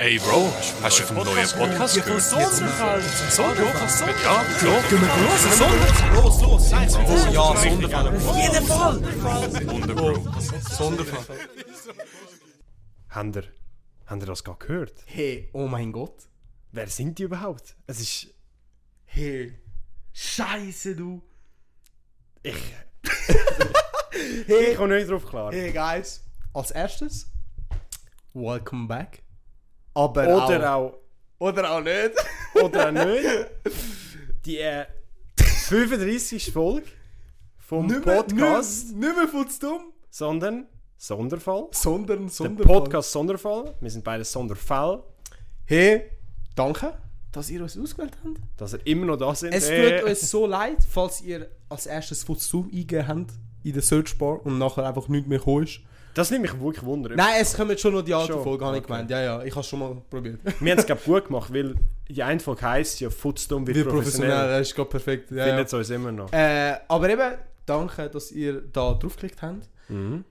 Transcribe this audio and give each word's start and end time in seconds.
Ey 0.00 0.16
Bro, 0.20 0.52
hast 0.80 1.00
du 1.00 1.02
vom 1.02 1.16
neuen 1.16 1.48
Podcast 1.48 1.96
gehört? 1.96 2.22
Sonderfall. 2.22 3.02
Ja, 4.22 4.44
klar. 4.44 4.82
Gehen 4.88 5.00
wir 5.00 5.10
los? 5.24 5.58
Sonderfall. 5.58 6.14
Los, 6.14 6.40
los. 6.40 6.72
Oh 6.72 7.32
ja, 7.32 7.56
Sonderfall. 7.56 8.16
Auf 8.16 8.36
jeden 8.36 8.64
Fall. 8.64 9.66
Wunder, 9.66 9.94
Bro. 9.94 10.24
Sonderfall. 10.70 11.38
Habt 13.08 13.36
ihr, 13.36 13.44
habt 14.06 14.22
ihr 14.22 14.26
das 14.26 14.44
gerade 14.44 14.58
gehört? 14.64 15.02
Hey, 15.06 15.50
oh 15.52 15.66
mein 15.66 15.90
Gott. 15.90 16.28
Wer 16.70 16.86
sind 16.86 17.18
die 17.18 17.24
überhaupt? 17.24 17.74
Es 17.88 17.98
ist. 17.98 18.28
Hey. 19.04 19.58
Scheiße, 20.12 20.94
du. 20.94 21.22
Ich. 22.44 22.54
ich 24.46 24.76
komme 24.76 24.94
nicht 24.96 25.10
drauf 25.10 25.26
klar. 25.26 25.52
Hey, 25.52 25.72
guys. 25.72 26.22
Als 26.54 26.70
erstes, 26.70 27.32
welcome 28.32 28.86
back. 28.86 29.24
Aber 29.98 30.28
Oder 30.46 30.74
auch. 30.74 30.98
Oder 31.40 31.70
auch 31.72 31.80
nicht. 31.80 32.12
Oder 32.62 32.88
auch 32.88 32.92
nicht. 32.92 33.46
Die 34.44 34.58
äh, 34.58 34.86
35. 35.36 36.52
Folge 36.52 36.86
vom 37.58 37.86
Nicht 37.86 38.04
mehr- 38.06 38.16
Podcast, 38.22 38.86
Nicht, 38.88 38.96
nicht 38.98 39.16
mehr 39.16 39.28
von 39.28 39.46
dumm, 39.60 39.92
sondern 40.10 40.66
Sonderfall. 40.96 41.68
sondern 41.72 42.22
Der 42.22 42.28
Sonderfall. 42.30 42.80
Podcast 42.80 43.12
Sonderfall. 43.12 43.74
Wir 43.80 43.90
sind 43.90 44.04
beide 44.04 44.24
Sonderfall. 44.24 45.02
Hey, 45.66 46.10
danke, 46.54 46.94
dass 47.32 47.50
ihr 47.50 47.62
uns 47.62 47.78
ausgewählt 47.78 48.16
habt. 48.24 48.38
Dass 48.56 48.72
ihr 48.72 48.86
immer 48.86 49.06
noch 49.06 49.16
da 49.16 49.34
sind. 49.34 49.52
Es 49.52 49.68
Äh, 49.68 50.00
tut 50.00 50.08
uns 50.10 50.30
so 50.30 50.46
leid, 50.46 50.78
falls 50.88 51.20
ihr 51.22 51.48
als 51.68 51.86
erstes 51.86 52.24
von 52.24 52.36
dumm 52.50 52.66
eingegeben 52.72 53.06
habt 53.06 53.32
in 53.64 53.72
der 53.72 53.82
Searchbar 53.82 54.44
und 54.46 54.58
nachher 54.58 54.86
einfach 54.86 55.08
nichts 55.08 55.28
mehr 55.28 55.44
ist. 55.62 55.80
Das 56.14 56.30
nimmt 56.30 56.42
mich 56.42 56.60
wirklich 56.60 56.84
wunder. 56.84 57.14
Nein, 57.14 57.34
es 57.40 57.54
kommen 57.54 57.76
schon 57.78 57.94
noch 57.94 58.02
die 58.02 58.14
alte 58.14 58.32
Schon, 58.32 58.42
Folge, 58.42 58.64
habe 58.64 58.76
ich 58.76 58.82
okay. 58.82 58.92
gemeint. 58.92 59.10
Ja, 59.10 59.20
ja, 59.20 59.42
ich 59.42 59.52
habe 59.52 59.60
es 59.60 59.66
schon 59.68 59.78
mal 59.78 60.02
probiert. 60.10 60.40
Wir 60.60 60.72
haben 60.72 60.78
es 60.78 60.86
glaube 60.86 61.02
gut 61.04 61.26
gemacht, 61.26 61.52
weil 61.52 61.74
die 62.08 62.22
eine 62.22 62.40
Folge 62.40 62.62
heisst 62.62 63.00
ja 63.00 63.10
Footstorm 63.10 63.66
wird 63.66 63.86
professionell. 63.88 64.30
professionell, 64.30 64.58
das 64.58 64.68
ist 64.68 64.74
gerade 64.74 64.88
perfekt. 64.90 65.30
Ja, 65.30 65.36
ja. 65.36 65.44
Findet 65.44 65.66
es 65.68 65.74
uns 65.74 65.90
immer 65.90 66.10
noch. 66.12 66.32
Äh, 66.32 66.76
aber 66.88 67.08
eben, 67.10 67.38
danke, 67.66 68.08
dass 68.10 68.32
ihr 68.32 68.62
da 68.72 68.94
draufgeklickt 68.94 69.42
habt. 69.42 69.68
Mhm. 69.88 70.24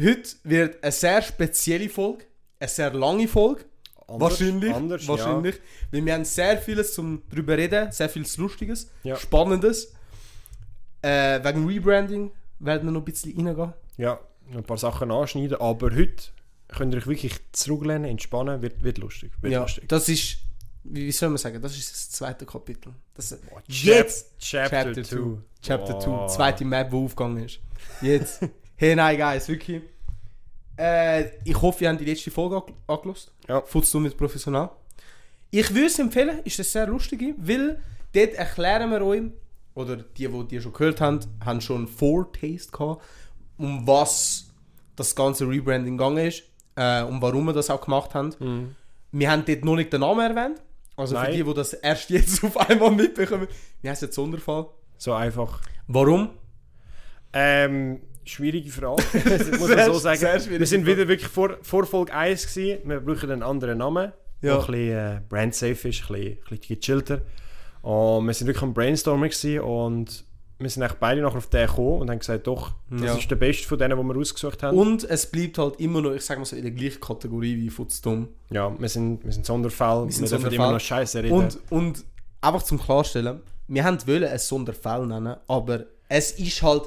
Heute 0.00 0.30
wird 0.44 0.82
eine 0.82 0.92
sehr 0.92 1.22
spezielle 1.22 1.88
Folge, 1.88 2.24
eine 2.58 2.68
sehr 2.68 2.92
lange 2.92 3.28
Folge. 3.28 3.64
Anders, 4.08 4.40
wahrscheinlich. 4.40 4.74
anders, 4.74 5.08
wahrscheinlich. 5.08 5.60
Weil 5.90 6.04
wir 6.04 6.12
haben 6.14 6.24
sehr 6.24 6.58
vieles 6.58 6.92
zum 6.94 7.22
drüber 7.30 7.56
reden, 7.56 7.90
sehr 7.92 8.08
vieles 8.08 8.36
Lustiges, 8.36 8.90
Ja. 9.04 9.16
Spannendes. 9.16 9.94
Äh, 11.00 11.42
wegen 11.42 11.66
Rebranding 11.66 12.30
werden 12.58 12.84
wir 12.88 12.92
noch 12.92 13.00
ein 13.00 13.04
bisschen 13.04 13.34
reingehen. 13.36 13.72
Ja. 13.96 14.20
Ein 14.56 14.64
paar 14.64 14.78
Sachen 14.78 15.10
anschneiden, 15.10 15.60
aber 15.60 15.90
heute 15.94 16.24
könnt 16.68 16.94
ihr 16.94 16.98
euch 16.98 17.06
wirklich 17.06 17.34
zurücklehnen, 17.52 18.04
entspannen, 18.04 18.62
wird, 18.62 18.82
wird 18.82 18.98
lustig. 18.98 19.32
Wird 19.40 19.52
Ja, 19.52 19.62
lustig. 19.62 19.88
das 19.88 20.08
ist, 20.08 20.38
wie, 20.84 21.06
wie 21.06 21.12
soll 21.12 21.28
man 21.30 21.38
sagen, 21.38 21.60
das 21.60 21.76
ist 21.76 21.90
das 21.92 22.10
zweite 22.10 22.46
Kapitel. 22.46 22.92
Das, 23.14 23.30
Chap- 23.30 23.40
jetzt 23.68 24.32
Chapter 24.38 24.92
2. 24.94 25.02
two. 25.02 25.38
Chapter 25.62 25.98
2, 26.00 26.10
Wow. 26.10 26.34
zweite 26.34 26.64
Map, 26.64 26.90
die 26.90 26.96
aufgegangen 26.96 27.44
ist. 27.44 27.60
Jetzt. 28.00 28.40
hey, 28.76 28.96
nein, 28.96 29.16
guys, 29.18 29.48
wirklich. 29.48 29.82
Äh, 30.78 31.26
ich 31.44 31.60
hoffe, 31.60 31.84
ihr 31.84 31.90
habt 31.90 32.00
die 32.00 32.04
letzte 32.06 32.30
Folge 32.30 32.56
ange- 32.56 32.72
angelost. 32.86 33.30
Ja. 33.48 33.60
Futzt 33.60 33.92
du 33.92 34.00
mit 34.00 34.16
professionell. 34.16 34.70
Ich 35.50 35.68
würde 35.74 35.86
es 35.86 35.98
empfehlen, 35.98 36.40
ist 36.44 36.58
das 36.58 36.72
sehr 36.72 36.86
lustig, 36.86 37.34
weil 37.36 37.78
dort 38.14 38.32
erklären 38.34 38.90
wir 38.90 39.02
euch, 39.02 39.22
oder 39.74 39.96
die, 39.96 40.26
die 40.28 40.44
die 40.48 40.60
schon 40.60 40.72
gehört 40.72 41.00
haben, 41.00 41.20
haben 41.44 41.60
schon 41.60 41.76
einen 41.76 41.88
Foretaste 41.88 42.70
gehabt, 42.72 43.02
um 43.58 43.86
was 43.86 44.48
das 44.96 45.14
ganze 45.14 45.48
Rebranding 45.48 45.96
gegangen 45.96 46.26
ist 46.26 46.42
äh, 46.76 47.02
und 47.02 47.20
warum 47.22 47.44
wir 47.46 47.52
das 47.52 47.70
auch 47.70 47.80
gemacht 47.80 48.14
haben. 48.14 48.74
Wir 49.10 49.30
haben 49.30 49.44
dort 49.46 49.64
noch 49.64 49.76
nicht 49.76 49.92
den 49.92 50.00
Namen 50.00 50.36
erwähnt. 50.36 50.60
Also 50.96 51.14
Nein. 51.14 51.26
für 51.26 51.32
die, 51.32 51.42
die 51.44 51.54
das 51.54 51.72
erst 51.74 52.10
jetzt 52.10 52.44
auf 52.44 52.56
einmal 52.56 52.90
mitbekommen, 52.90 53.48
wie 53.80 53.88
heißt 53.88 54.02
jetzt 54.02 54.14
Sonderfall? 54.14 54.66
So 54.98 55.12
einfach. 55.14 55.60
Warum? 55.86 56.30
Ähm, 57.32 58.02
schwierige 58.24 58.70
Frage, 58.70 59.02
muss 59.58 59.68
man 59.68 59.86
so 59.86 59.94
sagen. 59.98 60.20
wir 60.50 60.66
sind 60.66 60.86
wieder 60.86 61.08
wirklich 61.08 61.28
vor, 61.28 61.56
vor 61.62 61.86
Folge 61.86 62.12
1 62.14 62.54
gewesen. 62.54 62.78
Wir 62.88 63.00
brauchen 63.00 63.30
einen 63.30 63.42
anderen 63.42 63.78
Namen, 63.78 64.12
Ja. 64.42 64.56
der 64.56 64.60
ein 64.60 64.66
bisschen 64.66 64.90
äh, 64.90 65.20
brandsafe 65.28 65.88
ist, 65.88 66.02
ein 66.02 66.08
bisschen, 66.14 66.14
ein 66.14 66.38
bisschen 66.58 66.78
gechillter. 66.80 67.20
Und 67.80 68.26
wir 68.26 68.34
sind 68.34 68.46
wirklich 68.46 68.62
am 68.62 68.74
Brainstorming 68.74 69.30
gewesen 69.30 69.60
und 69.60 70.24
wir 70.62 70.70
sind 70.70 70.82
eigentlich 70.82 70.98
beide 70.98 71.20
nachher 71.20 71.38
auf 71.38 71.48
den 71.48 71.66
gekommen 71.66 72.00
und 72.02 72.10
haben 72.10 72.18
gesagt, 72.18 72.46
doch, 72.46 72.72
das 72.90 73.00
Ja. 73.02 73.14
ist 73.16 73.30
der 73.30 73.36
beste 73.36 73.66
von 73.66 73.78
denen, 73.78 73.98
die 73.98 74.04
wir 74.04 74.16
ausgesucht 74.20 74.62
haben. 74.62 74.78
Und 74.78 75.04
es 75.04 75.26
bleibt 75.26 75.58
halt 75.58 75.80
immer 75.80 76.00
noch, 76.00 76.12
ich 76.12 76.22
sag 76.22 76.38
mal 76.38 76.44
so, 76.44 76.56
in 76.56 76.62
der 76.62 76.70
gleichen 76.72 77.00
Kategorie 77.00 77.56
wie 77.56 77.68
Futzdumm. 77.70 78.28
ja, 78.50 78.72
wir 78.78 78.88
sind, 78.88 79.24
wir 79.24 79.32
sind 79.32 79.44
Sonderfall, 79.46 80.06
wir, 80.06 80.12
sind 80.12 80.22
dürfen 80.30 80.42
Sonderfall. 80.42 80.54
immer 80.66 80.72
noch 80.74 80.80
Scheiße 80.80 81.22
reden. 81.22 81.32
Und, 81.34 81.58
und 81.70 82.04
einfach 82.40 82.62
zum 82.62 82.80
Klarstellen, 82.80 83.40
wir 83.68 83.84
haben 83.84 83.98
wollen 84.06 84.24
ein 84.24 84.38
Sonderfall 84.38 85.06
nennen, 85.06 85.36
aber 85.48 85.84
es 86.08 86.32
ist 86.32 86.62
halt 86.62 86.84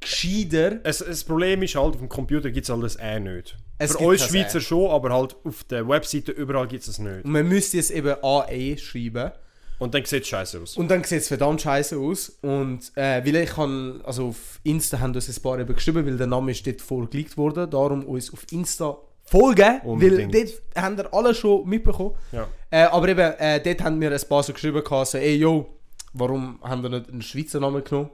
gescheiter. 0.00 0.80
es, 0.84 0.98
das 0.98 1.24
Problem 1.24 1.62
ist 1.62 1.74
halt, 1.74 1.94
auf 1.94 1.98
dem 1.98 2.08
Computer 2.08 2.50
gibt 2.50 2.64
es 2.64 2.70
halt 2.70 2.82
das 2.82 2.96
eh 2.96 3.18
nicht. 3.20 3.56
Es 3.78 3.92
Für 3.92 3.98
uns 4.06 4.22
Schweizer 4.24 4.58
Ä. 4.58 4.60
schon, 4.62 4.90
aber 4.90 5.12
halt 5.12 5.36
auf 5.44 5.64
der 5.64 5.86
Webseite 5.88 6.32
überall 6.32 6.66
gibt 6.66 6.82
es 6.82 6.88
es 6.88 6.98
nicht. 6.98 7.24
Und 7.24 7.30
man 7.32 7.46
müsste 7.46 7.78
es 7.78 7.90
eben 7.90 8.14
AE 8.22 8.76
schreiben. 8.78 9.32
Und 9.78 9.94
dann 9.94 10.04
sieht 10.04 10.22
es 10.22 10.28
scheiße 10.28 10.60
aus. 10.60 10.76
Und 10.76 10.90
dann 10.90 11.04
sieht 11.04 11.20
es 11.20 11.28
verdammt 11.28 11.60
scheiße 11.60 11.98
aus. 11.98 12.30
Und 12.42 12.92
äh, 12.94 13.24
weil 13.24 13.36
ich 13.36 13.50
kann, 13.50 14.00
also 14.04 14.28
auf 14.28 14.60
Insta 14.62 15.00
haben 15.00 15.14
uns 15.14 15.28
ein 15.28 15.42
paar 15.42 15.58
eben 15.58 15.74
geschrieben, 15.74 16.06
weil 16.06 16.16
der 16.16 16.26
Name 16.26 16.50
ist 16.50 16.66
dort 16.66 16.80
vorgelegt 16.80 17.36
worden. 17.36 17.68
Darum 17.70 18.04
uns 18.04 18.32
auf 18.32 18.46
Insta 18.50 18.96
folgen, 19.26 19.80
Unbedingt. 19.84 20.34
weil 20.34 20.44
dort 20.44 20.62
haben 20.76 20.96
wir 20.96 21.12
alle 21.12 21.34
schon 21.34 21.68
mitbekommen. 21.68 22.14
Ja. 22.32 22.46
Äh, 22.70 22.84
aber 22.84 23.08
eben, 23.08 23.32
äh, 23.38 23.60
dort 23.60 23.82
haben 23.82 24.00
wir 24.00 24.12
ein 24.12 24.20
paar 24.28 24.42
so 24.42 24.52
geschrieben, 24.52 24.82
so, 24.86 25.18
ey 25.18 25.36
yo, 25.36 25.66
warum 26.12 26.58
haben 26.62 26.82
wir 26.82 26.90
nicht 26.90 27.10
einen 27.10 27.22
Schweizer 27.22 27.60
Namen 27.60 27.84
genommen? 27.84 28.10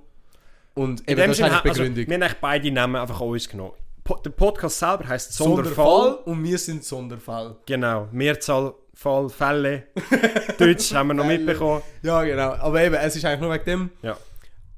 Und 0.74 1.08
eben, 1.08 1.20
das 1.20 1.38
ist 1.38 1.42
eigentlich 1.42 1.52
also, 1.52 1.82
Begründung. 1.82 2.06
wir 2.06 2.14
haben 2.14 2.22
eigentlich 2.22 2.40
beide 2.40 2.70
Namen 2.70 2.96
einfach 2.96 3.20
uns 3.20 3.48
genommen. 3.48 3.74
Po 4.04 4.16
der 4.16 4.30
Podcast 4.30 4.78
selber 4.78 5.06
heisst 5.06 5.32
Sonderfall. 5.34 5.74
Sonderfall 5.74 6.14
und 6.24 6.42
wir 6.42 6.58
sind 6.58 6.82
Sonderfall. 6.82 7.56
Genau, 7.66 8.08
Mehrzahl, 8.10 8.74
Fall, 8.94 9.28
Fälle. 9.30 9.84
Deutsch 10.58 10.92
haben 10.94 11.08
wir 11.08 11.14
noch 11.14 11.26
mitbekommen. 11.26 11.82
Ja, 12.02 12.22
genau. 12.22 12.52
Aber 12.52 12.82
eben, 12.82 12.94
es 12.94 13.16
ist 13.16 13.24
eigentlich 13.24 13.40
nur 13.40 13.52
wegen 13.52 13.64
dem. 13.64 13.90
Ja. 14.02 14.16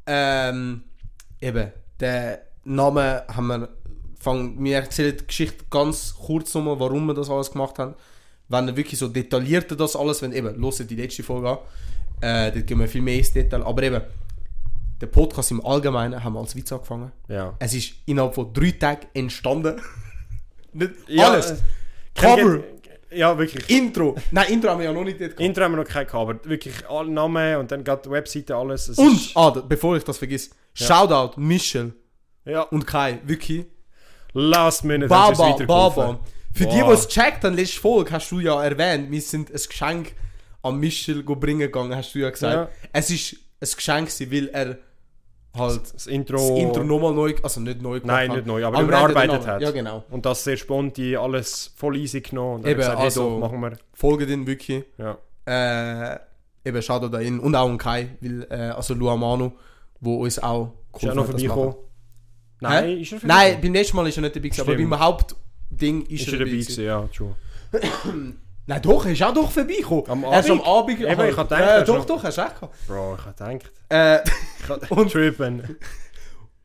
Ähm, 0.06 0.82
eben, 1.40 1.72
der 2.00 2.42
Name 2.64 3.24
haben 3.28 3.46
wir. 3.48 3.68
Fang, 4.20 4.62
wir 4.64 4.76
erzählen 4.78 5.14
die 5.14 5.26
Geschichte 5.26 5.64
ganz 5.68 6.14
kurz 6.14 6.54
nochmal, 6.54 6.80
warum 6.80 7.04
wir 7.06 7.14
das 7.14 7.28
alles 7.28 7.50
gemacht 7.50 7.78
haben. 7.78 7.94
Wenn 8.48 8.68
ihr 8.68 8.76
wirklich 8.76 8.98
so 8.98 9.08
detaillierter 9.08 9.76
das 9.76 9.96
alles, 9.96 10.22
wenn 10.22 10.32
eben, 10.32 10.62
hört 10.62 10.90
die 10.90 10.96
letzte 10.96 11.22
Folge 11.22 11.50
an. 11.50 11.58
Äh, 12.22 12.52
dort 12.52 12.66
gehen 12.66 12.78
wir 12.80 12.88
viel 12.88 13.02
mehr 13.02 13.18
ins 13.18 13.32
Detail. 13.32 13.62
Aber 13.62 13.82
eben, 13.82 14.00
der 15.00 15.06
Podcast 15.08 15.50
im 15.50 15.62
Allgemeinen 15.66 16.24
haben 16.24 16.32
wir 16.34 16.40
als 16.40 16.56
Witz 16.56 16.72
angefangen. 16.72 17.12
Ja. 17.28 17.54
Es 17.58 17.74
ist 17.74 17.92
innerhalb 18.06 18.34
von 18.34 18.50
drei 18.54 18.70
Tagen 18.70 19.06
entstanden. 19.12 19.78
Nicht 20.72 20.92
Ja, 21.08 21.30
alles. 21.30 21.50
äh, 21.50 21.56
Cover, 22.14 22.60
Ja, 23.14 23.36
wirklich. 23.38 23.68
Intro. 23.70 24.16
Nein, 24.30 24.52
Intro 24.52 24.70
haben 24.70 24.78
wir 24.78 24.86
ja 24.86 24.92
noch 24.92 25.04
nicht 25.04 25.18
gehabt. 25.18 25.40
Intro 25.40 25.64
haben 25.64 25.72
wir 25.72 25.82
noch 25.82 25.88
keinen 25.88 26.06
gehabt, 26.06 26.28
aber 26.28 26.44
wirklich 26.44 26.74
alle 26.88 27.10
Namen 27.10 27.56
und 27.56 27.70
dann 27.70 27.84
gerade 27.84 28.02
die 28.04 28.10
Webseite, 28.10 28.56
alles. 28.56 28.88
Es 28.88 28.98
Und, 28.98 29.30
ah, 29.34 29.50
bevor 29.50 29.96
ich 29.96 30.04
das 30.04 30.18
vergiss, 30.18 30.50
Shoutout 30.74 31.40
Michel 31.40 31.94
ja, 32.44 32.62
und 32.62 32.86
Kai, 32.86 33.20
wirklich. 33.24 33.66
last 34.32 34.84
minute 34.84 35.08
Baba. 35.08 35.56
Baba. 35.64 36.20
Für 36.52 36.66
die, 36.66 36.76
die 36.76 36.82
Wow. 36.82 36.92
es 36.92 37.08
checkt 37.08 37.42
haben, 37.44 37.54
letzte 37.56 37.80
Folge 37.80 38.12
hast 38.12 38.30
du 38.30 38.38
ja 38.40 38.62
erwähnt, 38.62 39.10
wir 39.10 39.20
sind 39.20 39.50
ein 39.50 39.56
Geschenk 39.56 40.12
an 40.62 40.76
Michel 40.78 41.22
bringen 41.22 41.60
gegangen, 41.60 41.94
hast 41.96 42.14
du 42.14 42.20
ja 42.20 42.30
gesagt. 42.30 42.54
Ja. 42.54 42.88
Es 42.92 43.10
ist 43.10 43.36
ein 43.60 43.68
Geschenk, 43.76 44.08
weil 44.30 44.48
er 44.48 44.78
halt 45.54 45.94
Das 45.94 46.06
Intro... 46.06 46.36
das 46.36 46.50
Intro 46.50 46.84
nochmal 46.84 47.12
neu, 47.14 47.34
also 47.42 47.60
nicht 47.60 47.80
neu 47.82 48.00
gemacht 48.00 48.06
Nein, 48.06 48.30
nicht 48.32 48.46
neu, 48.46 48.64
aber, 48.64 48.78
haben 48.78 48.88
überarbeitet 48.88 49.46
hat. 49.46 49.62
Ja, 49.62 49.70
genau. 49.70 50.04
Und 50.10 50.26
das 50.26 50.44
sehr 50.44 50.56
spontan, 50.56 51.16
alles 51.16 51.72
voll 51.76 51.96
easy 51.96 52.20
genommen. 52.20 52.56
Und 52.56 52.66
Eben, 52.66 52.78
gesagt, 52.78 52.98
hey, 52.98 53.04
also- 53.04 53.30
doch, 53.30 53.38
machen 53.40 53.60
wir. 53.60 53.72
Folge 53.92 54.26
den 54.26 54.46
wirklich. 54.46 54.84
Ja. 54.98 55.18
Äh, 55.46 56.18
eben, 56.68 56.82
Shoutout 56.82 57.08
da 57.10 57.20
ihn 57.20 57.38
und 57.38 57.54
auch 57.54 57.68
an 57.68 57.78
Kai, 57.78 58.08
weil, 58.20 58.46
äh, 58.50 58.54
also 58.70 58.94
Lua 58.94 59.16
Manu, 59.16 59.52
wo 60.00 60.22
uns 60.22 60.38
auch 60.42 60.72
Ist 60.96 61.04
er 61.04 61.14
noch 61.14 61.26
vorbeigekommen? 61.26 61.74
Nein, 62.60 62.84
Hä? 62.84 63.00
ist 63.02 63.12
er 63.12 63.18
Nein, 63.24 63.58
beim 63.60 63.72
nächsten 63.72 63.96
Mal 63.96 64.06
ist 64.08 64.16
er 64.16 64.22
nicht 64.22 64.36
dabei 64.36 64.48
gewesen, 64.48 64.60
aber 64.62 64.74
beim 64.76 64.98
Hauptding 64.98 66.02
ist, 66.06 66.22
Ist 66.22 66.28
er 66.28 66.32
er 66.34 66.38
dabei. 66.40 66.50
gewesen. 66.52 66.84
ja, 66.84 67.08
true. 67.14 67.34
Nein, 68.66 68.80
doch, 68.80 69.04
er 69.04 69.12
ist 69.12 69.22
auch 69.22 69.34
doch 69.34 69.50
vorbeigekommen. 69.50 70.04
Am 70.08 70.24
Er 70.24 70.40
ist 70.40 70.50
am 70.50 70.60
Abend? 70.62 70.98
Abend. 70.98 71.00
Eben, 71.00 71.28
ich 71.28 71.36
hab 71.36 71.48
gedacht, 71.48 71.60
äh, 71.60 71.64
er 71.66 71.78
ist 71.80 71.88
Doch, 71.88 72.04
doch, 72.06 72.24
hast 72.24 72.38
du 72.38 72.42
recht 72.42 72.54
gehabt. 72.54 72.74
Bro, 72.86 73.16
ich 73.18 73.26
hab 73.26 73.36
gedacht. 73.36 73.72
Äh, 73.90 74.18
Und- 74.90 75.10
trippen. 75.12 75.76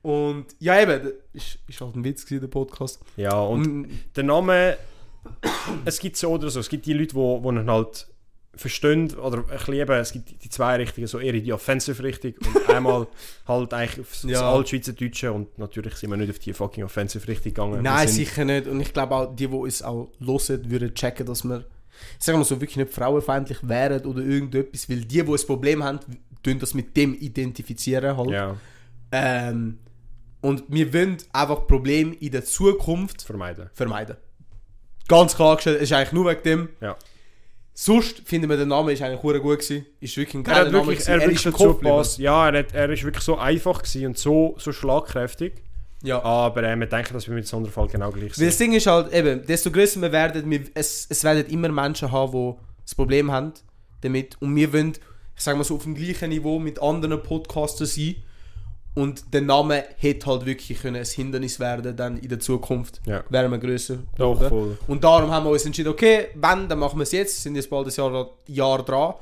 und 0.02 0.46
ja, 0.60 0.82
eben, 0.82 1.04
das 1.04 1.14
ist, 1.34 1.60
ist 1.68 1.82
halt 1.82 1.96
ein 1.96 2.04
Witz 2.04 2.26
gewesen, 2.26 2.42
der 2.42 2.48
Podcast. 2.48 3.00
Ja, 3.18 3.40
und 3.40 3.66
Und, 3.66 3.90
der 4.16 4.24
Name, 4.24 4.78
es 5.86 6.00
gibt 6.00 6.16
so 6.18 6.30
oder 6.30 6.50
so. 6.50 6.60
Es 6.62 6.70
gibt 6.70 6.86
die 6.86 6.94
Leute, 6.94 7.14
die, 7.16 7.42
die 7.42 7.48
ihn 7.48 7.70
halt 7.70 8.08
verstehen 8.56 9.14
oder 9.16 9.38
ein 9.38 9.46
bisschen 9.46 9.74
eben, 9.76 9.92
es 9.94 10.12
gibt 10.12 10.44
die 10.44 10.50
zwei 10.50 10.76
Richtungen, 10.78 11.08
so 11.08 11.20
eher 11.20 11.34
in 11.34 11.44
die 11.44 11.54
Offensive-Richtung 11.54 12.34
und 12.46 12.70
einmal 12.76 13.08
halt 13.48 13.74
eigentlich 13.74 14.00
auf 14.06 14.12
das 14.22 14.32
Ja. 14.32 14.52
Altschweizerdeutsche 14.52 15.32
und 15.32 15.58
natürlich 15.58 15.96
sind 15.96 16.10
wir 16.10 16.18
nicht 16.18 16.30
auf 16.32 16.40
die 16.40 16.52
fucking 16.54 16.84
Offensive-Richtung 16.84 17.54
gegangen. 17.54 17.84
nein, 17.84 18.08
wir 18.08 18.14
sicher 18.14 18.44
nicht. 18.46 18.68
Und 18.68 18.80
ich 18.82 18.92
glaube 18.94 19.16
auch, 19.16 19.36
die, 19.36 19.48
die 19.48 19.54
uns 19.56 19.82
auch 19.82 20.10
hören, 20.20 20.70
würden 20.70 20.94
checken, 20.94 21.26
dass 21.26 21.44
wir 21.44 21.66
ich 22.18 22.26
sag 22.26 22.36
mal 22.38 22.46
so, 22.46 22.60
wirklich 22.62 22.78
nicht 22.78 22.94
frauenfeindlich 22.94 23.58
wären 23.62 24.06
oder 24.06 24.22
irgendetwas, 24.22 24.90
weil 24.90 25.02
die, 25.02 25.08
die 25.08 25.22
ein 25.22 25.46
Problem 25.46 25.84
haben, 25.84 26.00
tun 26.44 26.60
das 26.60 26.74
mit 26.74 26.96
dem 26.98 27.14
identifizieren 27.16 28.16
halt. 28.18 28.30
Ja, 28.32 28.56
Ähm, 29.12 29.80
und 30.42 30.64
wir 30.70 30.94
wollen 30.94 31.18
einfach 31.34 31.68
Probleme 31.68 32.16
in 32.16 32.32
der 32.32 32.46
Zukunft 32.46 33.22
vermeiden. 33.24 33.70
vermeiden. 33.74 34.16
Ganz 35.08 35.36
klar 35.36 35.56
gestellt, 35.56 35.78
es 35.78 35.84
ist 35.84 35.94
eigentlich 35.94 36.12
nur 36.14 36.30
wegen 36.30 36.44
dem. 36.44 36.70
Ja. 36.82 36.96
Sonst 37.74 38.22
finden 38.26 38.50
wir, 38.50 38.58
der 38.58 38.66
Name 38.66 38.92
ist 38.92 39.02
eigentlich 39.02 39.22
gut 39.22 39.34
gewesen. 39.42 39.86
Ist 40.00 40.16
wirklich 40.18 40.36
ein 40.36 40.46
Er 40.46 40.54
geiler 40.54 40.66
hat 40.66 40.72
Name 40.74 40.88
wirklich, 40.88 41.08
er 41.08 41.14
Er 41.16 41.20
wirklich 41.22 41.40
ist 41.40 41.46
im 41.46 41.52
dazu 41.54 41.64
Kopf 41.64 41.76
geblieben. 41.78 41.96
gepasst. 41.96 42.20
Ja, 42.20 42.50
er, 42.50 42.60
hat, 42.60 42.74
er 42.74 42.90
ist 42.90 43.04
wirklich 43.04 43.24
so 43.24 43.38
einfach 43.38 43.82
gewesen 43.82 44.06
und 44.08 44.18
so, 44.18 44.56
so 44.60 44.72
schlagkräftig. 44.72 45.54
Ja. 46.04 46.22
Aber 46.24 46.64
äh, 46.64 46.76
wir 46.78 46.88
denken, 46.88 47.14
dass 47.14 47.28
wir 47.28 47.36
mit 47.36 47.48
Sonderfall 47.48 47.88
genau 47.88 48.12
gleich 48.12 48.32
Weil 48.32 48.36
sind. 48.36 48.48
das 48.48 48.58
Ding 48.58 48.74
ist 48.74 48.88
halt, 48.88 49.14
eben, 49.14 49.46
desto 49.46 49.72
größer 49.72 50.02
wir 50.02 50.12
werden, 50.12 50.50
wir, 50.50 50.62
es, 50.74 51.08
es 51.10 51.24
werden 51.24 51.46
immer 51.48 51.70
Menschen 51.70 52.12
haben, 52.12 52.32
die 52.32 52.54
das 52.86 52.96
Problem 52.96 53.32
haben 53.32 53.54
damit. 54.02 54.42
Und 54.42 54.56
wir 54.56 54.72
wollen, 54.72 54.94
ich 55.40 55.44
sag 55.46 55.56
mal 55.56 55.64
so, 55.64 55.76
auf 55.78 55.84
dem 55.84 55.96
gleichen 55.96 56.30
Niveau 56.30 56.60
mit 56.60 56.82
anderen 56.82 57.24
Podcastern 57.24 57.88
sein. 57.88 58.18
Und 58.94 59.34
der 59.34 59.40
Name 59.42 59.86
hätte 59.98 60.26
halt 60.26 60.46
wirklich 60.46 60.82
können 60.82 60.98
ein 60.98 61.06
Hindernis 61.06 61.62
werden, 61.62 61.96
dann 61.96 62.18
in 62.18 62.28
der 62.28 62.40
Zukunft. 62.42 63.00
Ja. 63.06 63.24
Wären 63.30 63.50
wir 63.50 63.58
grösser. 63.58 64.00
Geworden. 64.18 64.50
voll. 64.50 64.78
Und 64.88 65.02
darum 65.02 65.32
haben 65.32 65.46
wir 65.46 65.52
uns 65.52 65.64
entschieden, 65.66 65.88
okay, 65.94 66.28
wenn, 66.36 66.68
dann 66.68 66.78
machen 66.80 67.00
wir 67.00 67.04
es 67.04 67.14
jetzt. 67.14 67.42
Sind 67.42 67.56
jetzt 67.56 67.70
bald 67.70 67.88
ein 67.88 67.94
Jahr, 67.96 68.30
Jahr 68.48 68.84
dran. 68.84 69.14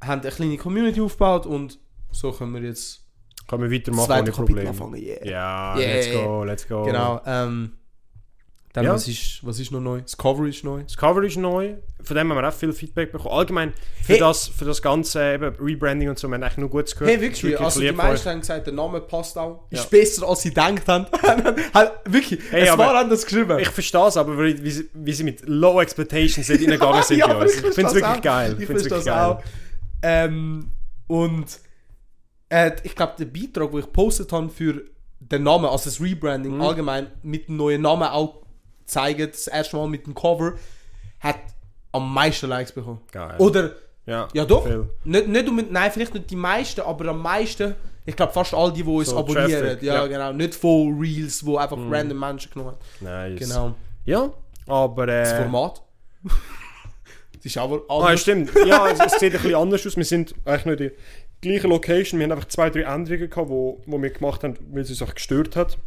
Haben 0.00 0.22
eine 0.22 0.30
kleine 0.30 0.56
Community 0.56 1.00
aufgebaut 1.02 1.44
und 1.44 1.78
so 2.10 2.32
können 2.32 2.54
wir 2.54 2.62
jetzt 2.62 3.00
Können 3.48 3.64
wir 3.64 3.70
weitermachen 3.78 4.10
ohne 4.22 4.32
Probleme. 4.32 4.68
anfangen. 4.70 4.94
Yeah. 5.02 5.26
Ja, 5.26 5.76
Yeah. 5.78 5.94
let's 5.94 6.12
go, 6.12 6.44
let's 6.44 6.68
go. 6.68 6.84
Genau. 6.84 7.20
Ähm, 7.26 7.72
dann, 8.78 8.86
Ja. 8.86 8.94
was, 8.94 9.06
ist, 9.08 9.44
was 9.46 9.58
ist 9.60 9.70
noch 9.70 9.80
neu? 9.80 10.00
Das 10.00 10.16
Cover 10.16 10.46
ist 10.46 10.64
neu. 10.64 10.82
Das 10.82 10.96
Cover 10.96 11.22
ist 11.24 11.36
neu, 11.36 11.74
von 12.02 12.16
dem 12.16 12.30
haben 12.30 12.38
wir 12.40 12.48
auch 12.48 12.52
viel 12.52 12.72
Feedback 12.72 13.12
bekommen. 13.12 13.34
Allgemein 13.34 13.72
für, 14.02 14.12
Hey. 14.14 14.18
das, 14.18 14.48
für 14.48 14.64
das 14.64 14.80
ganze 14.82 15.34
eben, 15.34 15.54
Rebranding 15.60 16.08
und 16.08 16.18
so, 16.18 16.28
wir 16.28 16.34
haben 16.34 16.42
eigentlich 16.42 16.58
nur 16.58 16.70
Gutes 16.70 16.94
gehört. 16.94 17.10
Hey, 17.18 17.26
Ist 17.28 17.42
wirklich, 17.42 17.60
also 17.60 17.80
die 17.80 17.92
meisten 17.92 18.30
haben 18.30 18.40
gesagt, 18.40 18.66
der 18.66 18.74
Name 18.74 19.00
passt 19.00 19.36
auch. 19.36 19.66
Ja. 19.70 19.80
Ist 19.80 19.90
besser, 19.90 20.28
als 20.28 20.42
sie 20.42 20.48
gedacht 20.50 20.86
haben. 20.88 21.06
Halt, 21.74 21.92
wirklich, 22.06 22.40
Hey, 22.50 22.68
es 22.68 22.78
war 22.78 22.94
anders 22.94 23.24
geschrieben. 23.24 23.58
Ich 23.58 23.68
verstehe 23.68 24.06
es, 24.06 24.16
aber 24.16 24.38
wie, 24.38 24.62
wie, 24.62 24.70
sie, 24.70 24.88
wie 24.94 25.12
sie 25.12 25.24
mit 25.24 25.42
Low 25.46 25.80
Expectations 25.80 26.48
nicht 26.48 26.60
reingegangen 26.62 27.02
sind 27.04 27.20
bei 27.20 27.24
aber 27.30 27.40
uns. 27.40 27.54
Ich 27.54 27.60
finde 27.60 27.86
es 27.88 27.94
wirklich 27.94 28.04
auch. 28.16 28.22
geil. 28.22 28.56
Ich 28.58 28.66
finde 28.66 28.82
das 28.82 28.90
wirklich 28.90 29.04
geil. 29.06 29.24
auch. 29.24 29.42
Ähm, 30.02 30.70
und 31.08 31.46
äh, 32.50 32.72
ich 32.82 32.94
glaube, 32.94 33.14
der 33.18 33.26
Beitrag, 33.26 33.70
den 33.70 33.80
ich 33.80 33.86
gepostet 33.86 34.32
habe 34.32 34.48
für 34.48 34.82
den 35.20 35.42
Namen, 35.42 35.66
also 35.66 35.90
das 35.90 36.00
Rebranding 36.00 36.54
Mhm. 36.54 36.60
allgemein, 36.62 37.08
mit 37.22 37.48
dem 37.48 37.56
neuen 37.56 37.82
Namen 37.82 38.04
auch 38.04 38.42
zeigen, 38.88 39.28
das 39.30 39.46
erste 39.46 39.76
Mal 39.76 39.88
mit 39.88 40.06
dem 40.06 40.14
Cover, 40.14 40.54
hat 41.20 41.38
am 41.92 42.12
meisten 42.12 42.48
Likes 42.48 42.72
bekommen. 42.72 43.00
Geil. 43.12 43.36
Oder, 43.38 43.72
Ja, 44.06 44.28
ja 44.32 44.44
doch, 44.44 44.64
viel. 44.66 44.88
nicht, 45.04 45.28
nicht 45.28 45.48
unbedingt, 45.48 45.72
nein, 45.72 45.90
vielleicht 45.92 46.14
nicht 46.14 46.30
die 46.30 46.36
meisten, 46.36 46.80
aber 46.80 47.08
am 47.08 47.20
meisten, 47.22 47.74
ich 48.06 48.16
glaube 48.16 48.32
fast 48.32 48.54
all 48.54 48.72
die, 48.72 48.82
die 48.82 48.88
uns 48.88 49.10
So, 49.10 49.18
abonnieren. 49.18 49.50
Traffic, 49.50 49.82
ja, 49.82 49.94
ja. 49.94 50.06
Genau. 50.06 50.32
Nicht 50.32 50.54
von 50.54 50.98
Reels, 50.98 51.44
wo 51.44 51.58
einfach 51.58 51.76
random 51.78 52.18
Menschen 52.18 52.50
genommen 52.52 52.72
haben. 52.72 53.34
Nice. 53.34 53.38
Genau. 53.40 53.74
Ja, 54.06 54.32
aber... 54.66 55.06
Das 55.06 55.32
Äh, 55.32 55.42
Format. 55.42 55.82
das 57.34 57.44
ist 57.44 57.58
aber 57.58 57.82
ah, 57.88 57.98
anders. 57.98 58.22
stimmt. 58.22 58.50
Ja, 58.66 58.88
es, 58.88 58.98
es 58.98 59.12
sieht 59.20 59.34
ein 59.34 59.42
bisschen 59.42 59.54
anders 59.54 59.86
aus. 59.86 59.96
Wir 59.96 60.04
sind 60.04 60.34
eigentlich 60.46 60.64
nicht 60.64 60.80
in 60.80 60.88
der 60.88 60.96
gleichen 61.42 61.70
Location. 61.70 62.18
Wir 62.18 62.24
haben 62.24 62.32
einfach 62.32 62.48
zwei, 62.48 62.70
drei 62.70 62.82
Änderungen 62.82 63.28
gehabt, 63.28 63.48
wo, 63.50 63.82
wo 63.86 64.00
wir 64.00 64.10
gemacht 64.10 64.42
haben, 64.42 64.56
weil 64.72 64.82
es 64.82 64.90
uns 64.90 65.02
auch 65.02 65.14
gestört 65.14 65.54
hat. 65.54 65.78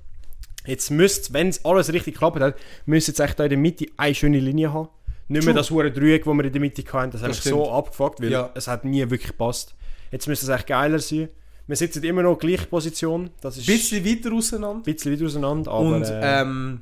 Jetzt 0.65 0.91
müsste, 0.91 1.33
wenn 1.33 1.47
es 1.49 1.63
alles 1.65 1.91
richtig 1.91 2.13
geklappt 2.13 2.39
hat, 2.39 2.55
müsste 2.85 3.11
jetzt 3.11 3.19
echt 3.19 3.39
da 3.39 3.43
in 3.45 3.49
der 3.49 3.57
Mitte 3.59 3.85
eine 3.97 4.13
schöne 4.15 4.39
Linie 4.39 4.71
haben. 4.73 4.89
Nicht 5.27 5.45
mehr 5.45 5.53
das 5.53 5.71
hure 5.71 5.91
Dreieck, 5.91 6.25
das 6.25 6.33
wir 6.33 6.43
in 6.45 6.51
der 6.51 6.61
Mitte 6.61 6.83
hatten. 6.91 7.11
Das, 7.11 7.21
mich 7.21 7.37
stimmt. 7.37 7.55
so 7.55 7.71
abgefuckt, 7.71 8.21
weil 8.21 8.31
Ja. 8.31 8.51
es 8.53 8.67
hat 8.67 8.83
nie 8.85 8.99
wirklich 9.01 9.27
gepasst. 9.31 9.75
Jetzt 10.11 10.27
müsste 10.27 10.45
es 10.45 10.49
echt 10.57 10.67
geiler 10.67 10.99
sein. 10.99 11.29
Wir 11.67 11.75
sitzen 11.77 12.03
immer 12.03 12.21
noch 12.23 12.33
in 12.33 12.39
gleicher 12.39 12.65
Position. 12.65 13.29
Das 13.39 13.55
ist 13.57 13.67
Ein 13.69 13.75
bisschen 13.77 14.05
weiter 14.05 14.33
auseinander. 14.35 14.81
ein 14.89 14.93
bisschen 14.95 15.13
weiter 15.13 15.25
auseinander, 15.25 15.71
aber... 15.71 15.95
Und 15.95 16.03
äh, 16.03 16.41
ähm, 16.41 16.81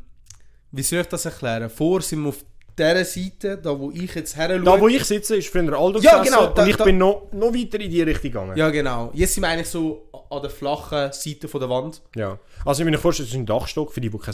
wie 0.72 0.82
soll 0.82 1.00
ich 1.02 1.08
das 1.08 1.25
erklären? 1.25 1.70
Vor 1.70 2.02
sind 2.02 2.22
wir 2.24 2.30
auf 2.30 2.44
dieser 2.78 3.06
Seite, 3.06 3.58
da 3.58 3.78
wo 3.78 3.92
ich 3.92 4.16
jetzt 4.16 4.36
her 4.36 4.50
schaue. 4.50 4.62
da, 4.64 4.80
wo 4.82 4.88
ich 4.88 5.04
sitze, 5.04 5.36
ist 5.36 5.50
früher 5.50 5.78
Aldo 5.78 6.00
Ja, 6.00 6.24
genau, 6.24 6.48
da- 6.48 6.64
und 6.64 6.70
ich 6.70 6.75
da- 6.75 6.84
bin 6.86 6.98
noch, 6.98 7.28
noch 7.32 7.54
weiter 7.54 7.80
in 7.80 7.92
die 7.92 8.02
Richtung 8.02 8.32
gegangen. 8.32 8.58
Ja, 8.58 8.70
genau. 8.72 9.12
Jetzt 9.14 9.36
sind 9.36 9.44
wir 9.44 9.50
eigentlich 9.50 9.68
so 9.68 10.09
an 10.30 10.42
der 10.42 10.50
flachen 10.52 11.12
Seite 11.12 11.48
von 11.48 11.60
der 11.60 11.70
Wand. 11.70 12.02
Ja. 12.16 12.40
Also, 12.66 12.84
ich 12.84 12.90
mir 12.90 12.98
vorstellen, 12.98 13.28
das 13.28 13.34
ist 13.34 13.40
ein 13.40 13.46
Dachstock 13.46 13.92
für 13.92 14.02
die, 14.02 14.10
die, 14.10 14.18
kein, 14.18 14.34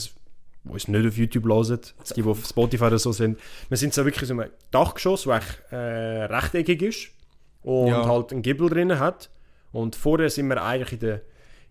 die 0.63 0.69
uns 0.69 0.88
nicht 0.88 1.07
auf 1.07 1.18
YouTube 1.18 1.45
hören, 1.45 1.80
die, 2.15 2.21
die 2.21 2.27
auf 2.30 2.45
Spotify 2.45 2.86
oder 2.86 3.00
so 3.00 3.12
sind. 3.12 3.39
Wir 3.69 3.77
sind 3.77 3.94
so 3.94 4.03
wirklich 4.06 4.27
so 4.27 4.33
einem 4.33 4.50
Dachgeschoss, 4.71 5.24
das 5.24 5.44
äh, 5.71 5.75
rechteckig 6.25 6.81
ist 6.81 7.07
und 7.63 7.88
Ja. 7.88 8.06
halt 8.07 8.31
einen 8.31 8.42
Giebel 8.42 8.69
drin 8.69 9.00
hat. 9.00 9.30
Und 9.71 9.95
vorher 9.95 10.30
sind 10.30 10.47
wir 10.47 10.62
eigentlich 10.63 10.94
in 10.94 11.00
der, 11.00 11.21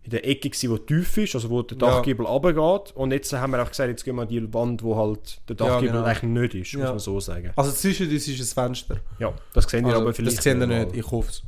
in 0.04 0.10
der 0.10 0.26
Ecke, 0.28 0.50
gewesen, 0.50 0.70
die 0.76 0.86
tief 0.86 1.16
ist, 1.16 1.34
also 1.34 1.48
wo 1.48 1.62
der 1.62 1.78
Ja. 1.78 1.86
Dachgiebel 1.96 2.26
runtergeht. 2.26 2.94
Und 2.94 3.10
jetzt 3.12 3.32
haben 3.32 3.52
wir 3.52 3.62
auch 3.62 3.68
gesagt, 3.70 3.88
jetzt 3.88 4.04
gehen 4.04 4.16
wir 4.16 4.22
an 4.22 4.28
die 4.28 4.52
Wand, 4.52 4.82
wo 4.82 4.96
halt 4.96 5.40
der 5.48 5.56
Ja, 5.56 5.64
Dachgiebel 5.66 5.92
genau. 5.94 6.04
eigentlich 6.04 6.22
nicht 6.52 6.54
ist, 6.54 6.74
muss 6.74 6.82
Ja. 6.84 6.90
man 6.90 6.98
so 6.98 7.18
sagen. 7.20 7.52
Also 7.56 7.72
zwischen 7.72 8.10
uns 8.10 8.28
ist 8.28 8.40
ein 8.58 8.64
Fenster. 8.66 8.96
Ja, 9.18 9.32
das 9.54 9.64
sehen 9.64 9.84
wir 9.86 9.92
Also, 9.92 10.02
aber 10.02 10.12
vielleicht 10.14 10.36
das 10.36 10.44
sehen 10.44 10.60
wir 10.60 10.66
nicht, 10.66 10.94
ich 10.94 11.10
hoffe 11.10 11.30
es. 11.30 11.42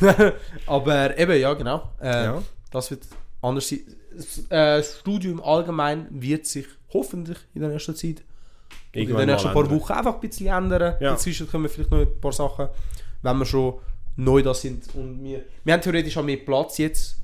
aber 0.66 1.18
eben, 1.18 1.40
ja, 1.40 1.54
genau. 1.54 1.90
Äh, 2.00 2.24
Ja. 2.24 2.42
Das 2.70 2.90
wird 2.90 3.02
anders 3.42 3.68
sein. 3.68 3.80
Das, 4.14 4.38
äh, 4.38 4.76
das 4.78 4.98
Studium 5.00 5.42
allgemein 5.42 6.06
wird 6.10 6.46
sich 6.46 6.66
hoffentlich 6.92 7.38
in 7.54 7.62
der 7.62 7.70
nächsten 7.70 7.94
Zeit, 7.96 8.22
in 8.92 9.06
den 9.08 9.16
nächsten 9.26 9.52
paar 9.52 9.62
ändern. 9.64 9.80
Wochen 9.80 9.92
einfach 9.92 10.14
ein 10.14 10.20
bisschen 10.20 10.46
ändern. 10.48 10.94
Ja. 11.00 11.10
Dazwischen 11.12 11.48
können 11.48 11.64
wir 11.64 11.70
vielleicht 11.70 11.90
noch 11.90 12.00
ein 12.00 12.20
paar 12.20 12.32
Sachen, 12.32 12.68
wenn 13.22 13.38
wir 13.38 13.46
schon 13.46 13.74
neu 14.16 14.42
da 14.42 14.52
sind. 14.52 14.84
Und 14.94 15.22
wir, 15.24 15.44
wir 15.64 15.72
haben 15.72 15.80
theoretisch 15.80 16.16
auch 16.18 16.22
mehr 16.24 16.36
Platz 16.36 16.78
jetzt. 16.78 17.16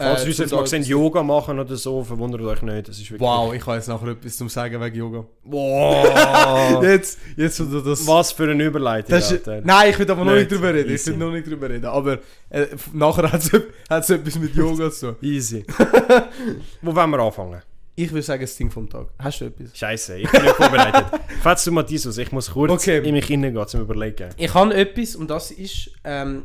Falls 0.00 0.20
Äh, 0.20 0.30
zum 0.32 0.44
jetzt 0.44 0.52
mal 0.52 0.60
da- 0.60 0.66
sehen, 0.66 0.82
Yoga 0.84 1.22
machen 1.24 1.58
oder 1.58 1.74
so, 1.76 2.04
verwundert 2.04 2.40
euch 2.42 2.62
nicht. 2.62 2.86
Das 2.88 2.96
ist 2.98 3.10
wirklich... 3.10 3.20
Wow, 3.20 3.52
ich 3.52 3.66
habe 3.66 3.76
jetzt 3.76 3.88
nachher 3.88 4.06
etwas 4.08 4.36
zum 4.36 4.48
Sagen 4.48 4.80
wegen 4.80 4.96
Yoga. 4.96 5.24
Wow. 5.44 6.82
Jetzt, 6.84 7.18
jetzt, 7.36 7.58
wo 7.60 7.64
du 7.64 7.80
das... 7.80 8.06
Was 8.06 8.30
für 8.30 8.48
eine 8.50 8.62
Überleitung, 8.64 9.10
Das 9.10 9.32
ist, 9.32 9.44
nein, 9.64 9.90
ich 9.90 9.98
will 9.98 10.08
aber 10.10 10.24
noch 10.24 10.32
nicht 10.34 10.42
Nicht 10.50 10.52
drüber 10.52 10.72
reden. 10.72 10.88
Ich 10.88 10.94
easy. 11.00 11.10
will 11.10 11.16
noch 11.18 11.32
nicht 11.32 11.46
drüber 11.48 11.68
reden. 11.68 11.86
Aber 11.86 12.18
äh, 12.50 12.66
nachher 12.92 13.32
hat 13.32 13.42
es 13.42 14.10
etwas 14.10 14.38
mit 14.38 14.54
Yoga 14.54 14.88
zu 14.90 15.06
tun. 15.08 15.16
Easy. 15.20 15.64
Wo 16.82 16.94
wollen 16.94 17.10
wir 17.10 17.18
anfangen? 17.18 17.60
Ich 17.96 18.12
würde 18.12 18.22
sagen, 18.22 18.42
das 18.42 18.54
Ding 18.54 18.70
vom 18.70 18.88
Tag. 18.88 19.08
Hast 19.18 19.40
du 19.40 19.46
etwas? 19.46 19.76
Scheiße, 19.76 20.18
ich 20.20 20.30
bin 20.30 20.42
nicht 20.42 20.54
vorbereitet. 20.54 21.06
Fetzt 21.42 21.66
du 21.66 21.72
Matthias, 21.72 22.16
ich 22.16 22.30
muss 22.30 22.50
kurz 22.52 22.70
Okay. 22.70 22.98
in 23.04 23.12
mich 23.12 23.26
hineingehen, 23.26 23.66
zum 23.66 23.80
Überlegen. 23.80 24.28
Ich 24.36 24.54
habe 24.54 24.72
etwas 24.74 25.16
und 25.16 25.28
das 25.28 25.50
ist, 25.50 25.90
ähm, 26.04 26.44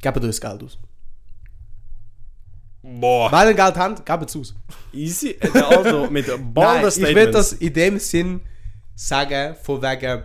gebt 0.00 0.22
uns 0.22 0.40
Geld 0.40 0.62
aus. 0.62 0.78
Boah. 2.98 3.30
Weil 3.30 3.48
ihr 3.48 3.54
Geld 3.54 3.76
habt, 3.76 4.04
gebt 4.04 4.30
es 4.30 4.36
aus. 4.36 4.54
Easy. 4.92 5.38
Der 5.38 5.68
Also 5.68 6.10
mit 6.10 6.26
Nein, 6.28 6.52
balden 6.52 6.88
ich 6.88 7.14
will 7.14 7.30
das 7.30 7.52
in 7.52 7.72
dem 7.72 7.98
Sinn 7.98 8.40
sagen, 8.96 9.54
von 9.62 9.80
wegen, 9.80 10.24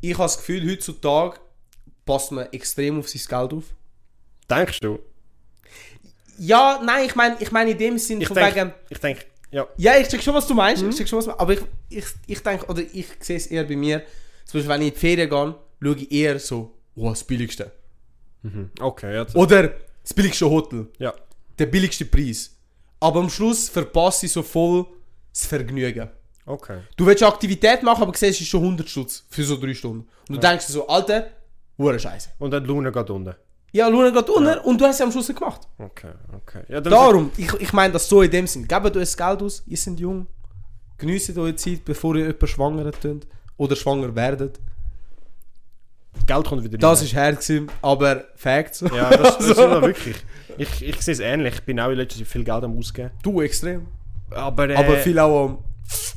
ich 0.00 0.14
habe 0.14 0.24
das 0.24 0.38
Gefühl, 0.38 0.68
heutzutage 0.70 1.38
passt 2.04 2.32
man 2.32 2.46
extrem 2.52 2.98
auf 2.98 3.08
sein 3.08 3.22
Geld 3.28 3.52
auf. 3.52 3.64
Denkst 4.50 4.80
du? 4.80 4.98
Ja, 6.38 6.80
nein, 6.84 7.06
ich 7.06 7.14
meine 7.14 7.36
ich 7.40 7.50
mein 7.50 7.68
in 7.68 7.78
dem 7.78 7.98
Sinn, 7.98 8.20
Ich 8.20 8.28
von 8.28 8.36
denke, 8.36 8.56
wegen... 8.56 8.74
ich 8.88 8.98
denk, 8.98 9.26
ja. 9.50 9.66
Ja, 9.76 9.96
ich 9.96 10.08
check 10.08 10.22
schon, 10.22 10.34
was 10.34 10.46
du 10.46 10.54
meinst. 10.54 10.82
Mhm. 10.82 10.90
Ich 10.90 10.96
check 10.96 11.08
schon, 11.08 11.18
was 11.18 11.26
du 11.26 11.38
Aber 11.38 11.52
ich, 11.52 11.60
ich, 11.88 12.04
ich 12.26 12.42
denke, 12.42 12.66
oder 12.66 12.82
ich 12.82 13.06
sehe 13.20 13.36
es 13.36 13.46
eher 13.46 13.64
bei 13.64 13.76
mir, 13.76 14.02
zum 14.44 14.58
Beispiel, 14.58 14.68
wenn 14.68 14.82
ich 14.82 14.88
in 14.88 14.94
die 14.94 15.00
Ferien 15.00 15.30
gehe, 15.30 15.54
schaue 15.82 15.96
ich 15.96 16.12
eher 16.12 16.38
so, 16.38 16.74
oh, 16.94 17.10
das 17.10 17.24
billigste. 17.24 17.72
Okay, 18.80 19.14
ja. 19.14 19.26
Oder 19.34 19.74
das 20.02 20.14
billigste 20.14 20.48
Hotel. 20.48 20.86
ja. 20.98 21.12
Der 21.58 21.66
billigste 21.66 22.04
Preis. 22.04 22.56
Aber 23.00 23.20
am 23.20 23.30
Schluss 23.30 23.68
verpasse 23.68 24.26
ich 24.26 24.32
so 24.32 24.42
voll 24.42 24.86
das 25.32 25.46
Vergnügen. 25.46 26.08
Okay. 26.46 26.80
Du 26.96 27.06
willst 27.06 27.22
eine 27.22 27.32
Aktivität 27.32 27.82
machen, 27.82 28.02
aber 28.02 28.12
siehst, 28.12 28.36
es 28.36 28.40
ist 28.40 28.48
schon 28.48 28.62
100 28.62 28.88
Stutz 28.88 29.24
für 29.28 29.44
so 29.44 29.56
drei 29.56 29.74
Stunden. 29.74 30.08
Und 30.28 30.36
du 30.36 30.38
denkst 30.38 30.66
dir 30.66 30.72
so, 30.72 30.86
Alter, 30.86 31.28
hure 31.76 31.98
Scheiße. 31.98 32.30
Und 32.38 32.50
dann 32.50 32.64
die 32.64 32.68
Luna 32.68 32.90
geht 32.90 33.10
unten. 33.10 33.34
Ja, 33.70 33.88
Luna 33.88 34.10
geht 34.10 34.30
unter 34.30 34.64
und 34.64 34.80
du 34.80 34.86
hast 34.86 34.94
es 34.96 35.00
am 35.02 35.12
Schluss 35.12 35.28
gemacht. 35.28 35.68
Okay, 35.78 36.12
okay. 36.34 36.62
Ja, 36.68 36.80
Darum, 36.80 37.30
ich, 37.36 37.52
ich 37.54 37.72
meine 37.74 37.92
das 37.92 38.08
so 38.08 38.22
in 38.22 38.30
dem 38.30 38.46
Sinn. 38.46 38.66
Gebt 38.66 38.86
euch 38.86 38.92
das 38.92 39.16
Geld 39.16 39.42
aus, 39.42 39.62
ihr 39.66 39.76
seid 39.76 40.00
jung. 40.00 40.26
Genießt 40.96 41.36
eure 41.36 41.54
Zeit, 41.54 41.84
bevor 41.84 42.16
ihr 42.16 42.22
jemanden 42.22 42.46
schwanger 42.46 42.90
tönt. 42.92 43.26
Oder 43.58 43.76
schwanger 43.76 44.14
werdet. 44.14 44.58
Geld 46.26 46.46
kommt 46.46 46.64
wieder 46.64 46.78
Das 46.78 47.00
rein. 47.00 47.06
ist 47.06 47.14
hart 47.14 47.40
gewesen, 47.40 47.70
aber 47.82 48.24
Facts. 48.36 48.80
Ja, 48.94 49.10
das, 49.10 49.38
das 49.38 49.46
ist 49.50 49.58
immer 49.58 49.82
wirklich. 49.82 50.16
Ich, 50.56 50.82
ich 50.82 51.00
sehe 51.02 51.12
es 51.12 51.20
ähnlich. 51.20 51.54
Ich 51.54 51.62
bin 51.62 51.78
auch 51.80 51.90
in 51.90 51.96
letzter 51.96 52.18
Zeit 52.18 52.26
viel 52.28 52.44
Geld 52.44 52.64
am 52.64 52.76
Ausgeben. 52.76 53.10
Du 53.22 53.40
extrem. 53.42 53.86
Aber, 54.30 54.68
äh, 54.68 54.74
Aber 54.74 54.96
viel 54.96 55.18
auch 55.18 55.44
am... 55.46 55.58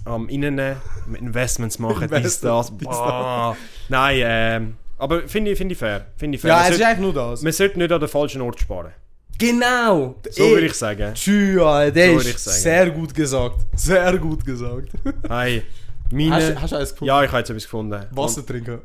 am 0.06 0.30
Innen 0.30 0.76
mit 1.08 1.22
Investments 1.22 1.80
machen, 1.80 2.10
dies, 2.14 2.40
das. 2.40 2.72
Boah. 2.78 3.56
Nein, 3.90 4.20
ähm, 4.24 4.78
aber 4.98 5.28
finde 5.28 5.52
ich, 5.52 5.58
finde 5.58 5.74
ich 5.74 5.80
fair. 5.80 6.08
Finde 6.18 6.36
ich 6.36 6.42
fair. 6.42 6.50
Ja, 6.52 6.56
man, 6.58 6.64
es 6.66 6.70
ist 6.72 6.78
sollte, 6.78 6.88
eigentlich 6.92 7.14
nur 7.14 7.14
das. 7.30 7.42
man 7.42 7.52
sollte 7.54 7.80
nicht 7.80 7.92
an 7.92 8.00
den 8.00 8.10
falschen 8.10 8.42
Ort 8.42 8.60
sparen. 8.60 8.92
Genau! 9.40 10.16
So 10.30 10.50
würde 10.50 10.68
ich 10.68 10.74
sagen. 10.76 11.14
Tschüss, 11.16 11.56
der 11.56 11.94
So 11.94 12.00
ist 12.00 12.14
würde 12.18 12.30
ich 12.30 12.38
sagen. 12.38 12.58
sehr 12.58 12.90
gut 12.92 13.14
gesagt. 13.16 13.56
Sehr 13.76 14.18
gut 14.20 14.46
gesagt. 14.46 14.90
Hey, 15.28 15.64
Meine, 16.12 16.36
Hast, 16.36 16.62
hast 16.62 16.72
du 16.72 16.76
eins 16.78 16.90
gefunden? 16.92 17.08
ja, 17.08 17.24
ich 17.24 17.30
habe 17.30 17.38
jetzt 17.40 17.50
etwas 17.50 17.64
gefunden. 17.64 18.06
Wasser 18.12 18.46
trinken. 18.46 18.82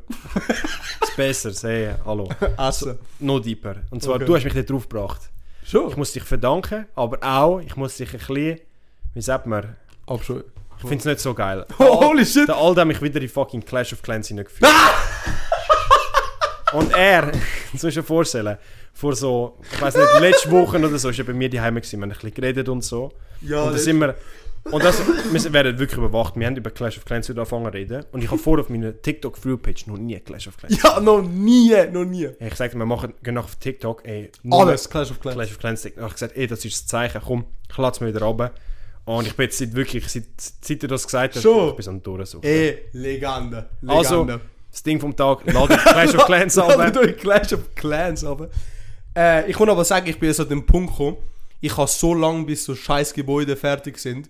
Es 1.01 1.09
ist 1.09 1.15
besser, 1.17 1.51
sehen, 1.51 1.95
hallo. 2.05 2.29
Essen. 2.57 2.97
Noch 3.19 3.39
deeper. 3.39 3.75
Und 3.89 4.01
zwar, 4.01 4.15
Okay. 4.15 4.25
du 4.25 4.35
hast 4.35 4.43
mich 4.45 4.53
nicht 4.53 4.69
drauf 4.69 4.87
gebracht. 4.87 5.21
Schon? 5.65 5.89
Ich 5.89 5.97
muss 5.97 6.13
dich 6.13 6.23
verdanken, 6.23 6.85
aber 6.95 7.17
auch, 7.21 7.59
ich 7.59 7.75
muss 7.75 7.97
dich 7.97 8.13
ein 8.13 8.19
bisschen, 8.19 8.59
wie 9.13 9.21
sagt 9.21 9.45
man, 9.47 9.75
Abscheu. 10.05 10.41
ich 10.77 10.81
finde 10.81 10.97
es 10.97 11.05
nicht 11.05 11.19
so 11.19 11.33
geil. 11.33 11.65
Holy 11.79 12.25
shit! 12.25 12.47
Der 12.47 12.55
Alda 12.55 12.81
hat 12.81 12.87
mich 12.87 13.01
wieder 13.01 13.19
in 13.21 13.27
fucking 13.27 13.65
Clash 13.65 13.91
of 13.91 14.01
Clans 14.01 14.29
hineingeführt. 14.29 14.71
Und 16.73 16.91
er, 16.93 17.31
das 17.31 17.41
musst 17.71 17.83
du 17.83 17.89
dir 17.91 18.03
vorstellen, 18.03 18.57
vor 18.93 19.15
so, 19.15 19.57
ich 19.71 19.81
weiß 19.81 19.95
nicht, 19.95 20.19
letzte 20.19 20.51
Woche 20.51 20.77
oder 20.77 20.97
so, 20.97 21.09
ist 21.09 21.17
er 21.19 21.23
bei 21.25 21.33
mir 21.33 21.49
daheim 21.49 21.75
gewesen, 21.75 21.99
wir 21.99 22.03
haben 22.03 22.09
ein 22.11 22.13
bisschen 22.13 22.33
geredet 22.33 22.67
und 22.67 22.83
so. 22.83 23.11
Ja, 23.41 23.63
und 23.63 23.73
da 23.73 23.77
sind 23.77 23.99
wir, 23.99 24.15
und 24.71 24.83
das, 24.83 25.01
wir 25.31 25.53
werden 25.53 25.79
wirklich 25.79 25.97
überwacht, 25.97 26.35
wir 26.35 26.45
haben 26.45 26.55
über 26.55 26.69
Clash 26.69 26.97
of 26.97 27.05
Clans 27.05 27.29
wieder 27.29 27.41
angefangen 27.41 27.65
zu 27.65 27.71
reden. 27.71 28.05
Und 28.11 28.23
ich 28.23 28.29
habe 28.29 28.39
vorher 28.39 28.63
auf 28.63 28.69
meiner 28.69 29.01
tiktok 29.01 29.39
page 29.61 29.87
noch 29.87 29.97
nie 29.97 30.19
Clash 30.19 30.47
of 30.47 30.57
Clans. 30.57 30.81
Ja, 30.81 30.99
noch 30.99 31.21
nie, 31.21 31.73
noch 31.91 32.05
nie. 32.05 32.29
Ich 32.39 32.55
sagte, 32.55 32.77
wir 32.77 32.85
machen, 32.85 33.13
nach 33.23 33.43
auf 33.43 33.55
TikTok, 33.55 34.05
ey, 34.05 34.31
Alles 34.49 34.89
Clash 34.89 35.11
of 35.11 35.19
Clans. 35.19 35.35
Clash 35.35 35.51
of 35.51 35.59
Clans 35.59 35.81
TikTok. 35.81 35.97
Ich 35.97 36.03
habe 36.03 36.13
gesagt, 36.13 36.37
ey, 36.37 36.47
das 36.47 36.65
ist 36.65 36.75
das 36.75 36.87
Zeichen, 36.87 37.21
komm, 37.25 37.45
ich 37.69 37.77
lade 37.77 37.93
es 37.93 38.01
mir 38.01 38.07
wieder 38.07 38.21
runter. 38.25 38.51
Und 39.05 39.25
ich 39.25 39.35
bin 39.35 39.45
jetzt 39.45 39.57
seit 39.57 39.73
wirklich, 39.73 40.07
seit, 40.09 40.25
seit 40.37 40.83
du 40.83 40.87
das 40.87 41.05
gesagt 41.05 41.35
hast, 41.35 41.41
Schon? 41.41 41.69
ich 41.69 41.75
bin 41.75 41.87
am 41.87 42.03
Durchsuchen. 42.03 42.43
Ey, 42.43 42.89
Legende. 42.91 43.69
Legende. 43.81 43.95
Also, 43.95 44.27
das 44.69 44.83
Ding 44.83 44.99
vom 44.99 45.15
Tag, 45.15 45.45
lade 45.45 45.77
Clash 45.77 46.13
of 46.13 46.25
Clans 46.25 46.53
durch 46.93 47.17
Clash 47.17 47.53
of 47.53 47.73
Clans 47.73 48.23
aber. 48.25 48.49
Äh, 49.15 49.49
ich 49.49 49.57
muss 49.57 49.69
aber 49.69 49.85
sagen, 49.85 50.07
ich 50.07 50.19
bin 50.19 50.27
jetzt 50.29 50.39
an 50.39 50.49
dem 50.49 50.65
Punkt 50.65 50.91
gekommen, 50.91 51.17
ich 51.61 51.75
habe 51.75 51.87
so 51.87 52.13
lange, 52.13 52.45
bis 52.45 52.65
so 52.65 52.75
scheiß 52.75 53.13
Gebäude 53.13 53.55
fertig 53.55 53.97
sind, 53.97 54.29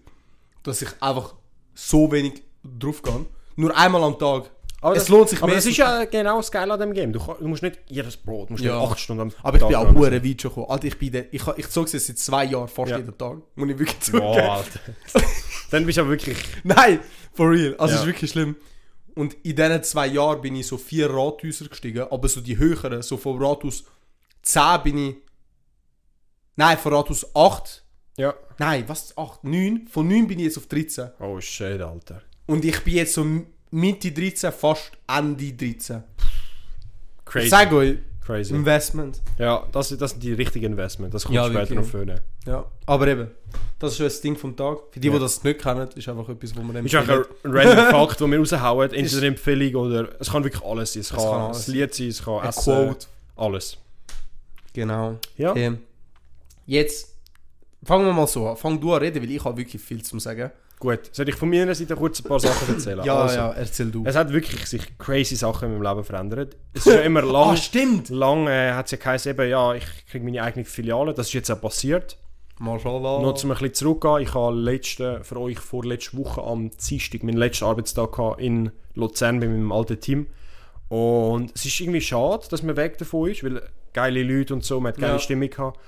dass 0.67 0.81
ich 0.81 0.89
einfach 1.01 1.33
so 1.73 2.11
wenig 2.11 2.41
drauf 2.63 3.01
gehe. 3.01 3.25
Nur 3.55 3.75
einmal 3.75 4.03
am 4.03 4.17
Tag. 4.19 4.51
Aber 4.81 4.95
es 4.95 5.03
das- 5.03 5.09
lohnt 5.09 5.29
sich 5.29 5.39
Aber 5.39 5.47
mehr. 5.47 5.55
das 5.55 5.65
ist 5.65 5.77
ja 5.77 6.05
genau 6.05 6.37
das 6.37 6.51
Geile 6.51 6.71
an 6.73 6.79
dem 6.79 6.93
Game. 6.93 7.11
Du, 7.11 7.19
du 7.19 7.47
musst 7.47 7.63
nicht 7.63 7.79
jedes 7.87 8.15
Brot, 8.15 8.49
du 8.49 8.53
musst 8.53 8.63
Ja. 8.63 8.79
nicht 8.79 8.91
8 8.91 8.99
Stunden 8.99 9.21
am 9.21 9.31
aber 9.41 9.57
ich 9.57 9.65
bin 9.65 9.75
auch 9.75 9.91
hure 9.93 10.23
weit 10.23 10.41
schon 10.41 10.51
gekommen. 10.51 10.67
Alter, 10.69 10.85
ich 10.85 10.99
bin 10.99 11.11
der, 11.11 11.33
ich, 11.33 11.41
ich 11.57 11.69
zog 11.69 11.87
es 11.87 11.93
jetzt 11.93 12.07
seit 12.07 12.19
zwei 12.19 12.43
Jahren 12.45 12.67
fast 12.67 12.91
Ja. 12.91 12.97
jeden 12.97 13.17
Tag. 13.17 13.37
Muss 13.55 13.69
ich 13.69 13.79
wirklich 13.79 13.97
Boah, 14.11 14.33
zugeben. 14.33 14.49
Alter. 14.49 14.79
Dann 15.71 15.85
bist 15.85 15.97
du 15.97 16.01
aber 16.01 16.11
wirklich... 16.11 16.37
Nein, 16.63 16.99
for 17.33 17.49
real. 17.49 17.75
Also 17.79 17.85
es 17.85 17.91
Ja. 17.93 17.99
ist 18.01 18.05
wirklich 18.05 18.29
schlimm. 18.31 18.55
Und 19.15 19.33
in 19.43 19.55
diesen 19.55 19.83
zwei 19.83 20.05
Jahren 20.07 20.41
bin 20.41 20.55
ich 20.55 20.67
so 20.67 20.77
vier 20.77 21.09
Rathäuser 21.09 21.67
gestiegen, 21.67 22.05
aber 22.11 22.27
so 22.27 22.39
die 22.39 22.57
höheren, 22.59 23.01
so 23.01 23.17
vom 23.17 23.41
Rathaus 23.43 23.83
10 24.43 24.83
bin 24.83 24.97
ich. 24.99 25.15
Nein, 26.55 26.77
von 26.77 26.93
Rathaus 26.93 27.25
8. 27.35 27.83
Ja. 28.17 28.33
Nein, 28.57 28.83
was? 28.87 29.15
8? 29.17 29.43
9? 29.43 29.87
Von 29.89 30.07
9 30.07 30.27
bin 30.27 30.39
ich 30.39 30.45
jetzt 30.45 30.57
auf 30.57 30.67
13. 30.67 31.09
Oh 31.19 31.39
shit, 31.39 31.79
Alter. 31.81 32.21
Und 32.47 32.65
ich 32.65 32.83
bin 32.83 32.95
jetzt 32.95 33.13
so 33.13 33.25
Mitte 33.71 34.11
13, 34.11 34.51
fast 34.51 34.91
Ende 35.07 35.53
13. 35.53 36.03
Crazy. 37.25 37.45
Ich 37.45 37.49
sage 37.51 37.75
euch, 37.75 37.97
Crazy. 38.25 38.53
Investment. 38.53 39.21
Ja, 39.37 39.65
das, 39.71 39.95
das 39.97 40.11
sind 40.11 40.23
die 40.23 40.33
richtigen 40.33 40.65
Investments. 40.73 41.13
Das 41.13 41.23
kommt 41.23 41.35
Ja, 41.35 41.45
später 41.45 41.59
wirklich. 41.61 41.79
noch 41.79 41.85
vorne. 41.85 42.21
Ja. 42.45 42.65
Aber 42.85 43.07
eben, 43.07 43.31
das 43.79 43.91
ist 43.91 43.97
schon 43.97 44.05
das 44.07 44.19
Ding 44.21 44.35
vom 44.35 44.55
Tag. 44.55 44.79
Für 44.91 44.99
die, 44.99 45.07
Ja. 45.07 45.13
die 45.13 45.19
das 45.19 45.43
nicht 45.43 45.61
kennen, 45.61 45.87
ist 45.95 46.09
einfach 46.09 46.27
etwas, 46.27 46.55
wo 46.55 46.61
man 46.61 46.85
Ist 46.85 46.95
einfach 46.95 47.25
ein 47.43 47.51
random 47.51 47.85
Fakt, 47.91 48.19
den 48.19 48.31
wir 48.31 48.39
raushauen. 48.39 48.91
Entweder 48.91 49.17
eine 49.17 49.27
Empfehlung 49.27 49.75
oder... 49.75 50.09
Es 50.19 50.31
kann 50.31 50.43
wirklich 50.43 50.63
alles 50.63 50.93
sein. 50.93 51.01
Es 51.01 51.09
kann, 51.09 51.19
kann 51.19 51.27
ein 51.35 51.41
alles 51.47 51.67
Lied 51.67 51.93
sein, 51.93 52.07
es 52.07 52.23
kann 52.25 52.39
Ein 52.39 52.49
Essen, 52.49 52.63
Quote. 52.63 53.05
Alles. 53.35 53.77
Genau. 54.73 55.19
Ja. 55.37 55.55
Ähm, 55.55 55.79
jetzt 56.65 57.16
fangen 57.83 58.05
wir 58.05 58.13
mal 58.13 58.27
so 58.27 58.47
an. 58.49 58.57
Fang 58.57 58.79
du 58.79 58.93
an 58.93 58.99
reden, 59.01 59.21
weil 59.23 59.31
ich 59.31 59.43
habe 59.43 59.57
wirklich 59.57 59.81
viel 59.81 60.03
zu 60.03 60.17
sagen. 60.19 60.51
Gut. 60.79 61.09
Soll 61.11 61.27
ich 61.29 61.35
von 61.35 61.49
meiner 61.49 61.73
Seite 61.73 61.95
kurz 61.95 62.19
ein 62.19 62.27
paar 62.27 62.39
Sachen 62.39 62.75
erzählen? 62.75 63.01
Ja, 63.03 63.21
Also, 63.21 63.35
ja, 63.35 63.51
erzähl 63.53 63.89
du. 63.89 64.03
Es 64.05 64.15
hat 64.15 64.31
wirklich 64.31 64.63
sich 64.67 64.97
crazy 64.99 65.35
Sachen 65.35 65.69
in 65.71 65.79
meinem 65.79 65.89
Leben 65.95 66.03
verändert. 66.03 66.55
Es 66.73 66.85
ist 66.85 66.93
ja 66.93 67.01
immer 67.01 67.21
lang... 67.23 67.49
Ah, 67.53 67.57
stimmt! 67.57 68.09
Lang 68.09 68.47
äh, 68.47 68.73
hat 68.73 68.85
es 68.85 68.91
ja 68.91 68.97
geheißen, 68.99 69.31
eben, 69.31 69.49
ja, 69.49 69.73
ich 69.73 69.85
kriege 70.09 70.23
meine 70.23 70.43
eigene 70.43 70.65
Filiale. 70.65 71.13
Das 71.15 71.27
ist 71.27 71.33
jetzt 71.33 71.49
auch 71.49 71.59
passiert. 71.59 72.17
Mashallah. 72.59 73.21
Noch 73.21 73.33
zum 73.33 73.49
ein 73.51 73.57
bisschen 73.57 73.73
zurückgehen. 73.73 74.21
Ich 74.21 74.33
habe 74.35 74.55
letzte, 74.55 75.23
für 75.23 75.39
euch 75.39 75.59
vor 75.59 75.83
letzter 75.83 76.17
Woche 76.17 76.43
am 76.43 76.69
Dienstag 76.71 77.23
meinen 77.23 77.37
letzten 77.37 77.65
Arbeitstag 77.65 78.11
gehabt 78.15 78.39
in 78.41 78.71
Luzern 78.93 79.39
bei 79.39 79.47
meinem 79.47 79.71
alten 79.71 79.99
Team. 79.99 80.27
Und 80.89 81.51
es 81.55 81.65
ist 81.65 81.79
irgendwie 81.79 82.01
schade, 82.01 82.45
dass 82.49 82.63
man 82.63 82.77
weg 82.77 82.97
davon 82.97 83.29
ist, 83.29 83.43
weil 83.43 83.61
geile 83.93 84.23
Leute 84.23 84.53
und 84.53 84.63
so, 84.63 84.79
man 84.79 84.93
hat 84.93 84.99
geile 84.99 85.13
Ja. 85.13 85.19
Stimmung 85.19 85.49
gehabt. 85.49 85.79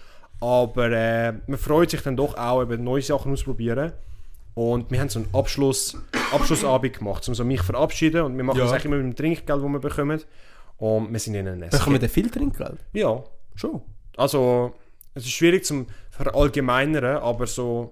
Aber 0.41 0.89
äh, 0.91 1.34
man 1.48 1.58
freut 1.60 1.89
sich 1.91 2.01
dann 2.01 2.15
doch 2.15 2.38
auch, 2.38 2.62
eben 2.62 2.84
neue 2.84 3.01
Sachen 3.01 3.34
auszuprobieren. 3.34 3.91
Und 4.53 4.89
wir 4.91 5.00
haben 5.00 5.10
so 5.10 5.19
einen 5.19 5.34
Abschluss, 5.34 5.98
Abschlussabend 6.34 6.98
gemacht, 6.98 7.27
um 7.27 7.36
so 7.36 7.43
mich 7.46 7.62
verabschieden. 7.62 8.24
Und 8.24 8.38
wir 8.38 8.43
machen 8.43 8.58
Ja. 8.58 8.63
das 8.65 8.74
eigentlich 8.74 8.86
immer 8.86 8.98
mit 8.98 9.05
dem 9.05 9.15
Trinkgeld, 9.15 9.50
das 9.50 9.62
wir 9.62 9.79
bekommen. 9.79 10.22
Und 10.77 11.12
wir 11.12 11.19
sind 11.19 11.36
in 11.36 11.48
einem 11.48 11.69
Bekommen 11.69 12.01
wir 12.01 12.10
viel 12.10 12.29
Trinkgeld? 12.29 12.79
Ja, 12.93 13.24
Schon. 13.55 13.81
also, 14.15 14.74
es 15.13 15.24
ist 15.25 15.31
schwierig 15.31 15.65
zum 15.65 15.88
verallgemeinern, 16.12 17.17
aber 17.17 17.48
so 17.48 17.91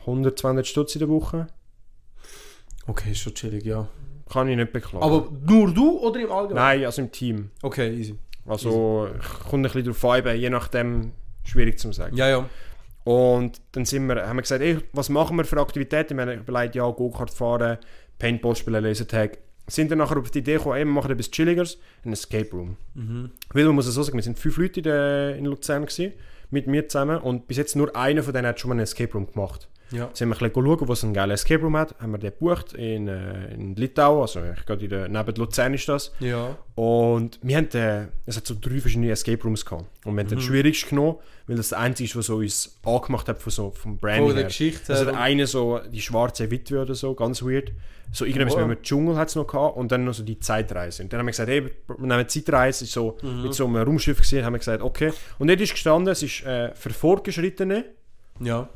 100, 0.00 0.38
200 0.38 0.66
Stutz 0.66 0.94
in 0.94 0.98
der 1.00 1.08
Woche 1.08 1.46
Okay, 2.86 3.10
ist 3.12 3.18
schon 3.20 3.34
chillig, 3.34 3.64
ja. 3.64 3.86
kann 4.30 4.48
ich 4.48 4.56
nicht 4.56 4.72
beklagen. 4.72 5.04
Aber 5.04 5.28
nur 5.46 5.72
du 5.72 5.98
oder 5.98 6.20
im 6.20 6.32
Allgemeinen? 6.32 6.54
Nein, 6.80 6.84
also 6.86 7.02
im 7.02 7.12
Team. 7.12 7.50
Okay, 7.62 7.94
easy. 7.94 8.14
Also, 8.46 9.08
kommt 9.50 9.66
ein 9.66 9.70
bisschen 9.72 9.84
drauf 9.84 10.04
an, 10.06 10.36
je 10.38 10.48
nachdem, 10.48 11.12
schwierig 11.48 11.78
zu 11.78 11.92
sagen. 11.92 12.16
Ja, 12.16 12.28
ja. 12.28 12.48
Und 13.04 13.60
dann 13.72 13.84
sind 13.84 14.06
wir, 14.06 14.28
haben 14.28 14.36
wir 14.36 14.42
gesagt, 14.42 14.62
ey, 14.62 14.78
was 14.92 15.08
machen 15.08 15.36
wir 15.36 15.44
für 15.44 15.58
Aktivitäten? 15.60 16.16
Wir 16.16 16.26
haben 16.26 16.40
überlegt, 16.40 16.74
ja, 16.74 16.88
Go-Kart 16.88 17.30
fahren, 17.30 17.78
Paintball 18.18 18.54
spielen, 18.54 18.84
Lasertag. 18.84 19.38
Sind 19.66 19.90
dann 19.90 19.98
nachher 19.98 20.18
auf 20.18 20.30
die 20.30 20.40
Idee 20.40 20.54
gekommen, 20.54 20.76
ey, 20.76 20.84
wir 20.84 20.92
machen 20.92 21.10
etwas 21.10 21.30
Chilligeres, 21.30 21.78
ein 22.04 22.12
Escape 22.12 22.50
Room. 22.52 22.76
Weil 23.52 23.64
man 23.64 23.74
muss 23.74 23.86
es 23.86 23.94
so 23.94 24.02
sagen, 24.02 24.16
wir 24.16 24.22
sind 24.22 24.38
fünf 24.38 24.56
Leute 24.58 24.80
in, 24.80 24.84
der, 24.84 25.36
in 25.36 25.44
Luzern 25.46 25.86
gewesen, 25.86 26.12
mit 26.50 26.66
mir 26.66 26.88
zusammen 26.88 27.18
und 27.18 27.46
bis 27.46 27.56
jetzt 27.56 27.76
nur 27.76 27.94
einer 27.94 28.22
von 28.22 28.32
denen 28.32 28.46
hat 28.46 28.60
schon 28.60 28.70
mal 28.70 28.74
einen 28.74 28.84
Escape 28.84 29.12
Room 29.12 29.30
gemacht. 29.30 29.68
Ja. 29.90 30.10
Sind 30.12 30.28
wir 30.28 30.34
ein 30.36 30.50
bisschen 30.50 30.66
schauen, 30.66 30.88
wo 30.88 30.92
es 30.92 31.02
einen 31.04 31.14
geilen 31.14 31.30
Escape 31.30 31.62
Room 31.62 31.76
hat, 31.76 31.94
haben 32.00 32.12
wir 32.12 32.18
den 32.18 32.30
gebucht 32.32 32.74
in, 32.74 33.08
äh, 33.08 33.52
in 33.54 33.74
Litauen, 33.74 34.20
also 34.22 34.40
ich 34.56 34.66
glaube 34.66 34.84
in 34.84 34.90
der, 34.90 35.08
neben 35.08 35.34
Luzern 35.36 35.72
ist 35.74 35.88
das. 35.88 36.12
Ja. 36.20 36.56
Und 36.74 37.38
wir 37.42 37.56
haben, 37.56 37.70
äh, 37.72 38.06
es 38.26 38.36
hat 38.36 38.46
so 38.46 38.54
drei 38.60 38.80
verschiedene 38.80 39.10
Escape 39.10 39.42
Rooms 39.42 39.64
gehabt. 39.64 39.84
Und 40.04 40.14
wir 40.14 40.20
haben 40.22 40.28
den 40.28 40.40
schwierigsten 40.40 40.90
genommen, 40.90 41.16
weil 41.46 41.56
das 41.56 41.70
der 41.70 41.78
einzige 41.78 42.08
ist, 42.08 42.16
was 42.16 42.28
uns 42.28 42.78
angemacht 42.84 43.28
hat 43.28 43.40
von 43.40 43.50
so, 43.50 43.70
vom 43.70 43.96
Branding 43.98 44.26
Von 44.26 44.34
der 44.34 44.44
her. 44.44 44.48
Geschichte 44.48 44.92
Also 44.92 45.06
der 45.06 45.18
eine 45.18 45.46
so, 45.46 45.80
die 45.90 46.00
schwarze 46.02 46.50
Witwe 46.50 46.82
oder 46.82 46.94
so, 46.94 47.14
ganz 47.14 47.42
weird. 47.42 47.72
So 48.12 48.24
irgendwas 48.24 48.54
Oh, 48.56 48.66
mit 48.66 48.78
dem 48.78 48.82
Dschungel 48.82 49.16
hat 49.16 49.28
es 49.28 49.36
noch 49.36 49.46
gehabt 49.46 49.76
und 49.76 49.92
dann 49.92 50.04
noch 50.04 50.14
so 50.14 50.22
die 50.22 50.40
Zeitreise. 50.40 51.02
Und 51.02 51.12
dann 51.12 51.20
haben 51.20 51.26
wir 51.26 51.32
gesagt, 51.32 51.48
hey, 51.50 51.62
wir 51.86 52.06
nehmen 52.06 52.28
Zeitreise, 52.28 52.86
so 52.86 53.18
Mhm. 53.22 53.42
mit 53.42 53.54
so 53.54 53.66
einem 53.66 53.76
Raumschiff 53.76 54.18
gesehen, 54.20 54.44
haben 54.46 54.54
wir 54.54 54.58
gesagt, 54.58 54.82
okay. 54.82 55.12
Und 55.38 55.48
dort 55.48 55.60
ist 55.60 55.72
gestanden, 55.72 56.10
es 56.12 56.22
ist 56.22 56.42
äh, 56.44 56.74
für 56.74 56.90
Fortgeschrittene 56.90 57.84
Ja. 58.40 58.68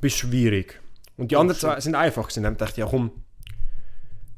Bis 0.00 0.14
schwierig. 0.14 0.80
Und 1.16 1.30
die 1.30 1.36
anderen 1.36 1.58
zwei 1.58 1.80
sind 1.80 1.94
einfach 1.94 2.24
gewesen. 2.24 2.42
Dann 2.42 2.52
haben 2.52 2.60
wir 2.60 2.66
gedacht, 2.66 2.76
ja 2.76 2.86
komm, 2.86 3.10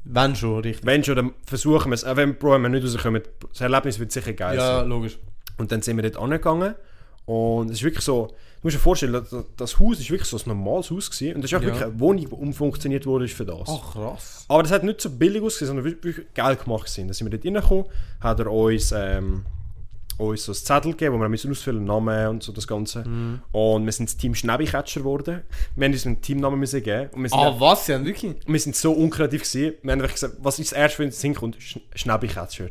Wenn 0.05 0.35
schon, 0.35 0.59
richtig. 0.61 0.85
wenn 0.85 1.03
schon, 1.03 1.15
dann 1.15 1.33
versuchen 1.45 1.91
wir 1.91 1.95
es. 1.95 2.03
Auch 2.05 2.15
wenn 2.15 2.41
wir 2.41 2.51
wenn 2.51 2.61
wir 2.63 2.69
nicht 2.69 2.83
rauskommen, 2.85 3.21
das 3.51 3.61
Erlebnis 3.61 3.99
wird 3.99 4.11
sicher 4.11 4.33
geil 4.33 4.57
Ja, 4.57 4.79
sein. 4.79 4.87
logisch. 4.89 5.19
Und 5.57 5.71
dann 5.71 5.81
sind 5.81 5.97
wir 5.97 6.03
dort 6.09 6.17
angegangen. 6.23 6.75
Und 7.25 7.67
es 7.69 7.77
ist 7.77 7.83
wirklich 7.83 8.03
so, 8.03 8.27
du 8.27 8.33
musst 8.63 8.75
dir 8.77 8.79
vorstellen, 8.79 9.23
das, 9.57 9.77
Haus 9.79 9.99
ist 9.99 10.09
wirklich 10.09 10.27
so 10.27 10.37
ein 10.37 10.43
normales 10.47 10.89
Haus 10.89 11.11
gewesen. 11.11 11.35
Und 11.35 11.41
das 11.43 11.51
ist 11.51 11.57
auch 11.57 11.61
Ja. 11.61 11.67
wirklich 11.67 11.83
eine 11.83 11.99
Wohnung, 11.99 12.21
die 12.21 12.27
umfunktioniert 12.33 13.05
wurde 13.05 13.27
für 13.27 13.45
das. 13.45 13.67
Ach, 13.67 13.91
krass. 13.93 14.45
Aber 14.47 14.63
das 14.63 14.71
hat 14.71 14.83
nicht 14.83 14.99
so 15.01 15.11
billig 15.11 15.43
ausgesehen, 15.43 15.67
sondern 15.67 15.85
wirklich, 15.85 16.25
geil 16.33 16.55
gemacht 16.55 16.85
gewesen. 16.85 17.07
Dann 17.07 17.13
sind 17.13 17.29
wir 17.31 17.37
dort 17.37 17.45
reingekommen, 17.45 17.85
hat 18.21 18.39
er 18.39 18.51
uns, 18.51 18.91
ähm, 18.97 19.45
uns 20.25 20.43
so 20.43 20.51
ein 20.51 20.55
Zettel 20.55 20.91
gegeben, 20.91 21.15
wo 21.15 21.19
wir 21.19 21.29
müssen 21.29 21.49
ausfüllen 21.51 21.83
Namen 21.85 22.27
und 22.27 22.43
so 22.43 22.51
das 22.51 22.67
Ganze. 22.67 23.07
Mhm. 23.07 23.39
Und 23.51 23.85
wir 23.85 23.91
sind 23.91 24.09
das 24.09 24.17
Team 24.17 24.35
Schnäbicatcher 24.35 24.99
geworden. 25.01 25.41
Wir 25.75 25.85
haben 25.85 25.93
uns 25.93 26.05
einen 26.05 26.21
Teamnamen 26.21 26.59
müssen 26.59 26.83
geben. 26.83 27.09
Und 27.13 27.23
wir 27.23 27.29
sind, 27.29 27.39
Ah, 27.39 27.55
was? 27.59 27.87
Ja, 27.87 28.03
wirklich? 28.03 28.35
wir 28.45 28.59
sind 28.59 28.75
so 28.75 28.91
unkreativ 28.91 29.43
gewesen. 29.43 29.73
Wir 29.81 29.91
haben 29.91 30.01
einfach 30.01 30.13
gesagt, 30.13 30.35
was 30.41 30.59
ist 30.59 30.71
das 30.71 30.77
erste, 30.77 30.99
wenn 30.99 31.09
es 31.09 31.21
hinkommt? 31.21 31.55
Sch 31.59 31.79
Schnäbicatcher. 31.95 32.69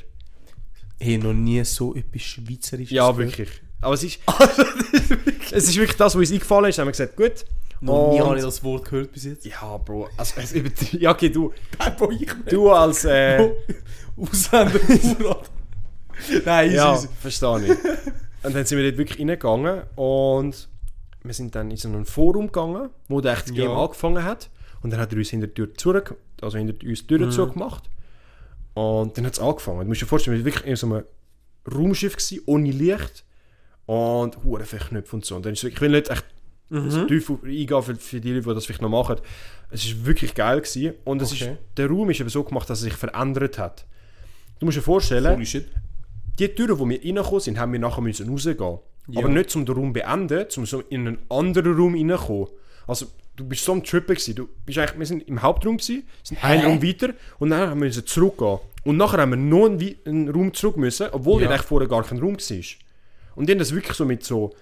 Hey, 1.00 1.16
noch 1.18 1.32
nie 1.32 1.64
so 1.64 1.94
etwas 1.94 2.22
Schweizerisches 2.22 2.90
Ja, 2.94 3.16
wirklich. 3.16 3.48
Aber 3.80 3.94
es 3.94 4.02
ist, 4.02 4.18
es 5.52 5.68
ist 5.68 5.76
wirklich 5.76 5.96
das, 5.96 6.14
was 6.14 6.20
uns 6.20 6.32
eingefallen 6.32 6.70
ist. 6.70 6.78
Haben 6.78 6.86
wir 6.88 6.92
gesagt, 6.92 7.16
gut. 7.16 7.44
Noch 7.80 8.10
nie 8.12 8.20
Und- 8.20 8.26
habe 8.26 8.36
ich 8.38 8.44
das 8.44 8.62
Wort 8.64 8.84
gehört 8.86 9.12
bis 9.12 9.24
jetzt. 9.24 9.46
Ja, 9.46 9.76
Bro. 9.76 10.08
Also, 10.16 10.34
übertrie- 10.40 10.98
ja, 11.00 11.12
okay, 11.12 11.28
du, 11.30 11.52
Nein, 11.78 11.94
Bro, 11.96 12.10
ich 12.10 12.20
nicht. 12.20 12.52
du 12.52 12.70
als... 12.72 13.04
Äh, 13.04 13.52
Ausländer. 14.16 14.80
Nein, 16.44 16.72
ja, 16.72 16.94
easy. 16.94 17.08
verstehe 17.20 17.64
ich. 17.64 18.44
Und 18.44 18.54
dann 18.54 18.64
sind 18.64 18.78
wir 18.78 18.84
dort 18.84 18.98
wirklich 18.98 19.18
reingegangen 19.18 19.82
und 19.96 20.68
wir 21.24 21.34
sind 21.34 21.54
dann 21.54 21.70
in 21.70 21.76
so 21.76 21.88
ein 21.88 22.04
Forum 22.04 22.46
gegangen, 22.46 22.90
wo 23.08 23.20
der 23.20 23.32
echte 23.34 23.52
Game 23.52 23.70
Ja. 23.70 23.76
angefangen 23.82 24.22
hat. 24.24 24.50
Und 24.80 24.90
dann 24.92 25.00
hat 25.00 25.12
er 25.12 25.18
uns 25.18 25.30
hinter 25.30 25.48
die 25.48 25.54
Tür 25.54 25.74
zurück, 25.74 26.14
also 26.40 26.56
hinter 26.56 26.86
uns 26.86 27.00
die 27.00 27.06
Tür 27.06 27.26
Mhm. 27.26 27.30
zugemacht. 27.32 27.84
Und 28.74 29.18
dann 29.18 29.26
hat 29.26 29.32
es 29.32 29.40
angefangen. 29.40 29.80
Du 29.80 29.86
musst 29.86 30.00
dir 30.02 30.06
vorstellen, 30.06 30.36
wir 30.36 30.44
waren 30.44 30.52
wirklich 30.54 30.66
in 30.70 30.76
so 30.76 30.86
einem 30.86 31.04
Raumschiff 31.72 32.16
gewesen, 32.16 32.42
ohne 32.46 32.70
Licht 32.70 33.24
und 33.86 34.44
hure 34.44 34.64
viele 34.64 34.84
Knöpfe 34.84 35.16
und 35.16 35.24
so. 35.24 35.34
Und 35.36 35.44
dann 35.46 35.52
ist 35.54 35.64
es 35.64 35.72
ich 35.72 35.80
will 35.80 35.90
nicht 35.90 36.08
echt 36.10 36.24
also 36.70 37.06
tief 37.06 37.28
eingehen 37.30 37.82
für, 37.82 37.96
für 37.96 38.20
die 38.20 38.32
Leute, 38.34 38.48
die 38.48 38.54
das 38.54 38.66
vielleicht 38.66 38.82
noch 38.82 38.88
machen. 38.90 39.16
Es 39.70 39.84
ist 39.84 40.04
wirklich 40.06 40.34
geil 40.34 40.60
gewesen. 40.60 40.94
und 41.04 41.20
es 41.22 41.32
Okay. 41.32 41.52
ist, 41.52 41.58
der 41.76 41.88
Raum 41.88 42.08
ist 42.10 42.20
eben 42.20 42.28
so 42.28 42.44
gemacht, 42.44 42.70
dass 42.70 42.80
er 42.80 42.84
sich 42.84 42.94
verändert 42.94 43.58
hat. 43.58 43.84
Du 44.60 44.66
musst 44.66 44.76
dir 44.78 44.82
vorstellen. 44.82 45.40
Die 46.38 46.48
Türen, 46.48 46.78
wo 46.78 46.88
wir 46.88 47.00
reingekommen 47.02 47.40
sind, 47.40 47.58
haben 47.58 47.72
wir 47.72 47.80
nachher 47.80 48.00
müssen 48.00 48.28
rausgehen. 48.28 48.78
Ja. 49.08 49.20
Aber 49.20 49.28
nicht 49.28 49.50
zum 49.50 49.64
den 49.64 49.74
Raum 49.74 49.92
beenden, 49.92 50.46
um 50.56 50.66
so 50.66 50.80
in 50.88 51.06
einen 51.06 51.18
anderen 51.30 51.76
Raum 51.76 51.94
reinzukommen. 51.94 52.48
Also, 52.86 53.06
du 53.36 53.44
bist 53.44 53.64
so 53.64 53.72
am 53.72 53.82
Trippen 53.84 54.14
gewesen. 54.14 54.34
Du 54.34 54.48
bist 54.66 54.78
eigentlich, 54.78 54.98
wir 54.98 55.06
sind 55.06 55.28
im 55.28 55.40
Hauptraum 55.42 55.78
gewesen, 55.78 56.06
sind 56.22 56.42
einen 56.44 56.64
Raum 56.64 56.82
weiter 56.82 57.10
und 57.38 57.50
dann 57.50 57.70
haben 57.70 57.80
wir 57.80 57.86
müssen 57.86 58.06
zurückgehen. 58.06 58.58
Und 58.84 58.96
nachher 58.96 59.18
haben 59.18 59.30
wir 59.30 59.36
noch 59.36 59.66
einen, 59.66 59.96
einen 60.06 60.28
Raum 60.28 60.52
zurück 60.54 60.76
müssen, 60.76 61.08
obwohl 61.12 61.42
Ja. 61.42 61.48
eigentlich 61.50 61.62
vorher 61.62 61.88
gar 61.88 62.04
kein 62.04 62.18
Raum 62.18 62.36
war. 62.36 62.64
Und 63.34 63.46
die 63.48 63.52
haben 63.52 63.58
das 63.58 63.74
wirklich 63.74 63.96
so 63.96 64.04
mit 64.04 64.24
so, 64.24 64.54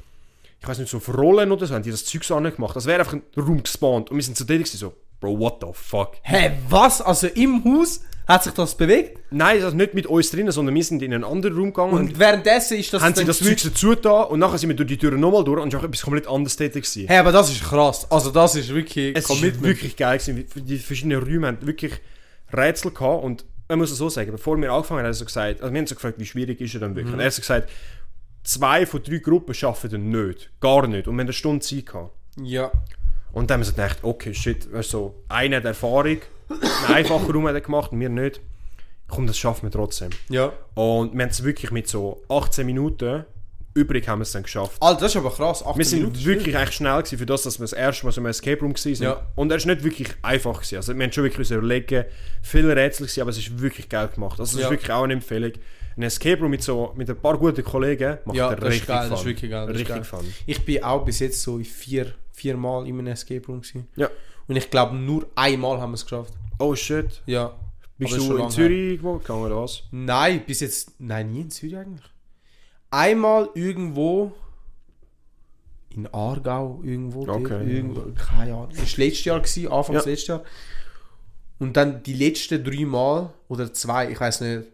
ich 0.60 0.66
weiß 0.68 0.78
nicht, 0.78 0.90
so 0.90 0.98
Rollen 1.12 1.50
oder 1.52 1.66
so, 1.66 1.74
haben 1.74 1.82
die 1.82 1.90
das 1.90 2.04
Zeug 2.04 2.24
so 2.24 2.34
angemacht. 2.36 2.74
Das 2.76 2.86
wäre 2.86 3.00
einfach 3.00 3.14
ein 3.14 3.22
Raum 3.36 3.62
gespawnt. 3.62 4.10
Und 4.10 4.16
wir 4.16 4.22
sind 4.24 4.36
so 4.36 4.44
dort 4.44 4.58
gewesen, 4.60 4.76
so, 4.78 4.92
Bro, 5.20 5.38
what 5.38 5.56
the 5.60 5.68
fuck? 5.72 6.16
Hä, 6.22 6.52
was? 6.68 7.00
Also 7.00 7.26
im 7.28 7.64
Haus 7.64 8.02
hat 8.26 8.42
sich 8.42 8.52
das 8.52 8.76
bewegt? 8.76 9.20
Nein, 9.30 9.62
also 9.62 9.76
nicht 9.76 9.94
mit 9.94 10.06
uns 10.06 10.30
drinnen, 10.30 10.50
sondern 10.50 10.74
wir 10.74 10.82
sind 10.82 11.02
in 11.02 11.14
einen 11.14 11.24
anderen 11.24 11.56
Raum 11.56 11.66
gegangen 11.66 11.92
Und 11.92 12.18
währenddessen 12.18 12.76
ist 12.78 12.92
das 12.92 13.02
haben 13.02 13.14
sie 13.14 13.24
das 13.24 13.38
Zeug 13.38 13.58
dazu 13.62 13.94
da 13.94 14.22
und 14.22 14.40
nachher 14.40 14.58
sind 14.58 14.70
wir 14.70 14.76
durch 14.76 14.88
die 14.88 14.96
Türen 14.96 15.20
nochmal 15.20 15.44
durch 15.44 15.62
und 15.62 15.72
es 15.72 15.80
war 15.80 15.84
etwas 15.84 16.02
komplett 16.02 16.26
anderes 16.26 16.56
tätig. 16.56 16.84
gewesen. 16.84 17.08
Hä, 17.08 17.18
aber 17.18 17.32
das 17.32 17.50
ist 17.50 17.62
krass. 17.62 18.10
Also 18.10 18.30
das 18.30 18.56
ist 18.56 18.74
wirklich 18.74 19.16
Es 19.16 19.30
ist 19.30 19.62
wirklich 19.62 19.96
geil 19.96 20.18
gewesen. 20.18 20.46
Die 20.66 20.78
verschiedenen 20.78 21.22
Räume 21.22 21.46
haben 21.46 21.58
wirklich 21.66 21.92
Rätsel 22.52 22.90
gehabt 22.90 23.22
und 23.22 23.44
man 23.68 23.78
muss 23.78 23.90
es 23.90 23.98
so 23.98 24.08
sagen, 24.08 24.30
bevor 24.30 24.56
wir 24.60 24.72
angefangen 24.72 25.00
haben, 25.00 25.06
hat 25.06 25.10
er 25.10 25.14
so 25.14 25.24
gesagt, 25.24 25.60
also 25.60 25.72
wir 25.72 25.78
haben 25.78 25.86
so 25.86 25.94
gefragt, 25.94 26.18
wie 26.18 26.26
schwierig 26.26 26.60
ist 26.60 26.74
er 26.74 26.80
dann 26.80 26.94
wirklich. 26.94 27.14
Und 27.14 27.20
er 27.20 27.26
hat 27.26 27.32
so 27.32 27.40
gesagt, 27.40 27.68
zwei 28.44 28.86
von 28.86 29.02
drei 29.02 29.18
Gruppen 29.18 29.54
schaffen 29.54 29.90
den 29.90 30.10
nicht. 30.10 30.50
Gar 30.60 30.86
nicht. 30.86 31.08
Und 31.08 31.14
wir 31.14 31.20
haben 31.20 31.26
eine 31.26 31.32
Stunde 31.32 31.64
Zeit 31.64 31.86
gehabt. 31.86 32.12
Ja. 32.40 32.70
Und 33.32 33.50
dann 33.50 33.56
haben 33.56 33.60
wir 33.60 33.66
so 33.66 33.72
gedacht, 33.72 33.98
okay, 34.02 34.32
shit, 34.34 34.72
weißt 34.72 34.92
du, 34.92 34.98
so, 34.98 35.24
einer 35.28 35.56
hat 35.56 35.64
Erfahrung, 35.64 36.18
einen 36.48 36.94
einfachen 36.94 37.30
Raum 37.30 37.46
hat 37.48 37.54
er 37.54 37.60
gemacht 37.60 37.92
und 37.92 38.00
wir 38.00 38.08
nicht. 38.08 38.40
Komm, 39.08 39.26
das 39.26 39.38
schaffen 39.38 39.64
wir 39.64 39.70
trotzdem. 39.70 40.10
Ja. 40.28 40.52
Und 40.74 41.14
wir 41.14 41.22
haben 41.22 41.30
es 41.30 41.44
wirklich 41.44 41.70
mit 41.70 41.88
so 41.88 42.22
18 42.28 42.66
Minuten 42.66 43.24
übrig 43.74 44.08
haben 44.08 44.20
wir 44.20 44.22
es 44.22 44.32
dann 44.32 44.42
geschafft. 44.42 44.82
Alter, 44.82 45.02
das 45.02 45.12
ist 45.14 45.18
aber 45.18 45.30
krass. 45.30 45.62
18 45.62 45.76
Wir 45.78 45.84
sind 45.84 45.98
Minuten 45.98 46.16
ist 46.18 46.24
wirklich 46.24 46.54
echt 46.54 46.72
schnell 46.74 46.96
gewesen 46.96 47.18
für 47.18 47.26
das, 47.26 47.42
dass 47.42 47.58
wir 47.58 47.64
das 47.64 47.74
erste 47.74 48.06
Mal 48.06 48.12
so 48.12 48.20
im 48.22 48.26
Escape 48.26 48.60
Room 48.62 48.72
waren. 48.74 48.94
Ja. 48.94 49.26
Und 49.34 49.50
er 49.50 49.58
ist 49.58 49.66
nicht 49.66 49.84
wirklich 49.84 50.08
einfach 50.22 50.54
gewesen. 50.54 50.76
Also 50.76 50.96
wir 50.96 51.04
haben 51.04 51.12
schon 51.12 51.24
wirklich 51.24 51.50
überlegen, 51.50 52.04
viele 52.42 52.74
Rätsel 52.74 53.04
gewesen, 53.06 53.20
aber 53.20 53.30
es 53.30 53.38
ist 53.38 53.60
wirklich 53.60 53.88
geil 53.88 54.08
gemacht. 54.08 54.40
Also 54.40 54.56
es 54.56 54.62
Ja. 54.62 54.68
ist 54.68 54.72
wirklich 54.72 54.90
auch 54.90 55.02
eine 55.04 55.12
Empfehlung. 55.12 55.52
Ein 55.98 56.02
Escape 56.04 56.40
Room 56.40 56.50
mit 56.50 56.62
so 56.62 56.92
mit 56.96 57.08
ein 57.10 57.16
paar 57.16 57.36
guten 57.38 57.62
Kollegen 57.62 58.18
macht 58.24 58.36
Ja, 58.36 58.54
das 58.54 58.60
ist 58.60 58.64
richtig 58.72 58.86
geil, 58.88 59.00
Fun. 59.02 59.10
das 59.10 59.20
ist 59.20 59.26
wirklich 59.26 59.50
geil, 59.50 59.66
das 59.66 59.74
ist 59.74 59.80
richtig 59.80 59.94
geil. 59.96 60.04
Fun. 60.04 60.34
Ich 60.46 60.64
bin 60.64 60.82
auch 60.82 61.04
bis 61.04 61.18
jetzt 61.20 61.42
so 61.42 61.58
vier, 61.58 62.12
vier 62.32 62.56
Mal 62.56 62.86
in 62.86 62.98
einem 62.98 63.06
Escape 63.08 63.46
Room 63.46 63.60
gewesen. 63.60 63.88
Ja. 63.96 64.08
Und 64.48 64.56
ich 64.56 64.70
glaube, 64.70 64.94
nur 64.96 65.26
einmal 65.34 65.80
haben 65.80 65.90
wir 65.90 65.94
es 65.96 66.04
geschafft. 66.04 66.32
Oh 66.58 66.74
shit. 66.74 67.22
Ja. 67.26 67.54
Bist 67.98 68.14
Aber 68.14 68.22
du 68.24 68.36
in 68.36 68.50
Zürich 68.50 68.78
irgendwo 68.92 69.18
gegangen 69.18 69.44
oder 69.46 69.62
was? 69.62 69.82
Nein, 69.90 70.42
bis 70.46 70.60
jetzt. 70.60 70.92
Nein, 71.00 71.32
nie 71.32 71.40
in 71.42 71.50
Zürich 71.50 71.76
eigentlich. 71.76 72.04
Einmal 72.90 73.48
irgendwo. 73.54 74.32
In 75.90 76.06
Aargau 76.12 76.80
irgendwo. 76.84 77.24
dort, 77.24 77.40
Okay. 77.40 77.74
Irgendwo, 77.76 78.02
keine 78.14 78.52
Ahnung. 78.54 78.68
Das 78.70 78.98
war 78.98 79.04
letztes 79.04 79.24
Jahr, 79.24 79.40
gewesen, 79.40 79.68
Anfangs 79.72 80.04
Ja. 80.04 80.10
letztes 80.10 80.28
Jahr. 80.28 80.44
Und 81.58 81.74
dann 81.76 82.02
die 82.02 82.12
letzten 82.12 82.62
drei 82.62 82.84
Mal, 82.84 83.32
oder 83.48 83.72
zwei, 83.72 84.10
ich 84.10 84.20
weiß 84.20 84.42
nicht, 84.42 84.64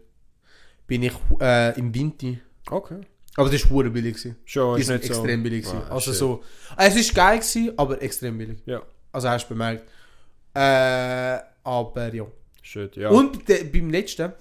bin 0.85 1.03
ich 1.03 1.13
äh, 1.39 1.79
im 1.79 1.95
Winter. 1.95 2.33
Okay. 2.69 2.99
Aber 3.35 3.49
das 3.49 3.71
war 3.71 3.83
billig. 3.85 4.17
Schon, 4.45 4.79
ist 4.79 4.89
nicht 4.89 5.05
so- 5.05 5.13
extrem 5.13 5.41
billig. 5.43 5.63
gewesen. 5.65 5.81
Ah, 5.89 5.93
also 5.93 6.11
shit. 6.11 6.19
so. 6.19 6.43
Es 6.77 6.95
ist 6.97 7.15
geil, 7.15 7.37
gewesen, 7.39 7.71
aber 7.77 8.01
extrem 8.01 8.37
billig. 8.37 8.59
Ja. 8.65 8.81
Also 9.13 9.29
hast 9.29 9.45
du 9.45 9.49
bemerkt. 9.53 9.87
Äh, 10.53 11.39
aber 11.63 12.13
ja. 12.13 12.25
Shit, 12.61 12.95
ja. 12.97 13.09
Und 13.09 13.47
de, 13.47 13.63
beim 13.63 13.89
letzten 13.89 14.33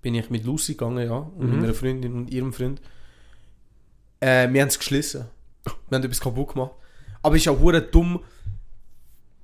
bin 0.00 0.14
ich 0.16 0.28
mit 0.30 0.44
Lucy 0.44 0.72
gegangen, 0.72 1.06
ja, 1.06 1.14
und 1.16 1.50
Mhm. 1.52 1.60
meiner 1.60 1.74
Freundin 1.74 2.14
und 2.14 2.30
ihrem 2.30 2.52
Freund. 2.52 2.80
Äh, 4.20 4.48
wir 4.52 4.60
haben 4.62 4.68
es 4.68 4.78
geschlossen. 4.78 5.26
Wir 5.88 5.96
haben 5.96 6.04
etwas 6.04 6.20
kaputt 6.20 6.48
gemacht. 6.54 6.72
Aber 7.22 7.36
es 7.36 7.42
ist 7.42 7.48
auch 7.48 7.60
hure 7.60 7.80
dumm 7.82 8.20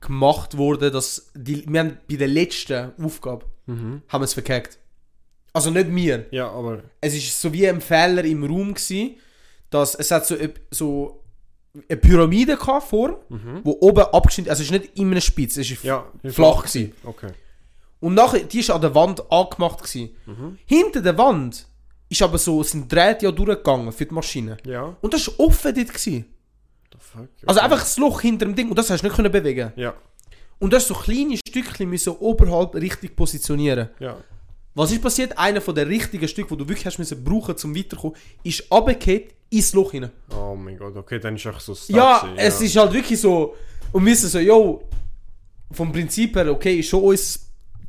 gemacht 0.01 0.57
worden, 0.57 0.93
dass 0.93 1.31
die, 1.35 1.65
wir 1.69 1.81
haben 1.81 1.99
bei 2.09 2.17
der 2.17 2.29
letzten 2.29 2.93
Aufgabe 3.03 3.47
Mhm. 3.67 4.03
haben 4.09 4.25
es 4.25 4.35
verkackt. 4.35 4.79
Also 5.53 5.71
nicht 5.71 5.95
wir. 5.95 6.27
Ja, 6.31 6.51
aber 6.51 6.83
Es 7.01 7.15
ist 7.15 7.41
so 7.41 7.53
wie 7.53 7.69
ein 7.69 7.81
Fehler 7.81 8.25
im 8.25 8.45
Raum 8.45 8.75
gewesen, 8.75 9.17
dass 9.71 9.95
es 9.95 10.11
hat 10.11 10.27
so, 10.27 10.37
so 10.71 11.25
eine 11.89 11.99
Pyramide 11.99 12.57
gehabt, 12.57 12.89
Form, 12.89 13.17
wo 13.65 13.77
oben 13.81 14.05
abgeschnitten, 14.05 14.51
also 14.51 14.63
es 14.63 14.71
ist 14.71 14.73
nicht 14.73 14.97
in 14.99 15.11
einer 15.11 15.21
Spitze, 15.21 15.61
es 15.61 15.71
ist 15.71 15.85
Mhm. 15.85 15.89
ja. 15.89 16.07
flach 16.31 16.65
gewesen. 16.65 16.93
Okay. 17.05 17.29
Und 18.01 18.15
nachher, 18.15 18.41
die 18.41 18.61
ist 18.61 18.71
an 18.71 18.81
der 18.81 18.95
Wand 18.95 19.31
angemacht 19.31 19.79
gewesen. 19.83 20.11
Mhm. 20.27 20.59
Hinter 20.67 21.01
der 21.03 21.17
Wand 21.19 21.67
ist 22.09 22.23
aber 22.23 22.39
so, 22.39 22.63
sind 22.63 22.91
Drähte 22.91 23.27
ja 23.27 23.33
durchgegangen 23.33 23.93
für 23.93 24.07
die 24.07 24.15
Maschine. 24.15 24.57
Ja. 24.65 24.97
Und 25.01 25.13
das 25.13 25.27
war 25.29 25.47
offen 25.47 25.75
dort. 25.75 25.89
Gewesen. 25.89 26.25
Fuck? 26.99 27.29
Also 27.47 27.61
einfach 27.61 27.81
das 27.81 27.97
Loch 27.99 28.21
hinter 28.21 28.45
dem 28.47 28.55
Ding 28.55 28.69
und 28.71 28.77
das 28.79 28.91
hast 28.91 29.03
du 29.03 29.07
nicht 29.07 29.17
können 29.17 29.31
bewegen. 29.33 29.73
Ja. 29.77 29.95
Und 30.59 30.73
das 30.73 30.87
so 30.89 30.95
kleine 30.95 31.37
Stückchen 31.37 31.89
müssen 31.89 32.11
oberhalb 32.19 32.75
richtig 32.75 33.15
positionieren. 33.15 33.91
Ja. 34.01 34.17
Was 34.75 34.91
ist 34.93 35.03
passiert? 35.03 35.37
Einer 35.39 35.61
von 35.61 35.75
den 35.75 35.89
richtigen 35.89 36.27
Stücken, 36.29 36.51
die 36.57 36.57
du 36.65 36.69
wirklich 36.69 36.87
hast 36.87 36.99
müssen 36.99 37.23
brauchen 37.23 37.57
zum 37.57 37.75
weiterkommen, 37.77 38.17
ist 38.43 38.71
runtergefallen 38.71 39.23
ins 39.51 39.73
Loch 39.73 39.93
hinein. 39.93 40.11
Oh 40.35 40.55
mein 40.55 40.77
Gott, 40.77 40.97
okay, 40.97 41.19
dann 41.19 41.37
ist 41.37 41.47
echt 41.47 41.61
so 41.61 41.75
stuck 41.75 41.97
Ja, 41.97 42.21
gewesen, 42.21 42.37
es 42.39 42.61
ist 42.61 42.77
halt 42.77 42.93
wirklich 42.93 43.21
so. 43.21 43.55
Und 43.93 44.05
wir 44.05 44.15
sind 44.17 44.31
so, 44.31 44.39
yo, 44.39 44.83
vom 45.73 45.93
Prinzip 45.93 46.37
her, 46.37 46.51
okay, 46.51 46.77
ist 46.81 46.89
schon 46.89 47.03
unser 47.03 47.41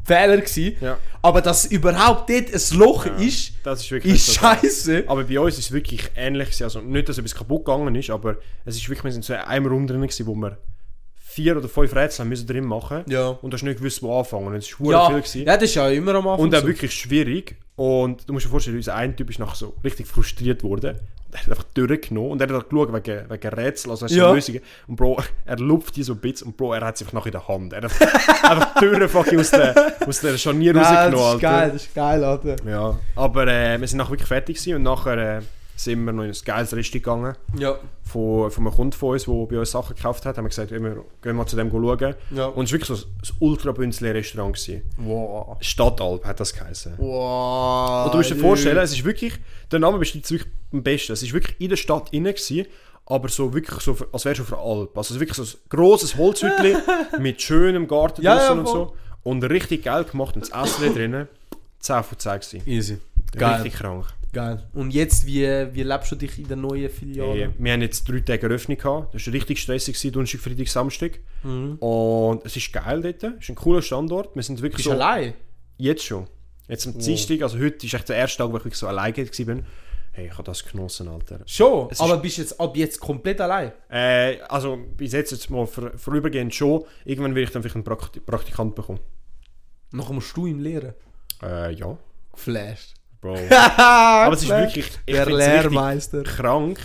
Fehler 0.06 0.38
gewesen. 0.38 0.76
Ja. 0.82 0.98
Aber 1.22 1.42
dass 1.42 1.66
überhaupt 1.66 2.30
dort 2.30 2.54
ein 2.54 2.78
Loch 2.80 3.06
ist, 3.06 3.54
Das 3.64 3.82
ist 3.84 3.92
wirklich 3.92 4.16
ist 4.16 4.34
scheiße. 4.36 5.04
Aber 5.08 5.24
bei 5.26 5.40
uns 5.40 5.58
ist 5.58 5.66
es 5.66 5.72
wirklich 5.72 6.10
ähnlich. 6.16 6.48
gewesen. 6.48 6.64
Also 6.64 6.82
nicht, 6.82 7.10
dass 7.10 7.18
etwas 7.18 7.36
kaputt 7.36 7.66
gegangen 7.66 7.94
ist, 7.96 8.10
aber 8.10 8.38
es 8.66 8.76
ist 8.76 8.88
wirklich, 8.90 9.04
wir 9.04 9.12
sind 9.12 9.26
so 9.26 9.34
in 9.34 9.40
einem 9.40 9.68
Raum 9.68 9.86
drin, 9.86 10.02
gewesen, 10.02 10.26
wo 10.26 10.36
wir 10.36 10.58
vier 11.42 11.56
oder 11.58 11.70
fünf 11.70 11.96
Rätsel 11.96 12.24
haben 12.24 12.30
müssen 12.30 12.48
drin 12.48 12.66
machen 12.66 13.04
Ja. 13.08 13.30
Und 13.42 13.54
hast 13.54 13.64
nicht 13.64 13.78
gewusst, 13.78 14.02
wo 14.04 14.20
anfangen. 14.20 14.48
Und 14.48 14.56
es 14.56 14.80
war 14.80 14.92
Ja, 14.92 15.08
viel. 15.08 15.18
Gewesen. 15.20 15.46
ja, 15.48 15.56
das 15.56 15.64
ist 15.64 15.76
ja 15.76 15.90
immer 15.90 16.16
am 16.16 16.28
Anfang. 16.28 16.44
Und 16.46 16.56
auch 16.56 16.62
so. 16.62 16.68
wirklich 16.68 16.94
schwierig. 16.94 17.56
Und 17.76 18.28
du 18.28 18.34
musst 18.34 18.46
dir 18.46 18.50
vorstellen, 18.50 18.76
unser 18.76 18.96
ein 18.96 19.16
Typ 19.16 19.30
ist 19.30 19.40
nachher 19.40 19.56
so 19.56 19.74
richtig 19.84 20.06
frustriert 20.08 20.64
worden. 20.64 20.96
Und 21.30 21.36
er 21.36 21.42
hat 21.42 21.50
einfach 21.50 21.64
durchgenommen 21.76 22.32
und 22.32 22.42
er 22.42 22.54
hat 22.54 22.70
geschaut 22.70 22.92
wegen, 22.92 23.30
wegen 23.30 23.48
Rätsel, 23.54 23.92
also 23.92 24.06
er 24.08 24.12
Ja. 24.12 24.32
Lösungen. 24.34 24.62
Und 24.88 24.96
Bro, 24.96 25.22
er 25.46 25.58
lupft 25.60 25.96
die 25.96 26.04
so 26.04 26.14
ein 26.14 26.20
bisschen 26.20 26.48
und 26.48 26.58
Bro, 26.58 26.74
er 26.74 26.82
hat 26.82 26.98
sie 26.98 27.06
einfach 27.06 27.14
noch 27.14 27.26
in 27.28 27.32
der 27.32 27.48
Hand. 27.48 27.72
Er 27.72 27.84
hat 27.84 27.92
einfach 28.44 28.74
die 28.74 28.80
Türen 28.80 29.08
fucking 29.08 29.40
aus 29.40 29.52
der, 29.52 29.94
aus 30.06 30.20
der 30.22 30.38
Scharnier 30.38 30.74
Nein, 30.74 30.84
rausgenommen, 30.84 31.12
das 31.14 31.22
ist 31.22 31.26
Alter. 31.26 31.40
geil, 31.60 31.72
das 31.72 31.84
ist 31.84 31.96
geil, 31.96 32.24
Alter. 32.24 32.56
Ja, 32.68 33.00
aber 33.16 33.48
äh, 33.48 33.80
wir 33.80 33.88
sind 33.88 33.98
nachher 34.00 34.12
wirklich 34.12 34.28
fertig 34.28 34.58
gewesen 34.58 34.76
und 34.78 34.84
nachher 34.84 35.38
äh, 35.38 35.42
sind 35.80 36.04
wir 36.04 36.12
noch 36.12 36.24
in 36.24 36.30
ein 36.32 36.38
geiles 36.44 36.76
Rest 36.76 36.92
gegangen 36.92 37.36
Ja, 37.58 37.78
von, 38.04 38.52
von 38.52 38.68
einem 38.68 38.76
Kunden 38.76 38.92
von 38.92 39.12
uns, 39.12 39.24
der 39.26 39.34
bei 39.46 39.60
uns 39.60 39.72
Sachen 39.72 39.96
gekauft 39.96 40.26
hat. 40.26 40.38
Haben 40.38 40.46
wir 40.46 40.50
gesagt, 40.50 40.72
wir 40.72 41.04
gehen 41.22 41.36
mal 41.36 41.46
zu 41.46 41.56
dem 41.56 41.72
schauen. 41.72 42.16
ja. 42.32 42.46
Und 42.48 42.66
es 42.66 42.72
war 42.74 42.80
wirklich 42.80 43.00
so 43.00 43.06
ein 43.06 43.38
ultra 43.40 43.72
bünzli 43.72 44.10
Restaurant. 44.10 44.56
Gewesen. 44.56 44.82
Wow. 44.98 45.58
Stadtalp 45.62 46.26
hat 46.26 46.40
das 46.40 46.54
geheißen. 46.54 46.96
Wow. 46.98 48.06
Und 48.06 48.14
du 48.14 48.18
musst 48.18 48.30
dir 48.32 48.36
vorstellen, 48.36 48.78
es 48.80 48.92
ist 48.92 49.06
wirklich, 49.06 49.34
der 49.72 49.80
Name 49.80 49.98
beschreibt 50.00 50.26
es 50.26 50.32
wirklich 50.32 50.52
am 50.74 50.84
besten. 50.84 51.14
Es 51.14 51.24
ist 51.24 51.34
wirklich 51.34 51.56
in 51.60 51.70
der 51.70 51.78
Stadt 51.78 52.10
innen 52.12 52.34
gewesen, 52.34 52.66
aber 53.06 53.30
so 53.30 53.54
wirklich 53.54 53.80
so, 53.80 53.96
als 54.12 54.26
wärst 54.26 54.40
du 54.40 54.44
auf 54.44 54.54
einer 54.54 54.62
Alp. 54.62 54.98
Also 54.98 55.18
wirklich 55.20 55.38
so 55.38 55.44
ein 55.44 55.60
grosses 55.70 56.18
Holzhütchen 56.18 56.78
mit 57.20 57.42
schönem 57.42 57.88
Garten 57.88 58.22
Ja, 58.22 58.36
draussen 58.36 58.54
ja, 58.56 58.60
und 58.60 58.68
so. 58.68 58.96
Und 59.24 59.44
richtig 59.44 59.84
geil 59.86 60.04
gemacht 60.04 60.36
und 60.36 60.50
das 60.50 60.64
Essen 60.64 60.94
drinnen, 60.94 61.28
10 61.80 62.04
von 62.04 62.20
10 62.20 62.32
gewesen. 62.34 62.62
Easy. 62.66 62.98
Geil. 63.36 63.62
Richtig 63.62 63.76
krank. 63.80 64.06
Geil. 64.32 64.68
Und 64.74 64.94
jetzt, 64.94 65.26
wie, 65.26 65.42
wie 65.74 65.84
lebst 65.84 66.12
du 66.12 66.16
dich 66.16 66.38
in 66.38 66.48
der 66.48 66.58
neuen 66.58 66.90
Filiale? 66.90 67.34
Hey, 67.34 67.50
wir 67.58 67.74
haben 67.74 67.82
jetzt 67.82 68.08
drei 68.08 68.20
Tage 68.20 68.46
Eröffnung 68.46 68.78
gehabt. 68.78 69.16
Das 69.16 69.26
war 69.26 69.34
richtig 69.34 69.60
stressig, 69.60 69.96
gewesen, 69.96 70.12
Donnerstag, 70.14 70.42
Freitag, 70.42 70.68
Samstag. 70.68 71.20
Und 71.44 72.42
es 72.46 72.56
ist 72.56 72.72
geil 72.72 73.02
dort. 73.02 73.24
Es 73.24 73.44
ist 73.44 73.50
ein 73.50 73.56
cooler 73.56 73.82
Standort. 73.82 74.36
Wir 74.36 74.44
sind 74.44 74.62
wirklich 74.62 74.78
Bist 74.78 74.86
du 74.86 74.92
so... 74.92 74.96
allein? 74.96 75.34
Jetzt 75.78 76.04
schon. 76.04 76.28
Jetzt 76.68 76.86
am 76.86 77.00
Dienstag, 77.00 77.42
also 77.42 77.58
heute 77.58 77.84
ist 77.86 77.94
echt 77.94 78.10
der 78.10 78.18
erste 78.18 78.38
Tag, 78.44 78.52
wo 78.52 78.58
ich 78.58 78.64
wirklich 78.66 78.78
so 78.80 78.88
alleine 78.88 79.18
war. 79.18 79.64
Hey, 80.12 80.26
ich 80.28 80.34
habe 80.34 80.44
das 80.44 80.64
genossen, 80.66 81.08
Alter. 81.08 81.40
Schon, 81.46 81.88
Es 81.90 81.94
ist- 81.94 82.02
aber 82.02 82.18
bist 82.18 82.38
du 82.38 82.42
jetzt 82.42 82.60
ab 82.60 82.76
jetzt 82.78 83.00
komplett 83.00 83.42
allein? 83.42 83.72
Äh, 83.90 84.40
also 84.50 84.78
bis 84.98 85.14
jetzt, 85.14 85.32
jetzt 85.32 85.50
mal 85.50 85.66
vor, 85.66 85.92
vorübergehend 85.98 86.54
schon. 86.54 86.84
Irgendwann 87.06 87.34
will 87.36 87.44
ich 87.44 87.52
dann 87.52 87.62
vielleicht 87.64 87.76
einen 87.76 87.84
Prakti 87.86 88.20
Praktikant 88.20 88.76
bekommen. 88.76 89.00
Nachher 89.92 90.14
musst 90.14 90.36
du 90.36 90.46
ihm 90.46 90.60
lehren. 90.60 90.94
Äh, 91.42 91.74
ja. 91.74 91.98
Geflasht. 92.34 92.96
Bro. 93.22 93.38
Aber 93.50 94.34
es 94.34 94.44
ist 94.44 94.50
wirklich... 94.50 94.92
Ich 95.06 95.16
Der 95.16 95.26
Lehrmeister. 95.26 96.24
krank, 96.24 96.80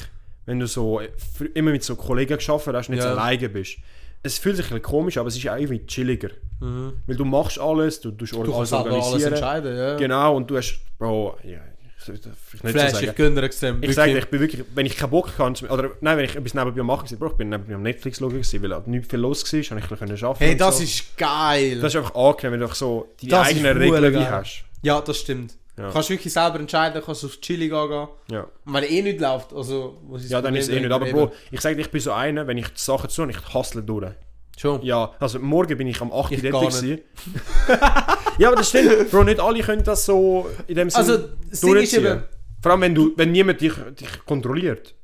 wenn 0.46 0.58
du 0.60 0.66
so 0.66 1.00
äh, 1.00 1.08
immer 1.54 1.70
mit 1.70 1.84
so 1.84 1.96
Kollegen 1.96 2.36
geschafft 2.36 2.66
hast, 2.66 2.88
nicht 2.88 2.98
Ja. 3.02 3.12
so 3.14 3.18
alleine 3.18 3.48
bist. 3.48 3.76
Es 4.22 4.38
fühlt 4.38 4.56
sich 4.56 4.70
ein 4.72 4.80
komisch, 4.80 5.18
aber 5.18 5.28
es 5.28 5.36
ist 5.36 5.46
auch 5.48 5.56
irgendwie 5.56 5.86
chilliger. 5.86 6.30
Weil 6.60 7.16
du 7.16 7.24
machst 7.26 7.58
alles, 7.60 8.00
du, 8.00 8.10
du, 8.10 8.24
Mhm. 8.24 8.44
Du 8.44 8.52
kannst 8.52 8.70
selber 8.70 8.90
alles 8.92 9.22
entscheiden, 9.22 9.76
ja. 9.76 9.96
Genau, 9.96 10.36
und 10.36 10.50
du 10.50 10.56
hast, 10.56 10.80
Bro, 10.98 11.36
ja, 11.44 11.58
ich 12.00 12.08
nicht 12.08 12.24
so 12.24 12.30
Flash, 12.68 12.92
sagen. 12.92 13.04
ich 13.06 13.14
gönne 13.16 13.42
extrem. 13.42 13.82
Ich 13.82 13.94
sage 13.94 14.16
ich 14.16 14.26
bin 14.28 14.40
wirklich, 14.40 14.64
wenn 14.74 14.86
ich 14.86 14.96
keinen 14.96 15.10
Bock 15.10 15.36
hatte, 15.38 15.66
oder 15.68 15.90
nein, 16.00 16.16
wenn 16.16 16.24
ich 16.24 16.34
etwas 16.36 16.54
nebenbei 16.54 16.82
machen 16.82 17.10
war, 17.10 17.18
Bro, 17.18 17.26
ich 17.28 17.32
bin 17.34 17.50
nebenbei 17.50 17.74
am 17.74 17.82
Netflix 17.82 18.18
schauen, 18.18 18.32
weil 18.34 18.72
halt 18.74 18.86
nicht 18.86 19.10
viel 19.10 19.18
los 19.18 19.44
war, 19.44 19.60
habe 19.60 19.62
ich 19.80 19.90
ein 19.90 19.98
bisschen 20.08 20.24
arbeiten 20.26 20.38
Hey, 20.44 20.52
und 20.52 20.60
das 20.60 20.78
so. 20.78 20.84
ist 20.84 21.16
geil. 21.18 21.80
Das 21.80 21.92
ist 21.94 21.96
einfach 21.98 22.14
angenehm, 22.14 22.52
wenn 22.52 22.60
du 22.68 22.74
so 22.74 23.08
die 23.20 23.28
Das 23.28 23.46
eigenen 23.48 23.76
Regeln 23.76 24.14
wie 24.14 24.18
hast. 24.18 24.64
ja, 24.82 25.00
das 25.02 25.18
stimmt. 25.18 25.54
Ja. 25.76 25.90
Kannst 25.90 26.08
wirklich 26.10 26.32
selber 26.32 26.60
entscheiden, 26.60 27.02
kannst 27.04 27.24
auf 27.24 27.40
Chili 27.40 27.68
gehen. 27.68 28.08
Ja, 28.30 28.46
Und 28.64 28.74
wenn 28.74 28.84
eh 28.84 29.02
nicht 29.02 29.20
läuft, 29.20 29.52
also... 29.52 29.98
Was 30.08 30.22
ist 30.22 30.30
ja 30.30 30.40
dann 30.40 30.54
ist 30.54 30.68
es 30.68 30.76
eh 30.76 30.80
nicht. 30.80 30.92
Aber? 30.92 31.06
Bro, 31.06 31.32
ich 31.50 31.60
sage 31.60 31.74
dir, 31.74 31.82
ich 31.82 31.90
bin 31.90 32.00
so 32.00 32.12
einer, 32.12 32.46
wenn 32.46 32.58
ich 32.58 32.68
die 32.68 32.72
Sachen 32.76 33.10
zu 33.10 33.22
tue, 33.22 33.32
ich 33.32 33.54
hustle 33.54 33.82
durch. 33.82 34.12
Schon. 34.56 34.82
Ja, 34.82 35.12
also 35.18 35.40
morgen 35.40 35.76
bin 35.76 35.88
ich 35.88 36.00
am 36.00 36.12
8. 36.12 36.30
Ich 36.30 36.44
Uhr 36.44 36.50
gar 36.52 36.62
dort 36.62 36.82
ja, 38.38 38.48
aber 38.48 38.56
das 38.56 38.68
stimmt. 38.68 39.10
Bro, 39.10 39.24
nicht 39.24 39.40
alle 39.40 39.60
können 39.62 39.82
das 39.82 40.06
so 40.06 40.48
in 40.68 40.76
dem 40.76 40.90
Sinne 40.90 41.00
Also, 41.00 41.28
das 41.50 41.60
Ding 41.60 41.76
ist 41.76 41.94
eben... 41.94 42.22
Vor 42.62 42.72
allem, 42.72 42.80
wenn, 42.80 42.94
du, 42.94 43.12
wenn 43.16 43.32
niemand 43.32 43.60
dich, 43.60 43.74
dich 43.98 44.24
kontrolliert. 44.24 44.94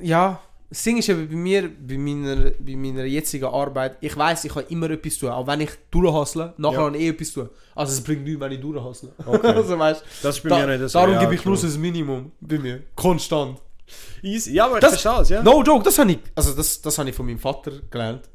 Ja, 0.00 0.40
das 0.74 0.82
Ding 0.82 0.98
ist 0.98 1.08
eben 1.08 1.28
bei 1.28 1.36
mir, 1.36 1.68
bei 1.68 1.96
meiner, 1.96 2.50
bei 2.58 2.74
meiner 2.76 3.04
jetzigen 3.04 3.44
Arbeit, 3.46 3.96
ich 4.00 4.16
weiß, 4.16 4.44
ich 4.44 4.52
kann 4.52 4.64
immer 4.68 4.90
etwas 4.90 5.18
tun. 5.18 5.30
Auch 5.30 5.46
wenn 5.46 5.60
ich 5.60 5.70
durchhassle, 5.90 6.52
nachher 6.56 6.78
Ja. 6.78 6.84
habe 6.86 6.96
ich 6.96 7.02
eh 7.04 7.08
etwas 7.10 7.32
tun. 7.32 7.48
Also 7.76 7.92
es 7.92 8.00
bringt 8.02 8.24
nichts, 8.24 8.40
wenn 8.40 8.52
ich 8.52 8.60
durchhassle. 8.60 9.12
Okay. 9.24 9.46
also 9.54 9.78
weißt 9.78 10.02
Das 10.22 10.36
ist 10.36 10.42
bei 10.42 10.48
da, 10.48 10.66
mir 10.66 10.78
nicht 10.78 10.90
so. 10.90 10.98
Darum 10.98 11.14
ja, 11.14 11.20
gebe 11.20 11.34
ich 11.34 11.40
true. 11.42 11.52
bloß 11.52 11.62
das 11.62 11.76
Minimum 11.78 12.32
bei 12.40 12.58
mir. 12.58 12.82
Konstant. 12.96 13.58
Easy. 14.22 14.52
Ja, 14.54 14.66
aber 14.66 14.76
ich 14.76 14.80
Das- 14.80 15.00
verstehe 15.00 15.22
es, 15.22 15.28
ja. 15.28 15.42
No 15.42 15.62
joke, 15.62 15.84
das 15.84 15.98
habe 15.98 16.10
ich, 16.12 16.18
also 16.34 16.52
das, 16.54 16.80
das 16.82 16.98
habe 16.98 17.08
ich 17.10 17.14
von 17.14 17.26
meinem 17.26 17.38
Vater 17.38 17.70
gelernt. 17.90 18.28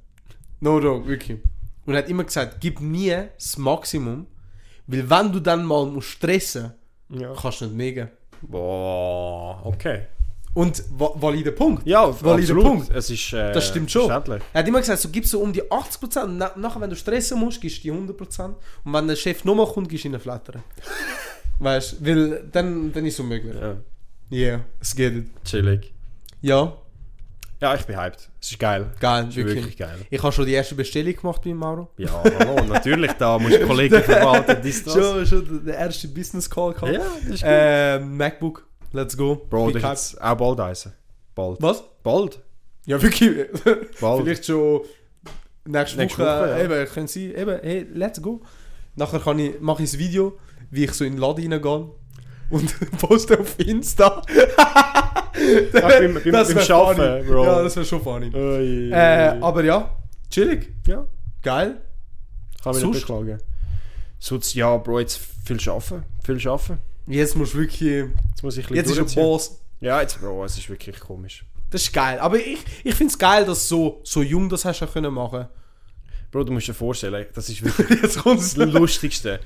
No 0.61 0.79
joke, 0.79 1.07
wirklich. 1.07 1.39
Und 1.85 1.93
er 1.93 2.03
hat 2.03 2.09
immer 2.09 2.23
gesagt, 2.23 2.57
gib 2.61 2.79
nie 2.79 3.15
das 3.35 3.57
Maximum, 3.57 4.27
weil 4.87 5.09
wenn 5.09 5.31
du 5.31 5.39
dann 5.39 5.65
mal 5.65 5.85
musst 5.87 6.09
stressen 6.09 6.73
Ja. 7.09 7.33
kannst 7.33 7.61
du 7.61 7.65
nicht 7.65 7.75
mega. 7.75 8.09
Boah, 8.41 9.61
okay. 9.65 10.03
Und 10.59 10.83
valider 10.89 11.51
Punkt. 11.51 11.87
Ja, 11.87 12.01
Valider 12.21 12.53
absolut. 12.53 12.63
Punkt. 12.65 12.91
Es 12.93 13.09
ist 13.09 13.31
äh, 13.31 13.53
Das 13.53 13.65
stimmt 13.65 13.89
schon. 13.89 14.09
Er 14.09 14.41
hat 14.53 14.67
immer 14.67 14.79
gesagt, 14.79 14.99
so 14.99 15.07
gibst 15.07 15.31
du 15.31 15.39
um 15.39 15.53
die 15.53 15.63
80% 15.63 16.23
und 16.23 16.37
na 16.37 16.51
nachher, 16.57 16.81
wenn 16.81 16.89
du 16.89 16.97
stressen 16.97 17.39
musst, 17.39 17.61
gibst 17.61 17.77
du 17.77 17.81
die 17.83 17.93
100%. 17.93 18.55
Und 18.83 18.93
wenn 18.93 19.07
der 19.07 19.15
Chef 19.15 19.45
nochmal 19.45 19.67
kommt, 19.67 19.87
gibst 19.87 20.03
du 20.03 20.09
ihn 20.09 20.19
Flattern. 20.19 20.61
weißt 21.59 22.01
du, 22.01 22.05
weil 22.05 22.43
dann, 22.51 22.91
dann 22.91 23.05
ist 23.05 23.13
es 23.13 23.19
unmöglich. 23.21 23.55
Ja, 23.55 23.75
yeah, 24.29 24.65
es 24.81 24.93
geht. 24.93 25.27
chillig. 25.45 25.93
Ja, 26.41 26.73
Ja, 27.61 27.75
ich 27.75 27.85
bin 27.85 27.95
hyped. 27.97 28.29
Es 28.41 28.51
ist 28.51 28.59
geil. 28.59 28.91
geil, 28.99 29.27
ist 29.29 29.37
wirklich. 29.37 29.55
wirklich 29.55 29.77
geil. 29.77 29.97
Ich 30.09 30.21
habe 30.21 30.33
schon 30.33 30.45
die 30.45 30.53
erste 30.53 30.75
Bestellung 30.75 31.15
gemacht 31.15 31.41
bei 31.41 31.53
Mauro. 31.53 31.89
Ja, 31.97 32.21
hallo, 32.21 32.65
natürlich, 32.65 33.13
da 33.13 33.39
musst 33.39 33.55
du 33.55 33.65
Kollegen 33.65 34.01
verwalten, 34.03 34.57
dies, 34.61 34.83
das. 34.83 34.93
Schon, 34.93 35.25
schon 35.25 35.65
der 35.65 35.77
erste 35.77 36.09
Business 36.09 36.49
Call 36.49 36.73
gehabt. 36.73 36.91
Ja, 36.91 36.99
das 36.99 37.35
ist 37.35 37.41
gut. 37.41 37.49
Äh, 37.49 37.99
MacBook, 37.99 38.68
let's 38.91 39.17
go. 39.17 39.35
Bro, 39.49 39.71
das 39.71 39.83
ist 39.83 40.13
jetzt 40.13 40.21
auch 40.21 40.35
bald 40.35 40.59
eisen. 40.59 40.93
Bald. 41.35 41.61
Was? 41.61 41.83
Bald? 42.03 42.41
Ja, 42.85 43.01
wirklich. 43.01 43.47
Bald. 44.01 44.23
Vielleicht 44.23 44.45
schon 44.45 44.81
nächste, 45.65 45.97
Nächste 45.97 46.19
Woche. 46.19 46.41
Woche, 46.41 46.49
ja. 46.49 46.59
Eben, 46.63 46.89
können 46.91 47.07
Sie, 47.07 47.33
eben, 47.33 47.59
hey, 47.61 47.87
let's 47.93 48.21
go. 48.21 48.41
Nachher 48.95 49.19
kann 49.19 49.39
ich, 49.39 49.59
mache 49.59 49.83
ich 49.83 49.93
ein 49.93 49.99
Video, 49.99 50.37
wie 50.71 50.85
ich 50.85 50.93
so 50.93 51.05
in 51.05 51.13
den 51.13 51.21
Laden 51.21 51.53
reingehe 51.53 51.91
und 52.49 52.75
poste 52.99 53.39
auf 53.39 53.59
Insta. 53.59 54.21
Ach, 54.57 55.33
beim, 55.71 56.15
beim, 56.15 56.31
Das 56.31 56.53
beim 56.53 56.63
Schaffen. 56.63 57.25
Bro. 57.27 57.45
Ja, 57.45 57.63
das 57.63 57.75
wäre 57.75 57.85
schon 57.85 58.01
funny. 58.01 58.33
Ui. 58.33 58.91
Äh, 58.91 59.37
aber 59.39 59.63
ja, 59.63 59.95
chillig, 60.29 60.73
ja, 60.87 61.05
geil. 61.41 61.81
kann 62.63 62.73
mich 62.73 62.81
sonst? 62.81 62.95
nicht 62.95 63.07
beklagen. 63.07 63.39
Sonst, 64.17 64.53
ja, 64.53 64.75
Bro, 64.77 64.99
jetzt 64.99 65.19
viel 65.45 65.59
schaffen. 65.59 66.03
Viel 66.23 66.39
schaffen. 66.39 66.79
Jetzt 67.09 67.35
musst 67.35 67.53
du 67.53 67.59
wirklich. 67.59 68.05
Jetzt 68.29 68.43
muss 68.43 68.57
ich 68.57 68.69
ein 68.69 68.75
Jetzt 68.75 68.89
ist 68.91 68.97
durchziehen. 68.97 69.23
Boss. 69.23 69.59
Ja, 69.81 70.01
jetzt, 70.01 70.19
Bro, 70.19 70.45
es 70.45 70.57
ist 70.57 70.69
wirklich 70.69 70.99
komisch. 70.99 71.43
Das 71.69 71.81
ist 71.83 71.93
geil. 71.93 72.19
Aber 72.19 72.37
ich, 72.37 72.59
ich 72.83 72.95
finde 72.95 73.11
es 73.11 73.17
geil, 73.17 73.45
dass 73.45 73.67
du 73.67 73.75
so, 73.75 74.01
so 74.03 74.21
jung 74.21 74.49
das 74.49 74.65
hast 74.65 74.81
du 74.81 74.87
können 74.87 75.13
machen. 75.13 75.47
Bro, 76.31 76.43
du 76.43 76.51
musst 76.51 76.67
dir 76.67 76.73
vorstellen, 76.73 77.25
das 77.33 77.49
ist 77.49 77.63
wirklich 77.77 78.01
das 78.01 78.55
Lustigste. 78.57 79.39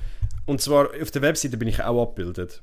Und 0.46 0.60
zwar, 0.60 0.88
auf 1.00 1.10
der 1.10 1.22
Webseite 1.22 1.56
bin 1.56 1.68
ich 1.68 1.82
auch 1.82 2.02
abgebildet. 2.02 2.62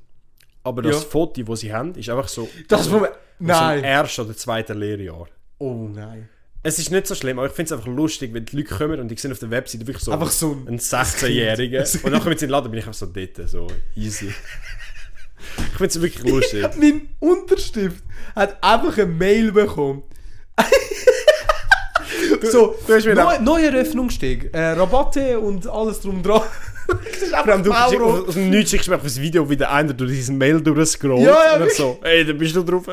Aber 0.63 0.81
das 0.81 1.01
Ja. 1.01 1.09
Foto, 1.09 1.41
das 1.43 1.59
sie 1.61 1.73
haben, 1.73 1.95
ist 1.95 2.09
einfach 2.09 2.27
so... 2.27 2.47
Das 2.67 2.87
dem 2.87 3.07
Nein. 3.39 3.83
ersten 3.83 4.21
oder 4.21 4.35
zweiten 4.37 4.77
Lehrjahr. 4.77 5.27
Oh 5.57 5.87
nein. 5.91 6.29
Es 6.63 6.77
ist 6.77 6.91
nicht 6.91 7.07
so 7.07 7.15
schlimm, 7.15 7.39
aber 7.39 7.47
ich 7.47 7.53
finde 7.53 7.73
es 7.73 7.79
einfach 7.79 7.91
lustig, 7.91 8.33
wenn 8.35 8.45
die 8.45 8.57
Leute 8.57 8.75
kommen 8.75 8.99
und 8.99 9.11
ich 9.11 9.19
sehe 9.19 9.31
auf 9.31 9.39
der 9.39 9.49
Webseite 9.49 9.87
wirklich 9.87 10.03
so 10.03 10.11
Einfach 10.11 10.29
so 10.29 10.51
ein. 10.51 10.67
einen 10.67 10.77
16-Jährigen. 10.79 11.83
Kind. 11.83 12.03
Und 12.03 12.11
dann 12.11 12.21
kommen 12.21 12.37
sie 12.37 12.45
in 12.45 12.49
den 12.49 12.51
Laden, 12.51 12.69
bin 12.69 12.79
ich 12.79 12.85
einfach 12.85 12.93
so 12.99 13.07
dort, 13.07 13.49
so 13.49 13.65
easy. 13.95 14.31
Ich 15.57 15.77
finde 15.77 15.85
es 15.85 16.01
wirklich 16.01 16.31
lustig. 16.31 16.69
Mein 16.79 17.09
Unterstift 17.19 18.03
hat 18.35 18.63
einfach 18.63 18.97
eine 18.97 19.07
Mail 19.07 19.51
bekommen. 19.51 20.03
so, 22.43 22.75
du 22.87 22.93
hast 22.93 23.05
mir 23.05 23.15
neu, 23.15 23.39
neue 23.39 23.67
Eröffnungssteg, 23.67 24.53
äh, 24.53 24.71
Rabatte 24.71 25.39
und 25.39 25.67
alles 25.67 26.01
drum 26.01 26.21
dran. 26.21 26.41
das 26.87 27.21
ist 27.21 27.31
du 27.31 27.37
einfach 27.71 28.01
aus 28.01 28.33
dem 28.33 28.49
Nichts 28.49 28.71
schickst 28.71 28.87
du 28.87 28.91
mir 28.91 28.97
das 28.97 29.19
Video, 29.19 29.49
wie 29.49 29.57
der 29.57 29.71
eine 29.71 29.93
durch 29.93 30.11
diesen 30.11 30.37
Mail 30.37 30.61
durchscrollt. 30.61 31.21
Ja, 31.21 31.57
ja, 31.57 31.63
und 31.63 31.71
so, 31.71 31.99
ey, 32.03 32.25
da 32.25 32.33
bist 32.33 32.55
du 32.55 32.63
drauf. 32.63 32.83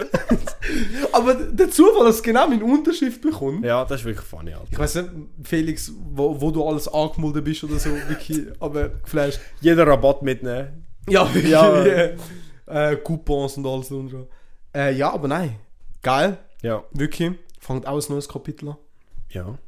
Aber 1.12 1.34
der 1.34 1.70
Zufall, 1.70 2.06
dass 2.06 2.22
genau 2.22 2.46
mein 2.48 2.62
Unterschrift 2.62 3.20
bekommt. 3.20 3.64
ja, 3.64 3.84
das 3.84 4.00
ist 4.00 4.06
wirklich 4.06 4.26
funny, 4.26 4.52
Alter. 4.52 4.68
Ich 4.70 4.78
weiß 4.78 4.94
nicht, 4.96 5.08
Felix, 5.42 5.92
wo, 6.11 6.40
wo 6.40 6.50
du 6.50 6.66
alles 6.66 6.88
angemeldet 6.88 7.44
bist 7.44 7.64
oder 7.64 7.78
so, 7.78 7.90
wirklich, 8.08 8.46
aber 8.61 8.88
geflasht. 8.88 9.40
Jeder 9.61 9.87
Rabatt 9.87 10.22
mitnehmen. 10.22 10.84
Ja, 11.08 11.32
wirklich. 11.34 11.52
Ja. 11.52 11.84
äh, 11.84 12.16
äh, 12.68 12.96
Coupons 12.96 13.57
und 13.57 13.66
alles 13.66 13.88
drum 13.88 14.09
dran. 14.11 14.26
Äh, 14.74 14.94
ja, 14.94 15.12
aber 15.12 15.28
nein. 15.28 15.57
Geil, 16.02 16.38
Ja. 16.62 16.85
wirklich. 16.92 17.33
Fängt 17.61 17.87
auch 17.87 17.96
ein 18.00 18.04
neues 18.12 18.28
Kapitel 18.28 18.68
an. 18.70 18.76
Ja. 19.31 19.59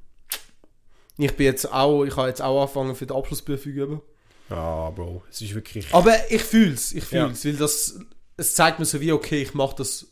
Ich 1.18 1.36
bin 1.36 1.46
jetzt 1.46 1.70
auch, 1.70 2.04
ich 2.04 2.16
habe 2.16 2.28
jetzt 2.28 2.40
auch 2.40 2.60
angefangen 2.62 2.94
für 2.94 3.06
die 3.06 3.14
Abschlussprüfung 3.14 3.72
üben. 3.72 4.00
Ja, 4.48 4.90
Bro, 4.90 5.22
es 5.30 5.40
ist 5.42 5.54
wirklich... 5.54 5.92
Aber 5.94 6.14
ich 6.30 6.42
fühl's, 6.42 6.92
ich 6.92 7.10
Ja. 7.10 7.26
fühl's, 7.26 7.44
weil 7.44 7.52
das, 7.56 8.00
es 8.36 8.54
zeigt 8.54 8.78
mir 8.78 8.84
so 8.84 9.00
wie, 9.00 9.12
okay, 9.12 9.42
ich 9.42 9.52
mache 9.54 9.76
das, 9.76 10.06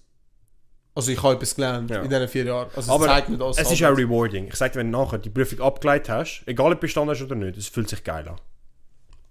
also 0.95 1.11
ich 1.11 1.23
habe 1.23 1.35
etwas 1.35 1.55
gelernt 1.55 1.91
Ja. 1.91 2.03
in 2.03 2.11
diesen 2.11 2.29
vier 2.29 2.45
Jahren. 2.45 2.71
Also 2.77 2.93
Aber 2.93 3.07
es 3.07 3.11
zeigt 3.13 3.29
mir 3.31 3.39
das. 3.39 3.57
Es 3.59 3.71
ist 3.73 3.83
auch 3.85 3.97
rewarding. 3.97 4.49
Ich 4.49 4.55
sag 4.57 4.73
dir, 4.73 4.81
wenn 4.81 4.93
du 4.93 4.99
nachher 4.99 5.19
die 5.19 5.31
Prüfung 5.31 5.61
abgeleitet 5.61 6.09
hast, 6.11 6.43
egal 6.47 6.67
ob 6.73 6.79
du 6.81 6.81
bestanden 6.83 7.11
hast 7.15 7.23
oder 7.23 7.35
nicht, 7.37 7.57
es 7.57 7.69
fühlt 7.69 7.89
sich 7.89 8.05
geil 8.05 8.29
an. 8.29 8.37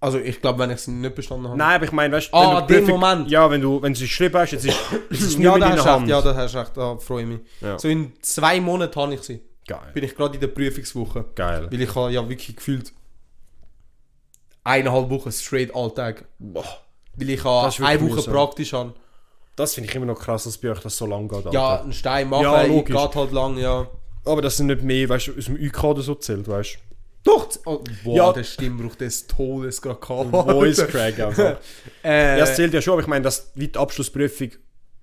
Also 0.00 0.18
ich 0.18 0.40
glaube, 0.40 0.60
wenn 0.60 0.70
ich 0.70 0.76
es 0.76 0.86
nicht 0.86 1.14
bestanden 1.16 1.48
habe. 1.48 1.58
Nein, 1.58 1.74
aber 1.76 1.84
ich 1.84 1.92
meine, 1.92 2.14
weißt 2.16 2.32
Ah, 2.32 2.58
wenn 2.58 2.66
du 2.68 2.72
den 2.74 2.84
Prüfung- 2.84 3.00
Moment. 3.00 3.30
Ja, 3.30 3.50
wenn 3.50 3.60
du, 3.60 3.82
wenn 3.82 3.92
du 3.92 3.96
es 3.96 4.00
geschrieben 4.04 4.36
hast, 4.38 4.52
jetzt 4.52 4.64
ist, 4.64 4.78
ist 5.10 5.22
es 5.22 5.36
nicht 5.36 5.44
ja, 5.44 5.56
mehr 5.56 5.66
in 5.68 5.76
deiner 5.76 5.84
Hand. 5.84 6.08
ja, 6.08 6.20
da 6.22 6.34
hast 6.36 6.54
du 6.54 6.58
recht, 6.58 6.76
da 6.76 6.96
freue 6.98 7.22
ich 7.22 7.28
mich. 7.28 7.40
Ja. 7.60 7.78
So 7.78 7.88
in 7.88 8.12
zwei 8.22 8.60
Monaten 8.60 9.00
habe 9.00 9.14
ich 9.14 9.22
sie. 9.22 9.40
Geil. 9.66 9.90
Bin 9.94 10.04
ich 10.04 10.14
gerade 10.14 10.34
in 10.34 10.40
der 10.40 10.48
Prüfungswoche. 10.48 11.24
Geil. 11.34 11.66
Weil 11.70 11.80
ich 11.80 11.94
habe 11.94 12.12
ja 12.12 12.26
wirklich 12.28 12.54
gefühlt 12.56 12.92
eineinhalb 14.64 15.10
Wochen 15.10 15.32
straight 15.32 15.74
Alltag. 15.74 16.24
Boah. 16.38 16.64
Weil 17.16 17.30
ich 17.30 17.42
habe 17.44 17.66
Das 17.66 17.80
eine 17.80 18.00
Woche 18.00 18.14
mühsam. 18.16 18.32
praktisch 18.34 18.72
habe. 18.72 18.94
Das 19.56 19.74
finde 19.74 19.90
ich 19.90 19.96
immer 19.96 20.06
noch 20.06 20.18
krass, 20.20 20.44
dass 20.44 20.56
bei 20.58 20.70
euch 20.70 20.80
das 20.80 20.96
so 20.96 21.06
lang 21.06 21.26
geht. 21.26 21.38
Alter. 21.38 21.52
Ja, 21.52 21.80
einen 21.80 21.92
Stein 21.92 22.28
machen, 22.28 22.44
Ja, 22.44 22.62
ja, 22.62 22.68
logisch. 22.68 22.96
geht 22.96 23.14
halt 23.16 23.32
lang, 23.32 23.58
ja. 23.58 23.88
Aber 24.24 24.42
das 24.42 24.56
sind 24.56 24.66
nicht 24.66 24.82
mehr, 24.82 25.08
weißt 25.08 25.28
du, 25.28 25.36
aus 25.36 25.46
dem 25.46 25.56
UK 25.56 25.82
oder 25.84 26.02
so 26.02 26.14
zählt, 26.14 26.46
weißt 26.46 26.74
du. 26.76 26.78
Doch! 27.24 27.48
Oh, 27.66 27.82
boah, 28.04 28.16
Ja. 28.16 28.32
der 28.32 28.44
Stimmbruch 28.44 28.94
des 28.96 29.26
Todes 29.26 29.82
gerade 29.82 30.00
gehabt. 30.00 30.30
Voice 30.50 30.86
Crack 30.86 31.18
einfach. 31.20 31.58
äh, 32.04 32.38
Ja, 32.38 32.44
es 32.44 32.56
zählt 32.56 32.72
ja 32.72 32.80
schon, 32.80 32.92
aber 32.94 33.02
ich 33.02 33.08
meine, 33.08 33.22
dass 33.22 33.50
wie 33.54 33.68
die 33.68 33.78
Abschlussprüfung 33.78 34.50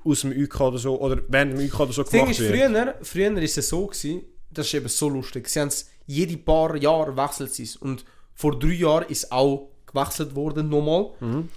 aus 0.04 0.22
dem 0.22 0.32
UK 0.32 0.62
oder 0.62 0.78
so, 0.78 1.00
oder 1.00 1.22
während 1.28 1.58
dem 1.58 1.68
UK 1.68 1.80
oder 1.82 1.94
so 1.94 2.04
gemacht 2.04 2.32
ist, 2.32 2.40
wird. 2.40 2.52
früher, 2.72 2.96
früher 3.02 3.38
ist 3.42 3.58
es 3.58 3.70
so 3.70 3.88
gewesen, 3.88 4.22
das 4.52 4.68
ist 4.68 4.74
eben 4.76 4.88
so 4.88 5.10
lustig, 5.10 5.50
sie 5.50 5.60
haben 5.60 5.68
es 5.68 5.90
jede 6.08 6.38
paar 6.38 6.76
Jahre 6.76 7.18
wechselt 7.18 7.58
es. 7.60 7.76
Und 7.76 8.06
vor 8.34 8.58
drei 8.60 8.74
Jahren 8.74 9.10
ist 9.10 9.32
auch 9.32 9.70
gewechselt 9.92 10.36
worden 10.36 10.70
nochmal. 10.70 11.10
Mhm. 11.20 11.50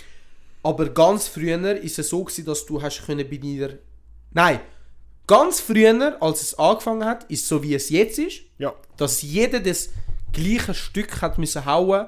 Aber 0.63 0.89
ganz 0.89 1.29
früher 1.29 1.77
ist 1.77 1.99
es 1.99 2.09
so 2.09 2.25
gewesen, 2.25 2.45
dass 2.47 2.67
du 2.67 2.81
hast 2.83 3.05
können 3.07 3.29
bei 3.29 3.37
dir... 3.37 3.79
Nein, 4.33 4.61
ganz 5.27 5.61
früher, 5.61 6.17
als 6.21 6.43
es 6.43 6.59
angefangen 6.59 7.05
hat, 7.05 7.25
ist 7.31 7.47
so 7.47 7.63
wie 7.63 7.75
es 7.75 7.91
jetzt 7.91 8.19
ist, 8.19 8.41
Ja. 8.59 8.75
dass 8.97 9.23
jeder 9.23 9.61
das 9.61 9.91
gleiche 10.33 10.75
Stück 10.75 11.23
hat 11.23 11.39
müssen 11.39 11.65
hauen 11.65 12.07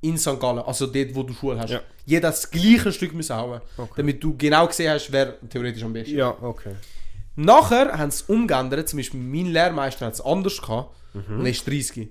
in 0.00 0.16
St. 0.16 0.38
Gallen, 0.38 0.60
also 0.60 0.86
dort, 0.86 1.14
wo 1.14 1.22
du 1.22 1.34
Schule 1.34 1.58
hast. 1.58 1.70
Ja. 1.70 1.80
Jeder 2.06 2.30
das 2.30 2.50
gleiche 2.50 2.92
Stück 2.92 3.12
müssen 3.14 3.36
hauen, 3.36 3.60
damit 3.96 4.22
du 4.22 4.36
genau 4.36 4.66
gesehen 4.66 4.92
hast, 4.92 5.10
wer 5.10 5.38
theoretisch 5.48 5.82
am 5.82 5.92
besten 5.92 6.16
Ja, 6.16 6.36
okay. 6.40 6.74
Nachher 7.34 7.96
haben 7.96 8.10
sie 8.10 8.22
es 8.22 8.22
umgeändert, 8.22 8.88
zum 8.88 8.98
Beispiel 8.98 9.20
mein 9.20 9.46
Lehrmeister 9.46 10.06
hat 10.06 10.14
es 10.14 10.20
anders 10.20 10.60
gehabt 10.60 10.94
und 11.14 11.44
er 11.44 11.50
ist 11.50 11.66
30. 11.66 12.08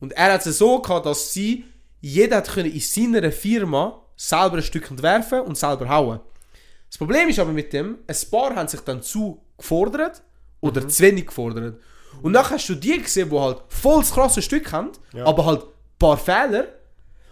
Und 0.00 0.12
er 0.12 0.32
hat 0.32 0.46
es 0.46 0.58
so 0.58 0.80
gehabt, 0.80 1.06
dass 1.06 1.32
sie, 1.32 1.64
jeder 2.00 2.38
hat 2.38 2.48
können 2.48 2.72
in 2.72 2.80
seiner 2.80 3.30
Firma 3.30 4.00
selber 4.16 4.56
ein 4.56 4.62
Stück 4.62 4.90
entwerfen 4.90 5.40
und 5.40 5.56
selber 5.56 5.88
hauen. 5.88 6.20
Das 6.88 6.98
Problem 6.98 7.28
ist 7.28 7.38
aber 7.38 7.52
mit 7.52 7.72
dem, 7.72 7.98
ein 8.06 8.16
paar 8.30 8.54
haben 8.54 8.68
sich 8.68 8.80
dann 8.80 9.02
zu 9.02 9.40
gefordert 9.56 10.22
oder 10.60 10.86
zu 10.88 11.02
wenig 11.02 11.26
gefordert. 11.26 11.80
Und 12.22 12.32
dann 12.32 12.48
hast 12.48 12.68
du 12.68 12.74
die 12.74 12.98
gesehen, 13.00 13.30
die 13.30 13.38
halt 13.38 13.58
voll 13.68 14.00
das 14.00 14.12
krasse 14.12 14.42
Stück 14.42 14.70
haben, 14.72 14.90
Ja. 15.14 15.24
aber 15.26 15.44
halt 15.46 15.62
ein 15.62 15.68
paar 15.98 16.16
Fehler. 16.16 16.66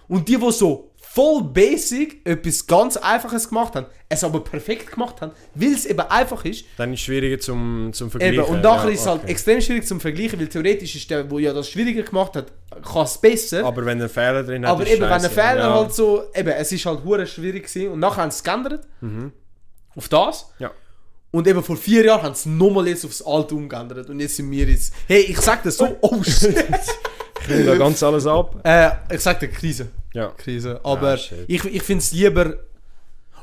Und 0.08 0.28
die, 0.28 0.36
die 0.38 0.52
so 0.52 0.90
voll 0.96 1.42
basic 1.42 2.26
etwas 2.26 2.66
ganz 2.66 2.96
Einfaches 2.96 3.48
gemacht 3.48 3.74
haben, 3.74 3.86
es 4.08 4.22
aber 4.24 4.40
perfekt 4.40 4.92
gemacht 4.92 5.20
haben, 5.20 5.32
weil 5.54 5.72
es 5.72 5.84
eben 5.86 6.00
einfach 6.00 6.44
ist. 6.44 6.64
Dann 6.76 6.92
ist 6.92 7.00
es 7.00 7.04
schwieriger 7.06 7.38
zum, 7.40 7.90
zum 7.92 8.10
Vergleichen. 8.10 8.36
Eben, 8.42 8.44
und 8.44 8.62
nachher 8.62 8.88
Ja, 8.88 8.94
ist 8.94 9.00
es 9.00 9.06
halt 9.06 9.22
okay. 9.22 9.30
extrem 9.32 9.60
schwierig 9.60 9.86
zum 9.86 10.00
Vergleichen, 10.00 10.38
weil 10.38 10.48
theoretisch 10.48 10.94
ist 10.96 11.10
der, 11.10 11.24
der 11.24 11.38
ja 11.40 11.52
das 11.52 11.68
schwieriger 11.68 12.02
gemacht 12.02 12.36
hat, 12.36 12.46
kann 12.82 13.02
es 13.04 13.18
besser. 13.18 13.58
Aber, 13.60 13.68
Aber 13.68 13.86
wenn 13.86 14.00
ein 14.00 14.08
Fehler 14.08 14.42
drin 14.44 14.66
hat, 14.66 14.80
ist 14.80 14.88
eben, 14.90 15.00
wenn 15.02 15.12
ein 15.12 15.20
scheisse. 15.20 15.30
Fehler 15.34 15.58
ja. 15.60 15.74
halt 15.74 15.94
so, 15.94 16.22
eben, 16.34 16.48
es 16.50 16.72
ist 16.72 16.86
halt 16.86 17.04
hure 17.04 17.26
schwierig 17.26 17.66
gewesen 17.66 17.90
und 17.92 17.98
nachher 18.00 18.22
haben 18.22 18.30
sie 18.30 18.36
es 18.38 18.44
geändert. 18.44 18.86
Auf 19.96 20.08
das. 20.08 20.52
Ja. 20.58 20.70
Und 21.30 21.46
eben 21.46 21.62
vor 21.62 21.76
vier 21.76 22.04
Jahren 22.06 22.22
haben 22.22 22.34
sie 22.34 22.48
nochmal 22.48 22.88
jetzt 22.88 23.04
aufs 23.04 23.20
alte 23.22 23.54
umgeändert. 23.54 24.08
Und 24.08 24.18
jetzt 24.20 24.36
sind 24.36 24.50
wir 24.50 24.64
jetzt. 24.66 24.94
Hey, 25.06 25.20
ich 25.22 25.38
sag 25.40 25.62
das 25.62 25.76
so, 25.76 25.96
oh 26.00 26.22
shit. 26.22 26.56
Ich 27.42 27.48
nehme 27.48 27.64
da 27.64 27.76
ganz 27.76 28.02
alles 28.02 28.26
ab. 28.26 28.56
äh, 28.64 28.90
ich 29.14 29.20
sag 29.20 29.38
dir 29.40 29.48
Krise. 29.48 29.88
Ja. 30.14 30.28
Krise. 30.36 30.80
Aber 30.82 31.12
Ah, 31.12 31.16
shit. 31.18 31.44
ich, 31.46 31.64
ich 31.64 31.82
finde 31.82 32.02
es 32.02 32.12
lieber. 32.12 32.54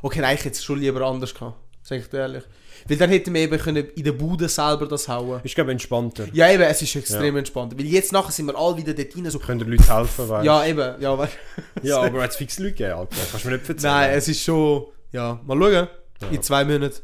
Okay, 0.02 0.20
nein, 0.22 0.36
ich 0.36 0.44
hätte 0.46 0.56
es 0.56 0.64
schon 0.64 0.80
lieber 0.80 1.02
anders 1.02 1.34
gehabt. 1.34 1.58
Sag 1.84 2.00
ich 2.00 2.08
dir 2.10 2.18
ehrlich. 2.20 2.44
Weil 2.88 2.98
dann 2.98 3.10
hätten 3.10 3.34
wir 3.34 3.42
eben 3.42 3.58
können 3.58 3.88
in 3.96 4.04
der 4.04 4.12
Bude 4.12 4.48
selber 4.50 4.88
das 4.88 5.08
hauen. 5.08 5.40
Ich 5.44 5.56
glaube 5.56 5.72
entspannter. 5.72 6.26
Ja, 6.34 6.52
eben, 6.52 6.62
es 6.64 6.82
ist 6.82 6.96
extrem 6.96 7.34
Ja. 7.34 7.40
entspannt. 7.40 7.78
Weil 7.78 7.86
jetzt 7.86 8.12
nachher 8.12 8.32
sind 8.32 8.46
wir 8.48 8.56
alle 8.58 8.78
wieder 8.78 8.94
dort 8.94 9.16
rein. 9.16 9.30
So, 9.32 9.40
Können 9.40 9.60
die 9.60 9.66
Leute 9.72 9.96
helfen, 9.96 10.30
weißt 10.30 10.46
ja, 10.46 10.66
eben. 10.66 11.02
Ja, 11.02 11.18
we- 11.18 11.30
Ja, 11.84 12.02
aber 12.02 12.24
jetzt 12.24 12.36
fix 12.38 12.60
Leute 12.60 12.72
gegeben, 12.74 12.94
Alter. 12.94 13.16
Kannst 13.32 13.46
du 13.46 13.50
mir 13.50 13.58
nicht 13.58 13.70
erzählen. 13.70 13.94
Nein, 13.94 14.10
es 14.12 14.28
ist 14.28 14.42
schon. 14.44 14.86
Ja, 15.12 15.40
mal 15.46 15.58
schauen. 15.58 15.88
In 16.32 16.42
zwei 16.44 16.64
Monaten. 16.66 16.96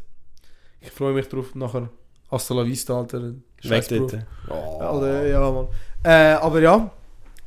Ich 0.81 0.91
freue 0.91 1.13
mich 1.13 1.27
drauf. 1.27 1.53
Nachher. 1.55 1.89
Hasta 2.29 2.53
la 2.53 2.65
vista, 2.65 2.97
Alter. 2.97 3.33
Weg 3.63 3.87
dort. 3.89 4.17
Oh. 4.49 4.79
Alter, 4.79 5.27
ja, 5.27 5.51
Mann. 5.51 5.67
Äh, 6.03 6.33
aber 6.41 6.59
ja, 6.61 6.91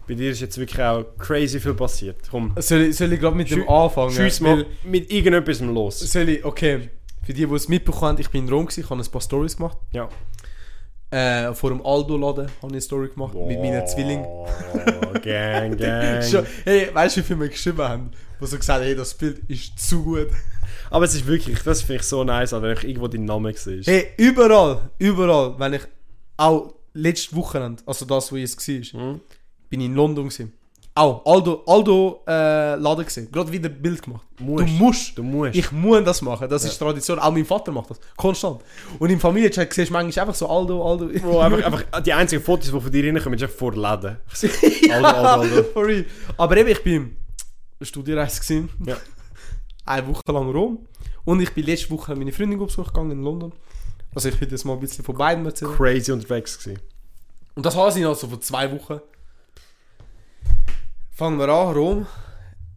Bei 0.07 0.14
dir 0.14 0.31
ist 0.31 0.40
jetzt 0.40 0.59
wirklich 0.59 0.81
auch 0.81 1.05
crazy 1.18 1.59
viel 1.59 1.75
passiert. 1.75 2.16
Komm, 2.31 2.53
soll 2.59 2.83
ich, 2.83 2.97
soll 2.97 3.12
ich 3.12 3.18
gerade 3.20 3.35
mit 3.37 3.51
dem 3.51 3.62
Schü- 3.64 3.85
anfangen? 3.85 4.11
schieß 4.12 4.40
mal 4.40 4.66
mit 4.85 5.11
irgendetwas 5.11 5.61
los. 5.61 5.99
Soll 6.01 6.29
ich, 6.29 6.44
okay. 6.44 6.90
Für 7.23 7.33
die, 7.33 7.47
die 7.47 7.55
es 7.55 7.68
mitbekommen 7.68 8.11
haben, 8.12 8.20
ich 8.20 8.29
bin 8.31 8.44
in 8.47 8.53
Rom, 8.53 8.66
gewesen, 8.66 8.81
ich 8.85 8.90
habe 8.90 9.01
ein 9.01 9.11
paar 9.11 9.20
Stories 9.23 9.57
gemacht. 9.57 9.79
Ja. 9.92 10.09
Äh, 11.11 11.55
vor 11.55 11.70
dem 11.70 11.85
Aldo-Laden 11.85 12.47
habe 12.49 12.51
ich 12.66 12.73
eine 12.73 12.81
Story 12.81 13.09
gemacht 13.09 13.35
mit 13.35 13.59
meinen 13.61 13.87
Zwillingen. 13.87 14.27
Oh, 14.27 14.47
gang, 15.23 15.77
gang. 15.77 16.23
Hey, 16.64 16.90
weißt 16.92 17.16
du, 17.16 17.20
wie 17.20 17.25
viele 17.25 17.38
mir 17.38 17.49
geschrieben 17.49 17.79
haben? 17.79 18.11
Die 18.40 18.47
so 18.47 18.59
gesagt 18.59 18.81
haben, 18.81 18.85
hey, 18.85 18.94
das 18.97 19.14
Bild 19.14 19.38
ist 19.49 19.79
zu 19.79 20.03
gut. 20.03 20.29
Aber 20.90 21.05
es 21.05 21.14
ist 21.14 21.27
wirklich, 21.27 21.62
das 21.62 21.83
finde 21.83 21.97
ich 21.97 22.03
so 22.03 22.25
nice, 22.25 22.53
wenn 22.53 22.77
ich 22.77 22.85
irgendwo 22.85 23.09
deinen 23.09 23.25
Namen 23.25 23.55
sehe. 23.55 23.81
Hey, 23.85 24.09
überall, 24.16 24.90
überall, 24.99 25.55
wenn 25.59 25.75
ich 25.75 25.83
auch 26.37 26.75
letzte 26.92 27.35
Wochenende, 27.37 27.83
also 27.87 28.05
das, 28.05 28.31
wo 28.31 28.37
jetzt 28.37 28.57
war, 28.68 29.01
Mhm. 29.03 29.20
bin 29.68 29.81
ich 29.81 29.87
in 29.87 29.94
London 29.94 30.29
gewesen. 30.29 30.53
Auch 30.97 31.27
Aldo, 31.27 31.64
Aldo 31.66 32.23
äh, 32.25 32.77
Laden 32.77 33.05
gesehen. 33.05 33.29
Gerade 33.33 33.51
wieder 33.51 33.68
ein 33.68 33.83
Bild 33.83 34.01
gemacht. 34.01 34.25
Musst. 34.38 34.64
Du 34.68 34.73
musst. 34.73 35.18
Du 35.18 35.23
musst. 35.25 35.57
Ich 35.57 35.73
muss 35.73 36.05
das 36.05 36.23
machen. 36.23 36.49
Das 36.49 36.64
ist 36.64 36.79
Tradition. 36.79 37.18
Auch 37.18 37.33
mein 37.33 37.44
Vater 37.44 37.73
macht 37.73 37.90
das. 37.90 37.99
Konstant. 38.16 38.61
Und 39.01 39.11
im 39.11 39.18
Familienchat 39.18 39.73
siehst 39.73 39.88
du 39.88 39.92
manchmal 39.92 40.23
einfach 40.23 40.37
so 40.37 40.49
Aldo, 40.49 40.88
Aldo. 40.88 41.07
Bro, 41.18 41.40
einfach, 41.40 41.64
einfach 41.64 42.01
die 42.01 42.12
einzigen 42.12 42.40
Fotos, 42.44 42.70
die 42.70 42.81
von 42.81 42.92
dir 42.92 43.05
reinkommen, 43.12 43.37
ist 43.37 43.42
einfach 43.42 43.57
vor 43.59 43.73
Läden. 43.73 44.18
Aldo, 44.92 45.07
Aldo, 45.09 45.29
Aldo. 45.57 45.62
For 45.73 45.85
real. 45.85 46.05
Aber 46.37 46.57
eben, 46.59 46.68
ich 46.68 46.83
bin 46.85 47.16
Studiereise 47.83 48.40
gewesen. 48.40 48.68
Ja. 48.87 48.97
Eine 49.85 50.07
Woche 50.09 50.23
lang 50.29 50.51
Rom. 50.51 50.87
Und 51.25 51.40
ich 51.40 51.53
bin 51.53 51.64
letzte 51.66 51.90
Woche 51.90 52.14
meine 52.14 52.33
Freundin 52.33 52.59
besuchen 52.59 52.87
gegangen 52.87 53.11
in 53.12 53.23
London. 53.23 53.53
Also 54.14 54.29
ich 54.29 54.40
will 54.40 54.49
das 54.49 54.64
mal 54.64 54.75
ein 54.75 54.81
bisschen 54.81 55.05
von 55.05 55.16
beiden 55.16 55.44
erzählen. 55.44 55.73
Crazy 55.75 56.12
unterwegs 56.12 56.59
gewesen. 56.59 56.81
Und 57.55 57.66
das 57.66 57.77
habe 57.77 57.99
ich 57.99 58.07
also 58.07 58.27
vor 58.29 58.40
zwei 58.40 58.70
Wochen. 58.73 59.01
Fangen 61.12 61.38
wir 61.38 61.49
an, 61.49 61.75
Rom. 61.75 62.07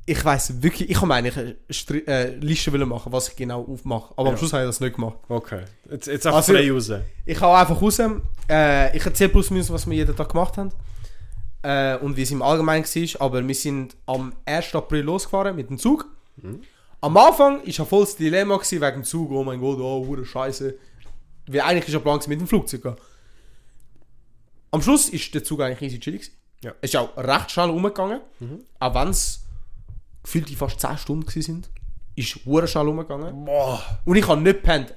Ich 0.06 0.24
weiß 0.24 0.62
wirklich, 0.62 0.90
ich 0.90 1.02
habe 1.02 1.14
eigentlich 1.14 1.38
eine 1.38 1.56
Stri 1.70 2.00
äh, 2.08 2.30
Liste 2.36 2.72
wollen 2.72 2.88
machen, 2.88 3.12
was 3.12 3.28
ich 3.30 3.36
genau 3.36 3.64
aufmache. 3.66 4.14
Aber 4.16 4.30
am 4.30 4.34
Ja. 4.36 4.38
Schluss 4.38 4.54
habe 4.54 4.64
ich 4.64 4.70
das 4.70 4.80
nicht 4.80 4.96
gemacht. 4.96 5.18
Okay. 5.28 5.64
Jetzt, 5.92 6.08
jetzt 6.08 6.26
einfach 6.26 6.38
Also- 6.38 6.54
frei 6.54 6.72
raus. 6.72 6.92
Ich 7.26 7.42
habe 7.42 7.58
einfach 7.58 7.82
raus. 7.82 8.00
Äh, 8.50 8.96
ich 8.96 9.06
erzähle 9.06 9.30
plus 9.30 9.50
minus, 9.50 9.70
was 9.70 9.86
wir 9.88 9.96
jeden 9.98 10.16
Tag 10.16 10.30
gemacht 10.30 10.56
haben. 10.58 10.72
Äh, 11.64 11.98
und 11.98 12.16
wie 12.16 12.22
es 12.22 12.32
im 12.32 12.42
Allgemeinen 12.42 12.86
war. 12.86 13.22
Aber 13.22 13.46
wir 13.46 13.56
sind 13.56 13.98
am 14.06 14.34
1. 14.46 14.76
April 14.76 15.02
losgefahren 15.04 15.56
mit 15.56 15.70
dem 15.70 15.78
Zug. 15.78 16.06
Am 17.02 17.16
Anfang 17.18 17.60
war 17.60 17.68
ja 17.68 17.86
voll 17.86 18.06
das 18.06 18.16
Dilemma 18.16 18.56
gewesen, 18.56 18.82
wegen 18.82 18.94
dem 18.94 19.04
Zug. 19.04 19.32
Oh 19.32 19.44
mein 19.44 19.60
Gott, 19.60 19.80
oh, 19.80 20.06
hure 20.06 20.26
Scheiße. 20.26 20.76
Weil 21.48 21.62
eigentlich 21.62 21.88
ist 21.88 21.94
ja 21.94 22.00
Plan 22.00 22.20
mit 22.28 22.40
dem 22.40 22.48
Flugzeug 22.48 22.84
gehen. 22.84 22.96
Am 24.72 24.82
Schluss 24.82 25.10
ist 25.10 25.34
der 25.34 25.44
Zug 25.44 25.62
eigentlich 25.62 25.82
easy 25.82 26.00
chillig. 26.00 26.32
Ja. 26.64 26.74
Es 26.82 26.92
ist 26.94 26.96
auch 26.96 27.16
recht 27.16 27.52
schnell 27.52 27.70
umgegangen. 27.70 28.22
Auch 28.80 28.96
wenn 28.96 29.10
es 29.10 29.44
gefühlt 30.24 30.50
fast 30.52 30.80
10 30.80 30.98
Stunden 30.98 31.30
sind. 31.42 31.70
Ist 32.16 32.40
hure 32.46 32.68
schnell 32.68 32.88
umgegangen. 32.88 33.46
Boah. 33.46 33.82
Und 34.04 34.16
ich 34.16 34.28
habe 34.28 34.42
nicht 34.42 34.62
gepennt. 34.62 34.94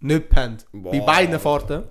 Nicht 0.00 0.28
gepennt. 0.28 0.66
Bei 0.72 1.00
beiden 1.00 1.38
Fahrten. 1.40 1.84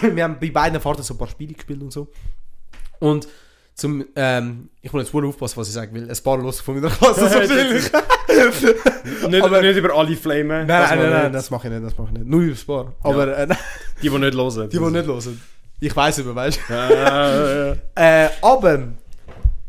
Wir 0.00 0.24
haben 0.24 0.38
bei 0.40 0.50
beiden 0.50 0.80
Fahrten 0.80 1.02
so 1.02 1.14
ein 1.14 1.18
paar 1.18 1.28
Spiele 1.28 1.54
gespielt 1.54 1.82
und 1.82 1.92
so. 1.92 2.08
Und 3.00 3.28
zum, 3.78 4.04
ähm, 4.16 4.68
ich 4.82 4.92
muss 4.92 5.04
jetzt 5.04 5.14
wohl 5.14 5.24
aufpassen, 5.26 5.56
was 5.56 5.68
ich 5.68 5.74
sage, 5.74 5.94
weil 5.94 6.10
ein 6.10 6.16
paar 6.22 6.36
los 6.38 6.60
von 6.60 6.74
meiner 6.80 6.90
Klasse 6.94 7.20
so 7.28 7.34
wahrscheinlich. 7.36 7.90
Nicht, 9.30 9.42
Aber- 9.42 9.62
nicht 9.62 9.76
über 9.76 9.94
alle 9.94 10.16
flamen. 10.16 10.48
Nein, 10.48 10.66
nein, 10.66 10.88
mal 10.88 10.96
nein, 10.98 11.10
nein, 11.10 11.32
das 11.32 11.50
mache 11.50 11.68
ich 11.68 11.72
nicht, 11.74 11.84
das 11.86 11.96
mache 11.96 12.08
ich 12.12 12.18
nicht. 12.18 12.26
Nur 12.28 12.40
übers 12.42 12.64
Paar. 12.64 12.92
Aber 13.02 13.36
äh, 13.38 13.46
Die, 14.02 14.08
die 14.10 14.18
nicht 14.18 14.34
hören. 14.36 14.68
die, 14.70 14.78
die 14.78 14.84
nicht 14.84 15.06
hören. 15.06 15.40
Ich 15.80 15.94
weiß 15.96 16.18
über, 16.18 16.34
weißt 16.34 16.60
du. 16.68 16.74
Äh, 16.74 17.70
Äh, 18.24 18.28
aber 18.42 18.88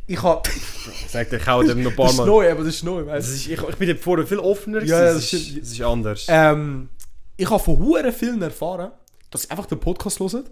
ich 0.07 0.21
habe. 0.21 0.41
Sag 1.07 1.29
dir, 1.29 1.37
ich 1.37 1.47
hau 1.47 1.61
dem 1.63 1.83
noch 1.83 1.91
ein 1.91 1.95
paar 1.95 2.05
Das 2.07 2.13
ist 2.13 2.19
Mal. 2.19 2.25
neu, 2.27 2.51
aber 2.51 2.63
das 2.63 2.75
ist 2.75 2.83
neu, 2.83 3.05
weißt 3.05 3.27
du. 3.29 3.33
ich, 3.53 3.61
ich 3.69 3.75
bin 3.77 3.97
vorher 3.97 4.25
viel 4.27 4.39
offener. 4.39 4.83
Ja, 4.83 5.01
das 5.01 5.15
das, 5.15 5.33
ist, 5.33 5.61
das 5.61 5.69
ist 5.71 5.81
anders. 5.81 6.25
Ähm, 6.27 6.89
ich 7.37 7.49
habe 7.49 7.63
von 7.63 7.77
Huren 7.77 8.11
vielen 8.11 8.41
erfahren, 8.41 8.91
dass 9.31 9.43
sie 9.43 9.51
einfach 9.51 9.67
den 9.67 9.79
Podcast 9.79 10.19
hören. 10.19 10.43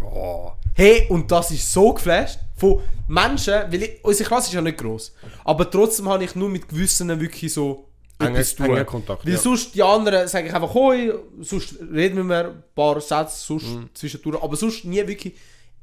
Boah. 0.00 0.56
Hey, 0.74 1.06
und 1.08 1.30
das 1.30 1.50
ist 1.50 1.72
so 1.72 1.92
geflasht 1.92 2.38
von 2.56 2.80
Menschen, 3.08 3.54
weil 3.70 3.82
ich, 3.82 4.04
unsere 4.04 4.28
Klasse 4.28 4.48
ist 4.48 4.54
ja 4.54 4.60
nicht 4.60 4.78
gross. 4.78 5.12
Aber 5.44 5.68
trotzdem 5.70 6.08
habe 6.08 6.24
ich 6.24 6.34
nur 6.34 6.48
mit 6.48 6.68
Gewissen 6.68 7.08
wirklich 7.20 7.52
so 7.52 7.86
tun. 8.18 8.34
enger 8.66 8.84
Kontakt, 8.84 9.24
Weil 9.26 9.32
ja. 9.34 9.38
sonst 9.38 9.74
die 9.74 9.82
anderen 9.82 10.26
sage 10.28 10.48
ich 10.48 10.54
einfach 10.54 10.72
hoi, 10.74 11.12
sonst 11.40 11.74
reden 11.92 12.28
wir 12.28 12.48
ein 12.48 12.62
paar 12.74 13.00
Sätze 13.00 13.44
sonst 13.44 13.66
Mhm. 13.66 13.88
zwischendurch, 13.94 14.42
aber 14.42 14.56
sonst 14.56 14.84
nie 14.84 15.06
wirklich 15.06 15.34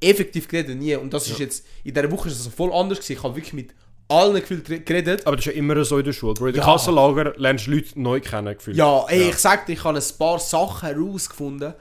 effektiv 0.02 0.48
geredet, 0.48 0.78
nie. 0.78 0.96
Und 0.96 1.14
das 1.14 1.28
ist 1.30 1.40
jetzt, 1.40 1.66
in 1.84 1.94
dieser 1.94 2.12
Woche 2.12 2.28
ist 2.30 2.40
es 2.40 2.48
voll 2.54 2.72
anders 2.74 3.00
gewesen. 3.00 3.14
Ich 3.14 3.24
habe 3.24 3.36
wirklich 3.36 3.54
mit 3.54 3.74
allen 4.10 4.36
gefühlt 4.36 4.70
re- 4.70 4.80
geredet. 4.82 5.26
Aber 5.26 5.36
das 5.38 5.46
ist 5.48 5.54
ja 5.54 5.58
immer 5.58 5.84
so 5.84 5.98
in 5.98 6.06
der 6.06 6.14
Schule. 6.14 6.34
Bro, 6.36 6.48
in 6.48 6.54
der 6.54 6.64
Ja. 6.64 6.72
Kassenlager 6.74 7.34
lernst 7.38 7.66
du 7.68 7.72
Leute 7.72 8.00
neu 8.00 8.20
kennen. 8.20 8.54
Gefühlt. 8.56 8.78
Ja, 8.78 9.06
ey, 9.08 9.30
ich 9.30 9.38
sagte, 9.38 9.72
ich 9.72 9.84
habe 9.84 9.98
ein 9.98 10.04
paar 10.20 10.38
Sachen 10.40 10.90
herausgefunden, 10.90 11.74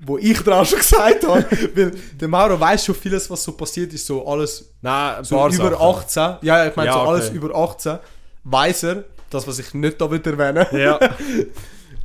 wo 0.00 0.18
ich 0.18 0.46
auch 0.48 0.64
schon 0.64 0.78
gesagt 0.78 1.26
habe. 1.26 1.44
weil 1.74 1.92
der 2.18 2.28
Mauro 2.28 2.58
weiß 2.58 2.84
schon 2.84 2.94
vieles, 2.94 3.28
was 3.30 3.42
so 3.42 3.52
passiert 3.52 3.92
ist, 3.92 4.06
so 4.06 4.26
alles 4.26 4.72
Nein, 4.80 5.16
ein 5.16 5.24
so 5.24 5.36
über 5.46 5.70
Sachen. 5.70 5.74
18. 5.74 6.36
Ja, 6.42 6.66
ich 6.66 6.76
meine, 6.76 6.88
Ja, 6.88 6.94
so 6.94 7.00
okay. 7.00 7.08
alles 7.08 7.30
über 7.30 7.54
18 7.54 7.98
weiß 8.44 8.82
er, 8.84 9.04
das, 9.28 9.46
was 9.46 9.58
ich 9.58 9.74
nicht 9.74 10.00
da 10.00 10.10
will 10.10 10.22
erwähnen. 10.24 10.66
Ja. 10.72 10.98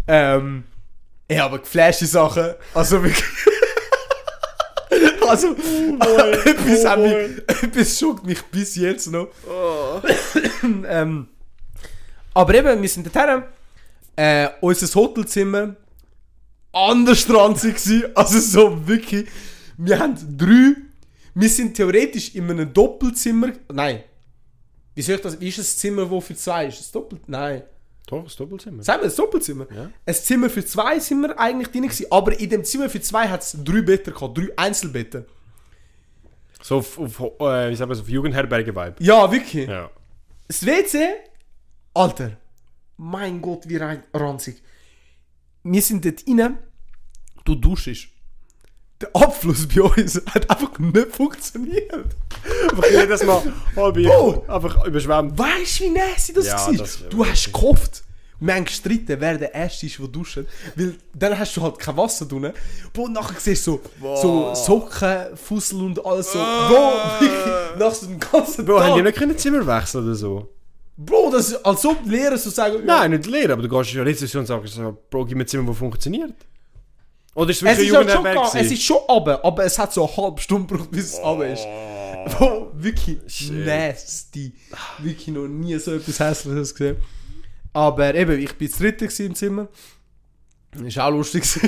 Ähm, 0.08 0.66
ja, 1.28 1.46
aber 1.46 1.58
geflashte 1.58 2.06
Sachen, 2.06 2.54
also 2.76 3.02
wirklich. 3.02 3.26
also, 5.28 5.54
etwas, 5.54 6.86
hat 6.86 7.00
mich, 7.00 7.64
etwas 7.64 8.00
schockt 8.00 8.24
mich 8.24 8.40
bis 8.44 8.76
jetzt 8.76 9.08
noch. 9.08 9.30
ähm, 10.88 11.28
aber 12.36 12.54
eben, 12.54 12.80
wir 12.80 12.90
sind 12.90 13.08
dorthin. 13.08 13.46
Äh, 14.16 14.50
unser 14.62 14.94
Hotelzimmer 14.94 15.76
anders 16.76 17.26
dran 17.26 17.54
gewesen. 17.54 18.04
Also 18.16 18.40
so 18.40 18.88
wirklich. 18.88 19.28
Wir 19.78 20.00
haben 20.00 20.16
drei. 20.38 20.76
Wir 21.34 21.50
sind 21.50 21.76
theoretisch 21.76 22.36
in 22.36 22.50
einem 22.50 22.72
Doppelzimmer. 22.72 23.54
Nein. 23.72 24.04
Wie 24.94 25.02
soll 25.02 25.16
ich 25.16 25.22
das? 25.22 25.40
Wie 25.40 25.50
ist 25.50 25.58
das 25.60 25.78
Zimmer, 25.78 26.10
wo 26.10 26.22
für 26.22 26.36
zwei 26.36 26.68
ist? 26.68 26.80
Das 26.80 26.92
Doppel? 26.92 27.20
Nein. 27.28 27.64
Doch, 28.08 28.24
das 28.24 28.36
Doppelzimmer. 28.36 28.84
Sagen 28.84 29.02
wir 29.02 29.06
das 29.06 29.16
Doppelzimmer? 29.16 29.68
Ja. 29.76 29.90
Ein 30.06 30.14
Zimmer 30.14 30.50
für 30.50 30.66
zwei 30.66 31.00
sind 31.00 31.22
wir 31.22 31.38
eigentlich 31.40 31.70
drin 31.70 31.84
gewesen, 31.84 32.06
aber 32.12 32.40
in 32.40 32.50
dem 32.50 32.64
Zimmer 32.64 32.90
für 32.90 33.02
zwei 33.02 33.28
hat 33.28 33.42
es 33.42 33.58
drei 33.64 33.82
Betten 33.82 34.14
gehabt, 34.14 34.38
drei 34.38 34.50
Einzelbetten. 34.56 35.26
So 36.62 36.78
auf, 36.78 36.98
auf, 37.00 37.20
äh, 37.20 37.72
wie 37.72 37.76
sagen 37.76 37.92
wir, 37.92 38.00
auf 38.00 38.08
Jugendherberge-Vibe. 38.08 38.96
Ja, 39.00 39.32
wirklich. 39.32 39.68
Ja. 39.68 39.90
Das 40.48 40.66
WC, 40.66 41.08
Alter, 41.94 42.38
mein 42.98 43.42
Gott, 43.42 43.68
wie 43.68 43.78
rein 43.78 44.04
ranzig. 44.14 44.62
Wir 45.68 45.82
sind 45.82 46.06
dort 46.06 46.22
rein, 46.28 46.58
du 47.44 47.56
duschst. 47.56 48.08
Der 49.02 49.10
Abfluss 49.14 49.68
bei 49.68 49.82
uns 49.82 50.22
hat 50.28 50.50
einfach 50.50 50.78
nicht 50.80 51.08
funktioniert. 51.12 52.16
Einfach 52.70 52.86
jedes 52.90 53.24
Mal 53.24 53.42
halb 53.76 53.96
Bro. 53.96 54.46
einfach 54.48 54.86
überschwemmt. 54.86 55.38
Weißt 55.38 55.80
du, 55.80 55.84
wie 55.86 55.90
nasty 55.90 56.32
das 56.34 56.46
Ja, 56.48 56.66
war? 56.68 56.74
das- 56.74 57.00
du 57.10 57.26
hast 57.26 57.46
gekauft. 57.52 58.04
Wir 58.40 58.54
haben 58.54 58.66
gestritten, 58.66 59.16
wer 59.20 59.38
der 59.38 59.54
Erste 59.56 59.86
ist, 59.88 59.98
der 59.98 60.08
duscht. 60.08 60.40
Weil 60.76 60.96
dann 61.14 61.38
hast 61.40 61.58
du 61.58 61.62
halt 61.62 61.80
kein 61.80 61.98
Wasser 61.98 62.26
drin. 62.26 62.52
Und 62.96 63.14
nachher 63.14 63.40
siehst 63.40 63.66
du 63.68 63.80
so, 64.02 64.16
so 64.22 64.54
Socken, 64.54 65.36
Fussel 65.36 65.82
und 65.82 66.06
alles 66.06 66.32
so. 66.32 66.40
Wirklich, 66.40 67.32
nach 67.80 67.94
so 67.94 68.06
einem 68.08 68.20
ganzen 68.20 68.66
Bro, 68.66 68.80
haben 68.82 68.92
die 68.92 68.98
Tag. 68.98 69.04
nicht 69.06 69.18
können 69.18 69.38
Zimmer 69.38 69.66
wechseln 69.66 70.06
oder 70.06 70.16
so? 70.16 70.50
Bro, 70.98 71.32
das 71.32 71.50
ist, 71.52 71.66
als 71.66 71.86
ob 71.86 72.04
die 72.04 72.10
Lehrer 72.10 72.38
so 72.38 72.50
sagen, 72.50 72.78
ja, 72.80 72.82
Nein, 72.86 73.12
nicht 73.12 73.26
leer, 73.26 73.50
aber 73.50 73.62
du 73.62 73.70
gehst 73.70 73.94
in 73.94 74.00
eine 74.00 74.10
Rezession 74.10 74.42
und 74.42 74.48
sagst, 74.48 74.80
Bro, 75.10 75.26
gib 75.26 75.38
mir 75.38 75.44
ein 75.44 75.48
Zimmer, 75.48 75.68
das 75.68 75.78
funktioniert. 75.78 76.34
Oder 77.34 77.50
ist 77.50 77.62
es 77.62 77.70
Es 77.70 77.78
wirklich 77.78 77.90
ist, 77.90 77.96
ein 77.96 78.24
halt 78.24 78.50
schon 78.52 78.60
es 78.62 78.72
ist 78.72 78.84
schon 78.84 78.98
runter, 78.98 79.44
aber 79.44 79.66
es 79.66 79.78
hat 79.78 79.94
so 79.94 80.08
eine 80.08 80.18
halbe 80.18 80.42
Stunde 80.42 80.68
gebraucht, 80.68 80.92
bis 80.92 81.14
es 81.14 81.20
runter 81.20 81.48
ist. 81.52 81.68
Bro, 82.38 82.72
wirklich 82.76 83.52
nasty. 83.52 84.54
Wirklich 85.00 85.28
noch 85.28 85.48
nie 85.48 85.78
so 85.78 85.92
etwas 85.92 86.20
Hässliches 86.20 86.74
gesehen. 86.74 86.98
Aber 87.74 88.16
eben, 88.16 88.40
ich 88.40 88.54
bin 88.54 88.70
das 88.70 88.78
dritte 88.80 89.06
im 89.24 89.36
Zimmer. 89.36 89.68
War 90.74 91.08
auch 91.08 91.12
lustig. 91.12 91.44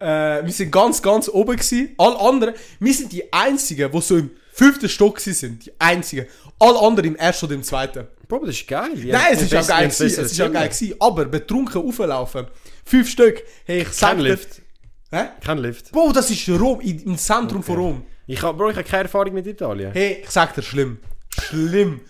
äh, 0.00 0.44
wir 0.44 0.52
sind 0.52 0.70
ganz, 0.70 1.02
ganz 1.02 1.28
oben. 1.28 1.56
Gewesen. 1.56 1.90
Alle 1.98 2.18
anderen, 2.20 2.54
wir 2.78 2.94
sind 2.94 3.12
die 3.12 3.32
Einzigen, 3.32 3.90
die 3.90 4.00
so 4.00 4.18
im 4.18 4.30
fünften 4.52 4.88
Stock 4.88 5.20
sind. 5.20 5.66
Die 5.66 5.72
Einzigen. 5.78 6.26
Alle 6.58 6.78
anderen 6.78 7.10
im 7.10 7.16
ersten 7.16 7.46
oder 7.46 7.54
im 7.54 7.62
zweiten. 7.62 8.06
Bro, 8.28 8.46
das 8.46 8.56
ist 8.56 8.68
geil. 8.68 8.92
Die 8.94 9.10
Nein, 9.10 9.32
es 9.32 9.42
ist 9.42 9.52
ja 9.52 9.62
geil 9.62 9.88
gewesen. 9.88 10.06
Es 10.06 10.32
ist 10.32 10.36
ja 10.36 10.48
geil 10.48 10.68
gewesen. 10.68 10.94
Aber 11.00 11.24
betrunken 11.24 11.82
auflaufen. 11.82 12.46
Fünf 12.84 13.08
Stück. 13.08 13.42
Hey, 13.64 13.82
ich 13.82 13.98
Kein 13.98 14.20
Lift. 14.20 14.62
Hä? 15.10 15.24
Kein 15.44 15.58
Lift. 15.58 15.92
Bro, 15.92 16.12
das 16.12 16.30
ist 16.30 16.48
Rom, 16.48 16.80
im 16.80 17.18
Zentrum 17.18 17.62
von 17.62 17.76
Rom. 17.76 18.06
Ich 18.26 18.42
hab, 18.42 18.56
Bro, 18.56 18.70
ich 18.70 18.76
habe 18.76 18.88
keine 18.88 19.02
Erfahrung 19.04 19.34
mit 19.34 19.46
Italien. 19.46 19.92
Hey, 19.92 20.22
ich 20.22 20.30
sag 20.30 20.54
dir, 20.54 20.62
schlimm. 20.62 20.98
Schlimm. 21.38 22.00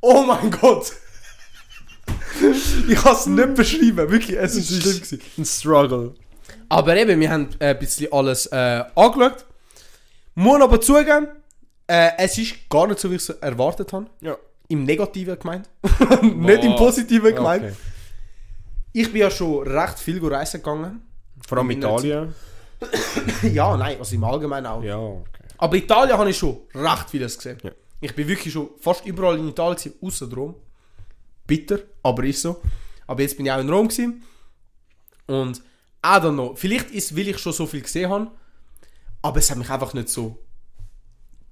Oh 0.00 0.22
mein 0.22 0.50
Gott. 0.50 0.92
ich 2.88 2.98
kann 2.98 3.14
es 3.14 3.26
nicht 3.26 3.54
beschreiben, 3.54 4.10
wirklich, 4.10 4.36
es 4.36 4.56
ist 4.56 4.68
schlimm 4.68 4.96
gewesen. 4.96 5.20
Ein 5.38 5.44
Struggle. 5.44 6.14
Aber 6.68 6.96
eben, 6.96 7.20
wir 7.20 7.30
haben 7.30 7.48
äh, 7.58 7.68
ein 7.68 7.78
bisschen 7.78 8.12
alles 8.12 8.46
äh, 8.46 8.84
angeschaut. 8.94 9.44
Muss 10.34 10.60
aber 10.60 10.80
zugeben, 10.80 11.28
äh, 11.90 12.12
es 12.18 12.38
ist 12.38 12.68
gar 12.68 12.86
nicht 12.86 13.00
so, 13.00 13.10
wie 13.10 13.16
ich 13.16 13.28
es 13.28 13.30
erwartet 13.30 13.92
habe. 13.92 14.06
Ja. 14.20 14.36
Im 14.68 14.84
Negativen 14.84 15.36
gemeint. 15.36 15.68
nicht 16.22 16.64
im. 16.64 16.76
Positiven 16.76 17.34
gemeint. 17.34 17.64
Okay. 17.64 17.74
Ich 18.92 19.12
bin 19.12 19.22
ja 19.22 19.30
schon 19.30 19.66
recht 19.66 19.98
viel 19.98 20.24
reisen 20.24 20.62
gegangen. 20.62 21.02
Vor 21.48 21.58
allem 21.58 21.70
Im 21.70 21.78
Italien. 21.78 22.34
ja, 23.52 23.76
nein, 23.76 23.98
also 23.98 24.14
im 24.14 24.22
Allgemeinen 24.22 24.66
auch. 24.66 24.82
Ja, 24.84 24.98
okay. 24.98 25.42
Aber 25.58 25.76
Italien 25.76 26.16
habe 26.16 26.30
ich 26.30 26.38
schon 26.38 26.58
recht 26.74 27.10
vieles 27.10 27.36
gesehen. 27.36 27.58
Ja. 27.64 27.72
Ich 28.00 28.14
bin 28.14 28.28
wirklich 28.28 28.52
schon 28.54 28.70
fast 28.80 29.04
überall 29.04 29.38
in 29.38 29.48
Italien, 29.48 29.92
außer 30.00 30.32
Rom. 30.32 30.54
Bitter, 31.44 31.80
aber 32.04 32.22
ist 32.22 32.42
so. 32.42 32.62
Aber 33.08 33.20
jetzt 33.22 33.36
bin 33.36 33.46
ich 33.46 33.52
auch 33.52 33.58
in 33.58 33.68
Rom 33.68 33.88
gewesen. 33.88 34.22
Und 35.26 35.58
I 36.04 36.18
don't 36.20 36.34
know. 36.34 36.54
Vielleicht 36.54 36.92
ist, 36.92 37.16
weil 37.16 37.28
ich 37.28 37.38
schon 37.38 37.52
so 37.52 37.66
viel 37.66 37.82
gesehen 37.82 38.08
habe, 38.08 38.30
aber 39.22 39.38
es 39.38 39.50
hat 39.50 39.58
mich 39.58 39.68
einfach 39.68 39.92
nicht 39.92 40.08
so 40.08 40.38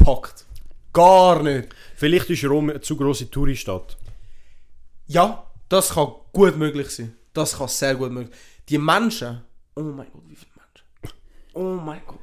gepackt. 0.09 0.44
Gar 0.92 1.42
nicht. 1.42 1.68
Vielleicht 1.97 2.31
ist 2.31 2.44
Rom 2.44 2.71
eine 2.71 2.81
zu 2.81 2.97
grosse 2.97 3.31
Touristadt. 3.31 3.97
Ja, 5.07 5.44
das 5.68 5.90
kann 5.90 6.12
gut 6.33 6.57
möglich 6.57 6.90
sein. 6.90 7.14
Das 7.33 7.57
kann 7.57 7.68
sehr 7.68 7.94
gut 7.94 8.11
möglich 8.11 8.35
Die 8.68 8.79
Menschen, 8.79 9.42
oh 9.77 9.83
mein 9.83 10.11
Gott, 10.12 10.23
wie 10.27 10.35
viele 10.35 10.53
Menschen. 10.57 11.18
Oh 11.55 11.81
mein 11.85 12.01
Gott. 12.07 12.18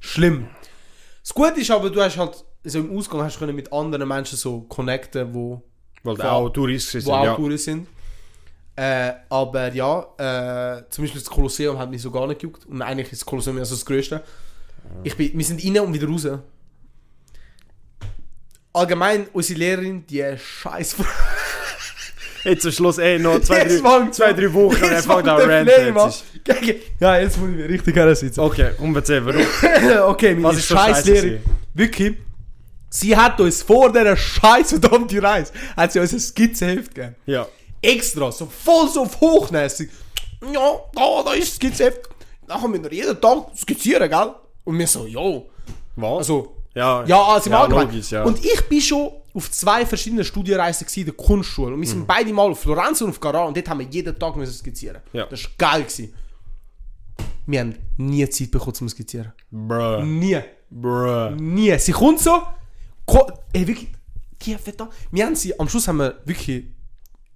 Schlimm. 0.00 0.48
Das 1.22 1.34
Gute 1.34 1.60
ist 1.60 1.70
aber, 1.70 1.90
du 1.90 2.00
hast 2.02 2.16
halt, 2.16 2.44
so 2.64 2.78
im 2.78 2.96
Ausgang 2.96 3.22
hast 3.22 3.36
du 3.36 3.40
können 3.40 3.56
mit 3.56 3.72
anderen 3.72 4.08
Menschen 4.08 4.36
so 4.36 4.62
connecten, 4.62 5.34
wo, 5.34 5.62
Weil 6.02 6.16
Voll. 6.16 6.26
auch 6.26 6.48
Touristen 6.50 6.98
wo 6.98 7.04
sind. 7.04 7.14
auch 7.14 7.24
Ja. 7.24 7.34
Touren 7.34 7.58
sind. 7.58 7.88
Äh, 8.76 9.12
aber 9.28 9.72
ja, 9.72 10.00
äh, 10.18 10.88
zum 10.90 11.04
Beispiel 11.04 11.20
das 11.20 11.30
Kolosseum 11.30 11.78
hat 11.78 11.90
mich 11.90 12.02
so 12.02 12.10
gar 12.10 12.26
nicht 12.26 12.40
gejuckt. 12.40 12.66
Und 12.66 12.82
eigentlich 12.82 13.12
ist 13.12 13.22
das 13.22 13.26
Kolosseum 13.26 13.58
also 13.58 13.74
das 13.74 13.84
Größte. 13.84 14.22
Ich 15.02 15.16
bin, 15.16 15.36
wir 15.36 15.44
sind 15.44 15.64
rein 15.64 15.80
und 15.80 15.94
wieder 15.94 16.08
raus. 16.08 16.26
Allgemein, 18.74 19.28
unsere 19.32 19.58
Lehrerin, 19.60 20.04
die 20.06 20.24
scheiß 20.36 20.96
Jetzt 22.44 22.62
zum 22.62 22.72
Schluss, 22.72 22.98
ey, 22.98 23.20
noch 23.20 23.40
zwei, 23.40 23.64
drei, 23.64 23.78
fangt's 23.78 24.16
zwei, 24.16 24.32
drei 24.32 24.52
Wochen 24.52 24.74
und 24.74 24.82
er 24.82 25.02
fängt 25.02 25.26
fängt 25.26 25.28
an 25.28 25.40
ranten. 25.40 26.80
Ja, 27.00 27.18
jetzt 27.18 27.38
muss 27.38 27.50
ich 27.50 27.56
mir 27.56 27.68
richtig 27.68 27.94
hersitzen. 27.94 28.40
Okay, 28.40 28.72
und 28.78 28.94
erzähl, 28.96 29.24
warum? 29.24 30.10
okay, 30.10 30.34
meine 30.34 30.48
Was 30.48 30.56
ist 30.56 30.66
scheiß 30.66 31.04
Lehrerin. 31.06 31.42
Wirklich, 31.72 32.16
sie 32.90 33.16
hat 33.16 33.40
uns 33.40 33.62
vor 33.62 33.92
dieser 33.92 34.16
scheiß 34.16 34.70
verdammten 34.70 35.20
Reise, 35.20 35.52
hat 35.76 35.92
sie 35.92 36.00
uns 36.00 36.12
ein 36.12 36.20
Skizzenheft 36.20 36.94
gegeben. 36.94 37.14
Ja. 37.26 37.46
Extra, 37.80 38.32
so 38.32 38.46
voll 38.46 38.88
so 38.88 39.02
auf 39.02 39.20
hochnäsig. 39.20 39.88
Ja, 40.52 40.80
da, 40.94 41.22
da 41.24 41.32
ist 41.32 41.48
das 41.48 41.56
Skizzenheft. 41.56 42.00
Nachher 42.48 42.68
müssen 42.68 42.84
wir 42.84 42.92
jeden 42.92 43.20
Tag 43.20 43.46
skizzieren, 43.56 44.10
gell? 44.10 44.34
Und 44.64 44.78
wir 44.78 44.86
so, 44.86 45.06
jo. 45.06 45.48
Was? 45.96 46.18
Also, 46.18 46.53
ja, 46.74 47.04
ja, 47.04 47.22
also 47.22 47.46
im 47.46 47.52
ja, 47.52 47.60
Allgemeinen. 47.62 47.90
logisch, 47.90 48.10
ja. 48.10 48.22
Und 48.24 48.44
ich 48.44 48.60
bin 48.68 48.80
schon 48.80 49.10
auf 49.34 49.50
zwei 49.50 49.84
verschiedenen 49.86 50.24
Studienreisen 50.24 50.86
in 50.94 51.04
der 51.06 51.14
Kunstschule. 51.14 51.74
Und 51.74 51.80
wir 51.80 51.86
Mhm. 51.88 51.92
sind 51.92 52.06
beide 52.06 52.32
mal 52.32 52.50
auf 52.50 52.60
Florenz 52.60 53.00
und 53.00 53.10
auf 53.10 53.20
Carrara 53.20 53.44
und 53.46 53.56
dort 53.56 53.68
haben 53.68 53.80
wir 53.80 53.86
jeden 53.86 54.16
Tag 54.18 54.36
müssen 54.36 54.52
skizzieren. 54.54 55.00
Ja. 55.12 55.26
Das 55.26 55.42
war 55.44 55.50
geil. 55.58 55.82
Gewesen. 55.82 56.14
Wir 57.46 57.60
haben 57.60 57.74
nie 57.98 58.28
Zeit 58.30 58.50
bekommen 58.50 58.74
zum 58.74 58.88
Skizzieren. 58.88 59.32
Bruh. 59.50 60.02
Nie. 60.02 60.40
Bruh. 60.70 61.30
Nie. 61.30 61.78
Sie 61.78 61.92
kommt 61.92 62.20
so. 62.20 62.42
Ko 63.04 63.30
ey, 63.52 63.66
wirklich. 63.66 63.88
Die 64.42 64.56
da. 64.76 64.88
Wir 65.10 65.26
haben 65.26 65.36
sie, 65.36 65.58
am 65.58 65.68
Schluss 65.68 65.88
haben 65.88 65.98
wir 65.98 66.20
wirklich 66.24 66.64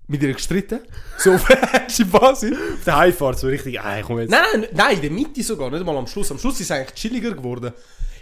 mit 0.09 0.22
ihr 0.22 0.33
gestritten. 0.33 0.81
So 1.18 1.33
auf 1.35 1.48
erste 1.51 2.05
Basis. 2.07 2.53
Auf 2.53 2.85
der 2.85 2.96
Heimfahrt 2.96 3.38
so 3.38 3.46
richtig, 3.46 3.79
ey, 3.79 4.03
komm 4.03 4.18
jetzt. 4.20 4.31
Nein, 4.31 4.42
nein, 4.55 4.68
nein, 4.74 4.94
in 4.96 5.03
der 5.03 5.11
Mitte 5.11 5.42
sogar, 5.42 5.70
nicht 5.70 5.85
mal 5.85 5.96
am 5.96 6.07
Schluss. 6.07 6.31
Am 6.31 6.38
Schluss 6.38 6.55
ist 6.61 6.62
es 6.62 6.70
eigentlich 6.70 6.94
chilliger 6.94 7.33
geworden. 7.35 7.72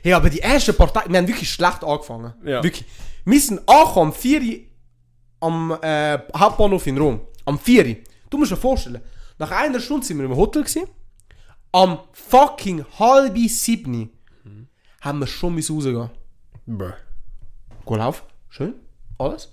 Hey, 0.07 0.13
aber 0.13 0.31
die 0.31 0.39
erste 0.39 0.73
Partei, 0.73 1.03
wir 1.09 1.19
haben 1.19 1.27
wirklich 1.27 1.51
schlecht 1.51 1.83
angefangen. 1.83 2.33
Ja. 2.45 2.63
Wirklich. 2.63 2.87
Wir 3.25 3.41
sind 3.41 3.69
angekommen 3.69 4.13
am 4.13 4.17
4 4.17 4.41
Uhr 4.41 4.59
am 5.41 5.79
äh, 5.83 6.19
Hauptbahnhof 6.37 6.87
in 6.87 6.97
Rom. 6.97 7.23
Am 7.45 7.59
4 7.59 7.85
Uhr. 7.85 7.97
Du 8.31 8.39
musst 8.39 8.53
dir 8.53 8.57
vorstellen, 8.57 9.03
nach 9.37 9.51
einer 9.51 9.81
Stunde 9.81 10.07
sind 10.07 10.19
wir 10.19 10.27
im 10.27 10.37
Hotel 10.37 10.63
gewesen. 10.63 10.87
Am 11.73 11.99
fucking 12.13 12.85
halb 13.01 13.37
sieben 13.49 14.11
haben 15.01 15.19
wir 15.19 15.27
schon 15.27 15.57
müssen 15.57 15.75
rausgehen. 15.75 16.11
Bruh. 16.67 16.93
Geh 17.85 17.97
lauf. 17.97 18.23
Schön. 18.49 18.75
Alles. 19.19 19.53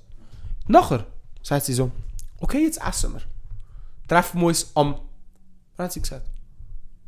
Nachher 0.67 1.07
sagt 1.41 1.65
sie 1.65 1.73
so, 1.73 1.89
okay, 2.39 2.63
jetzt 2.63 2.79
essen 2.79 3.13
wir. 3.13 3.21
Treffen 4.07 4.39
wir 4.39 4.45
uns 4.49 4.71
am, 4.75 4.99
was 5.77 5.85
hat 5.85 5.93
sie 5.93 6.01
gesagt? 6.01 6.29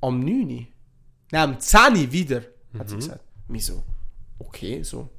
Am 0.01 0.19
9. 0.19 0.49
Uhr. 0.49 0.65
Nein, 1.29 1.49
am 1.49 1.59
10 1.59 1.79
Uhr 1.95 2.11
wieder, 2.11 2.41
hat 2.75 2.89
sie 2.89 2.95
gesagt. 2.95 3.24
Wir 3.47 3.61
so, 3.61 3.83
okay, 4.39 4.81
so 4.83 5.09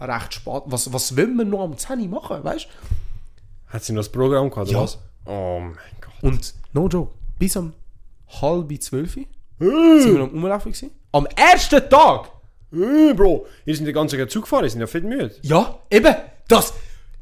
recht 0.00 0.34
spät. 0.34 0.62
Was, 0.66 0.92
was 0.92 1.16
wollen 1.16 1.36
wir 1.36 1.44
noch 1.44 1.60
am 1.64 1.76
10 1.76 2.00
Uhr 2.00 2.08
machen, 2.20 2.44
weißt 2.44 2.66
Hat 3.68 3.84
sie 3.84 3.92
noch 3.92 4.00
das 4.00 4.10
Programm 4.10 4.50
gehabt, 4.50 4.68
oder 4.68 4.78
Ja. 4.78 4.82
was? 4.84 4.98
Oh 5.26 5.60
mein 5.60 5.74
Gott. 6.00 6.22
Und, 6.22 6.54
no 6.72 6.88
joke, 6.88 7.12
bis 7.38 7.56
am 7.56 7.72
halb 8.40 8.82
zwölf 8.82 9.16
Uhr 9.16 9.24
sind 10.00 10.14
wir 10.14 10.22
am 10.22 10.30
Umlaufen 10.30 10.72
gewesen. 10.72 10.90
Am 11.12 11.26
ersten 11.36 11.88
Tag! 11.88 12.30
Äh, 12.72 13.14
Bro, 13.14 13.46
ihr 13.64 13.76
sind 13.76 13.86
die 13.86 13.92
ganze 13.92 14.18
Zeit 14.18 14.30
Zug 14.30 14.42
gefahren, 14.42 14.64
ihr 14.64 14.70
sind 14.70 14.80
ja 14.80 14.86
fit 14.86 15.04
müde. 15.04 15.34
Ja, 15.42 15.78
eben, 15.90 16.14
das, 16.48 16.74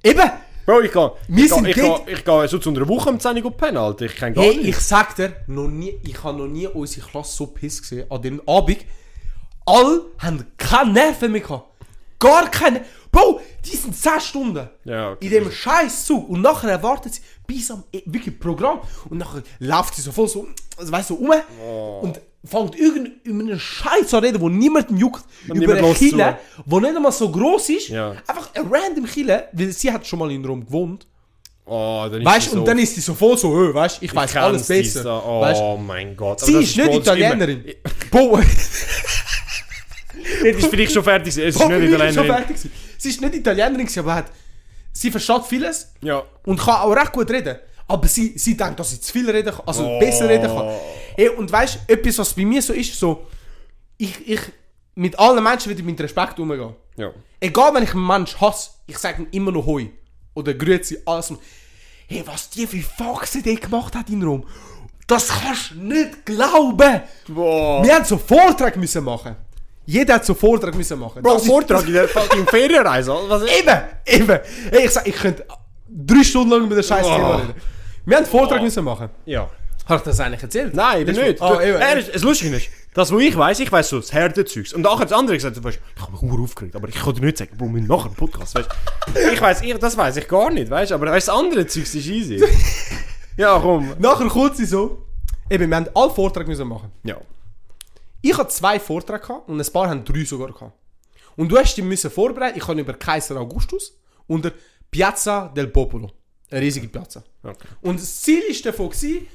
eben, 0.03 0.31
Bro, 0.65 0.81
ich 0.81 0.93
gehe 0.93 1.13
Wir 1.29 1.45
ich 1.45 1.53
sind 1.53 1.67
ich 1.69 1.75
geh, 1.75 1.95
ich 2.07 2.25
geh 2.25 2.47
so 2.47 2.59
zu 2.59 2.71
einer 2.71 2.89
Woche 2.89 3.11
am 3.11 3.21
10 3.21 3.45
Uhr 3.45 3.57
pennen, 3.57 3.77
Alter. 3.77 4.07
Ich 4.07 4.17
kenn 4.17 4.33
gar 4.35 4.43
Hey, 4.45 4.57
nicht. 4.57 4.69
ich 4.69 4.79
sag 4.79 5.15
dir, 5.17 5.35
noch 5.47 5.69
nie, 5.69 5.95
ich 6.05 6.23
habe 6.25 6.39
noch 6.39 6.47
nie 6.49 6.67
unsere 6.67 7.07
Klasse 7.07 7.37
so 7.37 7.47
piss 7.49 7.83
gesehen 7.83 8.11
an 8.11 8.23
dem 8.23 8.41
Abend. 8.49 8.79
Alle 9.67 10.03
haben 10.19 10.47
keine 10.57 10.93
Nerven 10.93 11.33
mehr 11.33 11.41
gehabt. 11.41 11.69
Gar 12.19 12.51
keine. 12.51 12.85
Bro, 13.11 13.41
die 13.65 13.77
sind 13.77 13.95
10 13.97 14.21
Stunden 14.21 14.69
Ja, 14.85 15.11
okay. 15.13 15.27
in 15.27 15.31
dem 15.33 15.53
scheiß 15.53 16.07
Zug 16.07 16.29
und 16.31 16.41
nachher 16.41 16.71
erwartet 16.71 17.15
sie 17.15 17.21
bis 17.47 17.71
am 17.71 17.85
e- 17.93 18.01
wirklich 18.07 18.39
Programm 18.41 18.81
und 19.11 19.19
nachher 19.19 19.43
läuft 19.59 19.95
sie 19.97 20.03
so 20.03 20.13
voll 20.13 20.29
so, 20.29 20.47
also 20.79 20.91
weißt 20.91 21.11
du, 21.11 21.15
um 21.17 21.31
Oh. 21.63 22.01
und 22.03 22.21
fängt 22.45 22.75
irgend 22.79 23.11
über 23.25 23.41
einen 23.41 23.61
Scheiß 23.61 24.15
an 24.15 24.25
reden, 24.25 24.41
wo 24.41 24.49
niemanden 24.49 24.97
juckt, 24.97 25.25
über 25.45 25.59
niemand 25.59 25.79
eine 25.81 25.93
Kille, 25.95 26.39
wo 26.65 26.81
nicht 26.81 26.97
einmal 26.97 27.13
so 27.13 27.31
groß 27.31 27.69
ist, 27.69 27.89
Ja. 27.89 28.13
einfach 28.27 28.49
eine 28.55 28.65
random 28.71 29.05
Kille, 29.05 29.49
weil 29.53 29.71
sie 29.73 29.93
hat 29.93 30.07
schon 30.07 30.19
mal 30.19 30.31
in 30.33 30.43
Rom 30.45 30.65
gewohnt. 30.65 31.07
Oh, 31.67 32.07
dann 32.11 32.21
ist 32.23 32.27
Weißt 32.27 32.51
so, 32.51 32.59
und 32.59 32.65
dann 32.67 32.79
ist 32.79 32.95
sie 32.95 33.01
so 33.03 33.15
voll 33.15 33.37
so, 33.39 33.55
öh, 33.55 33.73
weißt 33.75 34.01
du, 34.01 34.05
ich 34.07 34.15
weiß 34.15 34.37
alles 34.37 34.63
ist 34.63 34.95
besser. 34.95 35.23
Oh 35.25 35.41
weißt, 35.43 35.63
mein 35.87 36.17
Gott. 36.17 36.41
sie 36.41 36.55
ist 36.55 36.77
das 36.79 36.89
nicht 36.89 37.05
bei 38.11 38.21
uns 38.23 38.45
Das 40.43 40.57
ist 40.57 40.67
vielleicht 40.69 40.93
schon 40.93 41.05
fertig. 41.05 41.37
Es 41.37 41.57
ist 41.57 41.69
nicht 41.69 41.83
Italienerin. 41.93 42.55
Sie 42.99 43.09
ist 43.09 43.21
nicht 43.21 43.35
Italienerin, 43.35 43.89
aber 43.99 44.15
hat, 44.15 44.27
sie 44.93 45.11
versteht 45.11 45.45
vieles 45.49 45.93
Ja. 46.01 46.23
und 46.45 46.59
kann 46.61 46.77
auch 46.77 46.93
recht 46.93 47.13
gut 47.13 47.31
reden. 47.31 47.57
Aber 47.89 48.07
sie, 48.09 48.39
sie 48.39 48.57
denkt, 48.57 48.79
dass 48.81 48.91
sie 48.91 49.01
zu 49.01 49.13
viel 49.13 49.29
reden 49.31 49.53
kann, 49.55 49.63
also 49.67 49.85
Oh. 49.85 49.99
besser 49.99 50.29
reden 50.29 50.47
kann. 50.47 50.69
Hey, 51.17 51.29
und 51.31 51.51
weißt 51.51 51.81
du, 51.89 51.93
etwas, 51.93 52.19
was 52.19 52.33
bei 52.33 52.45
mir 52.45 52.63
so 52.63 52.73
ist, 52.73 52.99
so, 52.99 53.27
ich, 53.99 54.27
ich, 54.29 54.41
mit 54.95 55.19
allen 55.19 55.43
Menschen 55.43 55.69
würde 55.71 55.81
ich 55.81 55.87
mit 55.87 56.01
Respekt 56.01 56.39
umgehen. 56.39 56.75
Ja. 56.97 57.11
Egal, 57.41 57.75
wenn 57.75 57.83
ich 57.83 57.93
einen 57.95 58.07
Menschen 58.07 58.41
hasse, 58.41 58.71
ich 58.87 58.97
sage 58.99 59.23
ihm 59.23 59.29
immer 59.33 59.51
noch 59.53 59.67
Hoi. 59.67 59.91
Oder 60.35 60.55
Grüezi, 60.55 60.99
alles. 61.05 61.33
hey, 62.09 62.23
was 62.25 62.49
die 62.51 62.67
für 62.67 62.79
Faxen 62.83 63.43
die 63.43 63.57
gemacht 63.57 63.95
hat 63.95 64.09
in 64.09 64.23
Rom, 64.23 64.45
das 65.07 65.29
kannst 65.29 65.73
du 65.73 65.81
nicht 65.83 66.25
glauben. 66.25 67.03
Boah. 67.29 67.83
Wir 67.85 67.95
haben 67.95 68.05
so 68.05 68.17
Vortrag 68.17 68.77
müssen 68.77 69.05
machen. 69.05 69.37
Jeder 69.87 70.15
hat 70.15 70.25
so 70.25 70.33
einen 70.33 70.41
Vortrag 70.41 70.75
müssen 70.75 70.99
machen. 70.99 71.23
Bro, 71.23 71.35
Das 71.35 71.47
Vortrag 71.47 71.87
in 71.87 71.93
der 71.95 72.09
fucking 72.09 72.47
Ferienreise. 72.47 73.13
Was 73.29 73.43
ist? 73.43 73.59
Eben, 73.61 73.79
eben. 74.07 74.41
Hey, 74.71 74.85
ich 74.85 74.91
sag, 74.91 75.07
ich 75.07 75.17
könnte 75.17 75.45
drei 75.89 76.23
Stunden 76.23 76.51
lang 76.51 76.65
über 76.65 76.77
das 76.77 76.87
scheiß 76.87 77.05
Oh. 77.07 77.15
Thema 77.15 77.37
reden. 77.37 77.55
Wir 78.05 78.17
haben 78.17 78.25
einen 78.25 78.31
Vortrag 78.31 78.63
müssen 78.63 78.85
machen. 78.85 79.09
Ja. 79.27 79.49
Habe 79.89 79.97
ich 79.99 80.03
das 80.05 80.21
eigentlich 80.21 80.43
erzählt? 80.43 80.75
Nein, 80.75 81.03
eben 81.03 81.13
nicht. 81.21 81.43
Ah, 81.43 81.55
Du- 81.55 81.61
eben. 81.61 81.81
er 81.81 81.99
ist, 81.99 82.15
das 82.15 82.23
Lustige 82.23 82.55
ist, 82.57 82.69
das, 82.95 83.13
was 83.13 83.21
ich 83.21 83.37
weiß, 83.37 83.59
ich 83.61 83.73
weiß 83.73 83.89
so 83.89 83.99
das 83.99 84.13
Herdenzeugs. 84.13 84.73
Und 84.73 84.83
nachher 84.83 85.05
das 85.07 85.13
andere 85.13 85.37
gesagt, 85.37 85.57
ich 85.57 85.65
habe 86.01 86.13
mich 86.27 86.41
aufgeregt, 86.41 86.77
aber 86.77 86.89
ich 86.89 86.95
dir 87.03 87.21
nicht 87.21 87.39
sagen, 87.39 87.57
Bro, 87.57 87.67
wir 87.67 87.73
machen 87.83 87.87
nachher 87.89 88.07
einen 88.07 88.15
Podcast, 88.15 88.55
weißt 88.55 88.69
Ich 89.33 89.41
weiß, 89.41 89.63
ich, 89.63 89.75
das 89.75 89.97
weiß 89.97 90.17
ich 90.19 90.29
gar 90.29 90.51
nicht, 90.51 90.71
weißt 90.71 90.93
aber 90.93 91.07
weißt, 91.11 91.27
das 91.29 91.35
andere 91.35 91.67
Zeugs 91.67 91.95
ist 91.97 92.07
easy. 92.07 92.41
ja, 93.37 93.59
komm. 93.61 93.93
Nachher 93.99 94.29
kurz 94.29 94.59
so. 94.59 95.05
Eben, 95.51 95.69
wir 95.69 95.77
haben 95.77 95.89
alle 95.95 96.11
Vorträge 96.11 96.49
müssen 96.49 96.69
machen. 96.69 96.93
Ja. 97.03 97.17
Ich 98.23 98.39
hatte 98.39 98.49
zwei 98.49 98.79
Vorträge 98.81 99.35
und 99.47 99.61
ein 99.61 99.73
paar 99.73 99.89
haben 99.89 100.05
drei 100.05 100.25
sogar 100.25 100.53
gehabt. 100.53 100.73
Und 101.37 101.49
du 101.49 101.59
hast 101.59 101.75
dich 101.75 101.85
müssen 101.85 102.11
vorbereiten. 102.11 102.59
Ich 102.59 102.67
habe 102.67 102.81
über 102.81 102.95
Kaiser 102.95 103.37
Augustus 103.37 103.99
und 104.27 104.45
der 104.45 104.53
Piazza 104.91 105.49
del 105.49 105.69
Popolo. 105.69 106.11
Eine 106.51 106.61
riesige 106.61 106.89
Piazza. 106.89 107.25
Okay. 107.43 107.69
Und 107.81 108.01
das 108.01 108.21
Ziel 108.21 108.43
war 108.43 108.63
davon, 108.73 108.91
gewesen, 108.91 109.27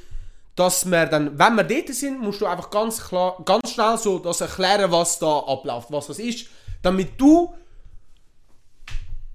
dass 0.56 0.90
wir 0.90 1.06
dann, 1.06 1.38
wenn 1.38 1.56
wir 1.56 1.64
dort 1.64 1.90
sind, 1.90 2.20
musst 2.20 2.42
du 2.42 2.46
einfach 2.46 2.70
ganz 2.70 3.04
klar, 3.04 3.42
ganz 3.46 3.72
schnell 3.72 3.98
so 3.98 4.20
das 4.20 4.42
erklären, 4.42 4.92
was 4.92 5.20
da 5.20 5.40
abläuft, 5.40 5.92
was 5.92 6.08
das 6.08 6.20
ist, 6.20 6.48
damit 6.82 7.20
du 7.20 7.54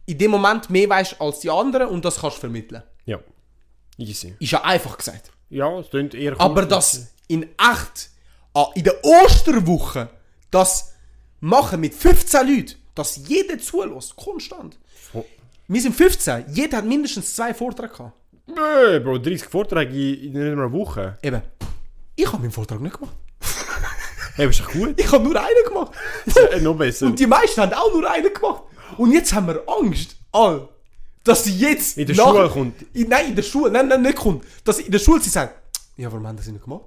in 0.06 0.18
dem 0.18 0.30
Moment 0.30 0.70
mehr 0.70 0.88
weißt 0.88 1.20
als 1.20 1.40
die 1.40 1.50
anderen 1.50 1.88
und 1.88 2.04
das 2.04 2.20
kannst 2.20 2.38
vermitteln. 2.38 2.82
Ja. 3.04 3.18
Easy. 3.98 4.34
Ist 4.38 4.50
ja 4.50 4.62
einfach 4.62 4.96
gesagt. 4.96 5.30
Ja, 5.48 5.78
es 5.78 5.90
klingt 5.90 6.14
eher 6.14 6.40
Aber 6.40 6.66
das 6.66 7.12
in 7.28 7.42
echt, 7.42 8.10
in 8.74 8.84
der 8.84 9.02
Osterwoche, 9.04 10.08
das 10.50 10.92
machen 11.40 11.80
mit 11.80 11.94
15 11.94 12.46
Leuten, 12.46 12.74
dass 12.94 13.16
jeder 13.28 13.58
zulässt, 13.58 14.14
konstant. 14.16 14.78
Oh. 15.12 15.24
Wir 15.68 15.80
sind 15.80 15.94
15, 15.94 16.44
jeder 16.48 16.78
hat 16.78 16.84
mindestens 16.84 17.34
zwei 17.34 17.54
Vorträge 17.54 17.92
gehabt. 17.92 18.12
Bö, 18.46 19.00
Bro, 19.00 19.18
30 19.18 19.44
Vorträge 19.48 20.14
in, 20.14 20.36
einer 20.36 20.70
Woche. 20.72 21.18
Eben, 21.22 21.42
ich 22.16 22.26
habe 22.26 22.38
meinen 22.38 22.50
Vortrag 22.50 22.80
nicht 22.80 22.98
gemacht. 22.98 23.16
Hey, 24.34 24.48
ist 24.48 24.60
doch 24.60 24.70
gut. 24.72 24.98
Ich 24.98 25.12
habe 25.12 25.22
nur 25.22 25.38
einen 25.38 25.64
gemacht. 25.68 25.92
Äh, 26.52 26.58
noch 26.60 26.74
besser. 26.74 27.04
Und 27.04 27.18
die 27.18 27.26
meisten 27.26 27.60
haben 27.60 27.74
auch 27.74 27.92
nur 27.92 28.10
einen 28.10 28.32
gemacht. 28.32 28.62
Und 28.96 29.12
jetzt 29.12 29.34
haben 29.34 29.46
wir 29.46 29.62
Angst, 29.68 30.16
all, 30.32 30.70
dass 31.22 31.44
sie 31.44 31.54
jetzt. 31.54 31.98
In 31.98 32.06
der 32.06 32.16
nach- 32.16 32.28
Schule 32.28 32.48
kommt. 32.48 32.82
In, 32.94 33.08
nein, 33.08 33.26
in 33.28 33.36
der 33.36 33.42
Schule. 33.42 33.70
Nein, 33.70 33.88
nein, 33.88 34.00
nicht 34.00 34.16
kommt. 34.16 34.46
Dass 34.64 34.78
sie 34.78 34.84
in 34.84 34.90
der 34.92 35.00
Schule 35.00 35.20
sie 35.20 35.28
sagen, 35.28 35.52
ja, 35.98 36.10
warum 36.10 36.26
haben 36.26 36.36
das 36.38 36.46
nicht 36.46 36.64
gemacht? 36.64 36.84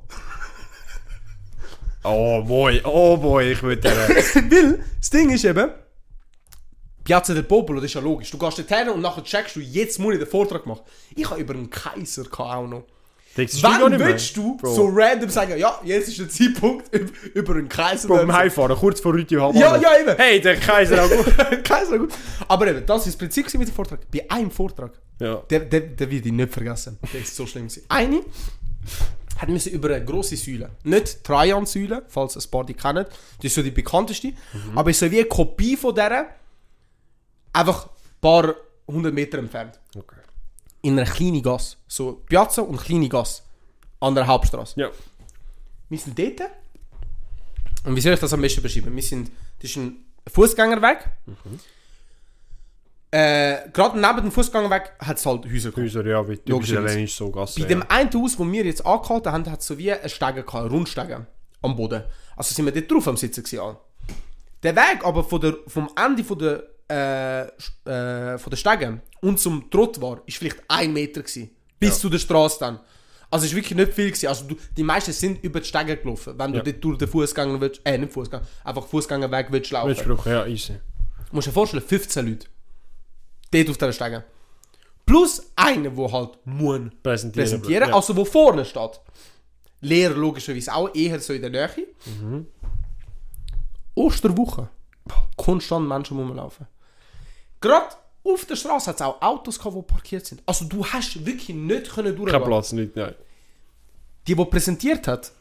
Oh 2.05 2.43
boy, 2.43 2.81
oh 2.83 3.17
boy, 3.17 3.51
ich 3.51 3.63
würde 3.63 3.81
der. 3.81 3.95
Weil, 3.95 4.79
das 4.99 5.09
Ding 5.09 5.29
ist 5.31 5.43
eben, 5.43 5.69
Piazza 7.03 7.33
del 7.33 7.43
Popolo, 7.43 7.79
das 7.79 7.89
ist 7.89 7.95
ja 7.95 8.01
logisch. 8.01 8.31
Du 8.31 8.37
gehst 8.37 8.57
dorthin 8.57 8.89
und 8.89 9.01
nachher 9.01 9.23
checkst 9.23 9.55
du, 9.55 9.59
jetzt 9.59 9.99
muss 9.99 10.13
ich 10.13 10.19
den 10.19 10.27
Vortrag 10.27 10.65
machen. 10.65 10.81
Ich 11.15 11.29
habe 11.29 11.39
über 11.39 11.53
einen 11.53 11.69
Kaiser 11.69 12.25
auch 12.37 12.67
noch. 12.67 12.83
Denkst 13.37 13.57
Wann 13.61 13.99
willst 13.99 14.37
du 14.37 14.55
Bro. 14.55 14.73
so 14.73 14.87
random 14.87 15.29
sagen, 15.29 15.57
ja, 15.57 15.79
jetzt 15.83 16.07
ist 16.07 16.19
der 16.19 16.29
Zeitpunkt, 16.29 16.89
über, 17.33 17.53
einen 17.55 17.67
Kaiser 17.67 18.07
Bro, 18.07 18.17
beim 18.17 18.33
Heimfahren, 18.33 18.77
kurz 18.77 19.01
vor 19.01 19.13
Rüti 19.13 19.35
halb 19.35 19.55
Ja, 19.55 19.75
ja, 19.75 19.99
eben. 19.99 20.15
Hey, 20.15 20.39
der 20.39 20.55
Kaiser 20.55 21.03
August. 21.03 21.37
Kaiser, 21.63 21.99
gut. 21.99 22.13
Aber 22.47 22.67
eben, 22.67 22.85
das 22.85 23.01
ist 23.01 23.13
das 23.13 23.17
Prinzip 23.17 23.53
mit 23.59 23.67
dem 23.67 23.73
Vortrag. 23.75 23.99
Bei 24.09 24.29
einem 24.29 24.51
Vortrag. 24.51 24.93
ja. 25.19 25.35
Der, 25.49 25.59
der, 25.59 25.81
der 25.81 26.09
wird 26.09 26.25
ich 26.25 26.31
nicht 26.31 26.53
vergessen. 26.53 26.97
Der 27.13 27.21
ist 27.21 27.35
so 27.35 27.45
schlimm. 27.45 27.67
gewesen. 27.67 27.83
Eine 27.89 28.21
hat 29.37 29.49
müssen 29.49 29.71
über 29.71 29.93
eine 29.93 30.05
grosse 30.05 30.37
Säule. 30.37 30.69
Nicht 30.83 31.23
Trajan-Säule, 31.23 32.03
falls 32.07 32.37
ein 32.37 32.49
paar 32.49 32.65
die 32.65 32.73
kennen. 32.73 33.05
Das 33.37 33.45
ist 33.45 33.55
so 33.55 33.61
die 33.61 33.71
bekannteste. 33.71 34.33
Aber 34.75 34.89
ist 34.89 34.99
so 34.99 35.09
wie 35.11 35.19
eine 35.19 35.27
Kopie 35.27 35.75
von 35.75 35.93
der. 35.93 36.35
Einfach 37.53 37.85
ein 37.85 37.91
paar 38.21 38.55
hundert 38.87 39.13
Meter 39.13 39.37
entfernt. 39.39 39.79
Okay. 39.95 40.15
In 40.81 40.99
einer 40.99 41.09
kleinen 41.09 41.41
Gasse. 41.41 41.77
So 41.87 42.23
Piazza 42.27 42.61
und 42.61 42.77
kleine 42.77 43.09
Gasse. 43.09 43.43
An 43.99 44.15
der 44.15 44.27
Hauptstraße. 44.27 44.79
Ja. 44.79 44.89
Wir 45.89 45.99
sind 45.99 46.17
dort. 46.17 46.51
Und 47.85 47.95
wie 47.95 48.01
soll 48.01 48.13
ich 48.13 48.19
das 48.19 48.33
am 48.33 48.41
besten 48.41 48.61
beschreiben? 48.61 48.95
Wir 48.95 49.03
sind, 49.03 49.31
das 49.59 49.69
ist 49.69 49.77
ein 49.77 50.05
Fußgängerweg. 50.31 51.09
Äh, 53.15 53.69
Gerade 53.71 53.97
neben 53.97 54.23
dem 54.23 54.31
Fußgängerweg 54.31 54.91
hat 54.99 55.15
es 55.17 55.25
halt 55.25 55.45
Häuser 55.45 55.69
gehabt. 55.71 55.77
Häuser, 55.77 56.05
ja, 56.05 56.27
wie 56.27 56.35
typisch 56.35 56.71
italienisch 56.71 57.15
so 57.15 57.31
Gasse. 57.31 57.61
Bei 57.61 57.65
dem 57.65 57.81
einen 57.87 58.13
Haus, 58.13 58.37
wo 58.37 58.51
wir 58.51 58.65
jetzt 58.65 58.85
angehalten 58.85 59.31
haben, 59.31 59.49
hat 59.49 59.61
es 59.61 59.67
so 59.67 59.77
wie 59.77 59.89
eine 59.89 60.09
Stege 60.09 60.43
gehabt, 60.43 60.55
eine 60.55 60.69
Rundstege 60.69 61.25
am 61.61 61.75
Boden. 61.77 62.03
Also 62.35 62.53
sind 62.53 62.65
wir 62.65 62.73
dort 62.73 62.91
drauf 62.91 63.07
am 63.07 63.15
Sitzen 63.15 63.41
gewesen. 63.41 63.77
Der 64.63 64.75
Weg 64.75 65.05
aber 65.05 65.23
von 65.23 65.39
der, 65.39 65.55
vom 65.67 65.89
Ende 65.95 66.25
von 66.25 66.39
der, 66.39 66.63
äh, 66.91 67.43
äh, 67.89 68.37
von 68.37 68.49
der 68.49 68.57
Stege 68.57 68.99
und 69.21 69.39
zum 69.39 69.69
Trottoir 69.69 70.21
ist 70.25 70.35
vielleicht 70.37 70.61
ein 70.67 70.91
Meter 70.91 71.21
gewesen. 71.21 71.51
Bis 71.79 71.97
zu 71.99 72.09
der 72.09 72.19
Straße 72.19 72.57
dann. 72.59 72.79
Also 73.31 73.45
es 73.45 73.51
ist 73.51 73.55
wirklich 73.55 73.77
nicht 73.77 73.93
viel 73.93 74.07
gewesen. 74.07 74.27
Also 74.27 74.45
du, 74.45 74.55
die 74.75 74.83
meisten 74.83 75.13
sind 75.13 75.41
über 75.41 75.61
die 75.61 75.67
Stege 75.67 75.95
gelaufen, 75.95 76.33
wenn 76.37 76.51
du 76.51 76.57
Ja. 76.57 76.63
dort 76.65 76.83
durch 76.83 76.97
den 76.97 77.07
Fußgänger 77.07 77.61
willst, 77.61 77.79
äh 77.85 77.97
nicht 77.97 78.11
Fußgänger, 78.11 78.43
einfach 78.65 78.85
Fußgängerweg 78.85 79.47
willst 79.51 79.71
laufen. 79.71 79.87
Willst 79.87 80.05
du 80.05 80.29
ja, 80.29 80.45
easy. 80.45 80.73
Du 81.29 81.35
musst 81.37 81.47
dir 81.47 81.53
vorstellen, 81.53 81.81
15 81.81 82.27
Leute. 82.27 82.47
Dort 83.51 83.69
auf 83.69 83.77
dieser 83.77 83.93
Stege. 83.93 84.23
Plus 85.05 85.51
einer, 85.55 85.91
der 85.91 86.11
halt 86.11 86.37
muss 86.45 86.79
Präsentieren. 87.03 87.31
präsentieren, 87.33 87.89
Ja. 87.89 87.95
also 87.95 88.15
wo 88.15 88.25
vorne 88.25 88.65
steht. 88.65 88.99
Lehrer 89.81 90.15
logischerweise 90.15 90.73
auch 90.73 90.93
eher 90.95 91.19
so 91.19 91.33
in 91.33 91.41
der 91.41 91.51
Nähe. 91.51 91.87
Mhm. 92.05 92.47
Osterwoche. 93.93 94.69
Konstant 95.37 95.87
Menschen 95.87 96.17
rumlaufen. 96.17 96.65
Gerade 97.61 97.95
auf 98.23 98.45
der 98.45 98.55
Straße 98.55 98.87
hat 98.89 98.95
es 98.95 99.01
auch 99.01 99.21
Autos 99.21 99.59
gehabt, 99.59 99.75
die 99.77 99.81
parkiert 99.83 100.25
sind. 100.25 100.41
Also 100.45 100.65
du 100.65 100.85
hast 100.85 101.23
wirklich 101.25 101.55
nicht 101.55 101.91
können 101.91 102.07
Kein 102.07 102.15
durchgehen. 102.17 102.43
Platz, 102.43 102.71
nicht, 102.71 102.95
nein. 102.95 103.13
Die, 104.27 104.35
die 104.35 104.45
präsentiert 104.45 105.07
hat, 105.07 105.31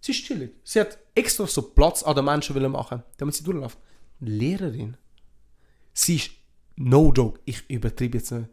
sie 0.00 0.12
ist 0.12 0.24
chillig. 0.24 0.52
Sie 0.62 0.80
hat 0.80 0.98
extra 1.14 1.46
so 1.46 1.62
Platz 1.62 2.02
an 2.02 2.14
den 2.14 2.26
Menschen 2.26 2.70
machen, 2.70 3.02
damit 3.16 3.34
sie 3.34 3.42
durchläuft. 3.44 3.78
Lehrerin. 4.20 4.96
Sie 5.94 6.16
ist 6.16 6.30
no 6.78 7.12
joke. 7.12 7.40
Ich 7.44 7.68
übertreibe 7.68 8.18
jetzt 8.18 8.32
nicht. 8.32 8.48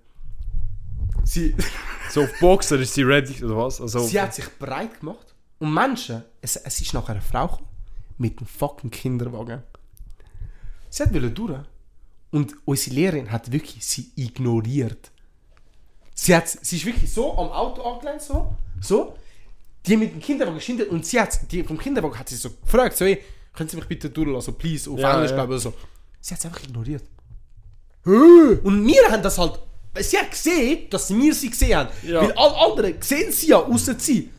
Sie, 1.23 1.55
So 2.09 2.23
auf 2.23 2.39
Boxer 2.39 2.79
ist 2.79 2.93
sie 2.93 3.03
ready, 3.03 3.43
oder 3.43 3.57
was? 3.57 3.81
Also, 3.81 3.99
sie 4.07 4.19
hat 4.19 4.33
sich 4.33 4.47
breit 4.57 4.99
gemacht. 4.99 5.33
Und 5.59 5.73
Menschen, 5.73 6.23
es, 6.41 6.55
es 6.55 6.81
ist 6.81 6.93
nachher 6.93 7.11
eine 7.11 7.21
Frau 7.21 7.47
gekommen, 7.47 7.67
mit 8.17 8.37
einem 8.37 8.47
fucking 8.47 8.91
Kinderwagen. 8.91 9.63
Sie 10.89 11.03
hat 11.03 11.13
wollte 11.13 11.31
durch. 11.31 11.59
Und 12.31 12.55
unsere 12.65 12.95
Lehrerin 12.95 13.31
hat 13.31 13.51
wirklich 13.51 13.85
sie 13.85 14.11
ignoriert. 14.15 15.11
Sie, 16.13 16.35
hat, 16.35 16.47
sie 16.47 16.77
ist 16.77 16.85
wirklich 16.85 17.11
so 17.11 17.37
am 17.37 17.49
Auto 17.49 17.81
angelehnt, 17.81 18.21
so, 18.21 18.55
so. 18.79 19.15
Die 19.85 19.97
mit 19.97 20.13
dem 20.13 20.19
Kinderwagen 20.19 20.57
geschindert 20.57 20.89
und 20.89 21.05
sie 21.05 21.19
hat, 21.19 21.51
die 21.51 21.63
vom 21.63 21.77
Kinderwagen 21.77 22.17
hat 22.17 22.29
sie 22.29 22.35
so 22.35 22.49
gefragt, 22.49 22.97
so, 22.97 23.05
hey, 23.05 23.21
können 23.53 23.69
Sie 23.69 23.75
mich 23.75 23.87
bitte 23.87 24.09
durchlassen, 24.09 24.55
please, 24.55 24.89
auf 24.89 24.99
Ja, 24.99 25.15
Englisch, 25.15 25.31
ja. 25.31 25.37
ich, 25.37 25.49
oder 25.49 25.59
so. 25.59 25.73
Sie 26.19 26.33
hat 26.33 26.39
es 26.39 26.45
einfach 26.45 26.63
ignoriert. 26.63 27.03
Und 28.05 28.85
wir 28.87 29.09
haben 29.11 29.23
das 29.23 29.37
halt, 29.37 29.59
sie 29.99 30.17
hat 30.17 30.31
gesehen, 30.31 30.89
dass 30.89 31.13
wir 31.13 31.33
sie 31.33 31.49
gesehen 31.49 31.77
haben. 31.77 31.89
Ja. 32.03 32.21
Weil 32.21 32.31
alle 32.33 32.55
anderen 32.57 32.95
sehen 33.01 33.31
sie 33.31 33.47
ja, 33.47 33.57
außer 33.57 33.95
sie. 33.97 34.29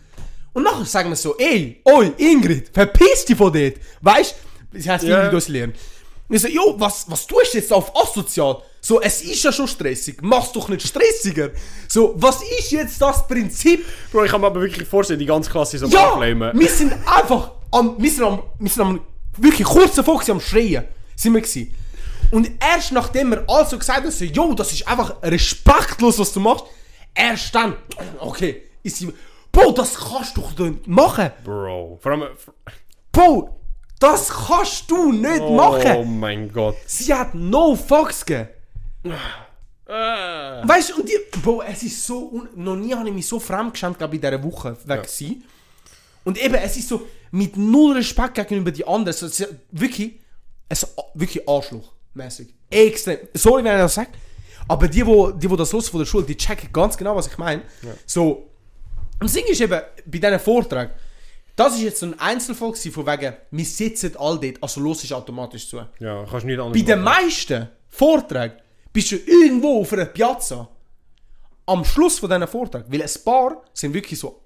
Und 0.53 0.63
nachher 0.63 0.85
sagen 0.87 1.11
wir 1.11 1.17
so, 1.17 1.37
ey, 1.37 1.81
oi, 1.85 2.13
Ingrid, 2.17 2.71
verpiss 2.73 3.25
dich 3.27 3.37
von 3.37 3.53
dort. 3.53 3.75
Weißt 4.01 4.35
du, 4.73 4.81
sie 4.81 4.91
heißt 4.91 5.05
Ja. 5.05 5.19
Ingrid, 5.19 5.35
unsere 5.35 5.53
Lehrerin. 5.53 5.75
Und 6.29 6.37
ich 6.37 6.43
so, 6.43 6.49
jo, 6.49 6.75
was, 6.79 7.05
was 7.09 7.27
tust 7.27 7.55
du 7.55 7.59
jetzt 7.59 7.73
auf 7.73 7.95
asozial? 7.95 8.63
So, 8.81 9.01
es 9.01 9.23
ist 9.23 9.43
ja 9.43 9.53
schon 9.53 9.67
stressig, 9.69 10.19
mach's 10.23 10.53
doch 10.53 10.69
nicht 10.69 10.87
stressiger. 10.87 11.51
So, 11.89 12.15
was 12.17 12.39
ist 12.59 12.71
jetzt 12.71 13.01
das 13.03 13.27
Prinzip? 13.27 13.85
Bro, 14.13 14.25
ich 14.25 14.31
kann 14.31 14.41
mir 14.41 14.47
aber 14.47 14.61
wirklich 14.61 14.87
vorstellen, 14.89 15.19
die 15.19 15.27
ganze 15.27 15.51
Klasse 15.51 15.79
so 15.79 15.87
Ja, 15.87 16.13
abnehmen. 16.13 16.53
wir 16.59 16.69
sind 16.69 16.93
einfach 17.05 17.51
am, 17.73 17.97
wir 17.99 18.11
sind 18.11 18.23
am, 18.25 18.43
wir 18.59 18.71
sind 18.71 18.83
am, 18.83 19.01
wirklich 19.39 19.67
kurz 19.67 19.95
davor 19.97 20.23
am 20.29 20.41
Schreien, 20.41 20.85
sind 21.17 21.35
wir 21.35 21.41
gewesen. 21.41 21.75
Und 22.31 22.51
erst 22.61 22.93
nachdem 22.93 23.31
wir 23.31 23.45
also 23.49 23.79
gesagt 23.79 24.01
haben, 24.03 24.11
so, 24.11 24.25
jo, 24.25 24.55
das 24.55 24.73
ist 24.73 24.87
einfach 24.89 25.23
respektlos, 25.23 26.19
was 26.19 26.33
du 26.33 26.41
machst, 26.41 26.65
erst 27.15 27.55
dann, 27.55 27.77
okay, 28.19 28.63
ist 28.83 28.97
sie, 28.97 29.13
Bro, 29.53 29.73
das 29.73 29.95
kannst 29.95 30.37
du 30.37 30.43
doch 30.43 30.69
nicht 30.69 30.87
machen. 30.87 31.31
Bro. 31.43 31.99
Vor 32.03 32.13
allem. 32.13 32.29
Bro, 33.11 33.59
das 33.99 34.29
kannst 34.29 34.91
du 34.91 35.13
nicht 35.13 35.41
Oh 35.41 35.55
machen. 35.57 36.21
mein 36.21 36.53
Gott. 36.53 36.77
Sie 36.85 37.13
hat 37.15 37.35
no 37.35 37.75
fucks 37.75 38.27
gegeben. 38.27 38.51
Äh. 39.89 40.69
Weißt 40.69 40.91
du, 40.91 40.97
und 40.97 41.09
die, 41.09 41.17
Bro, 41.41 41.63
es 41.63 41.83
ist 41.85 42.05
so, 42.07 42.19
un 42.29 42.49
noch 42.57 42.77
nie 42.77 42.93
habe 42.95 43.09
ich 43.09 43.15
mich 43.15 43.27
so 43.27 43.39
fremdgeschämt 43.39 43.97
glaube 43.97 44.17
ich, 44.17 44.23
in 44.23 44.29
dieser 44.31 44.43
Woche 44.43 44.77
weg 44.85 45.07
ja. 45.21 45.29
Und 46.25 46.43
eben, 46.45 46.55
es 46.57 46.77
ist 46.77 46.89
so, 46.89 47.07
mit 47.31 47.57
null 47.57 47.95
Respekt 47.97 48.35
gegenüber 48.35 48.73
die 48.73 48.87
anderen, 48.87 49.17
so, 49.17 49.27
es 49.27 49.41
ist 49.41 49.55
wirklich, 49.71 50.19
es 50.69 50.83
ist 50.83 50.97
wirklich 51.15 51.49
arschlochmäßig. 52.17 52.55
Extrem. 52.71 53.19
Sorry, 53.35 53.63
wenn 53.65 53.75
ich 53.75 53.83
das 53.83 53.95
sage, 53.95 54.11
Aber 54.69 54.89
die, 54.89 55.07
wo, 55.07 55.31
die, 55.31 55.49
wo 55.49 55.57
das 55.57 55.73
los 55.73 55.89
von 55.89 56.01
der 56.01 56.07
Schule, 56.07 56.25
die 56.25 56.37
checken 56.37 56.71
ganz 56.73 56.97
genau, 56.97 57.15
was 57.15 57.27
ich 57.29 57.39
meine. 57.39 57.63
So, 58.05 58.51
und 59.21 59.25
das 59.25 59.33
Ding 59.33 59.45
ist 59.47 59.61
eben, 59.61 59.81
bei 60.07 60.19
diesen 60.19 60.41
Vorträgen, 60.41 60.93
das 61.55 61.75
ist 61.77 61.83
jetzt 61.83 62.01
so 62.01 62.07
ein 62.07 62.19
Einzelfall 62.19 62.73
gewesen, 62.73 62.93
von 62.93 63.07
wegen, 63.07 63.35
wir 63.51 63.65
sitzen 63.65 64.15
all 64.19 64.39
dort, 64.39 64.63
also 64.63 64.81
los 64.81 65.05
ist 65.05 65.13
automatisch 65.13 65.69
zu. 65.69 65.81
Ja, 66.01 66.25
kannst 66.29 66.45
nicht 66.45 66.59
anders 66.59 66.79
Bei 66.79 66.85
den 66.85 67.01
machen. 67.03 67.25
meisten 67.25 67.69
Vorträgen 67.89 68.57
bist 68.93 69.13
du 69.13 69.17
irgendwo 69.17 69.81
auf 69.81 69.93
einer 69.93 70.05
Piazza. 70.07 70.69
Am 71.65 71.85
Schluss 71.85 72.19
von 72.19 72.29
diesen 72.29 72.47
Vorträgen, 72.47 72.85
weil 72.93 73.03
ein 73.03 73.11
paar 73.25 73.63
sind 73.73 73.95
wirklich 73.95 74.19
so, 74.19 74.43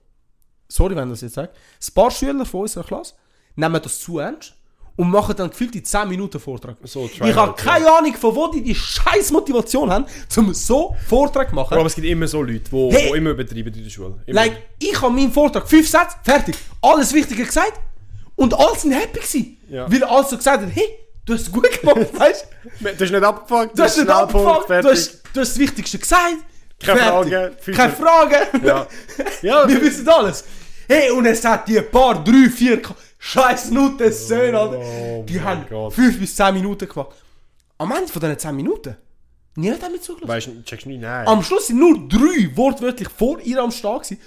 sorry, 0.69 0.95
wenn 0.95 1.09
ich 1.09 1.15
das 1.15 1.21
jetzt 1.23 1.35
sage, 1.35 1.51
ein 1.51 1.95
paar 1.95 2.11
Schüler 2.11 2.47
von 2.47 2.61
unserer 2.63 2.85
Klasse 2.85 3.15
nehmen 3.57 3.81
das 3.83 3.99
zu 4.01 4.19
ernst 4.21 4.55
und 4.97 5.11
machen 5.11 5.35
dann 5.37 5.51
gefühlt 5.51 5.73
die 5.75 5.83
10 5.83 6.09
Minuten 6.09 6.39
Vortrag. 6.39 6.77
So, 6.85 7.09
ich 7.13 7.21
habe 7.35 7.55
keine 7.55 7.91
Ahnung, 7.91 8.15
von 8.15 8.35
wo 8.35 8.49
die 8.49 8.63
die 8.63 8.75
scheiß 8.75 9.31
Motivation 9.33 9.91
haben, 9.91 10.05
um 10.37 10.53
so 10.55 10.95
Vortrag 11.09 11.49
zu 11.51 11.55
machen. 11.55 11.75
Aber 11.77 11.87
es 11.87 11.95
gibt 11.95 12.07
immer 12.07 12.27
so 12.27 12.43
Leute, 12.43 12.61
die 12.71 12.91
Hey! 12.97 13.17
immer 13.17 13.31
übertreiben 13.31 13.73
in 13.75 13.85
der 13.85 13.91
Schule. 13.91 14.21
Immer. 14.27 14.41
Like, 14.43 14.57
ich 14.79 15.01
habe 15.01 15.13
meinen 15.15 15.33
Vortrag, 15.33 15.69
fünf 15.69 15.89
Sätze, 15.89 16.17
fertig, 16.23 16.55
alles 16.83 17.13
Wichtige 17.15 17.45
gesagt 17.45 17.81
und 18.37 18.53
alle 18.53 18.77
sind 18.77 18.93
happy 18.93 19.19
gewesen. 19.21 19.57
Ja. 19.69 19.91
Weil 19.91 20.05
alle 20.05 20.25
so 20.27 20.37
gesagt 20.37 20.63
haben, 20.63 20.71
hey, 20.71 20.89
du 21.25 21.35
hast 21.35 21.43
es 21.43 21.53
gut 21.53 21.71
gemacht, 21.81 21.99
weißt 22.19 22.47
du? 22.81 22.85
Du 22.95 23.05
hast 23.05 23.11
nicht 23.11 23.23
abgefuckt, 23.23 23.79
Du 23.79 23.83
hast 23.83 23.97
nicht 23.97 24.09
abgefuckt, 24.11 24.63
du 24.63 24.67
fertig. 24.67 24.91
hast, 24.91 25.13
du 25.33 25.41
hast 25.41 25.51
das 25.53 25.59
Wichtigste 25.59 25.99
gesagt. 25.99 26.35
Keine. 26.79 26.99
Fragen, 27.01 27.51
Keine 27.75 27.93
Fragen. 27.93 28.65
Ja. 28.67 28.87
Ja, 29.43 29.69
Wir 29.69 29.81
wissen 29.83 30.09
alles. 30.09 30.45
Hey, 30.89 31.11
und 31.11 31.25
es 31.27 31.45
hat 31.45 31.69
die 31.69 31.81
paar, 31.83 32.23
drei, 32.25 32.49
vier 32.49 32.81
scheiß 33.21 33.71
Nutten 33.71 34.13
Söhne, 34.13 34.59
Alter. 34.59 34.79
Oh 34.79 35.25
die 35.29 35.41
haben 35.41 35.65
Gott. 35.71 35.93
fünf 35.93 36.19
bis 36.19 36.35
zehn 36.35 36.55
Minuten 36.55 36.89
gemacht. 36.89 37.11
Am 37.79 37.93
Ende 37.93 38.11
von 38.13 38.21
diesen 38.21 38.39
zehn 38.39 38.57
Minuten, 38.57 38.97
niemand 39.55 39.83
hat 39.83 39.93
mir 39.93 40.01
zugelassen. 40.01 40.29
weißt 40.29 40.47
du, 40.49 40.63
checkst 40.65 40.87
du 40.87 40.91
nicht, 40.91 41.03
nein. 41.03 41.27
Am 41.29 41.43
Schluss 41.43 41.69
sind 41.69 41.79
nur 41.79 42.09
drei 42.09 42.51
wortwörtlich 42.57 43.09
vor 43.09 43.39
ihr 43.41 43.63
am 43.63 43.71
Start 43.71 44.05
gewesen. 44.05 44.21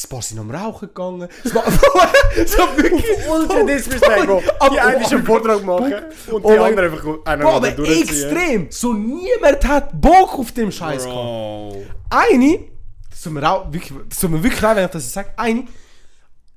Ein 0.00 0.08
paar 0.10 0.22
sind 0.22 0.38
am 0.38 0.50
Rauchen 0.50 0.88
gegangen. 0.88 1.28
So 1.44 2.58
wirklich... 2.76 3.04
Ultra 3.28 3.62
Disrespect, 3.64 4.28
Aber- 4.60 4.70
Die 4.70 4.80
eine 4.80 5.02
ist 5.02 5.12
einen 5.12 5.26
Vortrag 5.26 5.64
machen 5.64 5.92
und 6.30 6.44
Oh 6.44 6.52
die 6.52 6.58
mein- 6.58 6.78
andere 6.78 7.18
einfach 7.24 7.54
aber 7.54 7.70
durchziehen. 7.72 8.02
extrem. 8.02 8.66
So 8.70 8.92
niemand 8.92 9.66
hat 9.66 10.00
Bock 10.00 10.38
auf 10.38 10.52
dem 10.52 10.70
Scheiß 10.70 11.04
gehabt. 11.04 11.16
Bro. 11.16 11.82
eine, 12.10 12.60
das 13.10 13.22
tut 13.22 13.32
mir 14.30 14.42
wirklich 14.42 14.60
leid, 14.60 14.76
wenn 14.76 14.84
ich 14.84 14.90
das 14.92 15.12
sage, 15.12 15.30
eine, 15.36 15.64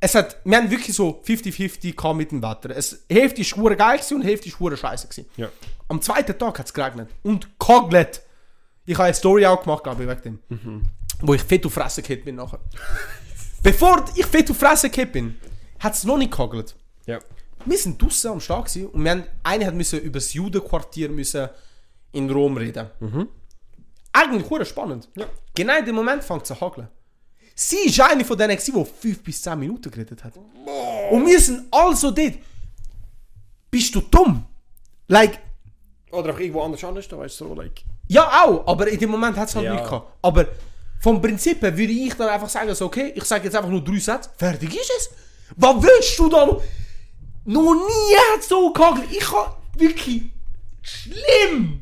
es 0.04 0.16
hat, 0.16 0.38
wir 0.44 0.58
haben 0.58 0.70
wirklich 0.70 0.96
so 0.96 1.22
50-50 1.26 1.96
gehabt 1.96 2.18
mit 2.18 2.32
dem 2.32 2.42
Wetter. 2.42 2.72
Es, 2.72 3.06
Hälfte 3.10 3.42
ist 3.42 3.56
hure 3.56 3.76
geil 3.76 4.00
und 4.12 4.24
Hälfte 4.24 4.50
ist 4.50 4.60
hure 4.60 4.76
scheiße 4.76 5.08
gewesen. 5.08 5.30
Ja. 5.38 5.50
Am 5.88 6.02
zweiten 6.02 6.38
Tag 6.38 6.58
hat 6.58 6.66
es 6.66 6.74
geregnet 6.74 7.10
und 7.22 7.60
koglet. 7.60 8.22
Ich 8.86 8.96
habe 8.96 9.06
eine 9.06 9.14
Story 9.14 9.46
auch 9.46 9.62
gemacht, 9.62 9.84
glaube 9.84 10.04
ich, 10.04 10.10
wegen 10.10 10.22
dem. 10.50 10.86
Wo 11.22 11.36
ich 11.36 11.44
fett 11.44 11.64
auf 11.68 11.74
Fresse 11.74 12.02
gehabt 12.02 12.26
bin 12.26 12.36
nachher. 12.36 12.60
Bevor 13.62 14.04
ich 14.16 14.26
fett 14.26 14.50
auf 14.50 14.58
Fresse 14.58 14.90
gehabt 14.90 15.12
bin, 15.12 15.38
hat 15.80 15.94
es 15.94 16.04
noch 16.04 16.18
nicht 16.18 16.32
gekogelt. 16.32 16.76
Ja. 17.06 17.20
Wir 17.64 17.78
sind 17.78 18.02
draußen 18.02 18.32
am 18.32 18.40
Start 18.40 18.74
gewesen 18.74 18.88
und 18.88 19.04
wir 19.04 19.12
haben, 19.12 19.24
eine 19.44 19.68
hat 19.68 19.76
müssen 19.76 20.00
über 20.00 20.18
das 20.18 20.34
Judenquartier 20.34 21.10
müssen 21.10 21.48
in 22.12 22.28
Rom 22.28 22.58
reden. 22.58 22.90
Eigentlich 24.12 24.50
hure 24.50 24.66
spannend. 24.66 25.10
Genau 25.54 25.78
in 25.78 25.86
dem 25.86 25.94
Moment 25.94 26.24
fängt 26.24 26.44
es 26.44 26.52
an 26.52 26.58
zu 26.58 26.66
hageln. 26.66 26.88
Sie 27.56 27.78
ist 27.86 28.00
eine 28.00 28.24
von 28.26 28.38
denen, 28.38 28.58
die 28.58 28.72
5 28.72 29.24
bis 29.24 29.42
10 29.42 29.60
Minuten 29.60 29.92
geredet 29.92 30.24
hat. 30.24 30.34
Und 31.12 31.26
wir 31.26 31.40
sind 31.40 31.66
also 31.72 32.12
dort. 32.12 32.34
Bist 33.70 33.94
du 33.96 34.02
dumm? 34.02 34.46
Like, 35.08 35.40
Oder 36.12 36.34
auch 36.34 36.40
irgendwo 36.40 36.62
anders 36.62 36.84
anders, 36.84 37.08
da 37.08 37.18
weißt 37.18 37.40
du 37.42 37.48
so, 37.48 37.54
like. 37.54 37.84
ja 38.08 38.44
auch, 38.44 38.66
aber 38.68 38.88
in 38.88 39.00
dem 39.00 39.10
Moment 39.12 39.38
hat 39.38 39.50
es 39.50 39.56
halt 39.56 39.66
Ja. 39.66 39.74
nicht 39.74 39.84
gehabt. 39.86 40.12
Aber 40.22 40.48
vom 41.02 41.22
Prinzip 41.22 41.62
her 41.62 41.76
würde 41.78 41.92
ich 41.94 42.14
dann 42.16 42.30
einfach 42.30 42.50
sagen, 42.50 42.74
so, 42.76 42.86
okay, 42.86 43.12
ich 43.16 43.24
sage 43.24 43.46
jetzt 43.46 43.56
einfach 43.56 43.70
nur 43.70 43.84
drei 43.84 44.00
Sätze, 44.00 44.30
fertig 44.38 44.74
ist 44.76 44.92
es. 44.98 45.10
Was 45.58 45.82
willst 45.82 46.18
du 46.20 46.30
da 46.30 46.46
noch? 46.46 46.62
Noch 47.46 47.74
nie 47.74 48.16
hat 48.34 48.40
es 48.40 48.48
so 48.50 48.72
gehagelt. 48.72 49.12
Ich 49.12 49.20
kann 49.20 49.52
wirklich 49.76 50.24
schlimm. 50.82 51.82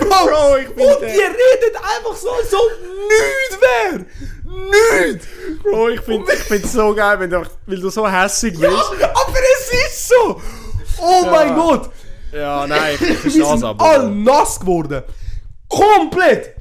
Bro, 0.00 0.56
ich 0.58 0.68
bin 0.74 0.86
Und 0.86 1.00
der- 1.00 1.14
ihr 1.14 1.28
redet 1.28 1.76
einfach 1.76 2.16
so, 2.16 2.30
ob 2.30 2.70
nichts 3.08 3.58
wäre. 3.60 4.06
Nichts. 5.06 5.26
Bro, 5.62 5.88
ich 5.90 6.00
finde 6.00 6.32
ich 6.32 6.38
find's 6.40 6.72
so 6.72 6.94
geil, 6.94 7.20
wenn 7.20 7.30
du, 7.30 7.42
weil 7.66 7.80
du 7.80 7.90
so 7.90 8.08
hässig 8.10 8.58
Ja, 8.58 8.68
bist. 8.70 8.82
aber 9.14 9.38
es 9.60 9.72
ist 9.92 10.08
so. 10.08 10.40
Oh 11.00 11.22
Ja. 11.24 11.30
mein 11.30 11.54
Gott. 11.54 11.90
Ja, 12.32 12.66
nein, 12.66 12.96
ich, 13.00 13.16
verstehe 13.18 13.54
es 13.54 13.62
aber. 13.62 13.84
alle 13.84 14.10
nass 14.10 14.58
geworden. 14.60 15.02
Komplett. 15.68 16.54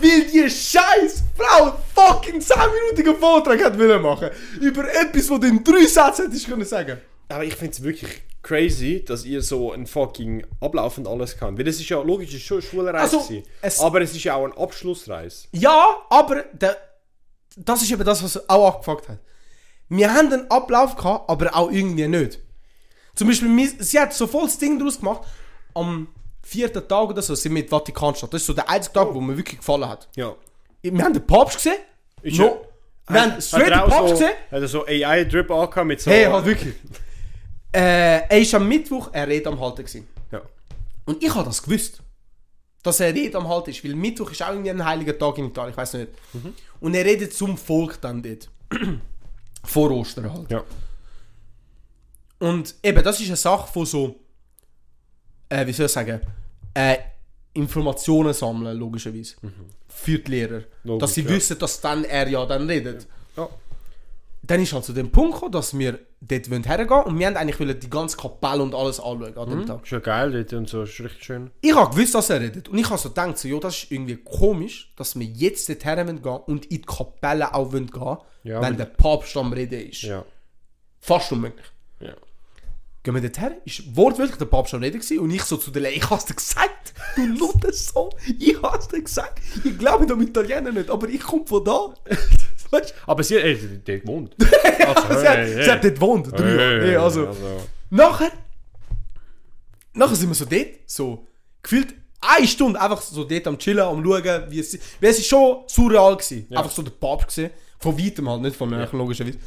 Weil 0.00 0.22
die 0.32 0.48
scheiß 0.50 1.22
Frau 1.36 1.74
fucking 1.94 2.40
10 2.40 2.56
Minuten 2.94 3.18
Vortrag 3.20 3.62
hat 3.64 3.78
wollen 3.78 4.02
machen. 4.02 4.30
Über 4.60 4.84
etwas, 4.92 5.30
was 5.30 5.40
du 5.40 5.46
in 5.46 5.62
drei 5.64 5.86
Sätzen 5.86 6.26
hättest 6.26 6.48
können 6.48 6.64
sagen. 6.64 6.98
Aber 7.28 7.44
ich 7.44 7.54
finde 7.54 7.72
es 7.72 7.82
wirklich 7.82 8.22
crazy, 8.42 9.04
dass 9.04 9.24
ihr 9.24 9.42
so 9.42 9.72
ein 9.72 9.86
fucking 9.86 10.44
Ablauf 10.60 10.98
und 10.98 11.06
alles 11.06 11.36
kann. 11.36 11.56
Weil 11.58 11.68
es 11.68 11.78
ist 11.80 11.88
ja 11.88 12.00
logisch, 12.02 12.34
ist 12.34 12.42
schon 12.42 12.58
eine 12.58 12.62
Schulreise. 12.62 12.98
Also, 12.98 13.42
es- 13.60 13.80
aber 13.80 14.00
es 14.00 14.12
ist 14.14 14.24
ja 14.24 14.34
auch 14.34 14.44
ein 14.44 14.52
Abschlussreise. 14.56 15.46
Ja, 15.52 15.96
aber 16.10 16.42
der, 16.52 16.76
das 17.56 17.82
ist 17.82 17.90
eben 17.92 18.04
das, 18.04 18.22
was 18.22 18.48
auch 18.48 18.74
angefuckt 18.74 19.08
hat. 19.08 19.18
Wir 19.88 20.12
haben 20.12 20.32
einen 20.32 20.50
Ablauf 20.50 20.96
gehabt, 20.96 21.28
aber 21.30 21.54
auch 21.54 21.70
irgendwie 21.70 22.08
nicht. 22.08 22.38
Zum 23.14 23.28
Beispiel, 23.28 23.72
sie 23.78 24.00
hat 24.00 24.14
so 24.14 24.26
voll 24.26 24.44
das 24.44 24.58
Ding 24.58 24.78
daraus 24.78 24.98
gemacht, 24.98 25.22
am 25.74 26.08
vierten 26.42 26.86
Tag 26.88 27.10
oder 27.10 27.20
so 27.22 27.34
sind 27.34 27.52
wir 27.54 27.60
in 27.60 27.66
die 27.66 27.70
Vatikanstadt. 27.70 28.32
Das 28.32 28.40
ist 28.40 28.46
so 28.46 28.52
der 28.54 28.68
einzige 28.68 28.94
Tag, 28.94 29.08
wo 29.14 29.20
mir 29.20 29.36
wirklich 29.36 29.58
gefallen 29.58 29.88
hat. 29.88 30.08
Ja. 30.16 30.34
Wir 30.80 31.04
haben 31.04 31.12
den 31.12 31.26
Papst 31.26 31.56
gesehen. 31.56 31.76
Ist 32.22 32.38
no, 32.38 32.44
ja- 32.46 33.14
wir 33.14 33.20
haben 33.22 33.40
straight 33.42 33.68
den 33.70 33.78
Papst 33.80 33.98
so, 33.98 34.10
gesehen. 34.14 34.30
Hat 34.50 34.60
er 34.62 34.68
so 34.68 34.86
AI-Drip 34.86 35.50
angehabt 35.50 35.86
mit 35.86 36.00
so... 36.00 36.10
Hey, 36.10 36.24
halt 36.24 36.44
wirklich. 36.46 36.74
Äh, 37.72 38.28
er 38.28 38.38
ist 38.38 38.54
am 38.54 38.68
Mittwoch 38.68 39.12
eine 39.12 39.28
Rede 39.28 39.48
am 39.48 39.58
Halten 39.58 39.84
gewesen. 39.84 40.06
Ja. 40.30 40.42
Und 41.04 41.22
ich 41.22 41.34
habe 41.34 41.44
das 41.44 41.62
gewusst. 41.62 42.02
Dass 42.82 42.98
er 42.98 43.14
Rede 43.14 43.38
am 43.38 43.48
Halten 43.48 43.70
ist. 43.70 43.84
Weil 43.84 43.94
Mittwoch 43.94 44.30
ist 44.30 44.42
auch 44.42 44.50
irgendwie 44.50 44.70
ein 44.70 44.84
heiliger 44.84 45.16
Tag 45.16 45.38
in 45.38 45.46
Italien, 45.46 45.70
ich 45.70 45.76
weiß 45.76 45.94
nicht. 45.94 46.08
Und 46.80 46.94
er 46.94 47.04
redet 47.04 47.32
zum 47.32 47.56
Volk 47.56 48.00
dann 48.00 48.22
dort. 48.22 48.48
Vor 49.64 49.90
Ostern 49.92 50.32
halt. 50.32 50.50
Ja. 50.50 50.64
Und 52.40 52.74
eben, 52.82 53.04
das 53.04 53.20
ist 53.20 53.28
eine 53.28 53.36
Sache 53.36 53.72
von 53.72 53.86
so, 53.86 54.16
äh, 55.48 55.64
wie 55.64 55.72
soll 55.72 55.86
ich 55.86 55.92
sagen, 55.92 56.20
äh, 56.74 56.96
Informationen 57.54 58.34
sammeln, 58.34 58.76
logischerweise. 58.76 59.36
Für 59.88 60.18
die 60.18 60.30
Lehrer. 60.30 60.62
Logisch, 60.82 61.00
dass 61.00 61.14
sie 61.14 61.22
ja. 61.22 61.28
wissen, 61.28 61.58
dass 61.58 61.80
dann 61.80 62.02
er 62.04 62.26
ja 62.28 62.44
dann 62.44 62.68
redet. 62.68 63.06
Ja. 63.36 63.48
Dann 64.42 64.60
ist 64.60 64.72
halt 64.72 64.84
zu 64.84 64.92
dem 64.92 65.12
Punkt 65.12 65.34
gekommen, 65.34 65.52
dass 65.52 65.78
wir 65.78 66.00
dort 66.28 66.50
wollen 66.50 66.62
hergehen 66.64 67.02
und 67.02 67.18
wir 67.18 67.26
haben 67.26 67.36
eigentlich 67.36 67.58
wollen 67.58 67.78
die 67.78 67.90
ganze 67.90 68.16
Kapelle 68.16 68.62
und 68.62 68.74
alles 68.74 69.00
anschauen 69.00 69.36
an 69.36 69.50
dem 69.50 69.66
Tag. 69.66 69.82
Ist 69.82 69.90
ja 69.90 69.98
geil 69.98 70.30
dort 70.30 70.52
und 70.52 70.68
so, 70.68 70.82
ist 70.82 71.00
richtig 71.00 71.24
schön. 71.24 71.50
Ich 71.60 71.74
habe 71.74 71.94
gewusst, 71.94 72.14
dass 72.14 72.30
er 72.30 72.40
redet. 72.40 72.68
Und 72.68 72.78
ich 72.78 72.88
habe 72.88 72.98
so 72.98 73.08
gedacht, 73.08 73.38
so, 73.38 73.48
jo, 73.48 73.58
das 73.58 73.76
ist 73.82 73.90
irgendwie 73.90 74.16
komisch, 74.16 74.92
dass 74.96 75.18
wir 75.18 75.26
jetzt 75.26 75.68
dort 75.68 75.84
her 75.84 76.04
gehen 76.04 76.18
und 76.18 76.66
in 76.66 76.70
die 76.70 76.82
Kapelle 76.82 77.52
auch 77.52 77.72
wollen 77.72 77.88
gehen, 77.88 78.18
Ja, 78.44 78.62
wenn 78.62 78.76
der 78.76 78.84
Papst 78.84 79.36
am 79.36 79.52
Reden 79.52 79.88
ist. 79.88 80.02
Ja. 80.02 80.24
Fast 81.00 81.32
unmöglich. 81.32 81.66
Ja. 81.98 82.14
Gehen 83.02 83.14
wir 83.14 83.20
dort 83.20 83.40
her, 83.40 83.56
ist 83.64 83.96
wortwörtlich 83.96 84.36
der 84.36 84.44
Papst 84.44 84.74
am 84.74 84.82
Reden 84.82 85.00
gewesen 85.00 85.18
und 85.18 85.30
ich 85.32 85.42
so 85.42 85.56
zu 85.56 85.72
der 85.72 85.82
Lehrer, 85.82 85.96
ich 85.96 86.08
hab's 86.08 86.26
dir 86.26 86.34
gesagt, 86.34 86.94
du 87.16 87.26
Lutherssohn, 87.38 88.10
so, 88.10 88.32
ich 88.38 88.62
hab's 88.62 88.86
dir 88.86 89.02
gesagt, 89.02 89.40
ich 89.64 89.76
glaube 89.76 90.06
dem 90.06 90.20
Italiener 90.20 90.70
nicht, 90.70 90.88
aber 90.88 91.08
ich 91.08 91.20
komme 91.20 91.44
von 91.46 91.64
da. 91.64 91.92
weißt? 92.72 92.94
Aber 93.06 93.22
sie, 93.22 93.36
ey, 93.36 93.80
dort 93.84 94.06
wohnt. 94.06 94.36
Also, 94.82 95.20
sie, 95.20 95.28
hat, 95.28 95.46
sie 95.46 95.70
hat 95.70 95.84
dort 95.84 95.94
gewohnt, 95.94 96.32
drei 96.32 96.54
Jahre. 96.54 96.82
Hey, 96.82 96.96
also. 96.96 97.28
Nachher, 97.88 98.32
nachher 99.94 100.16
sind 100.16 100.28
wir 100.28 100.34
so 100.34 100.44
dort, 100.44 100.66
so 100.86 101.26
gefühlt 101.62 101.94
eine 102.20 102.46
Stunde 102.46 102.80
einfach 102.80 103.00
so 103.00 103.24
dort 103.24 103.46
am 103.46 103.58
Chillen, 103.58 103.84
am 103.84 104.04
Schauen, 104.04 104.50
wie 104.50 104.60
es, 104.60 104.78
weil 105.00 105.10
es 105.10 105.18
ist 105.18 105.26
schon 105.26 105.64
surreal 105.66 106.16
gewesen. 106.16 106.46
Einfach 106.50 106.70
so 106.70 106.82
der 106.82 106.90
Papst 106.92 107.28
gesehen, 107.28 107.50
von 107.78 107.98
weitem 107.98 108.28
halt, 108.28 108.42
nicht 108.42 108.56
von 108.56 108.70
näher, 108.70 108.88
logischerweise. 108.92 109.38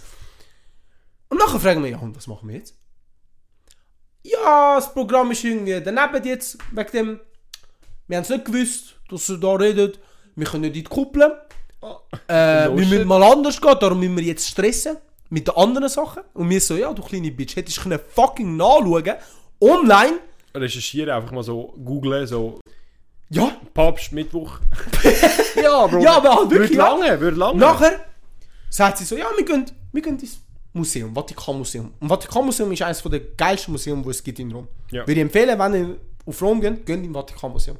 Und 1.29 1.39
nachher 1.39 1.59
fragen 1.59 1.83
wir, 1.83 1.89
ja, 1.89 1.97
und 1.97 2.15
was 2.15 2.27
machen 2.27 2.47
wir 2.49 2.57
jetzt? 2.57 2.75
Ja, 4.23 4.75
das 4.75 4.93
Programm 4.93 5.31
ist 5.31 5.43
irgendwie 5.43 5.79
daneben 5.81 6.25
jetzt, 6.25 6.57
wegen 6.71 6.91
dem, 6.91 7.19
wir 8.07 8.17
haben 8.17 8.23
es 8.23 8.29
nicht 8.29 8.45
gewusst, 8.45 8.95
dass 9.09 9.29
er 9.29 9.37
da 9.37 9.53
redet, 9.53 9.99
wir 10.35 10.45
können 10.45 10.61
nicht 10.61 10.75
in 10.75 10.83
die 10.83 10.89
Kuppel. 10.89 11.41
Äh, 12.27 12.65
No 12.65 12.77
wir 12.77 12.85
müssen 12.85 13.07
mal 13.07 13.23
anders 13.23 13.59
gehen, 13.61 13.75
darum 13.79 13.99
müssen 13.99 14.17
wir 14.17 14.23
jetzt 14.23 14.47
stressen 14.47 14.97
mit 15.29 15.47
den 15.47 15.55
anderen 15.55 15.89
Sachen. 15.89 16.23
Und 16.33 16.49
wir 16.49 16.61
so, 16.61 16.75
ja, 16.75 16.93
du 16.93 17.01
kleine 17.01 17.31
Bitch, 17.31 17.55
hättest 17.55 17.77
du 17.77 17.81
können 17.81 17.99
fucking 18.13 18.55
nachschauen, 18.55 19.15
online. 19.59 20.19
Recherchieren, 20.53 21.09
einfach 21.09 21.31
mal 21.31 21.43
so 21.43 21.73
googlen, 21.83 22.25
so 22.27 22.59
Ja, 23.29 23.51
Papst, 23.73 24.11
Mittwoch. 24.11 24.59
ja, 25.61 25.87
Bro. 25.87 25.99
Ja, 25.99 26.17
aber 26.17 26.35
halt 26.35 26.49
wirklich, 26.49 26.71
Würde 26.71 26.75
ja. 26.75 26.95
lange, 26.95 27.19
würde 27.19 27.37
lange. 27.37 27.59
nachher 27.59 28.05
sagt 28.69 28.97
sie 28.97 29.05
so, 29.05 29.15
ja, 29.17 29.27
wir 29.35 29.45
gehen, 29.45 29.65
wir 29.91 30.01
gehen 30.01 30.17
ins 30.19 30.39
Museum, 30.73 31.13
Vatikanmuseum. 31.13 31.93
Und 31.99 32.09
Vatikanmuseum 32.09 32.71
ist 32.71 32.81
eines 32.81 33.01
der 33.01 33.19
geilsten 33.19 33.71
Museen, 33.71 34.03
die 34.03 34.09
es 34.09 34.23
gibt 34.23 34.39
in 34.39 34.51
Rom. 34.51 34.67
Ja. 34.91 35.01
Würde 35.01 35.13
ich 35.13 35.19
empfehlen, 35.19 35.57
wenn 35.57 35.73
ihr 35.73 35.95
auf 36.25 36.41
Rom 36.41 36.61
gehen, 36.61 36.83
geht 36.85 37.03
im 37.03 37.13
Vatikanmuseum. 37.13 37.77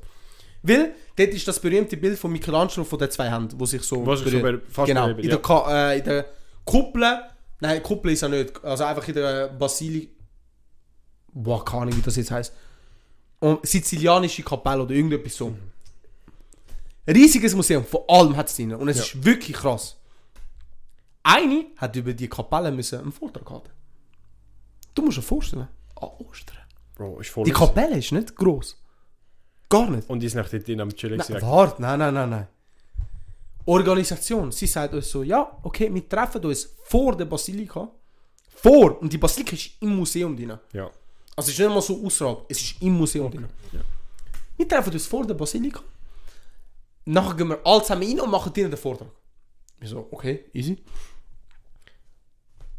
Weil, 0.68 0.96
dort 1.16 1.30
ist 1.30 1.48
das 1.48 1.60
berühmte 1.60 1.98
Bild 1.98 2.18
von 2.18 2.32
Michelangelo 2.32 2.84
von 2.84 3.00
den 3.00 3.12
zwei 3.12 3.30
Händen, 3.32 3.60
wo 3.60 3.66
sich 3.66 3.82
so... 3.84 4.06
Was 4.06 4.24
berühren. 4.24 4.42
ber- 4.62 4.62
fast 4.72 4.88
Genau, 4.88 5.08
in, 5.10 5.20
ja. 5.20 5.30
der 5.30 5.40
Ka 5.42 5.92
äh, 5.92 5.98
in 6.00 6.04
der 6.06 6.26
Kuppel... 6.64 7.04
Nein, 7.60 7.82
Kuppel 7.84 8.12
ist 8.12 8.22
ja 8.22 8.28
nicht, 8.28 8.64
also 8.64 8.84
einfach 8.84 9.08
in 9.08 9.14
der 9.16 9.48
Basilik... 9.50 10.10
Boah, 11.34 11.64
keine 11.64 11.84
Ahnung, 11.84 11.98
wie 11.98 12.02
das 12.02 12.16
jetzt 12.16 12.32
heisst. 12.32 12.54
Und 13.40 13.66
sizilianische 13.66 14.44
Kapelle 14.44 14.82
oder 14.84 14.94
irgendetwas 14.96 15.36
so. 15.36 15.54
Riesiges 17.08 17.54
Museum, 17.56 17.86
von 17.86 18.02
allem 18.08 18.36
hat 18.36 18.48
es 18.50 18.56
drin. 18.56 18.74
Und 18.74 18.88
es 18.90 18.98
Ja. 18.98 19.04
ist 19.04 19.24
wirklich 19.24 19.56
krass. 19.58 19.96
Eine 21.24 21.66
hat 21.78 21.96
über 21.96 22.14
die 22.14 22.28
Kapelle 22.30 22.72
müssen 22.72 23.00
einen 23.00 23.12
Vortrag 23.12 23.50
halten. 23.50 23.70
Du 24.94 25.02
musst 25.04 25.18
dir 25.18 25.22
vorstellen, 25.22 25.68
an 25.96 26.10
Ostern. 26.20 26.58
Bro. 26.96 27.22
Die 27.44 27.52
Kapelle 27.52 27.98
ist 27.98 28.12
nicht 28.12 28.36
groß. 28.36 28.82
Gar 29.70 29.90
nicht. 29.90 30.10
Und 30.10 30.20
die 30.20 30.28
ist 30.28 30.36
nach 30.36 30.50
dort 30.50 30.68
drin 30.68 30.82
am 30.82 30.90
Chillen. 30.94 31.18
Nein, 31.18 31.42
warte, 31.42 31.82
nein, 31.82 32.00
nein, 32.00 32.14
nein, 32.14 32.30
nein. 32.30 32.48
Organisation, 33.66 34.52
sie 34.52 34.68
sagt 34.68 34.94
uns 34.94 35.10
so, 35.10 35.24
ja, 35.24 35.58
okay, 35.64 35.92
wir 35.92 36.08
treffen 36.08 36.46
uns 36.46 36.70
vor 36.84 37.16
der 37.18 37.26
Basilika. 37.26 37.90
Vor! 38.48 39.02
Und 39.02 39.12
die 39.12 39.18
Basilika 39.18 39.54
ist 39.56 39.72
im 39.80 39.96
Museum 39.96 40.36
drin. 40.36 40.58
Ja. 40.72 40.90
Also 41.36 41.50
es 41.50 41.50
ist 41.50 41.60
nicht 41.60 41.70
mal 41.70 41.82
so 41.82 42.06
außerhalb, 42.06 42.46
es 42.48 42.62
ist 42.62 42.82
im 42.82 42.94
Museum 42.94 43.30
drin. 43.32 43.48
Wir 44.56 44.68
treffen 44.68 44.94
uns 44.94 45.08
vor 45.08 45.26
der 45.26 45.34
Basilika. 45.34 45.82
Nachher 47.06 47.36
gehen 47.36 47.50
wir 47.50 47.60
alle 47.66 47.82
zusammen 47.82 48.04
rein 48.04 48.20
und 48.20 48.32
machen 48.32 48.54
drinnen 48.54 48.72
den 48.72 48.78
Vortrag. 48.78 49.10
Ich 49.82 49.90
so, 49.90 50.08
okay, 50.12 50.46
easy. 50.54 50.78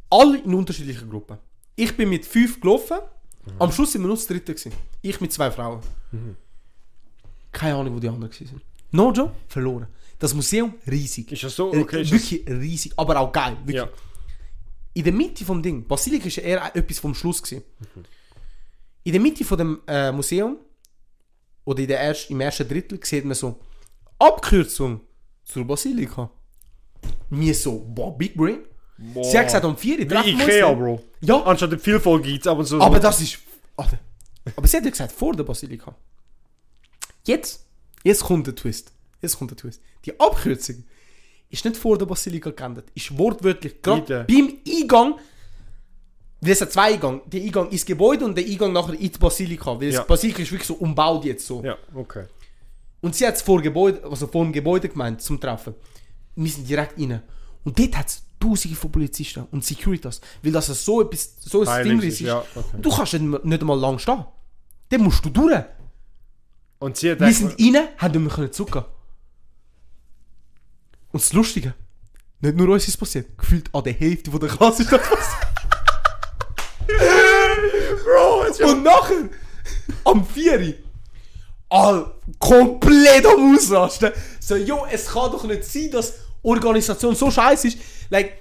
Alle 0.08 0.38
in 0.38 0.54
unterschiedlichen 0.54 1.10
Gruppen. 1.10 1.38
Ich 1.74 1.96
bin 1.96 2.08
mit 2.08 2.24
fünf 2.24 2.60
gelaufen. 2.60 2.98
Am 3.58 3.70
Schluss 3.70 3.92
sind 3.92 4.02
wir 4.02 4.08
nur 4.08 4.16
das 4.16 4.26
dritte. 4.26 4.54
Gewesen. 4.54 4.72
Ich 5.02 5.20
mit 5.20 5.32
zwei 5.32 5.50
Frauen. 5.50 5.80
Keine 7.56 7.74
Ahnung, 7.76 7.94
wo 7.96 7.98
die 8.00 8.08
anderen 8.08 8.30
waren. 8.32 8.60
No 8.90 9.12
Joe, 9.12 9.32
verloren. 9.48 9.86
Das 10.18 10.32
Museum 10.34 10.74
riesig. 10.86 11.32
Ist 11.32 11.42
das 11.44 11.56
so? 11.56 11.72
Äh, 11.72 11.78
Okay, 11.80 12.02
ist 12.02 12.12
das- 12.12 12.30
wirklich 12.30 12.46
riesig, 12.48 12.92
aber 12.96 13.18
auch 13.20 13.32
geil. 13.32 13.56
Wirklich. 13.64 13.76
Ja. 13.76 13.88
In 14.94 15.04
der 15.04 15.12
Mitte 15.12 15.44
vom 15.44 15.62
Ding, 15.62 15.86
Basilika 15.86 16.26
ist 16.26 16.36
ja 16.36 16.42
eher 16.42 16.74
etwas 16.76 16.98
vom 16.98 17.14
Schluss 17.14 17.42
gewesen. 17.42 17.62
In 19.04 19.12
der 19.12 19.20
Mitte 19.20 19.44
von 19.44 19.58
dem 19.58 19.80
äh, 19.86 20.10
Museum 20.12 20.56
oder 21.64 21.80
in 21.80 21.88
der 21.88 22.00
erst, 22.00 22.30
im 22.30 22.40
ersten 22.40 22.66
Drittel 22.68 22.98
sieht 23.02 23.24
man 23.24 23.34
so 23.34 23.58
Abkürzung 24.18 25.00
zur 25.44 25.64
Basilika. 25.66 26.30
Mir 27.30 27.54
so, 27.54 27.78
boah, 27.78 28.16
Big 28.16 28.34
Brain. 28.36 28.60
Sie 29.22 29.36
hat 29.38 29.46
gesagt, 29.46 29.64
um 29.64 29.76
4 29.76 29.94
Uhr 29.94 29.98
Wie 30.00 30.06
treffen 30.08 30.26
wir 30.26 30.34
uns 30.34 30.42
Ikea, 30.44 30.68
dann. 30.68 30.78
Bro. 30.78 31.02
Ja, 31.20 31.42
Anstatt 31.42 31.72
der 31.72 31.78
Vielfolge 31.78 32.28
gibt 32.30 32.46
es 32.46 32.50
ab 32.50 32.58
und 32.58 32.64
so. 32.64 32.80
aber 32.80 32.98
das 32.98 33.20
ist. 33.20 33.38
Alter. 33.76 33.98
Aber 34.56 34.66
sie 34.66 34.76
hat 34.78 34.84
ja 34.84 34.90
gesagt, 34.90 35.12
vor 35.12 35.34
der 35.34 35.44
Basilika. 35.44 35.94
Jetzt, 37.26 37.64
jetzt 38.04 38.22
kommt 38.24 38.46
der 38.46 38.54
Twist. 38.54 38.92
Jetzt 39.20 39.38
kommt 39.38 39.50
der 39.50 39.58
Twist. 39.58 39.80
Die 40.04 40.18
Abkürzung 40.18 40.84
ist 41.50 41.64
nicht 41.64 41.76
vor 41.76 41.98
der 41.98 42.06
Basilika 42.06 42.50
geändert. 42.50 42.88
Ist 42.94 43.16
wortwörtlich 43.18 43.82
gerade 43.82 44.24
beim 44.28 44.54
Eingang. 44.68 45.14
Weil 46.40 46.52
es 46.52 46.60
hat 46.60 46.72
zwei 46.72 46.94
Eingänge. 46.94 47.22
Der 47.26 47.42
Eingang 47.42 47.70
ins 47.70 47.84
Gebäude 47.84 48.24
und 48.24 48.36
der 48.36 48.44
Eingang 48.44 48.72
nachher 48.72 48.94
in 48.94 49.10
die 49.10 49.18
Basilika. 49.18 49.80
Weil 49.80 49.92
Ja. 49.92 49.98
das 50.00 50.06
Basilika 50.06 50.42
ist 50.42 50.52
wirklich 50.52 50.68
so 50.68 50.74
umbaut 50.74 51.24
jetzt 51.24 51.46
so. 51.46 51.62
Ja, 51.64 51.76
okay. 51.94 52.26
Und 53.00 53.14
sie 53.14 53.26
hat 53.26 53.34
es 53.36 53.42
vor, 53.42 53.60
Gebäude, 53.62 54.02
also 54.08 54.26
vor 54.26 54.44
dem 54.44 54.52
Gebäude 54.52 54.88
gemeint, 54.88 55.22
zum 55.22 55.40
Treffen. 55.40 55.74
Wir 56.34 56.50
sind 56.50 56.68
direkt 56.68 56.98
rein. 56.98 57.22
Und 57.64 57.78
dort 57.78 57.96
hat 57.96 58.08
es 58.08 58.22
Tausende 58.38 58.76
von 58.76 58.92
Polizisten 58.92 59.46
und 59.50 59.64
Securitas. 59.64 60.20
Weil 60.42 60.52
das 60.52 60.66
so 60.84 61.00
etwas, 61.00 61.36
so 61.40 61.62
ein 61.64 61.84
Ding 61.88 61.98
ist, 62.00 62.20
ist. 62.20 62.20
ja, 62.20 62.40
okay. 62.54 62.76
Du 62.82 62.90
kannst 62.90 63.14
nicht, 63.14 63.44
nicht 63.44 63.60
einmal 63.62 63.78
lang 63.78 63.98
stehen. 63.98 64.24
Dann 64.90 65.00
musst 65.02 65.24
du 65.24 65.30
durch. 65.30 65.64
Und 66.78 66.96
sie 66.96 67.10
hat 67.12 67.20
Wir 67.20 67.32
sind 67.32 67.58
rein, 67.60 67.88
haben 67.98 68.22
nicht 68.24 68.36
mehr 68.38 68.52
zurückgehen. 68.52 68.84
Und 71.12 71.22
das 71.22 71.32
Lustige, 71.32 71.74
nicht 72.40 72.56
nur 72.56 72.68
uns 72.68 72.86
ist 72.86 72.96
passiert, 72.98 73.36
gefühlt 73.38 73.74
an 73.74 73.82
der 73.84 73.94
Hälfte 73.94 74.30
von 74.30 74.40
der 74.40 74.48
Klasse 74.50 74.82
ist 74.82 74.92
das 74.92 75.00
passiert. 75.00 75.46
Bro, 78.04 78.68
Und 78.70 78.82
nachher, 78.82 79.28
am 80.04 80.26
4 80.26 80.60
Uhr, 80.60 80.74
all 81.68 82.14
komplett 82.38 83.26
am 83.26 83.54
Ausrasten. 83.54 84.12
So, 84.40 84.56
jo, 84.56 84.86
es 84.90 85.06
kann 85.06 85.30
doch 85.32 85.44
nicht 85.44 85.64
sein, 85.64 85.90
dass 85.90 86.14
Organisation 86.42 87.14
so 87.14 87.30
scheiße 87.30 87.68
ist. 87.68 87.78
Like, 88.10 88.34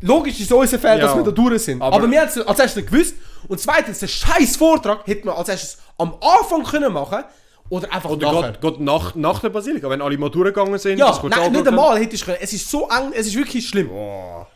logisch 0.00 0.40
ist 0.40 0.52
unser 0.52 0.78
dass 0.78 0.98
Ja. 1.12 1.16
wir 1.16 1.22
da 1.24 1.30
durch 1.30 1.62
sind. 1.62 1.80
Aber- 1.80 1.96
Aber, 1.96 2.10
wir 2.10 2.20
haben 2.20 2.28
es 2.28 2.38
als 2.38 2.58
erstes 2.58 2.76
nicht 2.82 2.90
gewusst. 2.92 3.14
Und 3.48 3.60
zweitens, 3.60 4.00
den 4.00 4.08
scheiß 4.08 4.56
Vortrag 4.56 5.06
hätte 5.06 5.26
man 5.26 5.36
als 5.36 5.48
erstes 5.48 5.78
am 5.96 6.14
Anfang 6.20 6.64
können 6.64 6.92
machen 6.92 7.24
oder 7.70 7.92
einfach 7.92 8.10
Oder 8.10 8.32
nachher. 8.32 8.52
geht, 8.52 8.60
geht 8.60 8.80
nach, 8.80 9.14
nach 9.14 9.40
der 9.40 9.48
Basilika, 9.48 9.88
wenn 9.88 10.02
alle 10.02 10.18
mal 10.18 10.30
durchgegangen 10.30 10.78
sind. 10.78 10.98
Ja, 10.98 11.18
nein, 11.24 11.52
nicht 11.52 11.66
einmal 11.66 11.98
hätte 11.98 12.14
ich 12.14 12.24
können. 12.24 12.38
Es 12.40 12.52
ist 12.52 12.70
so 12.70 12.88
eng, 12.88 13.12
es 13.14 13.26
ist 13.26 13.36
wirklich 13.36 13.66
schlimm. 13.66 13.88
Boah. 13.88 14.46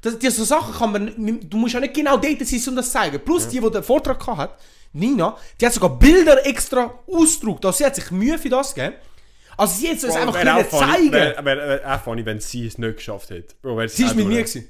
Das, 0.00 0.18
die 0.18 0.28
so 0.30 0.44
Sachen 0.44 0.74
kann 0.74 0.92
man, 0.92 1.40
du 1.48 1.56
musst 1.56 1.74
ja 1.74 1.80
nicht 1.80 1.94
genau 1.94 2.16
dort 2.16 2.46
sein, 2.46 2.62
um 2.68 2.76
das 2.76 2.86
zu 2.86 2.92
zeigen. 2.92 3.20
Plus 3.24 3.48
die, 3.48 3.60
die 3.60 3.70
den 3.70 3.82
Vortrag 3.82 4.18
gehabt 4.18 4.38
hat, 4.38 4.58
Nina, 4.92 5.36
die 5.60 5.66
hat 5.66 5.72
sogar 5.72 5.98
Bilder 5.98 6.46
extra 6.46 6.92
ausgedruckt. 7.06 7.64
Also 7.64 7.78
sie 7.78 7.86
hat 7.86 7.94
sich 7.94 8.10
Mühe 8.10 8.38
für 8.38 8.48
das 8.48 8.74
gegeben. 8.74 8.96
Also 9.56 9.74
sie 9.74 9.88
hat 9.88 9.96
es 9.96 10.04
uns 10.04 10.16
einfach 10.16 10.34
Wäre 10.34 10.64
können 10.64 10.70
zeigen. 10.70 11.12
Wäre 11.12 11.44
wär, 11.44 11.56
wär 11.56 11.94
auch 11.94 12.00
funny, 12.00 12.24
wenn 12.24 12.40
sie 12.40 12.66
es 12.66 12.78
nicht 12.78 12.96
geschafft 12.96 13.30
hätte. 13.30 13.54
Bro, 13.62 13.86
Sie 13.86 14.04
ist 14.04 14.14
mit 14.16 14.26
mir 14.26 14.42
gewesen. 14.42 14.68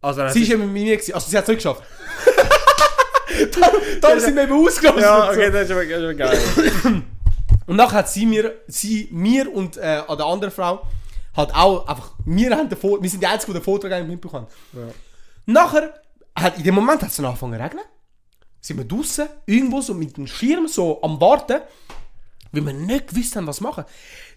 Also, 0.00 0.28
Sie 0.28 0.42
ist 0.42 0.50
eben 0.50 0.72
mit 0.72 0.82
mir 0.82 0.96
gewesen. 0.96 1.14
Also 1.14 1.30
sie 1.30 1.36
hat 1.36 1.44
es 1.44 1.48
nicht 1.48 1.58
geschafft. 1.58 1.82
da 3.52 3.72
da 4.00 4.20
sind 4.20 4.36
wir 4.36 4.44
eben 4.44 4.52
ausgelassen. 4.52 5.00
Ja, 5.00 5.30
okay, 5.30 5.50
das 5.50 5.64
ist 5.64 5.70
aber, 5.70 5.84
das 5.84 5.98
ist 5.98 6.04
aber 6.04 6.14
geil. 6.14 6.38
Und 7.66 7.76
nachher 7.76 7.98
hat 7.98 8.10
sie 8.10 8.26
mir, 8.26 8.60
sie, 8.66 9.08
mir 9.10 9.50
und 9.54 9.78
äh, 9.78 10.02
an 10.06 10.18
der 10.18 10.26
anderen 10.26 10.52
Frau, 10.52 10.86
hat 11.34 11.54
auch 11.54 11.88
einfach, 11.88 12.12
wir, 12.24 12.50
haben 12.50 12.68
den 12.68 12.82
wir 12.82 13.10
sind 13.10 13.22
die 13.22 13.26
Einzigen, 13.26 13.52
die 13.52 13.58
den 13.58 13.64
Vortrag 13.64 13.92
eigentlich 13.92 14.08
mitbekommen 14.08 14.46
haben. 14.74 14.94
Nachher, 15.46 15.94
hat, 16.36 16.58
in 16.58 16.64
dem 16.64 16.74
Moment 16.74 17.02
hat 17.02 17.08
es 17.08 17.16
dann 17.16 17.26
angefangen 17.26 17.54
zu 17.54 17.62
regnen. 17.62 17.84
Sind 18.60 18.76
wir 18.78 18.84
draußen, 18.84 19.28
irgendwo 19.46 19.80
so 19.80 19.94
mit 19.94 20.16
dem 20.16 20.26
Schirm 20.26 20.68
so 20.68 21.02
am 21.02 21.20
Warten, 21.20 21.60
weil 22.52 22.66
wir 22.66 22.72
nicht 22.72 23.08
gewusst 23.08 23.36
haben, 23.36 23.46
was 23.46 23.60
machen. 23.60 23.84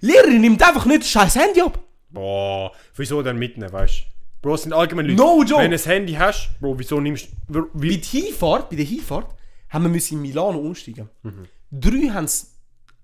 Die 0.02 0.08
Lehrerin 0.08 0.42
nimmt 0.42 0.66
einfach 0.66 0.86
nicht 0.86 1.02
das 1.02 1.10
scheiß 1.10 1.36
Handy 1.36 1.62
ab. 1.62 1.80
Boah, 2.10 2.72
wieso 2.96 3.22
dann 3.22 3.38
mitnehmen, 3.38 3.72
weißt 3.72 4.00
du? 4.00 4.17
Bro, 4.42 4.56
es 4.56 4.64
sind 4.64 4.74
allgemein 4.74 5.06
Leute. 5.08 5.18
No 5.18 5.44
joke. 5.44 5.62
Wenn 5.64 5.72
du 5.72 5.78
ein 5.78 5.84
Handy 5.84 6.14
hast, 6.14 6.52
Bro, 6.60 6.78
wieso 6.80 7.00
nimmst 7.00 7.28
du. 7.48 7.64
Bei 7.74 7.82
Wie, 7.82 7.98
der 7.98 8.08
Hinfahrt, 8.10 8.70
bei 8.70 8.76
der 8.76 8.86
Hinfahrt, 8.86 9.34
haben 9.70 9.84
wir 9.86 9.90
müssen 9.90 10.16
in 10.16 10.22
Milano 10.22 10.60
umsteigen. 10.60 11.10
Drei 11.72 12.10
haben's- 12.12 12.54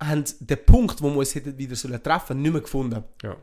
haben 0.01 0.23
den 0.39 0.65
Punkt, 0.65 1.01
wo 1.01 1.09
wir 1.09 1.17
uns 1.17 1.33
hätten 1.35 1.57
wieder 1.57 1.75
sollen 1.75 2.01
treffen 2.03 2.41
nicht 2.41 2.51
mehr 2.51 2.61
gefunden. 2.61 3.03
ja. 3.23 3.35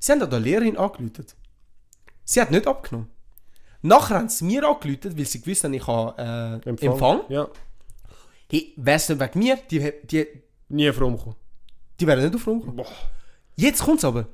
Sie 0.00 0.12
haben 0.12 0.22
an 0.22 0.30
der 0.30 0.38
Lehrerin 0.38 0.76
angerufen. 0.76 1.26
Sie 2.24 2.40
hat 2.40 2.50
nicht 2.52 2.66
abgenommen. 2.68 3.08
Nachher 3.82 4.16
haben 4.16 4.28
sie 4.28 4.44
mir 4.44 4.62
angerufen, 4.68 5.16
weil 5.18 5.24
sie 5.24 5.40
gewusst 5.40 5.64
haben, 5.64 5.74
ich 5.74 5.86
habe 5.86 6.62
äh, 6.64 6.68
Empfang. 6.86 7.22
Ja. 7.28 7.48
Hey, 8.50 8.72
wär's 8.76 9.08
nicht 9.08 9.20
wegen 9.20 9.38
mir, 9.40 9.58
die, 9.70 9.92
die, 10.04 10.26
Nie 10.68 10.92
vorumkommen. 10.92 11.34
die 11.98 12.06
wären 12.06 12.22
nicht 12.22 12.34
auf 12.34 12.46
Rom 12.46 12.60
gekommen. 12.60 12.76
Boah. 12.76 12.86
Jetzt 13.56 13.82
kommt's 13.82 14.04
aber. 14.04 14.26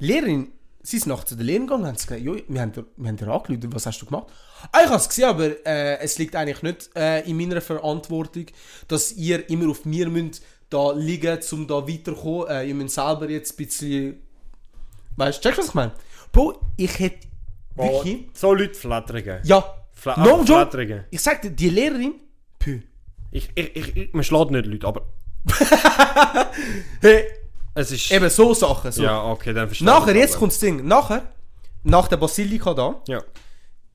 Die 0.00 0.06
Lehrerin, 0.06 0.52
sie 0.86 0.98
ist 0.98 1.06
nachts 1.06 1.30
zu 1.30 1.36
der 1.36 1.44
Lehrerin 1.44 1.66
gegangen 1.66 1.82
und 1.82 1.88
haben 1.88 1.96
gesagt, 1.96 2.20
jo, 2.20 2.36
wir 2.46 2.60
haben 2.60 2.72
dir, 2.72 2.84
wir 2.96 3.08
haben 3.08 3.16
dir 3.16 3.28
angerufen, 3.28 3.74
was 3.74 3.86
hast 3.86 4.00
du 4.00 4.06
gemacht? 4.06 4.28
Ah, 4.70 4.80
ich 4.82 4.86
habe 4.86 4.96
es 4.96 5.08
gesehen, 5.08 5.24
aber 5.24 5.66
äh, 5.66 5.98
es 5.98 6.18
liegt 6.18 6.36
eigentlich 6.36 6.62
nicht 6.62 6.90
äh, 6.94 7.28
in 7.28 7.36
meiner 7.36 7.60
Verantwortung, 7.60 8.46
dass 8.86 9.12
ihr 9.12 9.48
immer 9.50 9.70
auf 9.70 9.84
mir 9.84 10.08
müsst 10.08 10.42
da 10.70 10.92
liegen, 10.92 11.38
um 11.52 11.66
da 11.66 11.86
weiterzukommen. 11.88 12.48
Äh, 12.48 12.68
ihr 12.68 12.74
müsst 12.74 12.94
selber 12.94 13.28
jetzt 13.28 13.52
ein 13.52 13.56
bisschen... 13.64 14.22
Weißt 15.16 15.38
du, 15.38 15.42
checkst 15.42 15.58
du, 15.58 15.62
was 15.62 15.68
ich 15.68 15.74
meine? 15.74 15.92
Bro, 16.30 16.60
ich 16.76 16.98
hätte 16.98 17.26
wirklich... 17.74 18.28
so 18.34 18.54
Leute 18.54 18.74
flattern. 18.74 19.40
Ja, 19.44 19.64
Fla 19.92 20.16
no 20.22 20.44
flattern. 20.44 21.04
Ich 21.10 21.20
sag 21.20 21.42
dir, 21.42 21.50
die 21.50 21.70
Lehrerin, 21.70 22.14
pü. 22.58 22.82
Ich, 23.30 23.50
ich, 23.54 23.76
ich, 23.76 23.96
ich, 23.96 24.12
man 24.12 24.22
schlägt 24.22 24.50
nicht 24.50 24.66
Leute, 24.66 24.86
aber 24.86 25.02
Hey, 27.00 27.24
es 27.76 27.90
ist... 27.92 28.10
eben 28.10 28.28
so 28.30 28.54
Sachen. 28.54 28.90
So. 28.90 29.02
Ja, 29.02 29.24
okay, 29.30 29.52
dann 29.52 29.68
verstehe 29.68 29.86
Nachher, 29.86 30.14
ich 30.14 30.20
jetzt 30.20 30.36
kommt 30.38 30.52
das 30.52 30.58
Ding. 30.58 30.86
Nachher, 30.86 31.32
nach 31.84 32.08
der 32.08 32.16
Basilika 32.16 32.74
da, 32.74 33.00
Ja. 33.06 33.22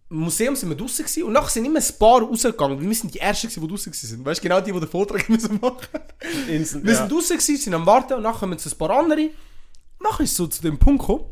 im 0.10 0.18
Museum 0.18 0.56
sind 0.56 0.70
wir 0.70 0.78
draußen 0.78 1.04
gewesen, 1.04 1.24
und 1.24 1.34
nachher 1.34 1.50
sind 1.50 1.66
immer 1.66 1.80
ein 1.80 1.98
paar 2.00 2.22
rausgegangen. 2.22 2.80
weil 2.80 2.88
Wir 2.88 2.96
sind 2.96 3.14
die 3.14 3.20
Ersten, 3.20 3.48
gewesen, 3.48 3.62
die 3.62 3.68
draußen 3.68 3.94
waren. 3.94 4.26
Weißt 4.26 4.40
du, 4.40 4.44
genau 4.44 4.62
die, 4.62 4.72
die 4.72 4.80
den 4.80 4.90
Vortrag 4.90 5.28
müssen 5.30 5.60
machen 5.62 5.88
Instant, 6.48 6.84
Wir 6.86 6.94
ja. 6.94 6.98
sind 7.00 7.12
draußen, 7.12 7.38
gewesen, 7.38 7.58
sind 7.58 7.74
am 7.74 7.86
Warten, 7.86 8.14
und 8.14 8.24
nachher 8.24 8.40
kommen 8.40 8.54
jetzt 8.54 8.68
ein 8.72 8.78
paar 8.78 8.92
andere. 8.92 9.30
Nachher 10.00 10.24
ist 10.24 10.32
es 10.32 10.38
so 10.38 10.48
zu 10.48 10.62
dem 10.62 10.78
Punkt 10.78 11.02
gekommen, 11.02 11.26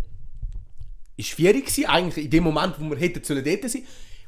ist 1.18 1.28
schwierig 1.30 1.66
gewesen, 1.66 1.86
eigentlich 1.88 2.26
in 2.26 2.32
dem 2.32 2.44
Moment, 2.44 2.76
wo 2.80 2.90
wir 2.90 2.98
hätten 2.98 3.24
sollen 3.24 3.44
dort 3.44 3.70
sein, 3.70 3.84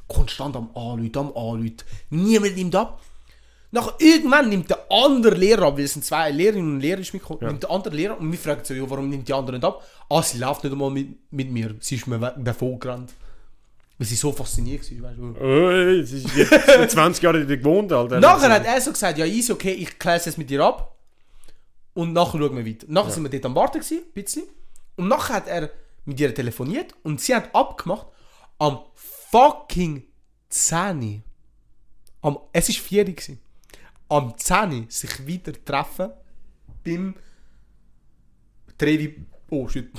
konstant 0.06 0.54
am 0.56 0.70
Anrufen, 0.76 1.16
am 1.16 1.28
Anrufen. 1.28 1.76
Niemand 2.10 2.56
nimmt 2.56 2.74
ab. 2.74 3.00
Nachher 3.74 3.94
irgendwann 3.98 4.48
nimmt 4.50 4.68
der 4.68 4.84
andere 4.90 5.34
Lehrer 5.34 5.62
ab, 5.68 5.78
weil 5.78 5.84
es 5.84 5.94
sind 5.94 6.04
zwei 6.04 6.30
Lehrerinnen 6.30 6.74
und 6.74 6.80
Lehrer 6.80 7.00
ist 7.00 7.12
mitgekommen, 7.14 7.46
nimmt 7.46 7.62
der 7.62 7.70
andere 7.70 7.96
Lehrer 7.96 8.20
und 8.20 8.30
wir 8.30 8.38
fragen 8.38 8.60
so, 8.64 8.74
ja, 8.74 8.88
warum 8.88 9.08
nimmt 9.08 9.26
die 9.26 9.32
andere 9.32 9.56
nicht 9.56 9.64
ab? 9.64 9.82
Ah, 10.10 10.22
sie 10.22 10.36
läuft 10.38 10.62
nicht 10.62 10.72
einmal 10.72 10.90
mit, 10.90 11.08
mit 11.32 11.50
mir, 11.50 11.74
sie 11.80 11.94
ist 11.96 12.06
mir 12.06 12.20
we- 12.20 12.34
davon 12.38 12.78
gerannt. 12.78 13.12
Weil 13.98 14.06
sie 14.06 14.14
so 14.16 14.30
fasziniert 14.32 14.82
war, 15.00 15.10
weißt 15.10 15.18
du. 15.18 16.02
Es 16.02 16.12
ist 16.12 16.36
jetzt 16.36 16.90
20 16.92 17.22
Jahre 17.22 17.46
dort 17.46 17.58
gewohnt, 17.60 17.92
Alter. 17.92 18.20
Nachher 18.20 18.50
hat 18.50 18.66
er 18.66 18.80
so 18.80 18.92
gesagt, 18.92 19.16
ja 19.16 19.24
easy, 19.24 19.52
okay, 19.52 19.72
ich 19.72 19.98
kläre 19.98 20.16
es 20.18 20.26
jetzt 20.26 20.36
mit 20.38 20.50
dir 20.50 20.62
ab. 20.64 20.94
Und 21.94 22.12
nachher 22.12 22.38
schauen 22.38 22.56
wir 22.56 22.66
weiter. 22.66 22.86
Nachher 22.90 23.10
sind 23.10 23.22
wir 23.22 23.30
dort 23.30 23.46
am 23.46 23.54
Warten 23.54 23.80
gewesen, 23.80 23.98
ein 24.04 24.12
bisschen. 24.22 24.42
Und 24.96 25.08
nachher 25.08 25.34
hat 25.36 25.46
er 25.48 25.70
mit 26.04 26.18
ihr 26.20 26.34
telefoniert 26.34 26.94
und 27.04 27.20
sie 27.22 27.34
hat 27.34 27.54
abgemacht 27.54 28.06
am 28.58 28.80
fucking 29.30 30.02
10. 30.50 31.22
Am, 32.22 32.38
es 32.52 32.68
war 32.68 32.74
4 32.74 32.98
Uhr. 33.06 33.12
gewesen. 33.12 33.38
Am 34.12 34.36
10 34.36 34.90
sich 34.90 35.26
wieder 35.26 35.52
treffen 35.64 36.10
beim 36.84 37.14
Trevi... 38.76 39.24
Oh 39.48 39.66
shit. 39.68 39.90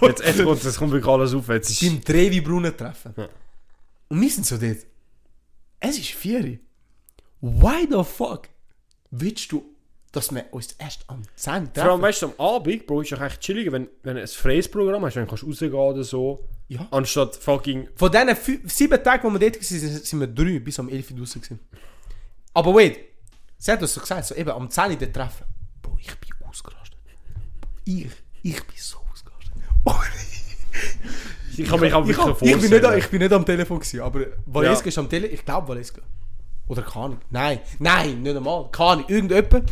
so, 0.00 0.06
Jetzt, 0.08 0.24
jetzt, 0.24 0.42
kommt, 0.42 0.64
jetzt 0.64 0.76
kommt 0.76 0.92
wirklich 0.92 1.12
alles 1.12 1.34
auf. 1.34 1.48
Jetzt 1.48 1.70
ist, 1.70 1.80
beim 1.80 2.02
Trevi-Brunnen 2.02 2.76
treffen. 2.76 3.14
Ja. 3.16 3.28
Und 4.08 4.20
wir 4.20 4.30
sind 4.30 4.44
so 4.44 4.56
dort. 4.56 4.78
Es 5.78 5.98
ist 5.98 6.10
4 6.10 6.40
Uhr. 6.40 6.58
Why 7.40 7.86
the 7.88 8.02
fuck 8.02 8.48
willst 9.10 9.52
du, 9.52 9.64
dass 10.10 10.34
wir 10.34 10.46
uns 10.52 10.72
erst 10.78 11.04
am 11.08 11.22
10 11.36 11.52
Uhr 11.52 11.72
treffen? 11.72 11.72
vor 11.74 11.92
allem, 11.92 12.02
weißt 12.02 12.22
du, 12.22 12.26
am 12.26 12.34
Abend, 12.38 12.86
Bro, 12.86 13.02
ist 13.02 13.12
doch 13.12 13.20
echt 13.20 13.40
chilliger, 13.40 13.70
wenn, 13.72 13.88
wenn 14.02 14.16
du 14.16 14.22
ein 14.22 14.28
freies 14.28 14.68
Programm 14.68 15.04
hast, 15.04 15.14
wenn 15.14 15.24
du 15.24 15.28
kannst 15.28 15.44
rausgehen 15.44 15.74
oder 15.74 16.02
so. 16.02 16.44
Ja. 16.68 16.88
Anstatt 16.90 17.36
fucking. 17.36 17.88
Von 17.94 18.10
diesen 18.10 18.68
sieben 18.68 19.02
Tagen, 19.02 19.28
wo 19.28 19.32
wir 19.32 19.38
dort 19.38 19.56
waren, 19.56 19.62
sind, 19.62 20.04
sind 20.04 20.20
wir 20.20 20.26
drei 20.26 20.58
bis 20.58 20.80
am 20.80 20.88
11 20.88 21.12
Uhr 21.12 21.18
draussen. 21.18 21.60
Aber 22.56 22.74
wait, 22.74 23.00
sie 23.58 23.70
hat 23.70 23.82
uns 23.82 23.92
so 23.92 24.00
gesagt, 24.00 24.24
so 24.24 24.34
eben 24.34 24.48
am 24.48 24.70
10 24.70 24.92
Uhr 24.92 25.12
treffen. 25.12 25.44
Bro, 25.82 25.98
ich 26.00 26.14
bin 26.18 26.30
ausgerastet. 26.48 26.96
Ich, 27.84 28.06
ich 28.42 28.66
bin 28.66 28.76
so 28.78 28.96
ausgerastet. 29.12 29.52
Oh, 29.84 29.92
Ich 31.54 31.68
kann 31.68 31.80
mich 31.80 31.92
auch 31.92 32.00
ich, 32.00 32.16
wirklich 32.16 32.26
hab, 32.26 32.40
ich, 32.40 32.52
bin 32.52 32.60
nicht, 32.60 32.70
vorstellen. 32.70 32.98
ich 32.98 33.08
bin 33.10 33.18
nicht 33.20 33.32
am 33.34 33.44
Telefon 33.44 33.78
gewesen, 33.80 34.00
aber 34.00 34.20
Valeska 34.46 34.88
ist 34.88 34.96
am 34.96 35.06
Telefon. 35.06 35.34
Ich 35.34 35.44
glaube 35.44 35.68
Valeska. 35.68 36.00
Oder 36.68 36.80
keine. 36.80 37.18
Nein, 37.28 37.60
nein, 37.78 38.22
nicht 38.22 38.34
einmal. 38.34 38.70
Keine. 38.72 39.04
Irgendjemand. 39.06 39.70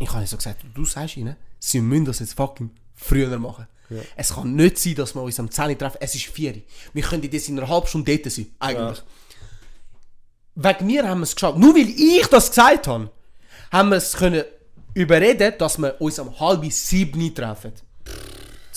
Ich 0.00 0.12
habe 0.12 0.26
so 0.26 0.36
gesagt, 0.36 0.64
du 0.74 0.84
sagst 0.84 1.16
ihnen, 1.18 1.36
sie 1.60 1.80
müssen 1.80 2.04
das 2.04 2.18
jetzt 2.18 2.34
fucking 2.34 2.70
früher 2.96 3.38
machen. 3.38 3.68
Es 4.16 4.34
kann 4.34 4.56
nicht 4.56 4.76
sein, 4.78 4.96
dass 4.96 5.14
wir 5.14 5.22
uns 5.22 5.38
am 5.38 5.48
10 5.48 5.70
Uhr 5.70 5.78
treffen. 5.78 5.98
Es 6.00 6.16
ist 6.16 6.26
4 6.26 6.52
Uhr. 6.52 6.62
Wir 6.94 7.02
können 7.04 7.22
jetzt 7.22 7.48
in 7.48 7.58
einer 7.60 7.68
halben 7.68 7.86
Stunde 7.86 8.18
dort 8.18 8.32
sein. 8.32 8.46
Eigentlich. 8.58 9.04
Wegen 10.54 10.86
mir 10.86 11.08
haben 11.08 11.20
wir 11.20 11.24
es 11.24 11.34
geschafft. 11.34 11.58
Nur 11.58 11.74
weil 11.74 11.88
ich 11.88 12.26
das 12.26 12.50
gesagt 12.50 12.86
habe, 12.86 13.10
haben 13.72 13.88
wir 13.90 13.96
es 13.96 14.12
können 14.16 14.44
überreden, 14.94 15.54
dass 15.58 15.78
wir 15.78 16.00
uns 16.00 16.18
am 16.18 16.38
halb 16.38 16.64
sieben 16.72 17.34
treffen. 17.34 17.72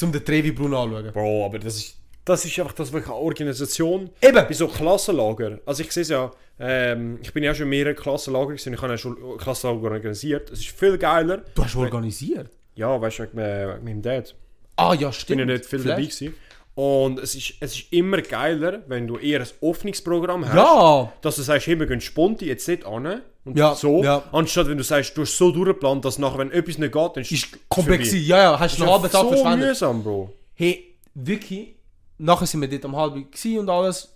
Um 0.01 0.11
den 0.11 0.23
Trevi 0.25 0.51
Brunnen 0.51 0.73
anzuschauen. 0.75 1.13
Bro, 1.13 1.45
aber 1.45 1.59
das 1.59 1.77
ist, 1.77 1.95
das 2.25 2.43
ist 2.45 2.59
einfach 2.59 2.73
das 2.73 2.91
wirklich 2.91 3.09
eine 3.09 3.21
Organisation. 3.21 4.09
Eben. 4.21 4.35
Bei 4.35 4.53
so 4.53 4.67
Klassenlager. 4.67 5.59
Also 5.65 5.81
ich 5.83 5.91
sehe 5.93 6.01
es 6.03 6.09
ja, 6.09 6.29
ähm, 6.59 7.19
ich 7.21 7.31
bin 7.33 7.43
ja 7.43 7.55
schon 7.55 7.63
in 7.65 7.69
mehreren 7.69 7.95
Klassenlager 7.95 8.47
gewesen, 8.47 8.73
ich 8.73 8.81
habe 8.81 8.91
ja 8.93 8.97
schon 8.97 9.37
Klassenlager 9.37 9.91
organisiert. 9.91 10.51
Es 10.51 10.59
ist 10.59 10.69
viel 10.77 10.97
geiler. 10.97 11.37
Du 11.55 11.63
hast 11.63 11.75
organisiert? 11.75 12.49
Ja, 12.75 12.99
weißt 12.99 13.19
du, 13.19 13.23
wegen, 13.23 13.37
äh, 13.39 13.75
wegen 13.75 13.83
meinem 13.85 14.01
Dad. 14.01 14.35
Ah 14.75 14.93
ja, 14.93 15.09
Ich 15.09 15.15
stimmt. 15.19 15.39
bin 15.39 15.49
ja 15.49 15.55
nicht 15.55 15.65
viel 15.65 15.79
Vielleicht. 15.79 15.97
dabei 15.97 16.01
gewesen. 16.07 16.35
Und 16.75 17.19
es 17.19 17.35
ist, 17.35 17.53
es 17.59 17.75
ist 17.75 17.93
immer 17.93 18.21
geiler, 18.21 18.81
wenn 18.87 19.05
du 19.05 19.17
eher 19.17 19.41
ein 19.41 19.47
Öffnungsprogramm 19.61 20.45
hast. 20.47 20.55
Ja! 20.55 21.13
Dass 21.21 21.35
du 21.35 21.43
sagst, 21.43 21.67
hey, 21.67 21.79
wir 21.79 21.85
gehen 21.85 22.01
Sponti 22.01 22.45
jetzt 22.47 22.67
nicht 22.67 22.83
an 22.85 23.21
und 23.45 23.57
Ja, 23.57 23.75
so. 23.75 24.03
ja. 24.03 24.23
Anstatt 24.31 24.67
wenn 24.67 24.77
du 24.79 24.83
sagst, 24.83 25.15
du 25.15 25.21
hast 25.21 25.37
so 25.37 25.51
durchgeplant, 25.51 26.03
dass 26.03 26.17
nachher, 26.17 26.39
wenn 26.39 26.51
etwas 26.51 26.79
nicht 26.79 26.91
geht, 26.93 27.11
dann 27.15 27.21
ist 27.21 27.31
Ist 27.31 27.69
komplex. 27.69 28.11
Ja, 28.13 28.37
ja, 28.37 28.59
hast 28.59 28.79
du 28.79 28.83
einen 28.83 28.91
halben 28.91 29.05
ist 29.05 29.11
Tag 29.11 29.21
so 29.21 29.29
verschwendet. 29.29 29.69
mühsam, 29.69 30.03
Bro. 30.03 30.33
Hey, 30.55 30.95
wirklich, 31.13 31.75
nachher 32.17 32.47
sind 32.47 32.61
wir 32.61 32.67
dort 32.69 32.85
am 32.85 32.95
halben 32.95 33.27
und 33.59 33.69
alles. 33.69 34.15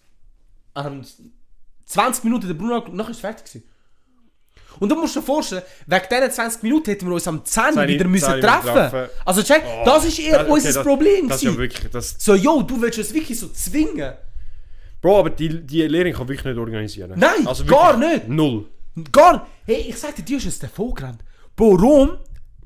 Haben 0.74 1.06
20 1.86 2.24
Minuten 2.24 2.58
Brunnen 2.58 2.74
angeschaut, 2.74 2.96
nachher 2.96 3.12
ist 3.12 3.18
es 3.18 3.22
fertig 3.22 3.46
gewesen. 3.46 3.70
Und 4.80 4.90
du 4.90 4.96
musst 4.96 5.16
dir 5.16 5.22
vorstellen, 5.22 5.64
wegen 5.86 6.06
diesen 6.10 6.32
20 6.32 6.64
Minuten 6.64 6.90
hätten 6.92 7.08
wir 7.08 7.14
uns 7.14 7.28
am 7.28 7.44
10 7.44 7.74
10 7.74 7.88
wieder 7.88 8.06
müssen 8.08 8.32
10 8.32 8.42
treffen. 8.42 8.74
treffen. 8.74 9.10
Also 9.26 9.44
check, 9.44 9.64
das 9.86 10.06
ist 10.06 10.20
eher 10.20 10.32
Das- 10.34 10.42
okay, 10.44 10.52
unser 10.52 10.74
das- 10.74 10.84
Problem 10.84 11.28
Das 11.30 11.38
ist 11.38 11.44
ja 11.44 11.58
wirklich, 11.58 11.92
das, 11.92 12.16
So, 12.20 12.36
yo, 12.36 12.62
du 12.62 12.82
willst 12.82 12.98
uns 13.00 13.14
wirklich 13.14 13.40
so 13.40 13.48
zwingen. 13.50 14.14
Bro, 15.02 15.20
aber 15.20 15.30
die, 15.30 15.62
die 15.66 15.84
Lehrerin 15.84 16.14
kann 16.14 16.28
wirklich 16.28 16.46
nicht 16.46 16.58
organisieren. 16.58 17.14
Nein, 17.16 17.46
also 17.48 17.64
gar 17.66 17.96
nicht. 17.98 18.28
Null. 18.28 18.66
Gar 19.12 19.48
Hey, 19.66 19.86
ich 19.90 19.98
sag 19.98 20.16
dir, 20.16 20.24
die 20.24 20.36
ist 20.36 20.46
jetzt 20.46 20.64
davon 20.64 20.94
gerannt. 20.94 21.20
Bro, 21.56 21.76
Rom, 21.76 22.18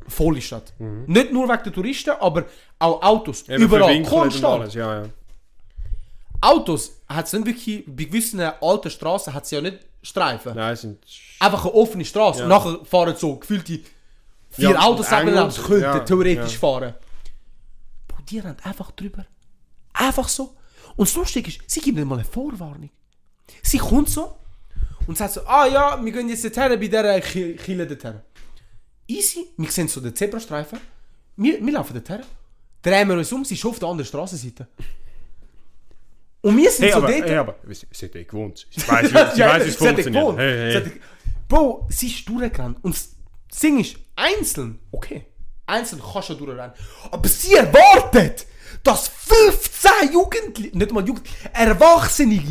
volle 0.07 0.41
Stadt. 0.41 0.73
Nicht 1.07 1.33
nur 1.33 1.47
wegen 1.49 1.63
der 1.63 1.73
Touristen, 1.73 2.11
aber 2.11 2.45
auch 2.79 3.01
Autos. 3.01 3.45
Mhm. 3.47 3.53
Eben 3.55 3.63
Überall, 3.63 4.01
konstant. 4.03 4.73
ja, 4.73 5.01
ja. 5.03 5.09
Autos 6.41 7.01
hat 7.07 7.27
es 7.27 7.33
nicht 7.33 7.45
wirklich, 7.45 7.83
bei 7.85 8.05
gewissen 8.05 8.39
alten 8.39 8.89
Straßen 8.89 9.33
hat 9.33 9.43
es 9.43 9.51
ja 9.51 9.61
nicht 9.61 9.79
Streifen. 10.03 10.55
Nein, 10.55 10.73
es 10.73 10.81
sind... 10.81 11.03
Einfach 11.39 11.63
eine 11.65 11.73
offene 11.73 12.05
Straße. 12.05 12.39
Ja. 12.39 12.45
Und 12.45 12.49
nachher 12.49 12.85
fahren 12.85 13.15
so 13.15 13.35
gefühlt 13.37 13.67
die 13.67 13.83
vier 14.49 14.71
Ja, 14.71 14.79
Autos 14.81 15.09
nebeneinander, 15.11 15.55
und- 15.55 15.63
könnten 15.63 15.83
ja, 15.83 15.99
theoretisch 15.99 16.57
fahren. 16.57 16.93
Bro, 18.07 18.17
die 18.29 18.39
rennen 18.39 18.57
einfach 18.63 18.91
drüber. 18.91 19.25
Einfach 19.93 20.27
so. 20.27 20.55
Und 20.95 21.07
das 21.07 21.15
Lustige 21.15 21.49
ist, 21.49 21.61
sie 21.67 21.79
gibt 21.81 21.97
nicht 21.97 22.07
mal 22.07 22.15
eine 22.15 22.25
Vorwarnung. 22.25 22.89
Sie 23.63 23.77
kommt 23.77 24.09
so 24.09 24.37
und 25.07 25.17
sagt 25.17 25.33
so, 25.33 25.45
ah 25.45 25.67
ja, 25.67 26.03
wir 26.03 26.11
gehen 26.11 26.29
jetzt 26.29 26.43
dorthin 26.43 26.69
bei 26.79 26.87
dieser 26.87 27.21
Ki- 27.21 27.55
Kille 27.55 27.85
dorthin. 27.87 28.19
Easy, 29.07 29.45
wir 29.57 29.69
sehen 29.71 29.87
so 29.87 29.99
den 30.01 30.15
Zebrastreifen. 30.15 30.79
Wir, 31.35 31.63
wir 31.65 31.73
laufen 31.73 31.93
dorthin. 31.93 32.25
Drehen 32.81 33.07
wir 33.09 33.17
uns 33.17 33.31
um, 33.31 33.45
sie 33.45 33.53
ist 33.55 33.65
auf 33.65 33.77
der 33.79 33.89
anderen 33.89 34.07
Straßenseite. 34.07 34.67
Und 36.41 36.57
wir 36.57 36.71
sind 36.71 36.85
Hey, 36.85 36.91
so 36.93 36.97
aber, 36.97 37.07
dort. 37.11 37.23
hey, 37.29 37.35
aber 37.37 37.55
sie, 37.69 38.05
hat 38.05 38.15
eh 38.15 38.23
gewohnt. 38.23 38.67
Sie 38.71 38.87
weiß, 38.87 39.09
sie 39.09 39.13
weiß, 39.15 39.35
wie 39.65 39.69
es 39.69 39.79
hat 39.79 39.87
funktioniert. 39.87 40.05
gewohnt. 40.05 40.39
Hey, 40.39 40.71
Sie 40.71 40.77
hey. 40.77 40.85
hat- 40.85 40.91
Bro, 41.47 41.87
sie 41.89 42.07
ist 42.07 42.27
durchgerannt. 42.29 42.77
Und 42.83 42.95
das 42.95 43.09
Ding 43.61 43.79
ist, 43.79 43.97
einzeln, 44.15 44.79
okay, 44.91 45.25
einzeln 45.67 46.01
kannst 46.01 46.29
du 46.29 46.33
durchrennen. 46.35 46.71
Aber 47.11 47.27
sie 47.29 47.53
erwartet, 47.53 48.45
dass 48.83 49.07
15 49.09 50.13
Jugendliche, 50.13 50.75
nicht 50.77 50.91
mal 50.91 51.05
Jugendliche, 51.05 51.37
Erwachsene 51.53 52.41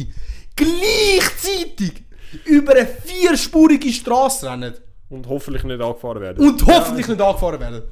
gleichzeitig 0.55 2.05
über 2.45 2.73
eine 2.77 2.87
vierspurige 2.87 3.93
Straße 3.93 4.49
rennen. 4.51 4.75
Und 5.09 5.27
hoffentlich 5.27 5.65
nicht 5.65 5.81
angefahren 5.81 6.21
werden. 6.21 6.47
Und 6.47 6.65
hoffentlich 6.67 7.09
nicht 7.09 7.21
angefahren 7.21 7.59
werden. 7.59 7.83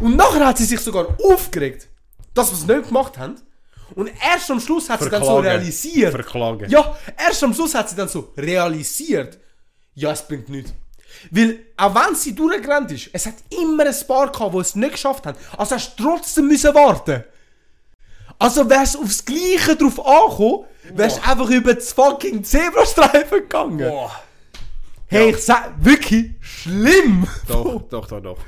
Und 0.00 0.16
nachher 0.16 0.46
hat 0.46 0.58
sie 0.58 0.64
sich 0.64 0.80
sogar 0.80 1.06
aufgeregt, 1.22 1.88
dass 2.34 2.50
wir 2.50 2.58
es 2.58 2.66
nicht 2.66 2.88
gemacht 2.88 3.16
haben. 3.18 3.36
Und 3.94 4.10
erst 4.22 4.50
am 4.50 4.60
Schluss 4.60 4.88
hat 4.88 5.02
sie 5.02 5.10
dann 5.10 5.22
so 5.22 5.26
Verklagen. 5.26 5.58
realisiert. 5.58 6.10
Verklagen. 6.10 6.70
Ja, 6.70 6.96
erst 7.16 7.42
am 7.44 7.54
Schluss 7.54 7.74
hat 7.74 7.88
sie 7.88 7.96
dann 7.96 8.08
so 8.08 8.32
realisiert. 8.36 9.38
Ja, 9.94 10.12
es 10.12 10.26
bringt 10.26 10.48
nichts. 10.48 10.72
Weil, 11.30 11.60
auch 11.76 11.94
wenn 11.94 12.14
sie 12.14 12.34
durchgerannt 12.34 12.90
ist, 12.92 13.10
es 13.12 13.26
hat 13.26 13.34
immer 13.50 13.84
ein 13.86 13.94
paar 14.06 14.30
gehabt, 14.30 14.54
die 14.54 14.58
es 14.58 14.74
nicht 14.74 14.92
geschafft 14.92 15.26
haben. 15.26 15.38
Also 15.56 15.76
hast 15.76 15.96
du 15.98 16.02
trotzdem 16.02 16.48
müssen 16.48 16.74
warten. 16.74 17.24
Also 18.38 18.68
wärst 18.68 18.96
du 18.96 19.02
aufs 19.02 19.24
Gleiche 19.24 19.76
drauf 19.76 20.04
angekommen, 20.04 20.64
wärst 20.92 21.18
du 21.18 21.28
einfach 21.30 21.48
über 21.50 21.74
das 21.74 21.92
fucking 21.92 22.42
Zebrastreifen 22.42 23.40
gegangen. 23.40 23.88
Boah. 23.88 24.10
Hey, 25.06 25.30
ich 25.30 25.44
sag, 25.44 25.72
wirklich 25.78 26.32
schlimm. 26.40 27.26
Doch, 27.46 27.82
doch, 27.90 28.06
doch, 28.06 28.20
doch. 28.20 28.38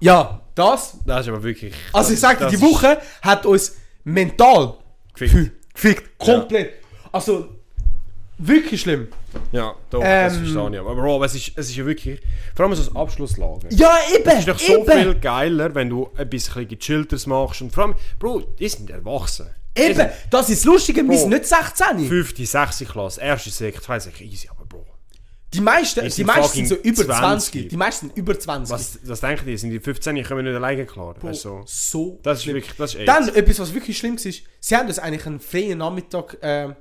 Ja, 0.00 0.40
das. 0.54 0.96
Das 1.06 1.22
ist 1.22 1.28
aber 1.28 1.42
wirklich... 1.42 1.74
Also 1.92 2.12
ich 2.12 2.20
sag 2.20 2.38
dir, 2.38 2.44
das 2.44 2.50
die 2.52 2.56
ist 2.56 2.62
Woche 2.62 2.98
hat 3.22 3.46
uns 3.46 3.76
mental 4.04 4.74
Gefickt. 5.14 5.52
gefickt. 5.74 6.18
Komplett. 6.18 6.74
Also, 7.12 7.48
wirklich 8.38 8.80
schlimm. 8.80 9.08
Ja, 9.52 9.74
doch, 9.90 10.00
Ähm, 10.02 10.24
das 10.28 10.36
verstehe 10.36 10.70
ich. 10.72 10.78
Aber 10.80 10.94
Bro, 10.94 11.24
es 11.24 11.34
ist, 11.34 11.52
es 11.56 11.70
ist 11.70 11.76
ja 11.76 11.86
wirklich... 11.86 12.20
Vor 12.54 12.66
allem 12.66 12.74
so 12.74 12.90
ein 12.90 12.96
Abschlusslager. 12.96 13.68
Ja, 13.70 13.96
eben, 14.14 14.28
Es 14.28 14.38
ist 14.40 14.48
doch 14.48 14.58
so 14.58 14.78
eben. 14.78 14.90
viel 14.92 15.14
geiler, 15.16 15.74
wenn 15.74 15.90
du 15.90 16.10
ein 16.16 16.28
bisschen 16.28 16.66
gechillteres 16.68 17.26
machst. 17.26 17.62
Und 17.62 17.72
vor 17.72 17.84
allem, 17.84 17.94
Bro, 18.18 18.40
die 18.58 18.68
sind 18.68 18.90
erwachsen. 18.90 19.48
Eben, 19.76 20.08
das 20.30 20.50
ist 20.50 20.60
das 20.60 20.64
Lustige, 20.66 21.02
wir 21.08 21.18
sind 21.18 21.30
nicht 21.30 21.46
16. 21.46 22.06
5., 22.08 22.34
6. 22.46 22.84
Klasse, 22.88 23.20
1. 23.20 23.44
Sek, 23.44 23.82
2. 23.82 23.98
Sek, 23.98 24.20
easy, 24.20 24.48
aber. 24.48 24.53
Die 25.54 25.60
meisten, 25.60 26.08
Die 26.08 26.24
meisten 26.24 26.56
sind 26.56 26.68
so 26.68 26.74
über 26.76 27.04
20. 27.04 27.10
20. 27.52 27.68
Die 27.68 27.76
meisten 27.76 28.06
sind 28.08 28.16
über 28.16 28.38
20. 28.38 28.72
Was, 28.74 28.98
was 29.04 29.20
denken 29.20 29.46
die? 29.46 29.56
Sind 29.56 29.70
die 29.70 29.80
15, 29.80 30.14
die 30.16 30.22
kommen 30.22 30.44
nicht 30.44 30.54
alleine 30.54 30.84
klar? 30.84 31.14
Weißt 31.20 31.44
du, 31.44 31.62
so. 31.66 32.18
Das 32.22 32.38
ist 32.38 32.44
schlimm. 32.44 32.56
wirklich, 32.56 32.76
das 32.76 32.94
ist 32.94 33.00
echt. 33.00 33.08
Dann 33.08 33.28
etwas, 33.28 33.58
was 33.60 33.72
wirklich 33.74 33.96
schlimm 33.96 34.16
ist, 34.16 34.42
sie 34.60 34.76
haben 34.76 34.86
uns 34.88 34.98
eigentlich 34.98 35.26
einen 35.26 35.40
freien 35.40 35.78
Nachmittag 35.78 36.36
ähm, 36.42 36.74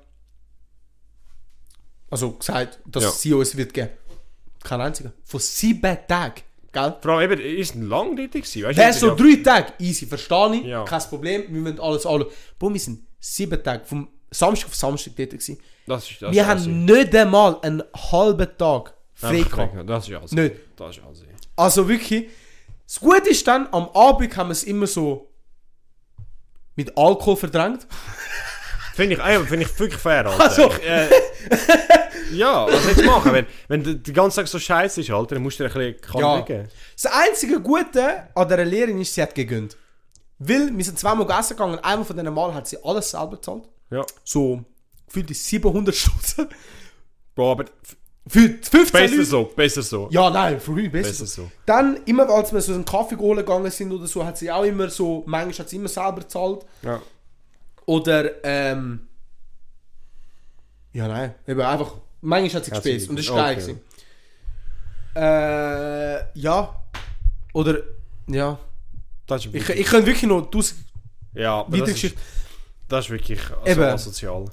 also 2.10 2.32
gesagt, 2.34 2.80
dass 2.86 3.04
Ja. 3.04 3.12
sie 3.12 3.34
uns 3.34 3.56
wird 3.58 3.74
geben. 3.74 3.90
Kein 4.64 4.82
einziger. 4.82 5.12
Von 5.24 5.40
sieben 5.40 5.98
Tagen. 6.08 6.42
Gell? 6.72 6.96
Vor 7.02 7.12
allem 7.12 7.32
eben, 7.32 7.42
ist 7.42 7.76
ein 7.76 7.88
lang 7.88 8.16
dort 8.16 8.32
gewesen, 8.32 8.64
weißt 8.64 8.78
Wäre 8.80 8.94
so 8.94 9.16
drei 9.16 9.36
Tage, 9.44 9.74
easy, 9.80 10.08
verstehe 10.08 10.56
ich, 10.56 10.66
Ja. 10.66 10.84
kein 10.86 11.02
Problem, 11.04 11.44
wir 11.50 11.62
müssen 11.62 11.80
alles 11.80 12.06
anschauen. 12.06 12.32
Boah, 12.58 12.74
wir 12.74 12.80
sind 12.80 13.02
sieben 13.20 13.62
Tage, 13.64 13.86
vom 13.86 14.08
Samstag 14.32 14.68
auf 14.70 14.76
Samstag 14.76 15.14
dort 15.16 15.30
gewesen. 15.32 15.60
Das 15.88 16.10
ist, 16.10 16.22
das 16.22 16.32
Wir 16.32 16.48
haben 16.48 16.60
Assi. 16.60 16.70
nicht 16.70 17.16
einmal 17.16 17.58
einen 17.62 17.84
halben 18.12 18.58
Tag 18.58 18.94
frei 19.14 19.42
gehabt. 19.42 19.90
Das 19.90 20.08
ist 20.08 20.16
Assi. 20.16 20.36
Nicht. 20.36 20.56
Das 20.76 20.98
ist 20.98 21.04
Assi. 21.04 21.26
Also 21.56 21.88
wirklich, 21.88 22.30
das 22.88 23.00
Gute 23.00 23.30
ist 23.30 23.46
dann, 23.48 23.68
am 23.72 23.90
Abend 23.90 24.36
haben 24.38 24.48
wir 24.48 24.54
es 24.54 24.64
immer 24.64 24.88
so 24.88 25.30
mit 26.76 26.98
Alkohol 26.98 27.36
verdrängt. 27.38 27.86
Finde 28.96 29.16
ich, 29.16 29.22
ey, 29.22 29.40
finde 29.46 29.66
ich 29.66 29.80
wirklich 29.80 30.00
fair, 30.00 30.26
Alter. 30.26 30.44
Also. 30.44 30.70
Ich, 30.72 30.84
äh, 30.88 31.10
ja, 32.34 32.68
was 32.68 32.96
du 32.96 33.04
machen? 33.04 33.34
Wenn, 33.34 33.48
wenn 33.68 33.84
der 33.84 33.96
den 33.96 34.14
ganzen 34.14 34.38
Tag 34.38 34.48
so 34.48 34.60
scheiße 34.60 35.02
ist, 35.02 35.10
Alter, 35.10 35.36
dann 35.36 35.44
musst 35.44 35.60
du 35.60 35.68
dir 35.68 35.76
ein 35.76 35.96
bisschen 35.96 36.20
Ja. 36.22 36.42
Geben. 36.42 36.70
Das 37.02 37.12
einzige 37.12 37.60
Gute 37.60 38.28
an 38.36 38.48
dieser 38.48 38.66
Lehrerin 38.66 39.02
ist, 39.02 39.14
sie 39.14 39.22
hat 39.22 39.34
gegönnt. 39.34 39.78
Weil 40.40 40.76
wir 40.76 40.86
sind 40.86 41.00
zweimal 41.00 41.26
gegessen 41.26 41.56
gegangen, 41.58 41.80
einmal 41.80 42.06
von 42.06 42.16
diesen 42.16 42.34
Mal 42.34 42.54
hat 42.54 42.68
sie 42.68 42.78
alles 42.84 43.10
selber 43.12 43.32
gezahlt. 43.32 43.64
Ja. 43.90 44.06
So, 44.24 44.64
gefühlt 45.14 45.30
die 45.30 45.34
700 45.36 45.96
Stunden. 45.96 46.54
Bro, 47.36 47.52
aber 47.52 47.66
Für 48.28 48.50
die 48.50 48.58
15 48.64 48.92
besser 48.92 49.16
Leute. 49.16 49.26
so, 49.26 49.44
besser 49.46 49.82
so. 49.84 50.08
Ja, 50.12 50.30
nein, 50.30 50.60
für 50.60 50.72
mich 50.72 50.92
besser. 50.92 51.10
Besser 51.10 51.26
so. 51.26 51.52
Dann, 51.66 52.00
immer 52.06 52.28
als 52.30 52.52
wir 52.54 52.62
so 52.62 52.74
einen 52.74 52.86
Kaffee 52.86 53.18
holen 53.18 53.38
gegangen 53.38 53.70
sind 53.70 53.92
oder 53.92 54.08
so, 54.08 54.26
hat 54.26 54.38
sie 54.38 54.52
auch 54.52 54.64
immer 54.64 54.90
so, 54.90 55.24
manchmal 55.26 55.60
hat 55.60 55.70
sie 55.70 55.76
immer 55.76 55.90
selber 55.90 56.22
gezahlt. 56.22 56.66
Ja. 56.82 57.02
Oder, 57.86 58.44
ähm. 58.44 59.08
Ja, 60.94 61.08
nein, 61.08 61.36
eben 61.48 61.62
einfach. 61.62 61.96
Manchmal 62.22 62.62
hat 62.62 62.66
sie 62.66 62.72
Hat 62.72 62.84
gespielt 62.84 63.10
und 63.10 63.18
das 63.18 63.26
ist 63.26 63.32
okay. 63.32 63.78
geil. 65.16 66.24
Äh, 66.36 66.40
ja. 66.40 66.84
Oder, 67.54 67.80
ja. 68.28 68.58
Das 69.28 69.46
ist 69.46 69.54
Ich, 69.54 69.70
ich 69.70 69.86
könnte 69.86 70.08
wirklich 70.08 70.24
noch 70.24 70.50
tausend 70.50 70.80
ja, 71.36 71.66
weitere 71.68 71.94
das 71.94 72.14
das 72.88 73.06
ist 73.06 73.12
wirklich 73.12 73.40
also 73.50 73.72
Eben. 73.72 73.84
asozial. 73.84 74.46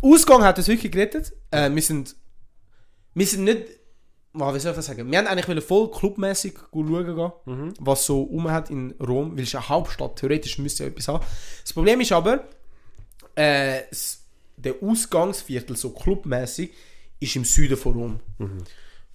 Ausgang 0.00 0.42
hat 0.42 0.58
uns 0.58 0.68
wirklich 0.68 0.92
gerettet. 0.92 1.32
Äh, 1.50 1.70
wir 1.70 1.82
sind. 1.82 2.16
Wir 3.14 3.26
sind 3.26 3.44
nicht. 3.44 3.62
Oh, 4.34 4.54
wie 4.54 4.60
soll 4.60 4.70
ich 4.70 4.76
das 4.76 4.86
sagen? 4.86 5.10
Wir 5.10 5.18
haben 5.18 5.26
eigentlich 5.26 5.64
voll 5.64 5.90
clubmäßig 5.90 6.54
schauen 6.72 7.16
gehen, 7.16 7.74
was 7.80 8.04
so 8.06 8.22
um 8.22 8.48
hat 8.50 8.70
in 8.70 8.92
Rom, 9.00 9.32
weil 9.32 9.42
es 9.42 9.48
ist 9.48 9.54
eine 9.56 9.68
Hauptstadt. 9.68 10.16
Theoretisch 10.16 10.58
müsste 10.58 10.84
ja 10.84 10.90
etwas 10.90 11.08
haben. 11.08 11.24
Das 11.62 11.72
Problem 11.72 12.00
ist 12.00 12.12
aber, 12.12 12.44
äh, 13.34 13.80
der 14.56 14.74
Ausgangsviertel, 14.82 15.76
so 15.76 15.90
clubmäßig, 15.90 16.72
ist 17.18 17.36
im 17.36 17.44
Süden 17.44 17.76
von 17.76 17.92
Rom. 17.94 18.20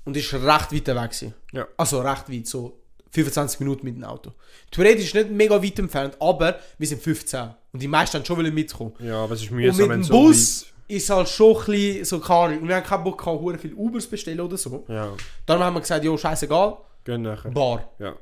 Und 0.03 0.17
ist 0.17 0.33
recht 0.33 0.45
weit 0.45 0.71
weg. 0.71 0.87
Gewesen. 0.87 1.33
Ja. 1.53 1.67
Also 1.77 2.01
recht 2.01 2.29
weit, 2.29 2.47
so 2.47 2.82
25 3.13 3.59
Minuten 3.59 3.85
mit 3.85 3.95
dem 3.95 4.03
Auto. 4.03 4.31
Theoretisch 4.71 5.13
nicht 5.13 5.29
mega 5.29 5.61
weit 5.63 5.79
entfernt, 5.79 6.17
aber 6.19 6.59
wir 6.77 6.87
sind 6.87 7.01
15. 7.01 7.49
Und 7.71 7.81
die 7.81 7.87
meisten 7.87 8.17
haben 8.17 8.25
schon 8.25 8.37
mitkommen. 8.53 8.93
Ja, 8.99 9.23
aber 9.23 9.35
es 9.35 9.43
ist 9.43 9.51
mühsam, 9.51 9.77
mit 9.77 9.89
wenn 9.89 9.99
dem 10.01 10.03
so 10.03 10.13
Bus 10.13 10.65
ist 10.87 11.09
halt 11.09 11.29
schon 11.29 11.55
ein 11.57 11.65
bisschen 11.65 12.05
so 12.05 12.19
keine 12.19 12.59
Und 12.59 12.67
wir 12.67 12.75
haben 12.75 12.83
keinen 12.83 13.03
Bock 13.03 13.17
gehabt, 13.23 13.61
viel 13.61 13.73
Ubers 13.73 14.05
bestellen 14.07 14.39
oder 14.41 14.57
so. 14.57 14.71
weit- 14.71 14.89
Ja, 14.89 15.13
Darum 15.45 15.63
haben 15.63 15.73
wir 15.75 15.81
gesagt, 15.81 16.03
jo, 16.03 16.17
scheißegal, 16.17 16.77
gehen 17.05 17.21
nachher. 17.21 17.51
Bar. 17.51 17.89
Ja. 17.99 18.15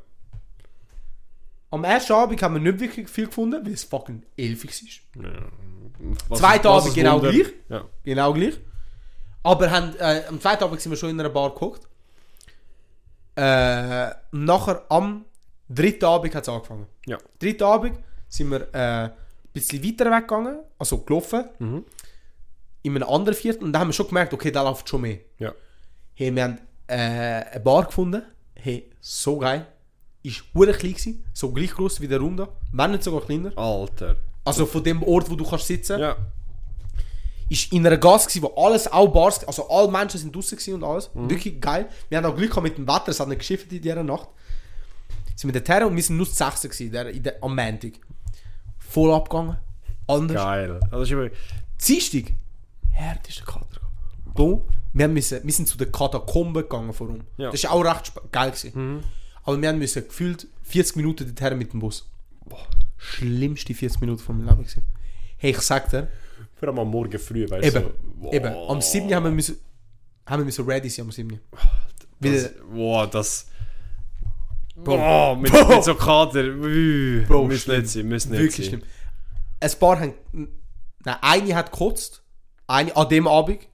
Am 1.71 1.83
ersten 1.85 2.13
Abend 2.13 2.41
haben 2.41 2.55
wir 2.55 2.71
nicht 2.71 2.79
wirklich 2.81 3.07
viel 3.07 3.27
gefunden, 3.27 3.65
weil 3.65 3.73
es 3.73 3.83
fucking 3.85 4.23
elfig 4.37 4.71
war. 5.15 5.31
Was- 6.27 6.39
Zweiter 6.39 6.69
Abend 6.71 6.93
genau 6.93 7.15
Wunder. 7.15 7.31
gleich. 7.31 7.47
Ja. 7.69 7.85
Genau 8.03 8.33
gleich. 8.33 8.59
Aber 9.43 9.71
haben, 9.71 9.95
äh, 9.97 10.23
am 10.27 10.39
zweiten 10.41 10.63
Abend 10.65 10.81
sind 10.81 10.91
wir 10.91 10.97
schon 10.97 11.09
in 11.11 11.19
einer 11.19 11.29
Bar 11.29 11.51
geguckt. 11.53 11.87
Äh, 13.35 14.09
nachher 14.31 14.85
am 14.89 15.25
dritten 15.69 16.05
Abend 16.05 16.35
hat 16.35 16.43
es 16.43 16.49
angefangen. 16.49 16.87
Ja. 17.05 17.17
Dritten 17.39 17.63
Abend 17.63 17.99
sind 18.27 18.51
wir 18.51 18.61
äh, 18.73 19.05
ein 19.05 19.11
bisschen 19.53 19.83
weiter 19.83 20.11
weggegangen, 20.11 20.59
also 20.77 20.97
gelaufen. 20.99 21.45
Mhm. 21.59 21.85
In 22.83 22.95
einem 22.95 23.07
anderen 23.09 23.37
Viertel. 23.37 23.65
Und 23.65 23.73
da 23.73 23.79
haben 23.79 23.89
wir 23.89 23.93
schon 23.93 24.07
gemerkt, 24.07 24.33
okay, 24.33 24.51
da 24.51 24.63
läuft 24.63 24.89
schon 24.89 25.01
mehr. 25.01 25.19
Ja. 25.37 25.53
Hey, 26.15 26.33
wir 26.35 26.43
haben 26.43 26.57
äh, 26.87 26.95
eine 26.95 27.59
Bar 27.59 27.85
gefunden. 27.85 28.23
Hey, 28.55 28.89
so 28.99 29.37
geil. 29.37 29.67
Ist 30.23 30.43
hure 30.53 30.73
klein 30.73 30.93
gewesen, 30.93 31.23
so 31.33 31.51
gleich 31.51 31.71
groß 31.71 31.99
wie 32.01 32.07
der 32.07 32.19
Raum 32.19 32.37
da, 32.37 32.47
wenn 32.71 32.91
nicht 32.91 33.03
sogar 33.03 33.21
kleiner. 33.21 33.57
Alter. 33.57 34.17
Also 34.43 34.65
von 34.67 34.83
dem 34.83 35.01
Ort, 35.03 35.29
wo 35.29 35.35
du 35.35 35.43
kannst 35.47 35.67
sitzen, 35.67 35.99
Ja. 35.99 36.15
Ist 37.51 37.73
in 37.73 37.85
einer 37.85 37.97
Gas 37.97 38.27
gewesen, 38.27 38.43
wo 38.43 38.63
alles 38.63 38.89
auch 38.89 39.09
Bars, 39.09 39.43
also 39.43 39.69
alle 39.69 39.91
Menschen 39.91 40.21
sind 40.21 40.33
draußen 40.33 40.57
gewesen 40.57 40.75
und 40.75 40.85
alles. 40.85 41.09
Wirklich 41.13 41.59
geil. 41.59 41.89
Wir 42.07 42.17
haben 42.17 42.25
auch 42.25 42.35
Glück 42.35 42.49
gehabt 42.49 42.63
mit 42.63 42.77
dem 42.77 42.87
Wetter, 42.87 43.09
es 43.09 43.19
hat 43.19 43.27
nicht 43.27 43.39
geschifft 43.39 43.69
in 43.73 43.81
dieser 43.81 44.03
Nacht. 44.03 44.29
Sind 45.35 45.53
wir 45.53 45.61
dorthin 45.61 45.87
und 45.87 45.95
wir 45.97 46.03
sind 46.03 46.15
nur 46.15 46.25
das 46.25 46.37
Sechste 46.37 46.69
gewesen, 46.69 46.91
der, 46.93 47.09
in 47.09 47.23
der, 47.23 47.43
am 47.43 47.53
Montag. 47.53 47.91
Voll 48.79 49.13
abgegangen. 49.13 49.57
Anders. 50.07 50.37
Geil. 50.37 50.79
Also, 50.91 51.01
ist 51.01 51.11
immer, 51.11 51.29
Dienstag, 51.85 52.33
härtester 52.91 53.43
Kater. 53.43 53.81
Bro, 54.33 54.65
wir, 54.93 55.09
müssen, 55.09 55.41
wir 55.43 55.53
sind 55.53 55.67
zu 55.67 55.77
den 55.77 55.91
Katakomben 55.91 56.63
gegangen 56.63 56.93
vor. 56.93 57.09
Ja. 57.37 57.51
Das 57.51 57.55
ist 57.55 57.69
auch 57.69 57.83
recht 57.83 58.13
geil 58.31 58.51
gewesen. 58.51 59.03
Aber 59.43 59.61
wir 59.61 59.67
haben 59.67 59.77
müssen 59.77 60.07
gefühlt 60.07 60.47
40 60.63 60.95
Minuten 60.95 61.35
dorthin 61.35 61.57
mit 61.57 61.73
dem 61.73 61.81
Bus. 61.81 62.07
Boah, 62.45 62.65
schlimmste 62.97 63.73
40 63.73 63.99
Minuten 63.99 64.21
von 64.21 64.37
meinem 64.37 64.47
Leben 64.47 64.61
gewesen. 64.63 64.83
Hey, 65.37 65.51
ich 65.51 65.59
sag 65.59 65.89
dir, 65.89 66.07
vor 66.61 66.69
allem 66.69 66.79
am 66.79 66.91
Morgen 66.91 67.17
früh, 67.17 67.49
weißt 67.49 67.75
eben, 67.75 67.85
du. 67.85 68.21
So, 68.21 68.31
eben, 68.31 68.53
am 68.53 68.81
7. 68.81 69.15
haben 69.15 69.23
wir 69.23 69.31
müssen, 69.31 69.57
haben 70.27 70.41
wir 70.41 70.45
müssen 70.45 70.63
ready 70.63 70.89
sein 70.89 71.05
am 71.05 71.11
7. 71.11 71.39
Weil, 72.19 72.31
Das, 72.31 72.51
boah, 72.71 73.07
das. 73.07 73.47
Boah, 74.75 75.35
mit, 75.35 75.51
mit 75.51 75.83
so 75.83 75.95
Kader. 75.95 76.43
Uh, 76.43 77.25
Bro, 77.25 77.45
müssen 77.45 77.61
schlimm. 77.61 77.81
nicht 77.81 77.89
sein, 77.91 78.07
müssen 78.07 78.31
nicht 78.31 78.41
wirklich 78.41 78.69
sein. 78.69 78.79
schlimm. 78.79 78.89
Ein 79.59 79.79
paar 79.79 79.99
haben, 79.99 80.13
nein, 81.03 81.17
eine 81.21 81.55
hat 81.55 81.71
gekotzt, 81.71 82.23
eine 82.67 82.95
an 82.95 83.09
dem 83.09 83.27
Abend. 83.27 83.67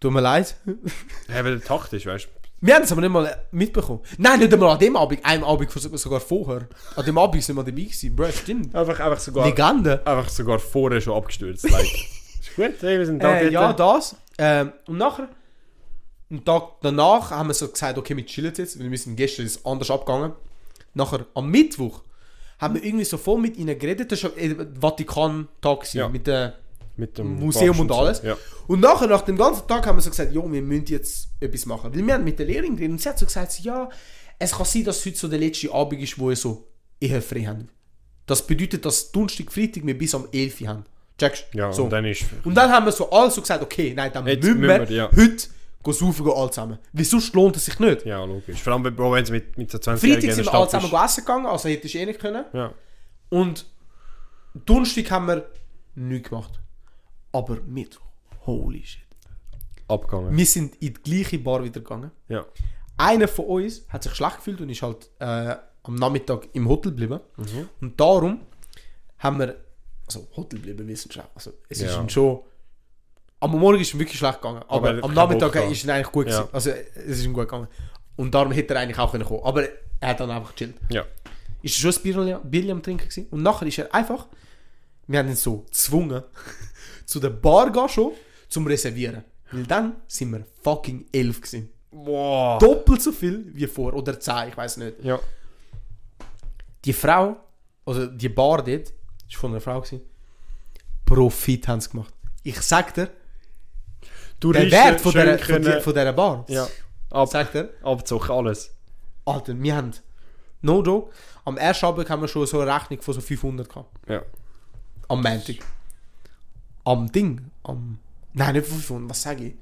Tut 0.00 0.12
mir 0.12 0.22
leid. 0.22 0.56
Hey, 1.28 1.44
weil 1.44 1.58
der 1.58 1.64
Takt 1.64 1.92
ist, 1.92 2.06
weißt 2.06 2.24
du. 2.24 2.33
Wir 2.64 2.76
haben 2.76 2.84
es 2.84 2.92
aber 2.92 3.02
nicht 3.02 3.10
mal 3.10 3.44
mitbekommen. 3.50 4.00
Nein, 4.16 4.38
nicht 4.38 4.50
einmal 4.54 4.70
an 4.70 4.78
dem 4.78 4.96
Abend, 4.96 5.22
einem 5.22 5.44
Abend 5.44 5.70
sogar 5.70 6.18
vorher. 6.18 6.66
An 6.96 7.04
dem 7.04 7.18
Abend 7.18 7.42
sind 7.44 7.56
wir 7.56 7.62
dabei 7.62 7.82
gewesen, 7.82 8.16
bro, 8.16 8.30
stimmt. 8.32 8.74
Einfach, 8.74 8.98
einfach 9.00 9.20
sogar. 9.20 9.44
Legende. 9.44 10.00
Einfach 10.06 10.30
sogar 10.30 10.58
vorher 10.58 10.98
schon 11.02 11.14
abgestürzt. 11.14 11.68
Like. 11.68 11.84
ist 12.40 12.56
gut, 12.56 12.72
hey, 12.80 12.98
wir 12.98 13.04
sind 13.04 13.22
da. 13.22 13.36
Äh, 13.36 13.52
ja, 13.52 13.70
das. 13.74 14.16
Ähm, 14.38 14.72
und 14.86 14.96
nachher, 14.96 15.28
einen 16.30 16.42
Tag 16.42 16.80
danach, 16.80 17.32
haben 17.32 17.48
wir 17.50 17.54
so 17.54 17.68
gesagt, 17.68 17.98
okay, 17.98 18.16
wir 18.16 18.24
chillen 18.24 18.54
jetzt, 18.56 18.78
wir 18.78 18.98
sind 18.98 19.16
gestern 19.16 19.44
ist 19.44 19.66
anders 19.66 19.90
abgegangen. 19.90 20.32
Nachher, 20.94 21.26
am 21.34 21.50
Mittwoch, 21.50 22.00
haben 22.58 22.76
wir 22.76 22.82
irgendwie 22.82 23.04
so 23.04 23.18
voll 23.18 23.42
mit 23.42 23.58
ihnen 23.58 23.78
geredet. 23.78 24.10
Das 24.10 24.24
war 24.24 24.34
äh, 24.38 24.56
Vatikan-Tag, 24.80 25.92
Ja. 25.92 26.08
mit 26.08 26.26
der 26.26 26.54
mit 26.96 27.18
dem 27.18 27.38
Museum 27.38 27.78
und 27.80 27.90
alles. 27.90 28.22
Ja. 28.22 28.36
Und 28.66 28.80
nachher, 28.80 29.06
nach 29.06 29.22
dem 29.22 29.36
ganzen 29.36 29.66
Tag, 29.66 29.86
haben 29.86 29.98
wir 29.98 30.02
so 30.02 30.10
gesagt, 30.10 30.32
jo, 30.32 30.50
wir 30.50 30.62
müssen 30.62 30.86
jetzt 30.86 31.28
etwas 31.40 31.66
machen. 31.66 31.94
Weil 31.94 32.06
wir 32.06 32.14
haben 32.14 32.24
mit 32.24 32.38
der 32.38 32.46
Lehrerin 32.46 32.76
geredet 32.76 32.92
und 32.92 33.00
sie 33.00 33.08
hat 33.08 33.18
so 33.18 33.26
gesagt, 33.26 33.58
ja, 33.60 33.88
es 34.38 34.52
kann 34.52 34.66
sein, 34.66 34.84
dass 34.84 35.04
heute 35.04 35.16
so 35.16 35.28
der 35.28 35.38
letzte 35.38 35.72
Abend 35.72 36.00
ist, 36.00 36.18
wo 36.18 36.28
wir 36.28 36.36
so 36.36 36.68
eher 37.00 37.22
frei 37.22 37.44
haben. 37.44 37.68
Das 38.26 38.46
bedeutet, 38.46 38.84
dass 38.84 39.12
Donnerstag, 39.12 39.52
Freitag 39.52 39.86
wir 39.86 39.96
bis 39.96 40.14
am 40.14 40.26
11 40.32 40.60
Uhr 40.60 40.68
haben. 40.68 40.84
Checkst 41.18 41.46
Ja, 41.52 41.72
so. 41.72 41.84
und 41.84 41.90
dann 41.90 42.04
ist. 42.04 42.24
Und 42.42 42.54
dann 42.54 42.70
haben 42.70 42.86
wir 42.86 42.92
so 42.92 43.08
alle 43.10 43.30
so 43.30 43.40
gesagt, 43.40 43.62
okay, 43.62 43.92
nein, 43.94 44.10
dann 44.12 44.26
Jetzt 44.26 44.42
müssen 44.42 44.62
wir, 44.62 44.88
wir, 44.88 44.96
ja. 44.96 45.10
heute 45.14 45.48
gehen 45.84 45.92
saufen 45.92 46.24
gehen 46.24 46.34
alle 46.34 46.50
zusammen. 46.50 46.78
Weil 46.92 47.04
sonst 47.04 47.34
lohnt 47.34 47.56
es 47.56 47.66
sich 47.66 47.78
nicht. 47.78 48.04
Ja, 48.06 48.24
logisch. 48.24 48.60
Vor 48.62 48.72
allem, 48.72 48.84
wenn 48.84 49.22
es 49.22 49.30
mit, 49.30 49.56
mit 49.56 49.70
so 49.70 49.78
20 49.78 50.10
Freitag 50.10 50.32
sind 50.32 50.46
wir 50.46 50.54
alle 50.54 50.68
zusammen 50.68 51.04
essen 51.04 51.20
gegangen, 51.20 51.46
also 51.46 51.68
hättest 51.68 51.94
du 51.94 51.98
eh 51.98 52.06
nicht 52.06 52.18
können. 52.18 52.44
Ja. 52.52 52.72
Und 53.28 53.66
Donnerstag 54.54 55.10
haben 55.10 55.26
wir 55.26 55.46
nichts 55.94 56.30
gemacht. 56.30 56.60
Aber 57.34 57.58
Mittwoch, 57.66 58.06
holy 58.46 58.84
shit. 58.84 59.02
Abgegangen. 59.88 60.36
Wir 60.36 60.46
sind 60.46 60.76
in 60.76 60.94
die 60.94 61.02
gleiche 61.02 61.38
Bar 61.38 61.62
wieder 61.64 61.80
gegangen. 61.80 62.10
Ja. 62.28 62.46
Einer 62.96 63.26
von 63.28 63.46
uns 63.46 63.84
hat 63.88 64.04
sich 64.04 64.14
schlecht 64.14 64.36
gefühlt 64.36 64.60
und 64.60 64.70
ist 64.70 64.80
halt 64.82 65.10
äh, 65.18 65.56
am 65.82 65.96
Nachmittag 65.96 66.48
im 66.52 66.68
Hotel 66.68 66.92
geblieben. 66.92 67.20
Mhm. 67.36 67.68
Und 67.80 68.00
darum 68.00 68.40
haben 69.18 69.38
wir, 69.40 69.56
also 70.06 70.28
Hotel 70.36 70.60
geblieben, 70.60 70.86
wissen 70.86 71.10
schon, 71.10 71.24
also 71.34 71.52
es 71.68 71.80
ist 71.80 71.92
Ja. 71.92 72.00
ihm 72.00 72.08
schon, 72.08 72.40
am 73.40 73.50
Morgen 73.58 73.80
ist 73.80 73.92
ihm 73.92 74.00
wirklich 74.00 74.18
schlecht 74.18 74.40
gegangen, 74.40 74.62
aber, 74.68 74.90
Aber 74.90 74.98
er 74.98 75.04
am 75.04 75.12
Nachmittag 75.12 75.54
ist 75.70 75.82
es 75.84 75.88
eigentlich 75.88 76.12
gut. 76.12 76.28
Ja. 76.28 76.48
Also 76.52 76.70
es 76.70 77.18
ist 77.18 77.24
ihm 77.24 77.32
gut 77.34 77.48
gegangen. 77.48 77.68
Und 78.16 78.32
darum 78.32 78.52
hätte 78.52 78.74
er 78.74 78.80
eigentlich 78.80 78.98
auch 78.98 79.10
können 79.10 79.24
kommen. 79.24 79.42
Aber 79.42 79.64
er 80.00 80.08
hat 80.08 80.20
dann 80.20 80.30
einfach 80.30 80.54
gechillt. 80.54 80.76
Ja. 80.88 81.04
Ist 81.62 81.82
er 81.84 81.92
schon 81.92 82.00
ein 82.00 82.02
Bier, 82.02 82.40
Bier 82.44 82.72
am 82.72 82.82
Trinken 82.82 83.08
gewesen. 83.08 83.26
Und 83.30 83.42
nachher 83.42 83.66
ist 83.66 83.78
er 83.78 83.92
einfach, 83.92 84.28
wir 85.08 85.18
haben 85.18 85.28
ihn 85.28 85.36
so 85.36 85.58
gezwungen, 85.58 86.22
zu 87.04 87.20
der 87.20 87.30
Bar 87.30 87.70
gehen 87.70 87.88
schon, 87.88 88.12
zum 88.48 88.66
Reservieren. 88.66 89.24
Weil 89.52 89.64
dann 89.64 89.96
sind 90.06 90.32
wir 90.32 90.44
fucking 90.62 91.06
elf 91.12 91.40
gewesen. 91.40 91.70
Boah. 91.90 92.58
Doppelt 92.58 93.02
so 93.02 93.12
viel 93.12 93.50
wie 93.54 93.66
vor, 93.66 93.94
oder 93.94 94.18
zehn, 94.18 94.48
ich 94.48 94.56
weiß 94.56 94.78
nicht. 94.78 95.02
Ja. 95.02 95.18
Die 96.84 96.92
Frau, 96.92 97.36
also 97.86 98.06
die 98.06 98.28
Bar 98.28 98.64
dort, 98.64 98.92
ist 99.28 99.36
von 99.36 99.52
einer 99.52 99.60
Frau 99.60 99.80
gewesen, 99.80 100.00
Profit 101.06 101.68
haben 101.68 101.80
sie 101.80 101.90
gemacht. 101.90 102.12
Ich 102.42 102.60
sag 102.60 102.94
dir, 102.94 103.06
der 103.06 103.12
Touristen 104.40 104.72
Wert 104.72 105.00
von 105.00 105.12
der, 105.12 105.38
von, 105.38 105.62
die, 105.62 105.80
von 105.80 105.94
dieser 105.94 106.12
Bar, 106.12 106.44
Ja. 106.48 106.68
Ab, 107.10 107.28
sag 107.28 107.52
dir, 107.52 107.70
Abzug, 107.82 108.28
alles. 108.28 108.74
Alter, 109.24 109.54
wir 109.56 109.76
haben, 109.76 109.92
no 110.62 110.82
joke, 110.82 111.12
am 111.44 111.56
ersten 111.56 111.86
Abend 111.86 112.10
haben 112.10 112.22
wir 112.22 112.28
schon 112.28 112.46
so 112.46 112.60
eine 112.60 112.74
Rechnung 112.74 113.00
von 113.00 113.14
so 113.14 113.20
500 113.20 113.68
gehabt. 113.68 114.08
Ja. 114.08 114.22
Am 115.08 115.22
Montag. 115.22 115.56
Am 116.84 117.10
Ding, 117.10 117.50
am, 117.62 117.98
nein, 118.32 118.54
nicht 118.54 118.66
500, 118.66 119.10
was 119.10 119.22
sage 119.22 119.44
ich? 119.44 119.54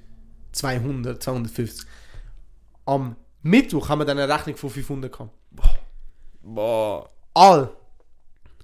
200, 0.53 1.23
250. 1.23 1.87
Am 2.85 3.17
Mittwoch 3.43 3.89
haben 3.89 4.01
wir 4.01 4.05
dann 4.05 4.19
eine 4.19 4.33
Rechnung 4.33 4.57
von 4.57 4.71
500 4.71 5.13
gehabt. 5.13 5.31
Boah. 6.43 7.09
All. 7.35 7.71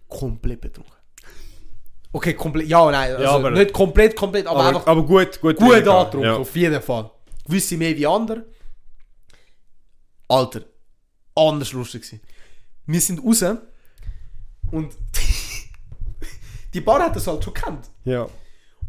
komplett 0.08 0.60
betrunken. 0.62 0.92
Okay, 2.12 2.32
komplett, 2.34 2.66
ja, 2.68 2.90
nein, 2.90 3.14
also 3.16 3.28
aber- 3.28 3.50
nicht 3.50 3.72
komplett, 3.72 4.16
komplett, 4.16 4.46
aber, 4.46 4.60
Aber, 4.60 4.68
einfach 4.68 4.86
aber 4.86 5.02
gut, 5.04 5.38
gut. 5.40 5.56
gut 5.56 5.70
angetrunken, 5.74 6.22
Ja. 6.22 6.36
auf 6.36 6.56
jeden 6.56 6.80
Fall. 6.82 7.10
Gewisse 7.46 7.76
mehr 7.76 7.94
wie 7.96 8.06
andere. 8.06 8.46
Alter, 10.28 10.62
anders 11.34 11.72
lustig 11.72 12.02
gewesen. 12.02 12.20
Wir 12.86 13.00
sind 13.00 13.22
raus 13.22 13.42
und 14.70 14.96
die 16.74 16.80
Bar 16.80 17.00
hat 17.02 17.16
das 17.16 17.26
halt 17.26 17.44
schon 17.44 17.52
gekannt. 17.54 17.90
Ja. 18.04 18.26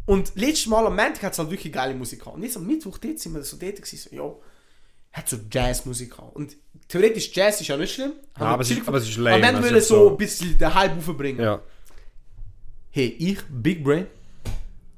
Und 0.06 0.32
letztes 0.34 0.66
Mal 0.66 0.86
am 0.86 0.96
Montag 0.96 1.22
hat 1.22 1.32
es 1.32 1.38
halt 1.38 1.50
wirklich 1.50 1.72
geile 1.72 1.94
Musik 1.94 2.20
gehabt. 2.20 2.36
Und 2.36 2.42
jetzt 2.42 2.56
am 2.56 2.66
Mittwoch 2.66 2.98
dort 2.98 3.18
sind 3.18 3.34
wir 3.34 3.42
so 3.44 3.56
dort 3.56 3.76
gewesen, 3.76 3.96
so, 4.10 4.16
ja, 4.16 4.32
hat 5.12 5.28
so 5.28 5.36
Jazzmusik 5.50 6.10
gehabt. 6.10 6.34
Und 6.36 6.56
theoretisch 6.88 7.30
Jazz 7.34 7.60
ist 7.60 7.68
ja 7.68 7.76
nicht 7.76 7.94
schlimm. 7.94 8.12
Wir 8.36 8.46
aber 8.46 8.62
es 8.62 8.70
ist- 8.70 8.86
aber 8.88 8.98
es 8.98 9.08
ist 9.08 9.16
lame, 9.16 9.36
Aber 9.48 9.62
wir 9.64 9.72
also 9.74 9.80
so 9.80 10.04
so- 10.04 10.10
ein 10.10 10.16
bisschen 10.16 10.58
den 10.58 10.74
Hype 10.74 10.96
aufbringen. 10.96 11.40
Ja. 11.40 11.60
Hey, 12.90 13.06
ich, 13.18 13.38
Big 13.48 13.84
Brain, 13.84 14.06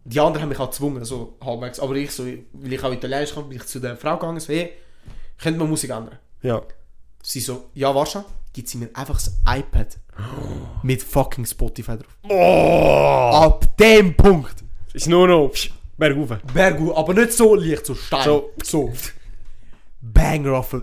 die 0.05 0.19
anderen 0.19 0.43
haben 0.43 0.49
mich 0.49 0.59
auch 0.59 0.71
gezwungen, 0.71 1.05
so 1.05 1.37
halbwegs. 1.45 1.79
Aber 1.79 1.95
ich, 1.95 2.11
so, 2.11 2.25
weil 2.25 2.73
ich 2.73 2.83
auch 2.83 2.93
Italienisch 2.93 3.35
kann, 3.35 3.49
bin 3.49 3.59
ich 3.59 3.67
zu 3.67 3.81
der 3.81 3.97
Frau 3.97 4.17
gegangen, 4.17 4.41
so, 4.41 4.53
hey, 4.53 4.73
könnt 5.39 5.59
wir 5.59 5.67
Musik 5.67 5.91
ändern? 5.91 6.19
Ja. 6.43 6.63
Sie 7.23 7.41
so, 7.41 7.71
ja, 7.75 7.95
wahrscheinlich, 7.95 8.31
gibt 8.53 8.69
sie 8.69 8.79
mir 8.79 8.89
einfach 8.95 9.15
das 9.15 9.33
iPad 9.47 9.99
mit 10.83 11.03
fucking 11.03 11.45
Spotify 11.47 11.97
drauf. 11.99 12.19
Oh! 12.29 13.31
Ab 13.45 13.77
dem 13.79 14.15
Punkt. 14.17 14.62
Ist 14.95 15.09
nur 15.09 15.27
noch 15.29 15.49
psch, 15.49 15.71
bergauf. 15.97 16.37
Bergu, 16.53 16.95
aber 16.95 17.15
nicht 17.15 17.33
so 17.33 17.55
leicht, 17.55 17.87
so 17.87 17.95
steil. 17.95 18.25
So. 18.25 18.51
so. 18.63 18.93
Banger 20.01 20.53
auf 20.59 20.77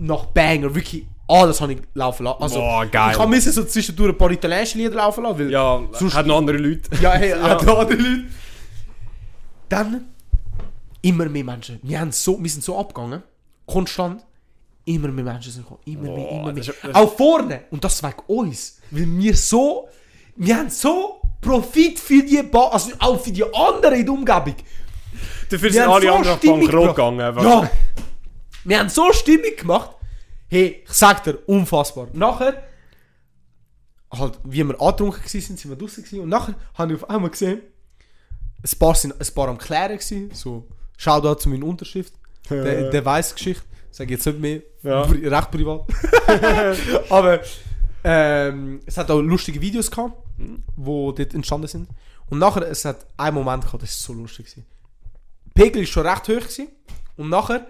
nach 0.00 0.26
Banger, 0.26 0.72
wirklich 0.74 1.04
alles 1.26 1.60
habe 1.60 1.74
ich 1.74 1.80
laufen 1.94 2.24
lassen. 2.24 2.42
Also, 2.42 2.58
Boah, 2.60 2.86
geil. 2.86 3.16
Ich 3.18 3.26
musste 3.26 3.52
so 3.52 3.64
zwischendurch 3.64 4.10
ein 4.12 4.18
paar 4.18 4.30
italienische 4.30 4.78
Lieder 4.78 4.94
laufen 4.94 5.24
lassen, 5.24 5.38
weil 5.40 5.50
Ja, 5.50 5.82
Sonst- 5.92 6.14
hat 6.14 6.26
noch 6.26 6.38
andere 6.38 6.56
Leute. 6.56 6.88
Ja, 7.02 7.12
hey, 7.12 7.34
auch 7.42 7.62
da 7.62 7.74
andere 7.74 7.98
Leute. 7.98 8.24
Dann 9.68 10.06
immer 11.02 11.26
mehr 11.28 11.44
Menschen. 11.44 11.78
Wir, 11.82 12.00
haben 12.00 12.12
so, 12.12 12.42
wir 12.42 12.48
sind 12.50 12.64
so 12.64 12.78
abgegangen, 12.78 13.22
konstant. 13.66 14.24
Immer 14.86 15.08
mehr 15.08 15.24
Menschen 15.24 15.52
sind 15.52 15.62
gekommen. 15.64 15.80
Immer 15.84 16.02
mehr, 16.14 16.30
immer 16.30 16.52
mehr. 16.52 16.62
ist- 16.62 16.72
das- 16.82 16.94
Auch 16.94 17.14
vorne. 17.14 17.64
Und 17.70 17.84
das 17.84 18.02
wegen 18.02 18.14
uns. 18.26 18.78
Weil 18.90 19.06
wir 19.18 19.36
so. 19.36 19.88
Wir 20.36 20.56
haben 20.56 20.70
so 20.70 21.20
Profit 21.40 21.98
für 21.98 22.22
die 22.22 22.42
ba 22.42 22.68
also 22.68 22.92
auch 22.98 23.20
für 23.20 23.30
die 23.32 23.44
anderen 23.44 23.94
in 24.00 24.04
der 24.06 24.14
Umgebung. 24.14 24.56
Dafür 25.50 25.72
sind 25.72 25.82
alle 25.88 26.06
so 26.06 26.14
anderen 26.14 26.40
bankrott 26.40 26.96
gegangen. 26.96 27.20
Einfach. 27.20 27.42
Ja. 27.44 27.70
Wir 28.64 28.78
haben 28.78 28.88
so 28.88 29.12
Stimmung 29.12 29.56
gemacht. 29.56 29.90
Hey, 30.48 30.82
ich 30.84 30.92
sag 30.92 31.22
dir, 31.24 31.38
unfassbar. 31.46 32.08
Nachher, 32.12 32.62
halt, 34.12 34.38
wie 34.44 34.64
wir 34.64 34.80
angetrunken 34.80 35.22
waren, 35.22 35.40
sind 35.40 35.68
wir 35.68 35.76
draußen 35.76 36.02
gewesen. 36.04 36.22
Und 36.22 36.28
nachher 36.28 36.54
habe 36.74 36.92
ich 36.94 37.02
auf 37.02 37.08
einmal 37.10 37.30
gesehen, 37.30 37.60
ein 38.62 38.78
paar 38.78 38.94
sind 38.94 39.14
ein 39.18 39.34
paar 39.34 39.48
am 39.48 39.58
Klären 39.58 39.96
gewesen. 39.98 40.30
So, 40.32 40.66
schau 40.96 41.20
da 41.20 41.36
zu 41.36 41.48
meiner 41.48 41.66
Unterschrift. 41.66 42.12
Der, 42.50 42.90
der 42.90 43.04
weiss 43.04 43.34
Geschichte. 43.34 43.62
Sag 43.90 44.10
jetzt 44.10 44.26
nicht 44.26 44.38
mehr. 44.40 44.62
Ja. 44.82 45.02
Pri- 45.04 45.30
Recht 45.30 45.50
privat. 45.50 45.82
Aber 47.10 47.40
ähm, 48.04 48.80
es 48.86 48.96
hat 48.96 49.10
auch 49.10 49.20
lustige 49.20 49.60
Videos 49.60 49.90
gehabt, 49.90 50.14
wo 50.76 51.12
dort 51.12 51.34
entstanden 51.34 51.68
sind. 51.68 51.88
Und 52.30 52.38
nachher, 52.38 52.62
es 52.62 52.84
hat 52.84 53.06
einen 53.16 53.34
Moment 53.34 53.64
gehabt, 53.64 53.82
das 53.82 54.08
war 54.08 54.14
so 54.14 54.20
lustig. 54.20 54.46
Gewesen. 54.46 54.66
Pegel 55.54 55.82
war 55.82 55.86
schon 55.86 56.06
recht 56.06 56.28
hoch. 56.28 56.34
Gewesen. 56.34 56.68
Und 57.16 57.30
nachher 57.30 57.66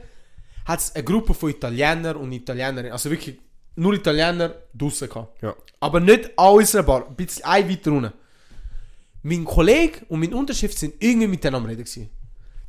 hat 0.64 0.80
es 0.80 0.94
eine 0.94 1.04
Gruppe 1.04 1.32
von 1.32 1.50
Italienern 1.50 2.16
und 2.16 2.30
Italienerinnen, 2.30 2.92
also 2.92 3.10
wirklich 3.10 3.38
nur 3.76 3.94
Italiener 3.94 4.54
draussen 4.74 5.08
gehabt. 5.08 5.42
Ja. 5.42 5.54
Aber 5.80 6.00
nicht 6.00 6.38
an 6.38 6.54
unserer 6.54 6.82
Bar, 6.82 7.06
ein 7.08 7.14
bisschen 7.14 7.44
ein 7.44 7.68
weiter 7.68 7.92
unten. 7.92 8.12
Mein 9.22 9.44
Kollege 9.44 10.04
und 10.08 10.20
mein 10.20 10.34
Unterschrift 10.34 10.78
sind 10.78 10.94
irgendwie 10.98 11.28
miteinander 11.28 11.64
am 11.64 11.70
reden 11.70 11.84
gewesen. 11.84 12.10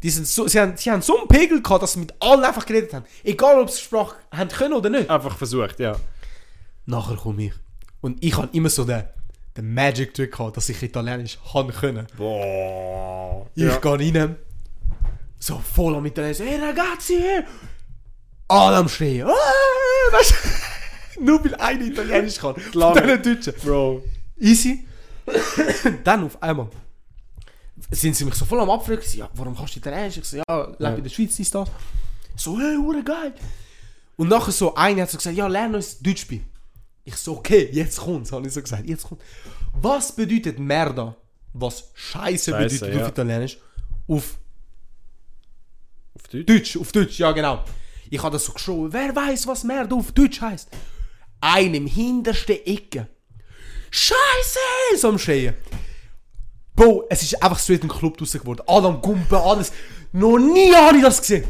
Die 0.02 0.10
sind 0.10 0.28
so, 0.28 0.48
sie, 0.48 0.60
haben, 0.60 0.78
sie 0.78 0.90
haben 0.90 1.02
so 1.02 1.18
einen 1.18 1.28
Pegel 1.28 1.62
gehabt, 1.62 1.84
dass 1.84 1.94
sie 1.94 2.00
mit 2.00 2.14
allen 2.22 2.44
einfach 2.44 2.66
geredet 2.66 2.94
haben. 2.94 3.06
Egal, 3.24 3.60
ob 3.60 3.70
sie 3.70 3.82
Sprache 3.82 4.16
haben 4.32 4.50
können 4.50 4.74
oder 4.74 4.90
nicht. 4.90 5.10
Einfach 5.10 5.38
versucht, 5.38 5.80
ja. 5.80 5.98
Nachher 6.86 7.18
komme 7.18 7.48
ich. 7.48 7.54
Und 8.00 8.24
ich 8.24 8.38
habe 8.38 8.48
immer 8.54 8.70
so 8.70 8.86
den, 8.86 9.04
den 9.60 9.74
Magic 9.74 10.14
Trick 10.14 10.32
gehabt, 10.32 10.58
dass 10.58 10.70
ich 10.70 10.82
Italienisch 10.82 11.38
haben 11.54 11.72
können. 11.72 12.08
Boah. 12.18 13.48
Ich 13.56 13.64
ja. 13.64 13.78
gehe 13.78 14.16
rein, 14.16 14.36
so 15.40 15.60
voll 15.60 15.96
am 15.96 16.06
Italienisch, 16.06 16.40
hey 16.40 16.60
ragazzi, 16.60 17.20
hey! 17.20 17.44
Alle 18.48 18.78
am 18.78 18.90
Schreien. 18.90 19.28
Ah, 19.28 20.12
weißt 20.12 20.34
du? 21.18 21.24
Nur 21.24 21.44
weil 21.44 21.56
einer 21.56 21.86
Italienisch 21.86 22.38
kann. 22.38 22.56
Von 22.56 22.94
diesen 22.94 23.22
Deutschen. 23.22 23.54
Bro. 23.64 24.04
Easy. 24.40 24.88
Dann 26.04 26.24
auf 26.24 26.42
einmal 26.42 26.70
sind 27.92 28.16
sie 28.16 28.26
mich 28.26 28.36
so 28.36 28.46
voll 28.46 28.60
am 28.60 28.70
Abfragen. 28.70 29.04
Ja, 29.14 29.30
warum 29.34 29.56
kannst 29.56 29.76
du 29.76 29.80
Italienisch? 29.80 30.18
Ich 30.18 30.26
so, 30.26 30.38
ja, 30.38 30.68
lebe 30.80 30.98
in 30.98 31.04
der 31.04 31.10
Schweiz, 31.10 31.38
ist 31.40 31.54
das. 31.54 31.70
So, 32.36 32.58
hey, 32.60 33.04
geil. 33.04 33.34
Und 34.18 34.30
nachher 34.30 34.52
so 34.52 34.74
einer 34.76 35.04
hat 35.04 35.12
so 35.12 35.18
gesagt, 35.18 35.36
ja, 35.36 35.48
lerne 35.48 35.78
uns 35.78 36.00
Deutsch 36.00 36.28
bei. 36.28 36.42
Ich 37.10 37.16
so, 37.16 37.38
okay, 37.38 37.70
jetzt 37.72 37.98
kommt's, 37.98 38.32
habe 38.32 38.46
ich 38.46 38.54
so 38.54 38.62
gesagt, 38.62 38.88
jetzt 38.88 39.04
kommt. 39.04 39.22
Was 39.82 40.16
bedeutet 40.16 40.60
Merda? 40.60 41.16
Was 41.54 41.90
Scheiße, 41.96 42.52
Scheisse, 42.52 42.80
bedeutet 42.80 42.96
ja. 42.96 43.02
auf 43.04 43.10
Italienisch? 43.10 43.58
Auf 44.08 44.38
Auf 46.14 46.28
Deutsch? 46.28 46.46
Deutsch, 46.46 46.78
auf 46.78 46.92
Deutsch, 46.92 47.18
ja 47.20 47.32
genau. 47.32 47.64
Ich 48.12 48.22
habe 48.22 48.34
das 48.34 48.46
so 48.46 48.54
geschrieben, 48.54 48.94
wer 48.94 49.16
weiß, 49.16 49.48
was 49.48 49.64
Merde 49.64 49.96
auf 49.96 50.12
Deutsch 50.12 50.40
heißt? 50.40 50.70
Ein 51.42 51.74
im 51.74 51.88
hintersten 51.88 52.58
Ecke. 52.64 53.08
Scheiße! 53.90 54.98
So 54.98 55.10
am 55.10 55.18
Schreien. 55.18 55.56
Bro, 56.76 57.08
es 57.10 57.24
ist 57.24 57.42
einfach 57.42 57.58
so 57.58 57.74
in 57.74 57.80
den 57.80 57.90
Club 57.90 58.18
draussen 58.18 58.40
geworden. 58.40 58.62
Alle 58.68 58.88
am 58.88 59.02
Gumpen, 59.02 59.36
alles. 59.36 59.72
Noch 60.12 60.38
nie 60.38 60.72
habe 60.76 60.98
ich 60.98 61.04
das 61.04 61.22
gesehen. 61.22 61.46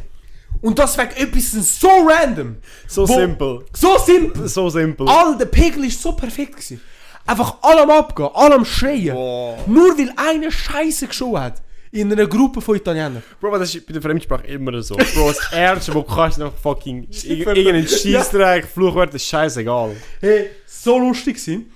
Und 0.62 0.78
das 0.78 0.98
wegen 0.98 1.12
etwas 1.12 1.52
so 1.80 1.88
random. 2.08 2.58
So 2.88 3.08
Wo- 3.08 3.16
simpel. 3.16 3.66
So 3.74 3.98
simpel. 3.98 4.48
So 4.48 4.70
simpel. 4.70 5.08
All, 5.08 5.38
der 5.38 5.46
Pegel 5.46 5.86
ist 5.86 6.02
so 6.02 6.12
perfekt 6.14 6.54
gewesen. 6.54 6.82
Einfach 7.26 7.56
alle 7.62 7.82
am 7.84 7.92
Abgehen, 7.92 8.30
alle 8.34 8.56
am 8.56 8.66
Schreien. 8.66 9.14
Boah. 9.16 9.58
Nur 9.68 9.98
weil 9.98 10.12
einer 10.18 10.52
Scheiße 10.52 11.08
geschoben 11.08 11.40
hat. 11.42 11.62
In 11.92 12.12
einer 12.12 12.28
Gruppe 12.28 12.62
von 12.62 12.76
Italienern. 12.76 13.24
Bro, 13.40 13.58
das 13.58 13.74
ist 13.74 13.86
bei 13.88 13.94
der 13.94 14.02
Fremdsprache 14.02 14.46
immer 14.48 14.80
so. 14.82 14.96
Bro, 14.96 15.30
das 15.30 15.40
Erste, 15.52 15.94
wo 15.96 16.02
du 16.02 16.08
kannst, 16.16 16.38
ist 16.38 16.44
einfach 16.44 16.58
fucking 16.60 17.08
irg- 17.10 17.44
Ver- 17.44 17.56
irgendein 17.56 17.88
Scheissdreck, 17.88 18.68
Fluchwort, 18.68 19.14
ist 19.16 19.26
scheißegal. 19.26 19.96
Hey, 20.22 20.50
so 20.68 21.00
lustig 21.00 21.38
gewesen. 21.38 21.72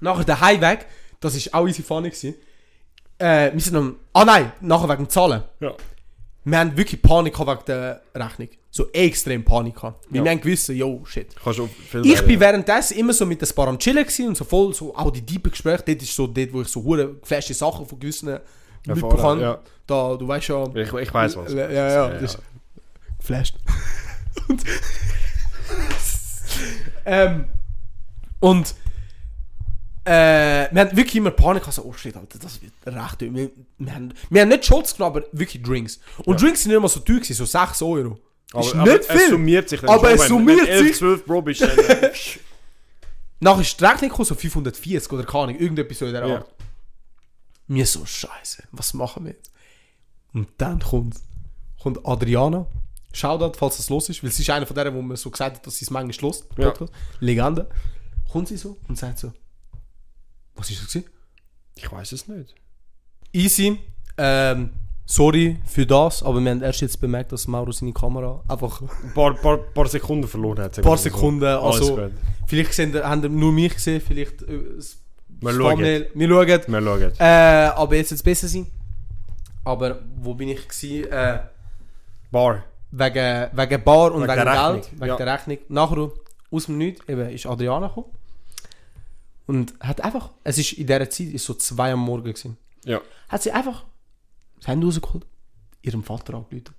Nachher 0.00 0.24
der 0.24 0.40
Heimweg, 0.40 0.86
das 1.20 1.34
ist 1.34 1.52
auch 1.54 1.66
easy 1.66 1.82
funny 1.82 2.10
gewesen. 2.10 2.34
Äh, 3.18 3.50
wir 3.52 3.60
sind 3.60 3.74
am... 3.76 3.96
Ah 4.12 4.24
nein, 4.24 4.52
nachher 4.60 4.88
wegen 4.88 5.08
Zahlen. 5.08 5.42
Ja. 5.60 5.72
Wir 6.46 6.58
haben 6.58 6.76
wirklich 6.76 7.00
Panik 7.00 7.38
wegen 7.38 7.58
der 7.66 8.02
Rechnung. 8.14 8.48
So 8.70 8.90
extrem 8.92 9.44
Panik 9.44 9.76
gehabt. 9.76 10.04
Wir 10.10 10.22
Ja. 10.22 10.30
haben 10.30 10.40
gewusst, 10.40 10.68
yo, 10.68 11.02
shit. 11.06 11.28
Ich 11.34 11.56
sagen, 12.16 12.26
bin 12.26 12.40
währenddessen 12.40 12.98
immer 12.98 13.12
so 13.14 13.24
mit 13.24 13.42
ein 13.42 13.48
paar 13.54 13.68
am 13.68 13.78
Chillen 13.78 14.04
und 14.26 14.36
so 14.36 14.44
voll 14.44 14.74
so, 14.74 14.94
auch 14.94 15.10
die 15.10 15.22
tiefen 15.24 15.50
Gespräche, 15.50 15.82
dort 15.86 16.02
ist 16.02 16.14
so 16.14 16.26
dort, 16.26 16.52
wo 16.52 16.60
ich 16.62 16.68
so 16.68 16.82
hure 16.82 17.14
geflashte 17.14 17.54
Sachen 17.54 17.86
von 17.86 17.98
gewissen 17.98 18.28
Erfahren, 18.28 18.42
mitbekommen. 18.86 19.40
ja. 19.40 19.58
Da, 19.86 20.16
du 20.16 20.26
weißt 20.28 20.48
ja... 20.48 20.64
Ich, 20.74 20.92
ich 20.92 21.14
weiß 21.14 21.36
was. 21.36 21.52
Ja, 21.52 21.70
ja, 21.70 21.88
ja. 21.88 22.08
Das 22.08 22.34
ist 22.34 22.42
geflasht. 23.20 23.56
und, 24.48 24.64
ähm, 27.06 27.44
und 28.40 28.74
äh, 30.04 30.68
wir 30.72 30.80
haben 30.82 30.96
wirklich 30.96 31.16
immer 31.16 31.30
Panik 31.30 31.62
gehabt, 31.62 31.74
so, 31.76 31.82
oh 31.84 31.92
shit, 31.94 32.14
Alter, 32.16 32.38
das 32.38 32.60
wird 32.60 32.72
recht 32.86 33.18
teuer. 33.18 33.32
Wir, 33.34 33.50
wir, 33.78 33.94
haben, 33.94 34.12
wir 34.30 34.42
haben 34.42 34.48
nicht 34.48 34.64
Shots 34.66 34.96
genommen, 34.96 35.16
aber 35.16 35.26
wirklich 35.32 35.62
Drinks. 35.62 35.98
Und 36.24 36.40
Drinks 36.40 36.62
sind 36.62 36.70
nicht 36.70 36.76
immer 36.78 36.88
so 36.88 37.00
teuer 37.00 37.16
gewesen, 37.16 37.34
so 37.34 37.44
6 37.44 37.82
Euro. 37.82 38.18
Aber, 38.52 38.60
ist 38.66 38.74
aber 38.74 38.84
nicht 38.92 39.00
es 39.00 39.06
viel. 39.20 39.30
summiert 39.30 39.68
sich 39.68 39.80
dann 39.80 39.90
Aber 39.90 40.10
es 40.12 40.20
wenn- 40.20 40.28
summiert 40.28 40.60
wenn 40.60 40.66
11, 40.68 40.86
sich. 40.88 40.96
12 40.98 41.24
Bro 41.24 41.42
bist, 41.42 41.60
dann... 41.62 41.78
äh, 41.78 42.10
Nachher 43.40 43.60
ist 43.62 43.80
die 43.80 43.84
Rechnung 43.84 44.10
gekommen, 44.10 44.26
so 44.26 44.34
540 44.34 45.12
oder 45.12 45.24
keine 45.24 45.44
Ahnung, 45.44 45.58
irgendetwas 45.58 45.98
so 45.98 46.06
in 46.06 46.12
der 46.12 46.26
Ja. 46.26 46.34
Art. 46.36 46.54
Mir 47.66 47.86
so, 47.86 48.04
scheiße, 48.04 48.64
was 48.72 48.94
machen 48.94 49.24
wir 49.24 49.32
jetzt? 49.32 49.50
Und 50.32 50.48
dann 50.58 50.80
kommt, 50.80 51.16
kommt 51.82 52.04
Adriana. 52.06 52.66
Shoutout, 53.12 53.56
falls 53.58 53.76
das 53.76 53.88
los 53.90 54.08
ist, 54.08 54.22
weil 54.24 54.30
sie 54.32 54.42
ist 54.42 54.50
einer 54.50 54.66
von 54.66 54.74
denen, 54.76 54.94
wo 54.94 55.00
man 55.02 55.16
so 55.16 55.30
gesagt 55.30 55.56
hat, 55.56 55.66
dass 55.66 55.76
sie 55.76 55.84
es 55.84 55.90
manchmal 55.90 56.28
los. 56.30 56.44
Ja. 56.58 56.72
Legende. 57.20 57.68
Kommt 58.30 58.48
sie 58.48 58.56
so 58.56 58.76
und 58.88 58.98
sagt 58.98 59.18
so, 59.20 59.32
was 60.56 60.70
ist 60.70 60.82
das 60.82 60.92
gewesen? 60.92 61.10
ich 61.76 61.90
weiß 61.90 62.12
es 62.12 62.28
nicht. 62.28 62.54
Easy, 63.32 63.78
ähm, 64.16 64.70
sorry 65.06 65.58
für 65.66 65.84
das, 65.84 66.22
aber 66.22 66.40
wir 66.40 66.50
haben 66.50 66.62
erst 66.62 66.80
jetzt 66.82 67.00
bemerkt, 67.00 67.32
dass 67.32 67.48
Mauro 67.48 67.72
seine 67.72 67.92
Kamera 67.92 68.42
einfach 68.48 68.80
ein 68.80 68.88
Ein 69.04 69.12
paar, 69.14 69.34
paar, 69.34 69.58
paar 69.58 69.86
Sekunden 69.88 70.28
verloren 70.28 70.62
hat. 70.62 70.80
paar 70.82 70.96
Sekunden, 70.98 71.44
also 71.44 71.96
Alles 71.96 72.12
gut. 72.12 72.20
vielleicht 72.46 72.72
sehen, 72.74 72.94
haben 72.94 73.22
ihr 73.24 73.28
nur 73.28 73.52
mich 73.52 73.74
gesehen, 73.74 74.00
vielleicht 74.00 74.42
äh, 74.42 74.60
Wir 75.40 75.52
schauen. 75.52 75.78
Wir 75.80 76.28
schauen. 76.28 76.62
Wir 76.68 76.82
schauen. 76.82 77.12
Äh, 77.18 77.24
aber 77.74 77.96
jetzt 77.96 78.10
wird 78.10 78.18
es 78.18 78.22
besser 78.22 78.48
sein. 78.48 78.66
Aber 79.64 79.98
wo 80.16 80.34
bin 80.34 80.48
ich 80.50 80.68
gewesen? 80.68 81.10
Äh, 81.10 81.40
Bar. 82.30 82.64
wegen, 82.90 83.48
wegen 83.52 83.84
Bar 83.84 84.12
und 84.12 84.22
Wegen 84.22 84.32
wegen, 84.32 84.44
der 84.44 84.54
Geld, 84.54 84.84
Rechnung, 84.84 85.00
wegen 85.00 85.06
ja. 85.08 85.16
der 85.16 85.34
Rechnung. 85.34 85.58
Nachher 85.68 86.10
aus 86.50 86.66
dem 86.66 86.78
Nichts 86.78 87.08
eben, 87.08 87.28
ist 87.30 87.46
Adriana 87.46 87.88
gekommen. 87.88 88.06
Und 89.46 89.74
hat 89.80 90.00
einfach, 90.00 90.30
es 90.42 90.58
ist 90.58 90.72
in 90.72 90.86
dieser 90.86 91.10
Zeit 91.10 91.28
ist 91.28 91.44
so 91.44 91.54
zwei 91.54 91.92
am 91.92 92.00
Morgen 92.00 92.24
gewesen. 92.24 92.56
Ja. 92.84 93.00
Hat 93.28 93.42
sie 93.42 93.52
einfach 93.52 93.84
das 94.56 94.68
Handy 94.68 94.86
rausgeholt, 94.86 95.26
ihrem 95.82 96.02
Vater 96.02 96.34
angerufen. 96.34 96.74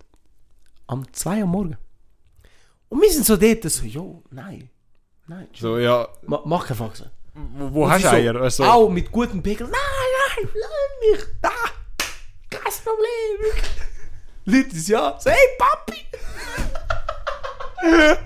Am 0.87 1.11
zwei 1.13 1.43
am 1.43 1.49
Morgen. 1.49 1.77
Und 2.89 3.01
wir 3.01 3.11
sind 3.11 3.25
so 3.25 3.37
dort, 3.37 3.63
so, 3.63 3.85
jo, 3.85 4.23
nein, 4.31 4.69
nein, 5.27 5.47
So, 5.53 5.77
ja. 5.77 6.07
ma, 6.23 6.41
mach 6.45 6.65
keine 6.67 6.77
Faxen. 6.77 7.09
Wo, 7.33 7.73
wo 7.73 7.89
hast 7.89 8.03
du 8.05 8.09
so, 8.09 8.15
Eier? 8.15 8.35
Also, 8.35 8.63
Auch 8.63 8.89
mit 8.89 9.11
gutem 9.11 9.43
Pegel. 9.43 9.67
Nein, 9.67 9.73
nein, 9.73 10.49
lass 10.53 11.19
mich 11.19 11.25
da. 11.41 11.51
Kein 12.49 12.73
Problem. 12.83 13.53
Leute 14.45 14.75
ja. 14.75 15.19
So, 15.19 15.29
hey 15.29 15.57
Papi. 15.57 16.05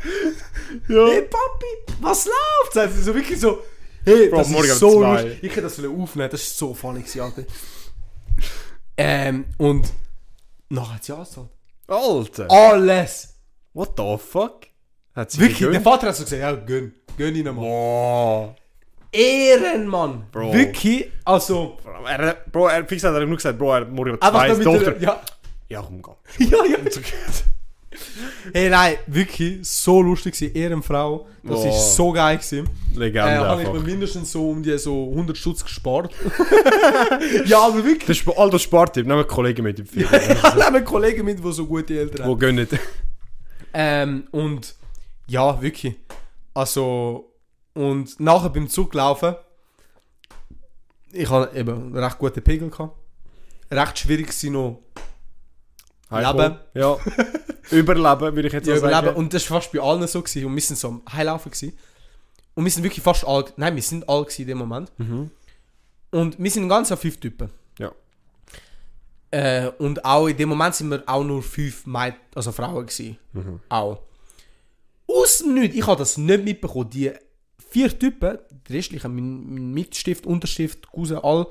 Hey 0.88 1.22
Papi, 1.24 1.96
was 2.00 2.28
läuft? 2.28 2.94
Sie 2.94 3.02
so 3.02 3.14
wirklich 3.16 3.40
so. 3.40 3.64
Hey, 4.10 4.30
Bro, 4.30 4.38
das 4.40 4.50
morgen 4.50 4.68
ist 4.68 4.80
so 4.80 5.00
zwei. 5.00 5.22
lustig. 5.24 5.44
Ich 5.44 5.52
hätte 5.52 5.62
das 5.62 5.80
aufnehmen, 5.80 6.30
das 6.30 6.42
ist 6.42 6.58
so 6.58 6.74
funny 6.74 7.00
gewesen, 7.02 7.22
Alter. 7.22 7.44
Ähm, 8.98 9.46
und 9.58 9.92
nachher 10.70 10.96
hat 10.96 11.04
sie 11.04 11.14
angezahlt. 11.14 11.50
Alter. 11.88 12.52
Alles. 12.52 13.36
What 13.74 13.92
the 13.98 14.18
fuck? 14.18 14.68
Hat 15.16 15.32
sie 15.32 15.40
Wirklich, 15.40 15.70
der? 15.70 15.82
Vater 15.82 16.08
hat 16.08 16.16
so 16.16 16.24
gesagt, 16.24 16.42
ja, 16.42 16.54
gönn. 16.54 16.94
Gönn 17.18 17.36
ihn 17.36 17.46
mal. 17.46 17.54
Boah. 17.54 18.56
Ehrenmann. 19.12 20.28
Bro. 20.32 20.54
Wirklich, 20.54 21.12
also... 21.26 21.78
Er, 22.08 22.38
Bro, 22.52 22.68
er, 22.68 22.86
fix 22.86 23.04
hat 23.04 23.14
er 23.14 23.26
nur 23.26 23.38
gesagt, 23.38 23.58
Bro, 23.58 23.74
er 23.74 23.82
hat 23.82 23.92
morgen 23.92 24.18
zwei 24.20 24.50
Tochter. 24.64 24.96
er, 24.96 25.02
ja, 25.02 25.22
Ja, 25.68 25.82
komm, 25.82 26.02
geh. 26.02 26.46
ja, 26.46 26.66
ja. 26.66 26.78
Hey, 28.54 28.70
nein, 28.70 28.98
wirklich 29.08 29.68
so 29.68 30.02
lustig 30.02 30.34
gewesen. 30.34 30.56
Ehrenfrau. 30.56 31.28
Das 31.44 31.66
ist 31.66 31.96
so 31.96 32.12
geil 32.12 32.38
gewesen. 32.38 32.68
Äh, 32.96 33.00
Legende 33.00 33.48
habe 33.48 33.64
ich 33.64 33.72
mir 33.72 33.80
mindestens 33.80 34.32
so 34.32 34.50
um 34.50 34.62
die 34.62 34.78
so 34.78 35.10
100 35.12 35.38
Stutz 35.38 35.64
gespart. 35.64 36.14
ja, 37.46 37.62
aber 37.62 37.84
wirklich. 37.84 38.06
Das 38.06 38.18
ist 38.18 38.38
all 38.38 38.50
das 38.50 38.62
Spartipp. 38.62 39.06
Nehmen 39.06 39.20
wir 39.20 39.26
Kollegen 39.26 39.64
mit 39.64 39.80
im 39.80 39.86
Film. 39.86 40.08
Ich 40.12 40.44
habe 40.44 40.66
einen 40.66 40.86
Kollegen 40.86 41.26
mit, 41.26 41.44
der 41.44 41.52
so 41.52 41.66
gute 41.66 41.98
Eltern 41.98 42.28
Wo 42.28 42.34
hat. 42.34 42.40
gönnen. 42.40 42.68
Ähm, 43.74 44.28
und 44.32 44.76
ja, 45.28 45.62
wirklich. 45.62 45.96
Also, 46.54 47.32
und 47.74 48.20
nachher 48.20 48.50
beim 48.50 48.68
Zuglaufen, 48.68 49.36
ich 51.12 51.30
habe 51.30 51.58
eben 51.58 51.72
einen 51.72 51.98
recht 51.98 52.18
guten 52.18 52.42
Pegel 52.42 52.70
gehabt. 52.70 52.96
Recht 53.72 54.00
schwierig 54.00 54.28
gewesen 54.28 54.54
noch 54.54 54.82
Leben. 56.12 56.58
Ja. 56.74 56.98
Überleben, 57.72 58.36
würde 58.36 58.48
ich 58.48 58.54
jetzt 58.54 58.68
ja, 58.68 58.74
auch 58.74 58.78
überleben. 58.80 59.06
sagen. 59.06 59.18
Und 59.18 59.34
das 59.34 59.50
war 59.50 59.62
fast 59.62 59.72
bei 59.72 59.80
allen 59.80 60.08
so. 60.08 60.22
Gewesen. 60.22 60.46
Und 60.46 60.56
wir 60.56 60.62
sind 60.62 60.78
so 60.78 60.88
am 60.88 61.02
Heilaufen. 61.12 61.52
Gewesen. 61.52 61.78
Und 62.56 62.64
wir 62.66 62.72
sind 62.72 62.84
wirklich 62.84 63.04
fast 63.04 63.26
alle. 63.28 63.46
Nein, 63.58 63.76
wir 63.76 63.84
sind 63.84 64.10
alle 64.10 64.24
gewesen 64.24 64.42
in 64.42 64.48
dem 64.48 64.58
Moment. 64.58 64.92
Und 66.12 66.40
wir 66.40 66.52
sind 66.52 66.68
ganz 66.68 66.92
auf 66.92 67.00
fünf 67.00 67.20
Typen. 67.20 67.50
Ja. 67.78 67.92
Äh, 69.32 69.72
und 69.78 70.04
auch 70.04 70.28
in 70.28 70.36
dem 70.36 70.50
Moment 70.50 70.74
sind 70.74 70.90
wir 70.90 71.04
auch 71.06 71.24
nur 71.24 71.44
fünf 71.44 71.86
Mäd 71.86 72.16
also 72.34 72.52
Frauen 72.52 72.88
gewesen. 72.88 73.18
Auch. 73.70 74.02
Aus 75.08 75.40
dem 75.40 75.54
Nichts, 75.54 75.76
ich 75.76 75.86
habe 75.86 75.98
das 75.98 76.18
nicht 76.18 76.44
mitbekommen. 76.44 76.90
Die 76.90 77.12
vier 77.70 77.98
Typen, 77.98 78.40
die 78.68 78.74
restlichen, 78.74 79.14
mein, 79.14 79.54
mein 79.54 79.72
Mitstift, 79.72 80.26
Unterstift, 80.26 80.92
Cousin, 80.92 81.18
all, 81.18 81.48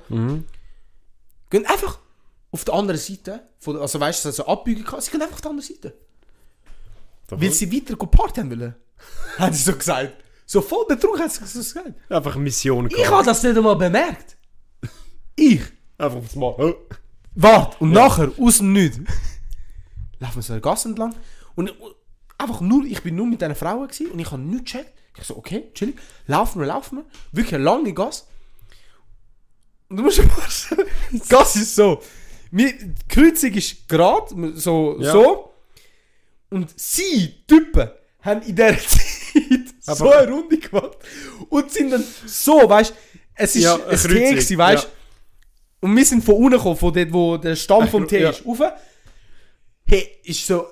gehen 1.51 1.67
einfach 1.67 1.99
auf 2.51 2.65
der 2.65 2.75
anderen 2.75 3.01
Seite. 3.01 3.49
Von, 3.59 3.75
der- 3.75 3.83
also 3.83 4.01
weißt 4.01 4.25
du, 4.25 4.33
so 4.33 4.47
Abbiegung 4.47 4.85
gehabt, 4.85 5.03
sie 5.03 5.11
gehen 5.11 5.21
einfach 5.23 5.35
auf 5.35 5.41
der 5.41 5.51
anderen 5.51 5.69
Seite. 5.69 5.95
Weil 7.29 7.53
sie 7.53 7.71
weiter 7.73 7.97
Party 7.97 8.41
haben 8.41 8.51
wollen. 8.51 8.75
haben 9.39 9.53
sie 9.55 9.63
so 9.63 9.75
gesagt. 9.77 10.15
So 10.47 10.63
voll 10.63 10.87
betrunken 10.87 11.21
haben 11.23 11.31
sie 11.31 11.45
so 11.47 11.59
gesagt. 11.59 11.95
Einfach 12.11 12.35
eine 12.35 12.43
Mission 12.45 12.87
Ich 12.87 12.95
gehabt. 12.97 13.11
habe 13.13 13.25
das 13.27 13.43
nicht 13.43 13.57
einmal 13.57 13.77
bemerkt. 13.77 14.37
Ich. 15.37 15.61
Einfach 15.99 16.19
aufs 16.19 16.35
Mal. 16.37 16.55
Oh. 16.59 16.75
Warte, 17.35 17.77
und 17.81 17.91
nachher, 17.93 18.33
aus 18.41 18.59
dem 18.59 18.73
Nichts, 18.73 18.99
laufen 20.19 20.37
wir 20.37 20.43
so 20.43 20.53
eine 20.55 20.63
Gasse 20.63 20.89
entlang. 20.89 21.15
Und 21.55 21.71
und 21.81 21.95
einfach 22.39 22.61
nur, 22.61 22.85
ich 22.85 23.03
bin 23.03 23.15
nur 23.15 23.27
mit 23.27 23.41
diesen 23.41 23.55
Frauen 23.55 23.87
gewesen, 23.89 24.11
und 24.11 24.19
ich 24.19 24.31
habe 24.31 24.41
nichts 24.43 24.73
gecheckt. 24.73 24.93
Ich 25.19 25.25
so, 25.25 25.37
okay, 25.37 25.71
chillig. 25.75 25.99
Laufen 26.27 26.61
wir, 26.61 26.67
laufen 26.67 26.99
wir. 26.99 27.05
Wirklich 27.33 27.55
eine 27.57 27.65
lange 27.65 27.93
Gasse. 27.93 28.25
Und 29.89 29.97
du 29.99 30.03
musst 30.03 30.19
dir 30.19 30.29
vorstellen, 30.29 30.87
die 31.13 31.19
Gasse 31.29 31.61
ist 31.61 31.75
so. 31.75 32.01
Wir, 32.51 32.73
die 32.73 32.95
Kreuzung 33.09 33.53
ist 33.53 33.89
gerade, 33.89 34.53
so, 34.55 34.97
Ja. 35.01 35.13
so. 35.13 35.53
Und 36.51 36.73
sie, 36.79 37.45
Typen, 37.47 37.91
haben 38.23 38.43
in 38.43 38.57
dieser 38.57 38.79
Zeit 38.79 38.95
so 39.81 39.93
Einfach- 40.11 40.21
eine 40.23 40.33
Runde 40.33 40.59
gemacht. 40.59 40.97
Und 41.51 41.71
sind 41.71 41.91
dann 41.91 42.05
so, 42.27 42.69
weißt 42.69 42.91
du, 42.91 42.95
es 43.35 43.57
ist 43.57 43.63
Ja, 43.65 43.75
ein 43.77 43.97
Tee 43.99 44.31
gewesen, 44.31 44.59
weißt 44.59 44.85
du. 44.85 44.89
ja. 44.89 44.95
Und 45.81 45.95
wir 45.97 46.05
sind 46.05 46.25
von 46.25 46.35
unten 46.37 46.53
gekommen, 46.57 46.77
von 46.77 46.93
dort, 46.93 47.13
wo 47.13 47.37
der 47.37 47.55
Stamm 47.55 47.87
vom 47.89 48.09
Tee 48.09 48.21
Ja. 48.23 48.31
ist, 48.31 48.45
rauf. 48.45 48.61
Hey, 49.87 50.09
ist 50.25 50.47
so 50.47 50.67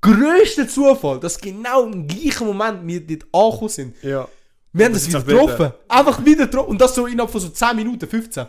größter 0.00 0.68
Zufall, 0.68 1.18
dass 1.20 1.38
genau 1.40 1.84
im 1.86 2.06
gleichen 2.06 2.46
Moment 2.46 2.86
wir 2.86 3.00
dort 3.00 3.22
angekommen 3.32 3.68
sind. 3.70 4.02
Ja. 4.02 4.28
Wir 4.72 4.84
haben 4.86 4.92
das 4.92 5.08
das 5.08 5.26
wieder- 5.26 5.40
getroffen. 5.46 5.72
Einfach 5.88 6.24
wieder 6.24 6.46
getroffen. 6.46 6.68
Und 6.70 6.80
das 6.80 6.94
so 6.94 7.06
innerhalb 7.06 7.30
von 7.30 7.40
so 7.40 7.48
10 7.48 7.76
Minuten, 7.76 8.06
15. 8.08 8.46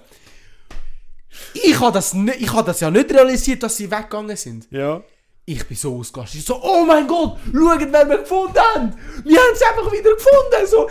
Ich 1.53 1.79
habe 1.79 1.91
das, 1.93 2.13
nicht- 2.13 2.41
ich 2.41 2.53
hab 2.53 2.65
das 2.65 2.79
ja 2.79 2.89
nicht 2.91 3.11
realisiert, 3.11 3.63
dass 3.63 3.77
sie 3.77 3.89
weggegangen 3.89 4.35
sind. 4.37 4.67
Ja. 4.71 5.01
Ich 5.49 5.65
bin 5.65 5.77
so 5.77 5.97
ausgerastet. 5.97 6.41
Ich 6.41 6.45
so, 6.45 6.61
oh 6.61 6.83
mein 6.85 7.07
Gott, 7.07 7.37
schaut, 7.45 7.79
wer 7.91 8.09
wir 8.09 8.17
gefunden 8.17 8.57
haben. 8.75 8.93
Wir 9.23 9.39
haben 9.39 9.55
sie 9.55 9.63
einfach 9.65 9.91
wieder 9.91 10.11
gefunden. 10.13 10.67
So, 10.69 10.89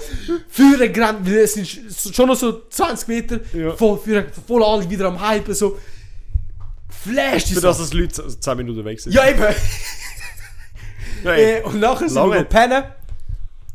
für 0.48 0.88
gerannt, 0.88 1.28
es 1.28 1.52
sind 1.54 2.14
schon 2.14 2.26
noch 2.28 2.36
so 2.36 2.62
20 2.70 3.06
Meter, 3.08 3.40
Ja. 3.52 3.76
voll, 3.76 3.98
für, 3.98 4.26
voll 4.46 4.64
alle 4.64 4.88
wieder 4.88 5.06
am 5.08 5.20
Hypen, 5.30 5.54
so. 5.54 5.78
Flash 6.88 7.44
Für 7.52 7.60
das, 7.60 7.78
dass 7.78 7.92
Leute 7.92 8.26
10 8.40 8.56
Minuten 8.56 8.84
weg 8.84 8.98
sind. 8.98 9.12
Ja, 9.12 9.28
eben. 9.28 9.44
Hey. 11.22 11.58
Äh, 11.58 11.62
und 11.62 11.80
nachher 11.80 12.08
sind 12.08 12.14
Lange. 12.16 12.32
wir 12.34 12.40
noch 12.42 12.48
pennen. 12.48 12.84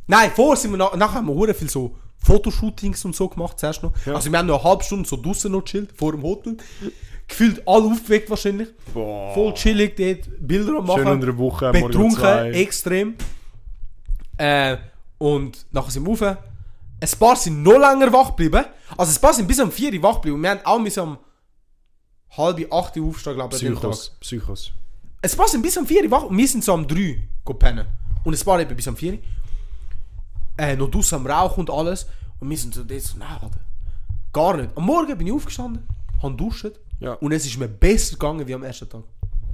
Nein, 0.08 0.32
vorher 0.36 0.56
sind 0.58 0.72
wir 0.72 0.78
nach, 0.78 0.96
nachher 0.96 1.16
haben 1.16 1.28
wir 1.28 1.54
viel 1.56 1.70
so 1.70 1.96
Fotoshootings 2.24 3.04
und 3.06 3.16
so 3.16 3.28
gemacht, 3.28 3.60
zuerst 3.60 3.84
noch. 3.84 3.94
Ja. 4.06 4.16
Also 4.16 4.32
wir 4.32 4.38
haben 4.38 4.48
noch 4.48 4.64
eine 4.64 4.70
halbe 4.70 4.84
Stunde 4.84 5.08
so 5.08 5.18
draussen 5.18 5.52
noch 5.52 5.64
chillt, 5.64 5.92
vor 5.98 6.12
dem 6.12 6.24
Hotel. 6.24 6.58
Gefühlt 7.28 7.68
alle 7.68 7.86
aufgeweckt 7.86 8.30
wahrscheinlich. 8.30 8.70
Boah. 8.94 9.34
Voll 9.34 9.54
chillig 9.54 9.96
dort, 9.96 10.30
Bilder 10.40 10.78
am 10.78 10.86
machen. 10.86 11.04
Schön 11.04 11.12
unter 11.14 11.26
der 11.28 11.38
Woche. 11.38 11.72
betrunken, 11.72 12.54
extrem. 12.54 13.16
Äh, 14.38 14.78
und 15.18 15.66
nachher 15.72 15.92
sind 15.92 16.06
wir 16.06 16.12
rauf. 16.12 16.22
Ein 16.22 17.10
paar 17.20 17.36
sind 17.36 17.64
noch 17.64 17.80
länger 17.80 18.14
wach 18.14 18.36
geblieben. 18.36 18.66
Also 18.98 19.18
ein 19.18 19.22
paar 19.22 19.34
sind 19.34 19.48
bis 19.48 19.60
um 19.60 19.72
4 19.72 19.94
Uhr 19.94 20.04
wach 20.04 20.16
geblieben. 20.16 20.36
Und 20.36 20.44
wir 20.44 20.50
haben 20.52 20.60
auch 20.64 20.84
bis 20.84 20.98
um 20.98 21.18
halb 22.38 22.74
8 22.74 22.98
Uhr 22.98 23.08
aufstehen, 23.08 23.36
glaube 23.36 23.56
ich. 23.56 23.62
Psychos. 23.62 24.18
Psychos. 24.20 24.72
Es 25.22 25.36
paar 25.36 25.48
sind 25.48 25.62
bis 25.62 25.78
um 25.78 25.86
4 25.86 26.04
Uhr 26.04 26.12
wach 26.12 26.24
und 26.24 26.38
wir 26.38 26.48
sind 26.48 26.64
so 26.64 26.74
um 26.74 26.88
3 26.88 26.96
Uhr 26.96 27.16
go 27.44 27.54
pennen. 27.54 27.88
Und 28.24 28.34
es 28.34 28.44
paar 28.44 28.60
eben 28.60 28.76
bis 28.76 28.88
um 28.88 28.96
4 28.96 29.14
Uhr. 29.14 29.20
Äh, 30.58 30.76
noch 30.76 30.90
draussen 30.92 31.16
am 31.16 31.28
Rauch 31.28 31.58
und 31.58 31.70
alles. 31.70 32.08
Und 32.40 32.50
wir 32.50 32.58
sind 32.58 32.74
so 32.74 32.84
dort 32.84 33.02
so, 33.02 33.18
nein, 33.18 33.30
Alter. 33.42 33.60
Gar 34.34 34.58
nicht. 34.58 34.70
Am 34.76 34.86
Morgen 34.86 35.18
bin 35.18 35.28
ich 35.28 35.34
aufgestanden, 35.34 35.88
habe 36.22 36.36
duscht. 36.36 36.68
Ja. 37.00 37.14
Und 37.14 37.32
es 37.32 37.46
ist 37.46 37.58
mir 37.58 37.68
besser 37.68 38.14
gegangen 38.14 38.48
wie 38.48 38.54
am 38.54 38.64
ersten 38.64 38.88
Tag. 38.90 39.04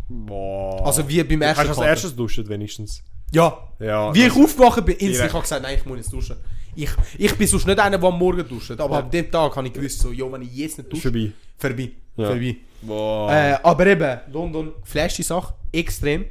Boah. 0.10 0.86
Also 0.86 1.08
wie 1.08 1.24
beim 1.24 1.42
ersten 1.42 1.68
Hast 1.68 1.78
du 1.78 1.82
als 1.82 1.90
erstes 1.90 2.16
duschen 2.16 2.48
wenigstens? 2.48 3.04
Ja. 3.32 3.58
Ja. 3.80 4.14
Wie 4.14 4.24
ich 4.26 4.36
aufgewacht 4.36 4.86
bin, 4.86 4.96
instant, 4.98 5.28
ich 5.30 5.34
habe 5.34 5.42
gesagt, 5.42 5.64
nein, 5.64 5.78
ich 5.78 5.86
muss 5.86 5.98
jetzt 5.98 6.14
duschen. 6.14 6.38
Ich, 6.76 6.90
ich 7.18 7.36
bin 7.36 7.48
sonst 7.48 7.66
nicht 7.66 7.80
einer, 7.80 7.98
der 7.98 8.08
am 8.10 8.18
Morgen 8.20 8.48
duscht. 8.48 8.72
Aber 8.80 8.96
Ja. 8.96 9.00
an 9.04 9.10
dem 9.12 9.32
Tag 9.32 9.56
habe 9.56 9.68
ich 9.68 9.74
gewusst, 9.74 10.00
so, 10.00 10.12
jo, 10.12 10.32
wenn 10.32 10.44
ich 10.44 10.56
jetzt 10.56 10.78
nicht 10.78 10.92
dusche, 10.92 11.04
vorbei. 11.12 11.32
vorbei. 11.58 11.92
Ja. 12.16 12.28
Vorbei. 12.28 12.56
Boah. 12.84 13.32
Äh, 13.34 13.58
aber 13.64 13.88
eben, 13.88 14.20
London, 14.32 14.72
flashy 14.84 15.24
Sache, 15.24 15.54
extrem. 15.72 16.26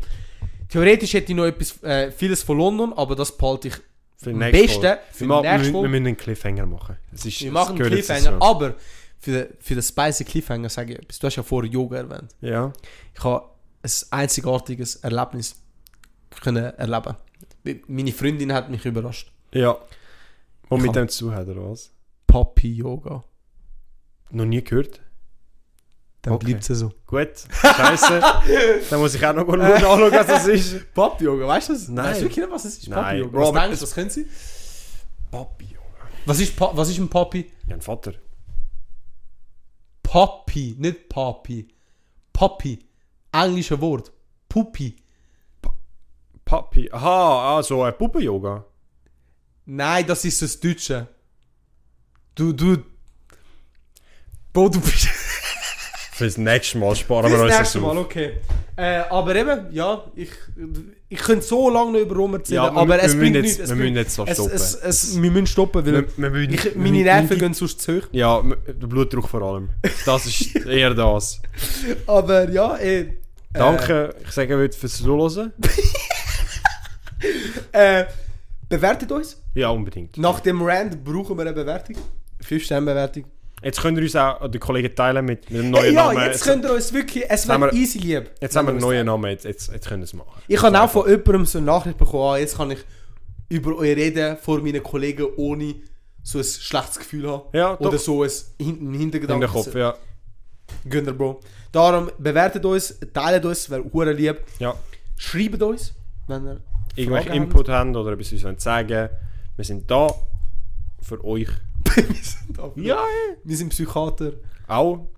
Theoretisch 0.69 1.13
hätte 1.15 1.33
ich 1.33 1.37
noch 1.37 1.45
etwas, 1.47 1.83
äh, 1.83 2.11
vieles 2.13 2.43
von 2.43 2.57
London, 2.59 2.93
aber 2.93 3.17
das 3.17 3.37
behalte 3.37 3.69
ich 3.69 3.75
für 4.17 4.31
am 4.31 4.41
den 4.41 4.53
besten 4.53 4.81
Folge. 4.83 4.99
für 5.13 5.27
wir, 5.27 5.43
die 5.43 5.49
nächste 5.49 5.59
wir, 5.59 5.65
wir 5.67 5.73
Folge. 5.73 5.89
müssen 5.89 6.07
einen 6.07 6.17
Cliffhanger 6.17 6.67
machen. 6.67 6.97
Es 7.13 7.25
ist, 7.27 7.41
Wir 7.41 7.49
es 7.49 7.53
machen 7.53 7.69
einen 7.71 7.79
gehört 7.79 7.95
jetzt 7.95 8.07
Cliffhanger, 8.07 8.39
dazu. 8.39 8.47
aber 8.47 8.75
für 9.19 9.31
den, 9.33 9.47
für 9.61 9.75
den 9.75 9.83
spicy 9.83 10.25
Cliffhanger 10.25 10.69
sage 10.69 10.93
ich 10.95 10.99
etwas. 11.01 11.19
Du 11.19 11.27
hast 11.27 11.37
ja 11.37 11.43
vorher 11.43 11.71
Yoga 11.71 11.97
erwähnt. 11.99 12.35
Ja. 12.41 12.73
Ich 13.15 13.25
habe 13.25 13.45
ein 13.83 13.91
einzigartiges 14.11 14.97
Erlebnis 14.97 15.57
können 16.43 16.65
erleben. 16.65 17.17
Meine 17.89 18.13
Freundin 18.13 18.53
hat 18.53 18.71
mich 18.71 18.85
überrascht. 18.85 19.33
Ja. 19.53 19.77
Und 20.69 20.79
Ich 20.79 20.83
mit 20.83 20.89
hab- 20.89 20.95
dem 20.95 21.09
zu 21.09 21.33
hat, 21.35 21.49
oder 21.49 21.71
was? 21.71 21.91
Papi 22.27 22.73
Yoga. 22.75 23.25
Noch 24.31 24.45
nie 24.45 24.63
gehört. 24.63 25.01
Dann 26.27 26.35
Okay. 26.35 26.47
bleibt 26.47 26.69
es 26.69 26.79
so. 26.81 26.93
Gut. 27.07 27.29
Scheiße. 27.63 28.21
Dann 28.91 28.99
muss 29.01 29.15
ich 29.15 29.25
auch 29.25 29.33
noch 29.33 29.47
mal 29.47 29.61
anschauen, 29.61 30.11
was 30.13 30.27
das 30.27 30.47
ist. 30.49 30.93
Papi 30.93 31.25
Yoga, 31.25 31.47
weißt 31.47 31.69
du 31.69 31.73
das? 31.75 31.89
Nein. 31.89 32.05
Weißt 32.07 32.21
du 32.21 32.25
wirklich 32.25 32.45
nicht, 32.45 32.51
was 32.53 32.65
es 32.65 32.79
ist? 32.79 32.89
Nein. 32.89 33.03
Papi 33.05 33.17
Yoga. 33.19 33.31
Bro, 33.39 33.55
Was 33.55 33.63
denkst 33.63 33.73
es- 33.75 33.79
du, 33.79 33.87
was 33.87 33.95
können 33.95 34.11
sie? 34.11 34.27
Papi. 35.31 35.69
Was 36.27 36.41
ist, 36.41 36.57
pa 36.57 36.71
was 36.75 36.89
ist 36.91 36.99
ein 36.99 37.09
Papi? 37.09 37.51
Ja, 37.69 37.77
ein 37.77 37.81
Vater. 37.81 38.13
Papi, 40.03 40.75
nicht 40.79 41.09
Papi. 41.09 41.69
Papi. 42.33 42.79
Englische 43.33 43.81
Wort. 43.81 44.13
Puppi. 44.49 44.97
Papi. 46.45 46.91
Aha, 46.93 47.57
also 47.57 47.83
ein 47.83 47.97
Puppen-Yoga. 47.97 48.65
Nein, 49.67 50.07
das 50.07 50.25
ist 50.25 50.41
das 50.43 50.59
Deutsche. 50.61 51.09
Du, 52.35 52.53
du. 52.53 52.79
Bro, 54.53 54.69
du 54.71 54.81
bist. 54.81 55.09
Fürs 56.17 56.39
nächste 56.39 56.79
Mal 56.79 56.97
sparen 56.97 57.31
wir 57.31 57.39
uns 57.41 57.51
das 57.51 57.59
nächste 57.59 57.79
Mal, 57.81 57.99
okay. 57.99 58.39
Äh, 58.77 59.01
aber 59.11 59.35
eben, 59.37 59.67
ja, 59.71 60.03
ich, 60.15 60.31
ich 61.11 61.19
könnte 61.19 61.45
so 61.45 61.69
lange 61.69 61.93
noch 61.93 61.99
über 62.01 62.17
Rum 62.17 62.35
erzählen, 62.35 62.57
Ja, 62.65 62.73
wir- 62.75 62.81
aber 62.81 62.95
wir 62.97 63.03
es 63.03 63.15
müssen 63.15 63.33
bringt 63.33 63.45
nichts. 63.45 63.69
wir 63.69 63.77
müssen 63.77 63.97
jetzt 63.97 64.15
so 64.15 64.25
es, 64.25 64.35
stoppen. 64.37 64.53
Es, 64.55 64.75
es, 64.75 65.23
wir 65.23 65.31
müssen 65.31 65.47
stoppen, 65.47 65.85
weil 65.87 65.93
Wir, 65.93 66.05
wir 66.17 66.31
müssen, 66.31 66.55
ich, 66.55 66.65
wir 66.65 66.73
meine 66.77 67.03
Nerven 67.03 67.39
gehen 67.39 67.53
sonst 67.55 67.81
zu 67.83 67.99
hoch. 67.99 68.03
Ja, 68.13 68.43
der 68.67 68.87
Blutdruck 68.87 69.29
vor 69.29 69.43
allem. 69.43 69.69
Das 70.07 70.25
ist 70.27 70.57
eher 70.67 70.95
das. 70.95 71.41
Aber 72.07 72.49
ja, 72.51 72.79
eh, 72.79 73.13
Danke, 73.53 74.15
ich 74.25 74.31
sage 74.33 74.57
heute 74.57 74.77
fürs 74.77 74.97
Zuhören. 74.99 75.53
Äh, 77.73 78.01
äh, 78.03 78.07
bewertet 78.69 79.13
uns. 79.13 79.43
Ja, 79.55 79.69
unbedingt. 79.71 80.17
Nach 80.19 80.41
dem 80.41 80.63
Rand 80.63 81.03
brauchen 81.05 81.37
wir 81.37 81.43
eine 81.43 81.53
Bewertung. 81.53 81.97
5 82.43 82.63
Sterne 82.65 82.87
Bewertung. 82.87 83.25
Jetzt 83.63 83.81
könnt 83.81 83.97
ihr 83.99 84.05
uns 84.05 84.15
auch 84.17 84.49
die 84.49 84.59
Kollegen 84.59 84.95
teilen 84.95 85.25
mit, 85.25 85.51
mit 85.51 85.61
einem 85.61 85.71
neuen 85.71 85.95
ja, 85.95 86.13
Namen. 86.13 86.25
jetzt 86.27 86.45
könnt 86.45 86.65
ihr 86.65 86.75
uns 86.75 86.93
wirklich, 86.93 87.25
es 87.29 87.49
wäre 87.49 87.73
easy 87.75 87.99
lieb. 87.99 88.31
jetzt 88.41 88.55
haben 88.55 88.67
wir 88.67 88.73
einen 88.73 88.81
neuen 88.81 89.07
Namen, 89.07 89.31
jetzt, 89.31 89.45
jetzt, 89.45 89.73
jetzt 89.73 89.89
können 89.89 90.03
wir 90.03 90.05
es 90.05 90.13
machen. 90.13 90.43
Ich 90.47 90.63
habe 90.63 90.79
auch 90.81 90.91
von 90.91 91.09
jemandem 91.09 91.47
so 91.47 91.59
eine 91.59 91.67
Nachricht 91.67 91.97
bekommen, 91.97 92.23
ah, 92.35 92.37
jetzt 92.37 92.57
kann 92.59 92.71
ich 92.71 92.79
über 93.49 93.77
euch 93.77 93.97
reden 93.97 94.37
vor 94.37 94.61
meinen 94.61 94.83
Kollegen, 94.83 95.27
ohne 95.37 95.75
so 96.23 96.39
ein 96.39 96.45
schlechtes 96.45 96.99
Gefühl 96.99 97.31
haben. 97.31 97.43
Ja. 97.55 97.79
Oder 97.79 97.97
so 97.99 98.23
ein 98.25 98.31
Hin- 98.61 98.79
ein 98.91 98.95
In 98.95 99.01
Hintergedanken. 99.01 99.47
den 99.49 99.51
Kopf, 99.51 99.75
ja. 99.75 99.95
Gönner, 100.89 101.13
Bro. 101.13 101.41
Darum 101.73 102.11
bewertet 102.19 102.65
uns, 102.65 102.99
teilt 103.15 103.45
uns, 103.45 103.71
wäre 103.71 103.85
hure 103.93 104.13
lieb. 104.13 104.41
ja. 104.59 104.75
Schreibt 105.17 105.63
uns, 105.63 105.95
wenn 106.27 106.45
ihr 106.47 106.61
Irgendwelche 106.95 107.31
Input 107.31 107.69
haben 107.71 107.97
oder 107.97 108.13
etwas 108.13 108.33
uns 108.45 108.63
sagen 108.63 109.09
Wir 109.57 109.65
sind 109.65 109.91
da 109.91 110.09
für 111.01 111.25
euch. 111.25 111.49
wir 112.09 112.15
sind 112.23 112.59
da. 112.59 112.73
Ja, 112.77 113.03
Wir 113.45 113.57
sind 113.57 113.71
Psychiater. 113.71 114.33
auch. 114.69 115.09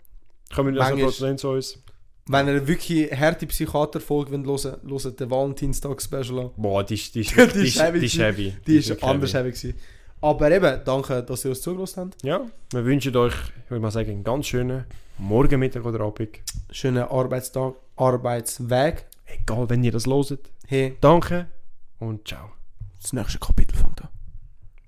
Kommen 0.55 0.75
wir 0.75 0.81
also 0.81 0.95
Manchmal- 0.95 1.11
trotzdem 1.13 1.39
zu 1.39 1.49
uns. 1.51 1.83
Wenn 2.31 2.47
ihr 2.47 2.67
wirklich 2.69 3.11
harte 3.19 3.47
Psychiater-Folge 3.47 4.33
hören 4.33 4.45
wollt, 4.47 4.65
hört 4.65 5.21
den 5.21 5.31
Valentinstag-Special 5.31 6.39
an. 6.41 6.51
Boah, 6.59 6.85
die 6.85 6.95
ist, 6.95 7.15
die 7.15 7.21
ist, 7.23 7.31
Die 7.37 7.47
die 7.53 7.67
ist 7.69 7.81
heavy 7.83 8.01
die 8.01 8.07
ist 8.07 8.19
heavy. 8.19 8.55
Die 8.67 8.77
ist 8.77 8.89
wirklich 8.91 9.09
anders 9.09 9.33
heavy. 9.33 9.51
heavy 9.51 9.59
gewesen. 9.71 9.79
Aber 10.21 10.51
eben, 10.51 10.81
danke, 10.85 11.23
dass 11.23 11.45
ihr 11.45 11.51
uns 11.53 11.63
zugelassen 11.63 12.01
habt. 12.11 12.23
Ja, 12.25 12.43
wir 12.73 12.85
wünschen 12.85 13.17
euch, 13.17 13.33
ich 13.65 13.71
würde 13.71 13.81
mal 13.81 13.91
sagen, 13.91 14.11
einen 14.11 14.25
ganz 14.25 14.47
schönen 14.47 14.85
Morgen, 15.17 15.59
Mittag 15.61 15.85
oder 15.87 16.01
Abend. 16.01 16.41
Schönen 16.71 17.05
Arbeitstag, 17.05 17.75
Arbeitsweg. 17.97 19.07
Egal, 19.25 19.71
wenn 19.71 19.83
ihr 19.85 19.93
das 19.93 20.05
loset. 20.07 20.51
Hey, 20.67 20.97
Danke 21.01 21.47
und 21.99 22.27
ciao. 22.29 22.51
das 23.01 23.13
nächste 23.15 23.39
Kapitel 23.39 23.77
fängt 23.77 24.03
an. 24.03 24.09